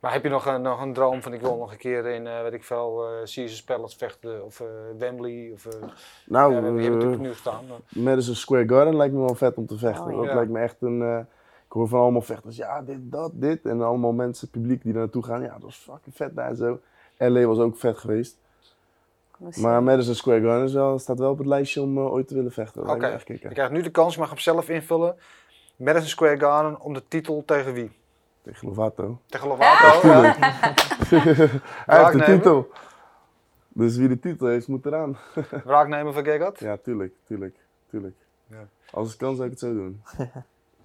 Maar 0.00 0.12
heb 0.12 0.22
je 0.22 0.28
nog 0.28 0.46
een, 0.46 0.62
nog 0.62 0.80
een 0.80 0.92
droom 0.92 1.22
van 1.22 1.32
ik 1.32 1.40
wil 1.40 1.56
nog 1.56 1.70
een 1.72 1.78
keer 1.78 2.06
in, 2.06 2.26
eh 2.26 2.42
weet 2.42 2.52
ik 2.52 2.64
veel, 2.64 3.04
eh 3.04 3.10
Caesars 3.16 3.64
Palace 3.64 3.98
vechten 3.98 4.44
of 4.44 4.60
eh, 4.60 4.66
Wembley 4.98 5.50
of... 5.54 5.66
eh 5.66 5.72
Nou, 6.26 6.52
ja, 6.54 6.58
we 6.58 6.64
hebben 6.64 6.92
natuurlijk 6.92 7.20
nu 7.20 7.34
staan. 7.34 7.64
maar- 7.68 8.02
Madison 8.04 8.34
Square 8.34 8.68
Garden 8.68 8.96
lijkt 8.96 9.14
me 9.14 9.20
wel 9.20 9.34
vet 9.34 9.54
om 9.56 9.66
te 9.66 9.78
vechten. 9.78 10.04
Oh, 10.04 10.10
ja. 10.10 10.16
Dat 10.16 10.26
Ja. 10.26 10.34
lijkt 10.34 10.50
me 10.50 10.58
echt 10.58 10.76
een. 10.80 11.02
eh, 11.02 11.18
ik 11.66 11.72
hoor 11.74 11.88
van 11.88 12.00
allemaal 12.00 12.20
vechters, 12.22 12.56
ja, 12.56 12.82
dit, 12.82 12.98
dat, 13.02 13.30
dit. 13.34 13.64
En 13.66 13.82
allemaal 13.82 14.12
mensen, 14.12 14.50
publiek 14.50 14.82
die 14.82 14.92
er 14.92 14.98
naartoe 14.98 15.24
gaan. 15.24 15.42
Ja, 15.42 15.52
dat 15.52 15.62
was 15.62 15.76
fucking 15.76 16.14
vet 16.16 16.36
daar 16.36 16.48
en 16.48 16.56
zo. 16.56 16.80
LA 17.18 17.44
was 17.44 17.58
ook 17.58 17.76
vet 17.76 17.98
geweest. 17.98 18.38
Maar 19.60 19.82
Madison 19.82 20.14
Square 20.14 20.40
Garden 20.40 20.64
is 20.64 20.72
wel, 20.72 20.98
staat 20.98 21.18
wel 21.18 21.30
op 21.30 21.38
het 21.38 21.46
lijstje 21.46 21.82
om 21.82 21.98
ooit 21.98 22.28
te 22.28 22.34
willen 22.34 22.52
vechten. 22.52 22.90
Oké, 22.90 23.18
kicken. 23.24 23.52
krijgt 23.52 23.72
nu 23.72 23.82
de 23.82 23.90
kans, 23.90 24.14
je 24.14 24.20
mag 24.20 24.28
hem 24.28 24.38
zelf 24.38 24.68
invullen. 24.68 25.16
Madison 25.76 26.08
Square 26.08 26.38
Garden 26.38 26.80
om 26.80 26.94
de 26.94 27.02
titel 27.08 27.42
tegen 27.46 27.72
wie? 27.72 27.90
Tegen 28.48 28.68
Lovato. 28.68 29.20
Tegen 29.26 29.48
Lovato. 29.48 30.08
ja. 30.08 30.36
Hij 31.86 32.04
heeft 32.04 32.12
de 32.18 32.24
titel. 32.24 32.68
Dus 33.68 33.96
wie 33.96 34.08
de 34.08 34.18
titel 34.18 34.46
heeft, 34.46 34.68
moet 34.68 34.86
eraan. 34.86 35.16
Wraak 35.64 35.88
nemen 35.88 36.14
van 36.14 36.24
Gegard. 36.24 36.58
Ja, 36.58 36.76
tuurlijk, 36.76 37.14
tuurlijk, 37.26 37.56
tuurlijk. 37.90 38.16
Ja. 38.46 38.66
Als 38.90 39.08
het 39.08 39.16
kan, 39.16 39.34
zou 39.34 39.44
ik 39.44 39.50
het 39.50 39.60
zo 39.60 39.72
doen. 39.74 40.02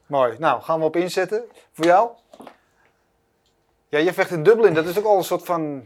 Mooi. 0.05 0.35
Nou, 0.39 0.61
gaan 0.61 0.79
we 0.79 0.85
op 0.85 0.95
inzetten. 0.95 1.43
Voor 1.71 1.85
jou? 1.85 2.09
Ja, 3.89 3.99
je 3.99 4.13
vecht 4.13 4.31
in 4.31 4.43
Dublin. 4.43 4.73
Dat 4.73 4.85
is 4.85 4.97
ook 4.99 5.05
al 5.05 5.17
een 5.17 5.23
soort 5.23 5.45
van 5.45 5.85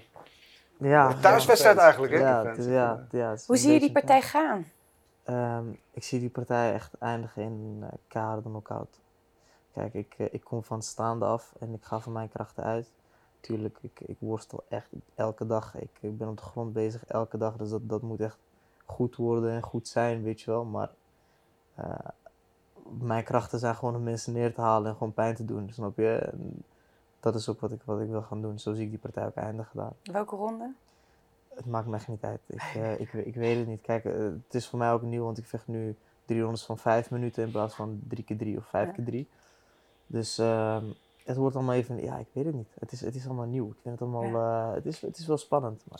Ja, 0.77 1.13
thuiswedstrijd 1.13 1.75
ja, 1.77 1.81
eigenlijk, 1.83 2.13
hè? 2.13 2.19
Ja, 2.19 2.45
het 2.45 2.57
is- 2.57 2.65
ja, 2.65 3.07
ja, 3.11 3.29
het 3.29 3.43
Hoe 3.47 3.57
zie 3.57 3.73
je 3.73 3.79
die 3.79 3.91
partij 3.91 4.21
gaan? 4.21 4.71
Ehm, 5.23 5.65
ik 5.93 6.03
zie 6.03 6.19
die 6.19 6.29
partij 6.29 6.73
echt 6.73 6.93
eindigen 6.99 7.41
in 7.41 7.77
uh, 7.81 7.87
keiharde 8.07 8.41
knockout. 8.49 8.99
Kijk, 9.77 9.93
ik, 9.93 10.15
eh, 10.17 10.27
ik 10.31 10.43
kom 10.43 10.63
van 10.63 10.81
staande 10.81 11.25
af 11.25 11.53
en 11.59 11.73
ik 11.73 11.83
ga 11.83 11.99
van 11.99 12.11
mijn 12.11 12.29
krachten 12.29 12.63
uit. 12.63 12.91
Tuurlijk, 13.39 13.77
ik, 13.81 13.99
ik 13.99 14.15
worstel 14.19 14.63
echt 14.69 14.87
elke 15.15 15.45
dag. 15.45 15.75
Ik, 15.75 15.89
ik 15.99 16.17
ben 16.17 16.27
op 16.27 16.37
de 16.37 16.43
grond 16.43 16.73
bezig 16.73 17.05
elke 17.05 17.37
dag, 17.37 17.57
dus 17.57 17.69
dat, 17.69 17.89
dat 17.89 18.01
moet 18.01 18.19
echt 18.19 18.37
goed 18.85 19.15
worden 19.15 19.51
en 19.51 19.61
goed 19.61 19.87
zijn, 19.87 20.23
weet 20.23 20.41
je 20.41 20.51
wel. 20.51 20.65
Maar 20.65 20.89
eh, 21.75 21.93
mijn 22.99 23.23
krachten 23.23 23.59
zijn 23.59 23.75
gewoon 23.75 23.95
om 23.95 24.03
mensen 24.03 24.33
neer 24.33 24.53
te 24.53 24.61
halen 24.61 24.89
en 24.91 24.97
gewoon 24.97 25.13
pijn 25.13 25.35
te 25.35 25.45
doen, 25.45 25.69
snap 25.73 25.97
je? 25.97 26.15
En 26.15 26.63
dat 27.19 27.35
is 27.35 27.49
ook 27.49 27.59
wat 27.59 27.71
ik, 27.71 27.81
wat 27.85 27.99
ik 28.01 28.09
wil 28.09 28.21
gaan 28.21 28.41
doen. 28.41 28.59
Zo 28.59 28.73
zie 28.73 28.83
ik 28.83 28.89
die 28.89 28.99
partij 28.99 29.25
ook 29.25 29.35
eindigen 29.35 29.77
daar. 29.77 29.93
Welke 30.03 30.35
ronde? 30.35 30.73
Het 31.53 31.65
maakt 31.65 31.87
me 31.87 31.95
echt 31.95 32.07
niet 32.07 32.23
uit. 32.23 32.41
Ik, 32.45 32.61
eh, 32.75 32.99
ik, 32.99 33.13
ik 33.13 33.35
weet 33.35 33.57
het 33.57 33.67
niet. 33.67 33.81
Kijk, 33.81 34.03
het 34.03 34.53
is 34.53 34.67
voor 34.67 34.79
mij 34.79 34.91
ook 34.91 35.01
nieuw, 35.01 35.23
want 35.23 35.37
ik 35.37 35.45
vecht 35.45 35.67
nu 35.67 35.95
drie 36.25 36.41
rondes 36.41 36.65
van 36.65 36.77
vijf 36.77 37.11
minuten 37.11 37.43
in 37.43 37.51
plaats 37.51 37.75
van 37.75 37.99
drie 38.07 38.23
keer 38.23 38.37
drie 38.37 38.57
of 38.57 38.65
vijf 38.65 38.87
Ja. 38.87 38.93
keer 38.93 39.05
drie. 39.05 39.27
Dus 40.07 40.37
ehm, 40.37 40.83
het 41.25 41.37
wordt 41.37 41.55
allemaal 41.55 41.75
even, 41.75 42.03
ja, 42.03 42.17
ik 42.17 42.27
weet 42.31 42.45
het 42.45 42.53
niet. 42.55 42.67
Het 42.79 42.91
is, 42.91 43.01
het 43.01 43.15
is 43.15 43.25
allemaal 43.25 43.45
nieuw. 43.45 43.67
Ik 43.67 43.77
vind 43.81 43.99
het 43.99 44.09
allemaal, 44.09 44.41
eh, 44.69 44.73
het, 44.75 44.85
is, 44.85 45.01
het 45.01 45.17
is 45.17 45.27
wel 45.27 45.37
spannend, 45.37 45.83
maar 45.89 45.99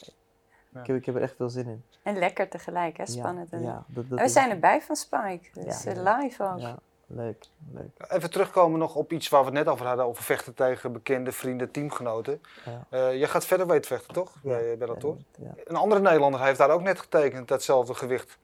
Ja. 0.69 0.79
ik, 0.81 0.87
heb, 0.87 0.95
ik 0.95 1.05
heb 1.05 1.15
er 1.15 1.21
echt 1.21 1.35
veel 1.35 1.49
zin 1.49 1.67
in. 1.67 1.83
En 2.03 2.17
lekker 2.17 2.49
tegelijk, 2.49 2.97
hè? 2.97 3.03
Ja, 3.03 3.09
Spannend. 3.09 3.51
en- 3.51 3.61
Ja, 3.61 3.83
dat, 3.87 4.09
dat 4.09 4.19
we 4.19 4.27
zijn 4.27 4.49
erbij 4.49 4.81
van 4.81 4.95
Spike. 4.95 5.49
Dus 5.53 5.83
Ja, 5.83 5.91
eh, 5.91 6.17
live 6.21 6.43
ook. 6.43 6.59
Ja, 6.59 6.77
leuk, 7.07 7.45
leuk. 7.73 7.89
Even 8.09 8.29
terugkomen 8.31 8.79
nog 8.79 8.95
op 8.95 9.11
iets 9.11 9.29
waar 9.29 9.39
we 9.39 9.45
het 9.45 9.55
net 9.55 9.67
over 9.67 9.85
hadden. 9.85 10.05
Over 10.05 10.23
vechten 10.23 10.53
tegen 10.53 10.91
bekende 10.91 11.31
vrienden, 11.31 11.71
teamgenoten. 11.71 12.41
Ja. 12.65 12.85
Eh, 12.89 13.19
je 13.19 13.27
gaat 13.27 13.45
verder 13.45 13.67
weet 13.67 13.87
vechten, 13.87 14.13
toch? 14.13 14.33
Ja, 14.43 14.49
Bij 14.57 14.77
Bellator. 14.77 15.17
Ja. 15.39 15.53
Een 15.65 15.75
andere 15.75 16.01
Nederlander 16.01 16.41
heeft 16.43 16.57
daar 16.57 16.69
ook 16.71 16.81
net 16.81 16.99
getekend, 16.99 17.47
datzelfde 17.47 17.93
gewicht. 17.93 18.37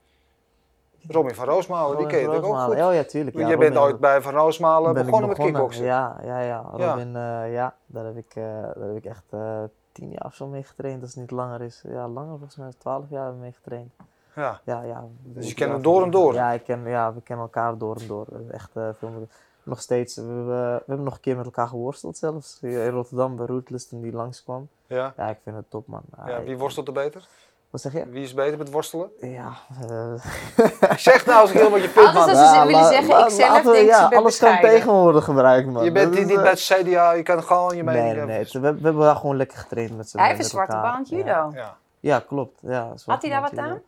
Robin 1.07 1.35
van 1.35 1.45
Roosmalen, 1.45 1.97
die 1.97 2.07
ken 2.07 2.19
je 2.19 2.25
natuurlijk 2.27 2.53
ook 2.53 2.59
goed. 2.59 2.73
Oh 2.85 2.93
ja, 2.93 3.03
tuurlijk. 3.03 3.35
Want 3.35 3.47
ja, 3.49 3.57
jij 3.57 3.69
bent 3.69 3.77
ooit 3.77 3.99
bij 3.99 4.21
Van 4.21 4.33
Roosmalen 4.33 4.93
begonnen 4.93 5.29
met 5.29 5.37
kickboksen. 5.37 5.85
Ja, 5.85 6.17
ja, 6.23 6.39
ja. 6.39 6.63
Ja. 6.77 6.89
Robin, 6.89 7.15
eh, 7.15 7.53
ja, 7.53 7.75
daar 7.85 8.05
heb 8.05 8.17
ik, 8.17 8.35
eh, 8.35 8.43
daar 8.43 8.87
heb 8.87 8.95
ik 8.95 9.05
echt 9.05 9.23
eh, 9.29 9.57
tien 9.91 10.09
jaar 10.09 10.25
of 10.25 10.33
zo 10.35 10.47
mee 10.47 10.63
getraind, 10.63 11.01
als 11.01 11.11
het 11.11 11.19
niet 11.19 11.31
langer 11.31 11.61
is. 11.61 11.83
Ja, 11.87 12.07
langer 12.07 12.29
volgens 12.29 12.55
mij, 12.55 12.71
twaalf 12.77 13.03
jaar 13.09 13.33
mee 13.33 13.51
getraind. 13.51 13.91
Ja. 14.35 14.59
Ja, 14.63 14.81
ja. 14.81 15.03
Dus 15.23 15.47
je 15.47 15.53
kent 15.53 15.71
hem 15.71 15.81
door 15.81 16.03
en 16.03 16.11
door. 16.11 16.33
Ja, 16.33 16.51
ik 16.51 16.63
ken, 16.63 16.87
ja, 16.87 17.13
we 17.13 17.21
kennen 17.21 17.45
elkaar 17.45 17.77
door 17.77 17.95
en 17.95 18.07
door. 18.07 18.27
Echt 18.51 18.71
veel 18.71 19.09
meer- 19.09 19.27
Nog 19.65 19.81
steeds, 19.81 20.15
we, 20.15 20.21
hebben- 20.21 20.47
we 20.47 20.83
hebben 20.85 21.03
nog 21.05 21.13
een 21.13 21.19
keer 21.19 21.35
met 21.35 21.45
elkaar 21.45 21.67
geworsteld 21.67 22.17
zelfs. 22.17 22.57
In 22.61 22.87
Rotterdam 22.89 23.35
bij 23.35 23.45
Rootless 23.45 23.87
toen 23.87 24.01
die 24.01 24.11
langskwam. 24.13 24.67
Ja. 24.87 25.13
Ja, 25.17 25.29
ik 25.29 25.37
vind 25.43 25.55
het 25.55 25.65
top 25.69 25.87
man. 25.87 26.01
Ja, 26.17 26.23
Hij- 26.23 26.43
wie 26.43 26.57
worstelt 26.57 26.87
er 26.87 26.93
beter? 26.93 27.27
Wat 27.73 27.81
zeg 27.81 27.93
je? 27.93 28.05
Wie 28.09 28.23
is 28.23 28.33
beter 28.33 28.57
met 28.57 28.71
worstelen? 28.71 29.09
Ja, 29.19 29.53
eh, 29.89 30.13
Zeg 30.97 31.25
nou 31.25 31.41
als 31.41 31.49
ik 31.51 31.57
helemaal 31.57 31.79
je 31.79 31.89
punt 31.89 32.13
man. 32.13 32.15
als 32.29 32.31
ze 32.31 32.43
ja, 32.43 32.65
willen 32.65 32.85
zeggen, 32.85 33.19
ik 33.19 33.29
zelf 33.29 33.49
laten 33.49 33.65
we- 33.71 33.77
denk 33.77 33.87
ja, 33.89 33.97
alles 33.97 34.09
kan 34.13 34.23
bescheiden. 34.23 34.69
tegen 34.69 34.91
worden 34.93 35.23
gebruikt 35.23 35.67
man. 35.69 35.83
Je 35.83 35.91
bent 35.91 36.11
niet, 36.11 36.25
niet 36.27 36.35
eh, 36.37 36.41
bij 36.41 36.51
het 36.51 36.59
CDA, 36.59 37.11
je 37.11 37.23
kan 37.23 37.43
gewoon 37.43 37.75
je 37.75 37.83
mening 37.83 38.03
Nee, 38.03 38.25
nee, 38.25 38.35
hebben. 38.37 38.61
nee. 38.61 38.71
We, 38.71 38.77
we 38.79 38.83
hebben 38.83 39.01
wel 39.03 39.15
gewoon 39.15 39.35
lekker 39.37 39.57
getraind 39.57 39.97
met 39.97 40.09
z'n 40.09 40.17
Hij 40.17 40.27
heeft 40.27 40.39
een 40.39 40.45
zwarte 40.45 40.75
band 40.81 41.09
Ja. 41.09 41.17
judo. 41.17 41.51
Ja. 41.53 41.77
Ja, 41.99 42.19
klopt. 42.27 42.59
Ja, 42.61 42.93
Had 43.05 43.21
hij 43.21 43.31
daar 43.31 43.41
wat 43.41 43.57
aan? 43.57 43.79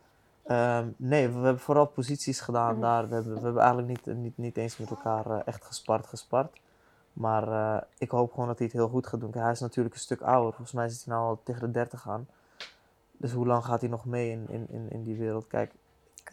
Ehm, 0.46 0.86
nee, 0.96 1.28
we, 1.28 1.38
we 1.38 1.44
hebben 1.44 1.62
vooral 1.62 1.86
posities 1.86 2.40
gedaan 2.40 2.72
Mhm. 2.72 2.80
daar. 2.80 3.08
We 3.08 3.14
hebben, 3.14 3.34
we 3.34 3.40
hebben 3.44 3.62
eigenlijk 3.62 3.88
niet, 4.06 4.16
niet, 4.16 4.38
niet 4.38 4.56
eens 4.56 4.76
met 4.76 4.90
elkaar 4.90 5.26
eh, 5.30 5.36
echt 5.44 5.64
gespart, 5.64 6.06
gespart. 6.06 6.52
Maar 7.12 7.48
eh, 7.48 7.82
ik 7.98 8.10
hoop 8.10 8.30
gewoon 8.32 8.46
dat 8.48 8.58
hij 8.58 8.66
het 8.66 8.76
heel 8.76 8.88
goed 8.88 9.06
gaat 9.06 9.20
doen. 9.20 9.30
Kijk, 9.30 9.44
Hij 9.44 9.52
is 9.52 9.60
natuurlijk 9.60 9.94
een 9.94 10.00
stuk 10.00 10.20
ouder. 10.20 10.52
Volgens 10.52 10.72
mij 10.72 10.88
zit 10.88 11.04
hij 11.04 11.14
nou 11.14 11.26
al 11.28 11.40
tegen 11.44 11.60
de 11.60 11.70
30 11.70 12.08
aan. 12.08 12.26
Dus 13.16 13.32
hoe 13.32 13.46
lang 13.46 13.64
gaat 13.64 13.80
hij 13.80 13.90
nog 13.90 14.04
mee 14.04 14.30
in, 14.30 14.46
in, 14.48 14.66
in, 14.70 14.90
in 14.90 15.04
die 15.04 15.16
wereld? 15.16 15.46
Kijk, 15.46 15.72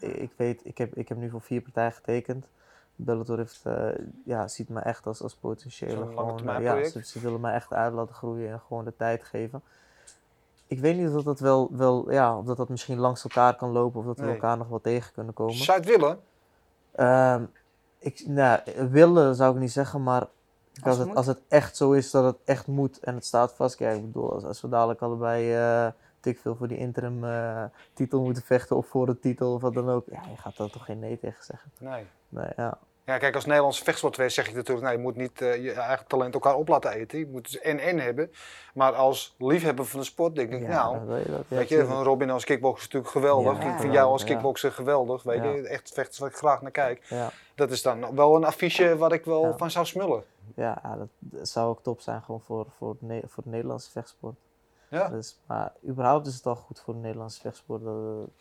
ik, 0.00 0.32
weet, 0.36 0.60
ik 0.64 0.78
heb, 0.78 0.94
ik 0.94 1.08
heb 1.08 1.18
nu 1.18 1.30
voor 1.30 1.40
vier 1.40 1.62
partijen 1.62 1.92
getekend. 1.92 2.46
Bellator 2.96 3.38
heeft, 3.38 3.60
eh, 3.64 3.88
ja, 4.24 4.48
ziet 4.48 4.68
me 4.68 4.80
echt 4.80 5.06
als, 5.06 5.22
als 5.22 5.34
potentiële. 5.34 6.06
Gewoon, 6.06 6.48
eh, 6.48 6.62
ja, 6.62 6.84
ze, 6.84 7.04
ze 7.04 7.20
willen 7.20 7.40
mij 7.40 7.54
echt 7.54 7.72
uit 7.72 7.92
laten 7.92 8.14
groeien 8.14 8.50
en 8.50 8.60
gewoon 8.66 8.84
de 8.84 8.96
tijd 8.96 9.24
geven. 9.24 9.62
Ik 10.66 10.80
weet 10.80 10.96
niet 10.96 11.14
of 11.14 11.22
dat 11.22 11.40
wel, 11.40 11.68
wel 11.72 12.10
ja, 12.10 12.38
of 12.38 12.44
dat, 12.44 12.56
dat 12.56 12.68
misschien 12.68 12.98
langs 12.98 13.24
elkaar 13.24 13.56
kan 13.56 13.70
lopen 13.70 14.00
of 14.00 14.06
dat 14.06 14.18
we 14.18 14.26
elkaar 14.26 14.56
nog 14.56 14.68
wel 14.68 14.80
tegen 14.80 15.12
kunnen 15.12 15.34
komen. 15.34 15.54
Zou 15.54 15.80
je 15.80 15.86
het 15.90 16.00
willen? 16.00 16.18
Ehm, 16.92 17.44
ik, 17.98 18.26
nou, 18.26 18.60
willen 18.90 19.34
zou 19.34 19.54
ik 19.54 19.60
niet 19.60 19.72
zeggen, 19.72 20.02
maar 20.02 20.20
Als 20.20 20.30
als, 20.82 20.98
het 20.98 21.14
als 21.14 21.26
het 21.26 21.40
echt 21.48 21.76
zo 21.76 21.92
is 21.92 22.10
dat 22.10 22.24
het 22.24 22.36
echt 22.44 22.66
moet 22.66 22.98
en 22.98 23.14
het 23.14 23.24
staat 23.24 23.54
vast. 23.54 23.76
Kijk, 23.76 23.96
ik 23.96 24.06
bedoel, 24.06 24.32
als, 24.32 24.44
als 24.44 24.60
we 24.60 24.68
dadelijk 24.68 25.00
allebei 25.00 25.54
eh 25.54 25.86
tik 26.24 26.38
veel 26.38 26.56
voor 26.56 26.68
die 26.68 26.78
interim 26.78 27.24
eh, 27.24 27.64
titel 27.92 28.20
moeten 28.20 28.42
vechten 28.42 28.76
of 28.76 28.86
voor 28.86 29.06
de 29.06 29.18
titel 29.18 29.54
of 29.54 29.60
wat 29.62 29.74
dan 29.74 29.90
ook. 29.90 30.04
Ja, 30.10 30.20
je 30.30 30.36
gaat 30.36 30.56
daar 30.56 30.70
toch 30.70 30.84
geen 30.84 30.98
nee 30.98 31.18
tegen 31.18 31.44
zeggen. 31.44 31.70
Nee. 31.78 32.04
Nee, 32.28 32.48
ja. 32.56 32.78
Ja, 33.06 33.18
kijk, 33.18 33.34
als 33.34 33.44
Nederlandse 33.44 33.84
vechtsportwer 33.84 34.30
zeg 34.30 34.48
ik 34.48 34.54
natuurlijk, 34.54 34.86
nee, 34.86 34.96
je 34.96 35.02
moet 35.02 35.16
niet 35.16 35.40
eh, 35.40 35.62
je 35.62 35.72
eigen 35.72 36.06
talent 36.06 36.34
elkaar 36.34 36.54
op 36.54 36.68
laten 36.68 36.90
eten. 36.90 37.18
Je 37.18 37.26
moet 37.26 37.44
dus 37.44 37.60
en-en 37.60 37.98
hebben. 37.98 38.32
Maar 38.74 38.92
als 38.92 39.34
liefhebber 39.38 39.84
van 39.84 40.00
de 40.00 40.06
sport 40.06 40.34
denk 40.34 40.52
ik, 40.52 40.60
Ja, 40.60 40.68
nou, 40.68 41.06
wil 41.06 41.16
je 41.16 41.30
dat. 41.30 41.44
Ja, 41.48 41.56
weet 41.56 41.68
je, 41.68 41.84
van 41.84 42.02
Robin 42.02 42.30
als 42.30 42.44
kickboxer 42.44 42.78
is 42.78 42.84
natuurlijk 42.84 43.12
geweldig. 43.12 43.72
Ik 43.72 43.80
vind 43.80 43.92
jou 43.92 44.10
als 44.10 44.22
ja. 44.22 44.28
kickboxer 44.28 44.72
geweldig, 44.72 45.22
weet 45.22 45.42
je. 45.42 45.68
Echt 45.68 45.92
vechters 45.92 46.18
waar 46.18 46.28
ik 46.28 46.36
graag 46.36 46.62
naar 46.62 46.70
kijk. 46.70 47.30
Dat 47.54 47.70
is 47.70 47.82
dan 47.82 48.14
wel 48.14 48.36
een 48.36 48.44
affiche 48.44 48.96
waar 48.96 49.12
ik 49.12 49.24
wel 49.24 49.54
van 49.56 49.70
zou 49.70 49.86
smullen. 49.86 50.24
ja, 50.54 50.78
ja, 50.82 50.96
dat, 51.18 51.48
zou 51.48 51.68
ook 51.68 51.82
top 51.82 52.00
zijn 52.00 52.22
gewoon 52.22 52.40
voor, 52.40 52.66
voor, 52.76 52.96
voor 53.26 53.42
de 53.42 53.50
Nederlandse 53.50 53.90
vechtsport. 53.90 54.34
Ja. 54.94 55.08
Dus, 55.08 55.38
maar 55.46 55.72
überhaupt 55.86 56.26
is 56.26 56.34
het 56.34 56.46
al 56.46 56.54
goed 56.54 56.80
voor 56.80 56.94
de 56.94 57.00
Nederlandse 57.00 57.40
vechtsport. 57.40 57.80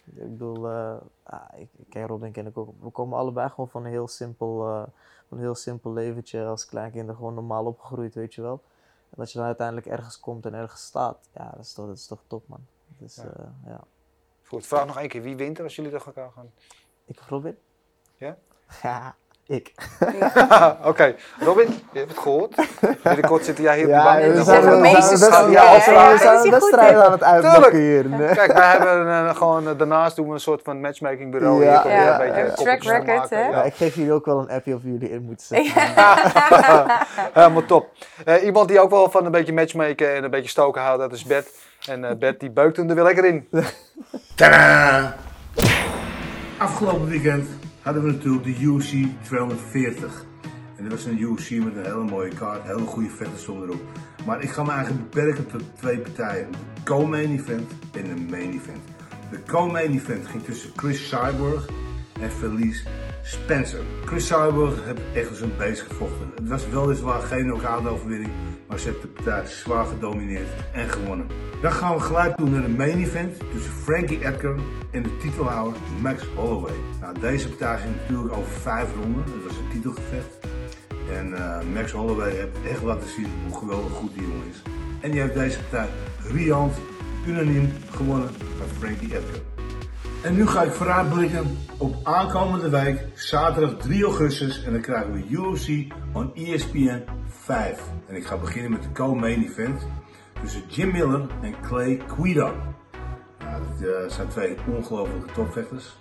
Ik 0.04 0.30
bedoel, 0.30 0.70
eh, 0.70 0.96
ah, 1.24 1.42
ik, 1.56 1.70
ik 1.78 1.90
ken 1.90 2.08
Robin 2.08 2.32
ken 2.32 2.48
ik 2.48 2.58
ook. 2.58 2.70
We 2.82 2.90
komen 2.90 3.18
allebei 3.18 3.50
gewoon 3.50 3.70
van 3.70 3.86
een 3.86 3.92
heel 3.92 4.08
simpel, 4.08 4.58
van 5.28 5.38
een 5.38 5.44
heel 5.44 5.56
simpel 5.56 5.94
leventje 5.94 6.46
als 6.46 6.66
kleinkinderen 6.66 7.16
gewoon 7.16 7.34
normaal 7.34 7.66
opgegroeid, 7.66 8.14
weet 8.16 8.34
je 8.34 8.42
wel. 8.42 8.62
En 9.10 9.16
dat 9.20 9.32
je 9.32 9.38
dan 9.38 9.48
uiteindelijk 9.48 9.88
ergens 9.88 10.20
komt 10.20 10.46
en 10.46 10.54
ergens 10.54 10.86
staat, 10.86 11.18
ja, 11.34 11.50
dat 11.56 11.66
is 11.66 11.74
toch, 11.74 11.88
dat 11.88 11.98
is 11.98 12.08
toch 12.08 12.24
top 12.28 12.48
man. 12.48 12.66
Dus, 12.98 13.16
Ja. 13.16 13.24
ja. 13.38 13.54
ja. 13.66 13.84
Goed, 14.44 14.66
vraag 14.66 14.86
nog 14.86 14.98
één 14.98 15.10
keer, 15.10 15.22
wie 15.22 15.36
wint 15.36 15.58
er 15.58 15.64
als 15.64 15.76
jullie 15.76 15.92
tegen 15.92 16.06
elkaar 16.06 16.32
gaan? 16.32 16.52
Ik 17.06 17.20
of 17.20 17.30
Robin? 17.30 17.58
Ja? 18.16 18.38
Ja, 18.82 19.16
ik. 19.48 19.72
Oké, 20.90 21.16
Robin, 21.40 21.68
je 21.92 21.98
hebt 22.00 22.10
het 22.12 22.20
gehoord. 22.20 22.56
Binnenkort 23.04 23.46
zit 23.46 23.58
jij 23.58 23.76
hier 23.76 23.86
op 23.86 23.90
Ja, 23.92 24.16
de 24.16 24.22
bank. 24.22 24.34
we 24.36 24.44
zijn 24.44 24.64
horen 24.64 24.82
we 24.82 24.88
we- 24.88 24.94
meesters 24.94 25.22
gaan 25.24 25.32
van 25.32 25.46
we- 25.46 25.52
jou, 25.52 25.66
ja, 25.68 25.80
hè? 25.80 25.92
ja, 25.92 26.12
we 26.12 26.18
zijn 26.18 26.50
wedstrijden 26.52 27.06
aan 27.06 27.12
het 27.12 27.24
uitblokken 27.24 27.80
hier. 27.80 28.06
Kijk, 28.34 28.54
wij 28.54 28.68
hebben 28.72 29.08
eh, 29.08 29.36
gewoon 29.36 29.78
daarnaast 29.78 30.16
doen 30.16 30.28
we 30.28 30.34
een 30.34 30.40
soort 30.40 30.62
van 30.64 30.82
matchmaking 30.82 31.32
bureau. 31.32 31.64
Ja, 31.64 31.82
hier 31.84 31.92
ja, 31.92 32.22
een 32.22 32.32
beetje 32.34 32.64
Track 32.64 32.84
record, 32.84 33.30
hè? 33.30 33.40
Ja. 33.42 33.50
Ja, 33.50 33.64
ik 33.64 33.74
geef 33.74 33.96
jullie 33.96 34.14
ook 34.14 34.26
wel 34.26 34.40
een 34.40 34.50
appje 34.50 34.76
of 34.76 34.82
jullie 34.84 35.10
in 35.12 35.22
moeten 35.22 35.46
zetten. 35.46 35.72
Helemaal 37.34 37.66
top. 37.66 37.90
Eh, 38.26 38.44
iemand 38.44 38.68
die 38.68 38.80
ook 38.80 38.90
wel 38.90 39.10
van 39.12 39.26
een 39.26 39.32
beetje 39.32 39.54
matchmaken 39.54 40.16
en 40.16 40.24
een 40.24 40.30
beetje 40.32 40.50
stoken 40.50 40.82
houdt, 40.82 41.00
dat 41.00 41.12
is 41.14 41.24
Bert. 41.24 41.48
En 41.90 42.04
eh 42.06 42.16
Bert 42.16 42.40
die 42.40 42.50
beukt 42.52 42.78
hem 42.78 42.90
er 42.90 42.96
weer 42.96 43.04
lekker 43.04 43.26
in. 43.26 43.50
Tadaa! 44.36 45.16
Afgelopen 46.58 47.08
weekend 47.10 47.50
hadden 47.84 48.04
we 48.04 48.12
natuurlijk 48.12 48.44
de 48.44 48.62
UFC 48.62 48.94
240. 49.22 50.26
En 50.76 50.84
dat 50.84 50.92
was 50.92 51.06
een 51.06 51.20
UFC 51.20 51.50
met 51.50 51.76
een 51.76 51.84
hele 51.84 52.04
mooie 52.04 52.34
kaart, 52.34 52.64
hele 52.64 52.80
goede 52.80 53.10
stonden 53.36 53.68
erop. 53.68 53.82
Maar 54.26 54.42
ik 54.42 54.50
ga 54.50 54.64
me 54.64 54.72
eigenlijk 54.72 55.10
beperken 55.10 55.48
tot 55.48 55.62
twee 55.76 55.98
partijen. 55.98 56.52
De 56.52 56.84
co-main 56.84 57.32
event 57.32 57.72
en 57.92 58.04
de 58.04 58.22
main 58.30 58.52
event. 58.52 58.84
De 59.32 59.40
co-main 59.48 59.92
event 59.92 60.28
ging 60.28 60.44
tussen 60.44 60.72
Chris 60.76 61.10
Cyborg 61.10 61.70
en 62.20 62.32
Felice 62.32 62.84
Spencer. 63.24 63.80
Chris 64.06 64.28
Cyborg 64.28 64.86
heeft 64.86 65.02
echt 65.14 65.30
als 65.30 65.42
een 65.42 65.58
beest 65.58 65.82
gevochten. 65.82 66.32
Het 66.36 66.48
was 66.48 66.70
weliswaar 66.70 67.22
geen 67.22 67.44
knock-out 67.44 67.88
overwinning, 67.88 68.32
maar 68.68 68.80
ze 68.80 68.88
heeft 68.88 69.02
de 69.02 69.08
partij 69.08 69.46
zwaar 69.46 69.86
gedomineerd 69.86 70.48
en 70.74 70.90
gewonnen. 70.90 71.28
Dan 71.62 71.72
gaan 71.72 71.96
we 71.96 72.00
gelijk 72.00 72.36
toe 72.36 72.50
naar 72.50 72.62
de 72.62 72.70
main 72.70 72.98
event 72.98 73.38
tussen 73.54 73.72
Frankie 73.72 74.26
Edgar 74.26 74.56
en 74.92 75.04
de 75.04 75.18
titelhouder 75.18 75.80
Max 76.02 76.24
Holloway. 76.36 76.74
Nou, 77.02 77.20
deze 77.20 77.50
partij 77.50 77.78
ging 77.78 77.96
natuurlijk 77.96 78.34
over 78.34 78.52
vijf 78.52 78.96
ronden, 78.96 79.26
dat 79.26 79.44
was 79.48 79.58
een 79.58 79.70
titelgevecht. 79.72 80.38
En 81.12 81.34
eh, 81.34 81.66
Max 81.74 81.92
Holloway 81.92 82.32
heeft 82.32 82.58
echt 82.70 82.84
laten 82.84 83.10
zien 83.10 83.28
hoe 83.48 83.58
geweldig 83.58 83.92
goed 83.92 84.14
die 84.14 84.22
jongen 84.22 84.48
is. 84.52 84.62
En 85.02 85.12
die 85.12 85.22
heeft 85.22 85.34
deze 85.34 85.60
partij 85.60 85.88
riant, 86.32 86.74
unaniem 87.28 87.74
gewonnen 87.92 88.30
van 88.30 88.68
Frankie 88.80 89.16
Edgar. 89.16 89.53
En 90.24 90.36
nu 90.36 90.48
ga 90.48 90.62
ik 90.62 90.72
vooruitblikken 90.72 91.58
op 91.78 91.96
aankomende 92.04 92.70
week, 92.70 93.06
zaterdag 93.14 93.78
3 93.78 94.04
augustus. 94.04 94.64
En 94.64 94.72
dan 94.72 94.82
krijgen 94.82 95.14
we 95.14 95.26
UFC 95.30 95.94
on 96.14 96.36
ESPN 96.36 97.04
5. 97.28 97.82
En 98.08 98.16
ik 98.16 98.26
ga 98.26 98.38
beginnen 98.38 98.72
met 98.72 98.84
de 98.84 98.92
co-main 98.92 99.44
event 99.44 99.88
tussen 100.42 100.62
Jim 100.68 100.92
Miller 100.92 101.22
en 101.42 101.56
Clay 101.62 102.02
Guida. 102.08 102.52
Nou, 103.40 103.64
dat 103.64 103.90
eh, 103.90 104.10
zijn 104.16 104.28
twee 104.28 104.56
ongelofelijke 104.76 105.34
topvechters. 105.34 105.98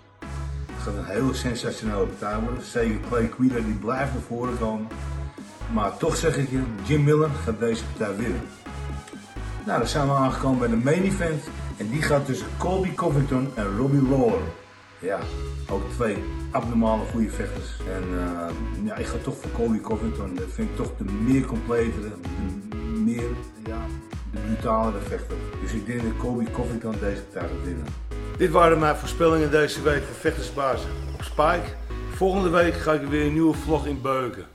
Het 0.71 0.83
gaat 0.83 0.95
een 0.95 1.05
hele 1.05 1.33
sensationele 1.33 2.05
partij 2.05 2.39
worden. 2.39 2.63
Zeker 2.63 2.99
Clay 3.09 3.31
Guida 3.37 3.55
die 3.55 3.73
blijft 3.73 4.13
naar 4.13 4.21
voren 4.21 4.57
komen. 4.57 4.87
Maar 5.73 5.97
toch 5.97 6.15
zeg 6.15 6.37
ik 6.37 6.49
je, 6.49 6.63
Jim 6.83 7.03
Miller 7.03 7.29
gaat 7.43 7.59
deze 7.59 7.83
partij 7.85 8.15
winnen. 8.15 8.41
Nou, 9.65 9.79
dan 9.79 9.87
zijn 9.87 10.07
we 10.07 10.13
aangekomen 10.13 10.59
bij 10.59 10.69
de 10.69 10.83
main 10.83 11.03
event. 11.03 11.43
En 11.77 11.89
die 11.89 12.01
gaat 12.01 12.25
tussen 12.25 12.47
Colby 12.57 12.93
Covington 12.93 13.47
en 13.55 13.77
Robbie 13.77 14.09
Lawler. 14.09 14.41
Ja, 14.99 15.19
ook 15.69 15.91
twee 15.91 16.17
abnormale 16.51 17.03
goede 17.11 17.29
vechters. 17.29 17.77
En 17.93 18.03
eh, 18.19 18.85
ja, 18.85 18.95
ik 18.95 19.05
ga 19.05 19.17
toch 19.23 19.35
voor 19.37 19.51
Colby 19.51 19.81
Covington. 19.81 20.35
Dat 20.35 20.49
vind 20.49 20.69
ik 20.69 20.75
toch 20.75 20.91
de 20.97 21.03
meer 21.03 21.45
completere, 21.45 22.09
de 22.69 22.75
meer, 22.77 23.29
ja, 23.65 23.85
de 24.31 24.39
brutalere 24.39 24.99
vechter. 24.99 25.35
Dus 25.61 25.73
ik 25.73 25.85
denk 25.85 26.01
dat 26.01 26.17
Colby 26.17 26.51
Covington 26.51 26.95
deze 26.99 27.21
partij 27.21 27.49
gaat 27.49 27.65
winnen. 27.65 27.85
Dit 28.37 28.51
waren 28.51 28.79
mijn 28.79 28.95
voorspellingen 28.95 29.51
deze 29.51 29.81
week 29.81 30.03
voor 30.03 30.15
Vechtersbazen 30.15 30.89
op 31.13 31.23
Spike. 31.23 31.65
Volgende 32.13 32.49
week 32.49 32.73
ga 32.73 32.93
ik 32.93 33.07
weer 33.07 33.25
een 33.25 33.33
nieuwe 33.33 33.53
vlog 33.53 33.85
in 33.85 34.01
beuken. 34.01 34.45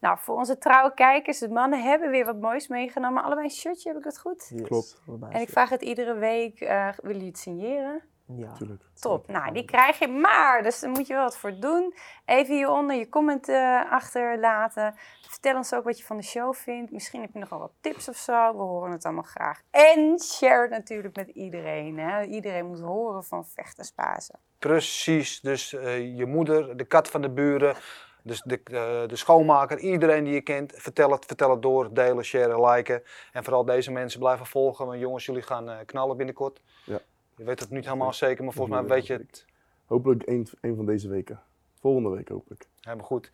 Nou, 0.00 0.18
voor 0.18 0.36
onze 0.36 0.58
trouwe 0.58 0.94
kijkers, 0.94 1.38
de 1.38 1.48
mannen 1.48 1.82
hebben 1.82 2.10
weer 2.10 2.24
wat 2.24 2.40
moois 2.40 2.68
meegenomen. 2.68 3.22
Allebei 3.22 3.46
een 3.46 3.52
shirtje, 3.52 3.88
heb 3.88 3.98
ik 3.98 4.04
dat 4.04 4.18
goed? 4.18 4.50
Yes, 4.54 4.62
Klopt. 4.62 5.00
En 5.30 5.40
ik 5.40 5.48
vraag 5.48 5.68
het 5.68 5.82
iedere 5.82 6.14
week, 6.14 6.60
eh 6.60 6.88
willen 6.96 7.16
jullie 7.16 7.26
het 7.26 7.38
signeren? 7.38 8.02
Ja, 8.36 8.46
Natuurlijk. 8.46 8.82
Top, 9.00 9.28
nou 9.28 9.52
die 9.52 9.64
krijg 9.64 9.98
je 9.98 10.08
maar, 10.08 10.62
dus 10.62 10.80
daar 10.80 10.90
moet 10.90 11.06
je 11.06 11.14
wel 11.14 11.22
wat 11.22 11.36
voor 11.36 11.60
doen. 11.60 11.94
Even 12.24 12.54
hieronder 12.54 12.96
je 12.96 13.08
comment 13.08 13.48
eh, 13.48 13.92
achterlaten. 13.92 14.94
Vertel 15.28 15.56
ons 15.56 15.74
ook 15.74 15.84
wat 15.84 15.98
je 15.98 16.04
van 16.04 16.16
de 16.16 16.22
show 16.22 16.54
vindt. 16.54 16.92
Misschien 16.92 17.20
heb 17.20 17.32
je 17.32 17.38
nogal 17.38 17.58
wat 17.58 17.72
tips 17.80 18.08
of 18.08 18.16
zo, 18.16 18.52
we 18.52 18.62
horen 18.62 18.92
het 18.92 19.04
allemaal 19.04 19.22
graag. 19.22 19.62
En 19.70 20.20
share 20.20 20.60
het 20.60 20.70
natuurlijk 20.70 21.16
met 21.16 21.28
iedereen. 21.28 21.98
Hè? 21.98 22.22
Iedereen 22.22 22.66
moet 22.66 22.80
horen 22.80 23.24
van 23.24 23.46
vechtersbazen. 23.46 24.38
Precies, 24.58 25.40
dus 25.40 25.72
eh, 25.72 26.16
je 26.16 26.26
moeder, 26.26 26.76
de 26.76 26.84
kat 26.84 27.08
van 27.08 27.22
de 27.22 27.30
buren, 27.30 27.76
dus 28.22 28.42
de, 28.44 28.60
eh, 28.64 29.08
de 29.08 29.16
schoonmaker, 29.16 29.78
iedereen 29.78 30.24
die 30.24 30.32
je 30.32 30.40
kent, 30.40 30.72
vertel 30.76 31.10
het, 31.10 31.24
vertel 31.26 31.50
het 31.50 31.62
door, 31.62 31.94
delen, 31.94 32.24
sharen, 32.24 32.70
liken. 32.70 33.02
En 33.32 33.44
vooral 33.44 33.64
deze 33.64 33.90
mensen 33.90 34.20
blijven 34.20 34.46
volgen, 34.46 34.86
want 34.86 35.00
jongens, 35.00 35.26
jullie 35.26 35.42
gaan 35.42 35.70
eh, 35.70 35.76
knallen 35.86 36.16
binnenkort. 36.16 36.60
Ja. 36.84 37.00
Je 37.36 37.44
weet 37.44 37.60
het 37.60 37.70
niet 37.70 37.84
helemaal 37.84 38.12
zeker, 38.12 38.44
maar 38.44 38.52
volgens 38.52 38.80
mij 38.80 38.88
weet 38.88 39.06
je 39.06 39.12
het 39.12 39.46
Hopelijk 39.88 40.26
een, 40.26 40.48
een 40.60 40.76
van 40.76 40.86
deze 40.86 41.08
weken. 41.08 41.40
Volgende 41.80 42.08
week 42.08 42.28
hopelijk. 42.28 42.66
helemaal 42.80 43.06
goed. 43.06 43.30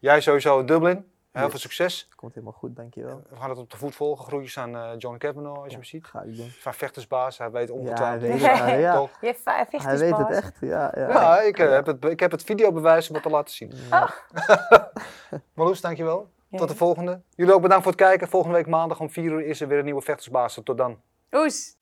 Jij 0.00 0.20
sowieso 0.20 0.60
in 0.60 0.66
Dublin, 0.66 1.11
heel 1.32 1.42
Yes. 1.42 1.50
veel 1.50 1.60
succes. 1.60 2.08
komt 2.16 2.34
helemaal 2.34 2.54
goed, 2.58 2.76
dankjewel. 2.76 3.22
We 3.30 3.36
gaan 3.36 3.48
het 3.50 3.58
op 3.58 3.70
de 3.70 3.76
voet 3.76 3.94
volgen. 3.94 4.24
Groetjes 4.26 4.58
aan 4.58 4.76
eh, 4.76 4.90
John 4.98 5.16
Kavanaugh, 5.16 5.58
als 5.58 5.68
je 5.68 5.74
hem 5.76 5.84
ziet. 5.84 6.06
Ga 6.06 6.20
ik 6.22 6.36
doen. 6.36 6.50
Van 6.60 6.74
vechtersbaas, 6.74 7.38
hij 7.38 7.50
weet 7.50 7.68
Ja, 7.68 7.74
hij 7.74 7.82
ongetwijfeld. 7.82 8.30
weet 8.32 8.40
Ja, 8.40 8.66
ja. 8.68 8.94
Toch? 9.00 9.10
Je 9.20 9.26
hebt 9.26 9.40
vijf 9.42 9.68
Hij 9.70 9.98
weet 9.98 10.16
het 10.16 10.30
echt, 10.30 10.56
ja. 10.60 10.92
ja. 10.96 11.08
Ja, 11.08 11.40
ik, 11.40 11.58
eh, 11.58 11.70
heb 11.70 11.86
het, 11.86 12.04
ik 12.04 12.20
heb 12.20 12.30
het 12.30 12.42
videobewijs 12.44 13.08
om 13.08 13.14
het 13.14 13.22
te 13.24 13.30
laten 13.30 13.54
zien. 13.54 13.72
Ja. 13.90 14.14
Marloes, 15.54 15.80
dankjewel. 15.80 16.28
Ja. 16.48 16.58
Tot 16.58 16.68
de 16.68 16.76
volgende. 16.76 17.20
Jullie 17.34 17.54
ook 17.54 17.62
bedankt 17.62 17.82
voor 17.84 17.92
het 17.92 18.00
kijken. 18.00 18.28
Volgende 18.28 18.56
week 18.56 18.66
maandag 18.66 19.00
om 19.00 19.10
4 19.10 19.24
uur 19.24 19.44
is 19.46 19.60
er 19.60 19.68
weer 19.68 19.78
een 19.78 19.84
nieuwe 19.84 20.02
vechtersbaas. 20.02 20.60
Tot 20.64 20.76
dan. 20.78 21.00
Oes! 21.30 21.76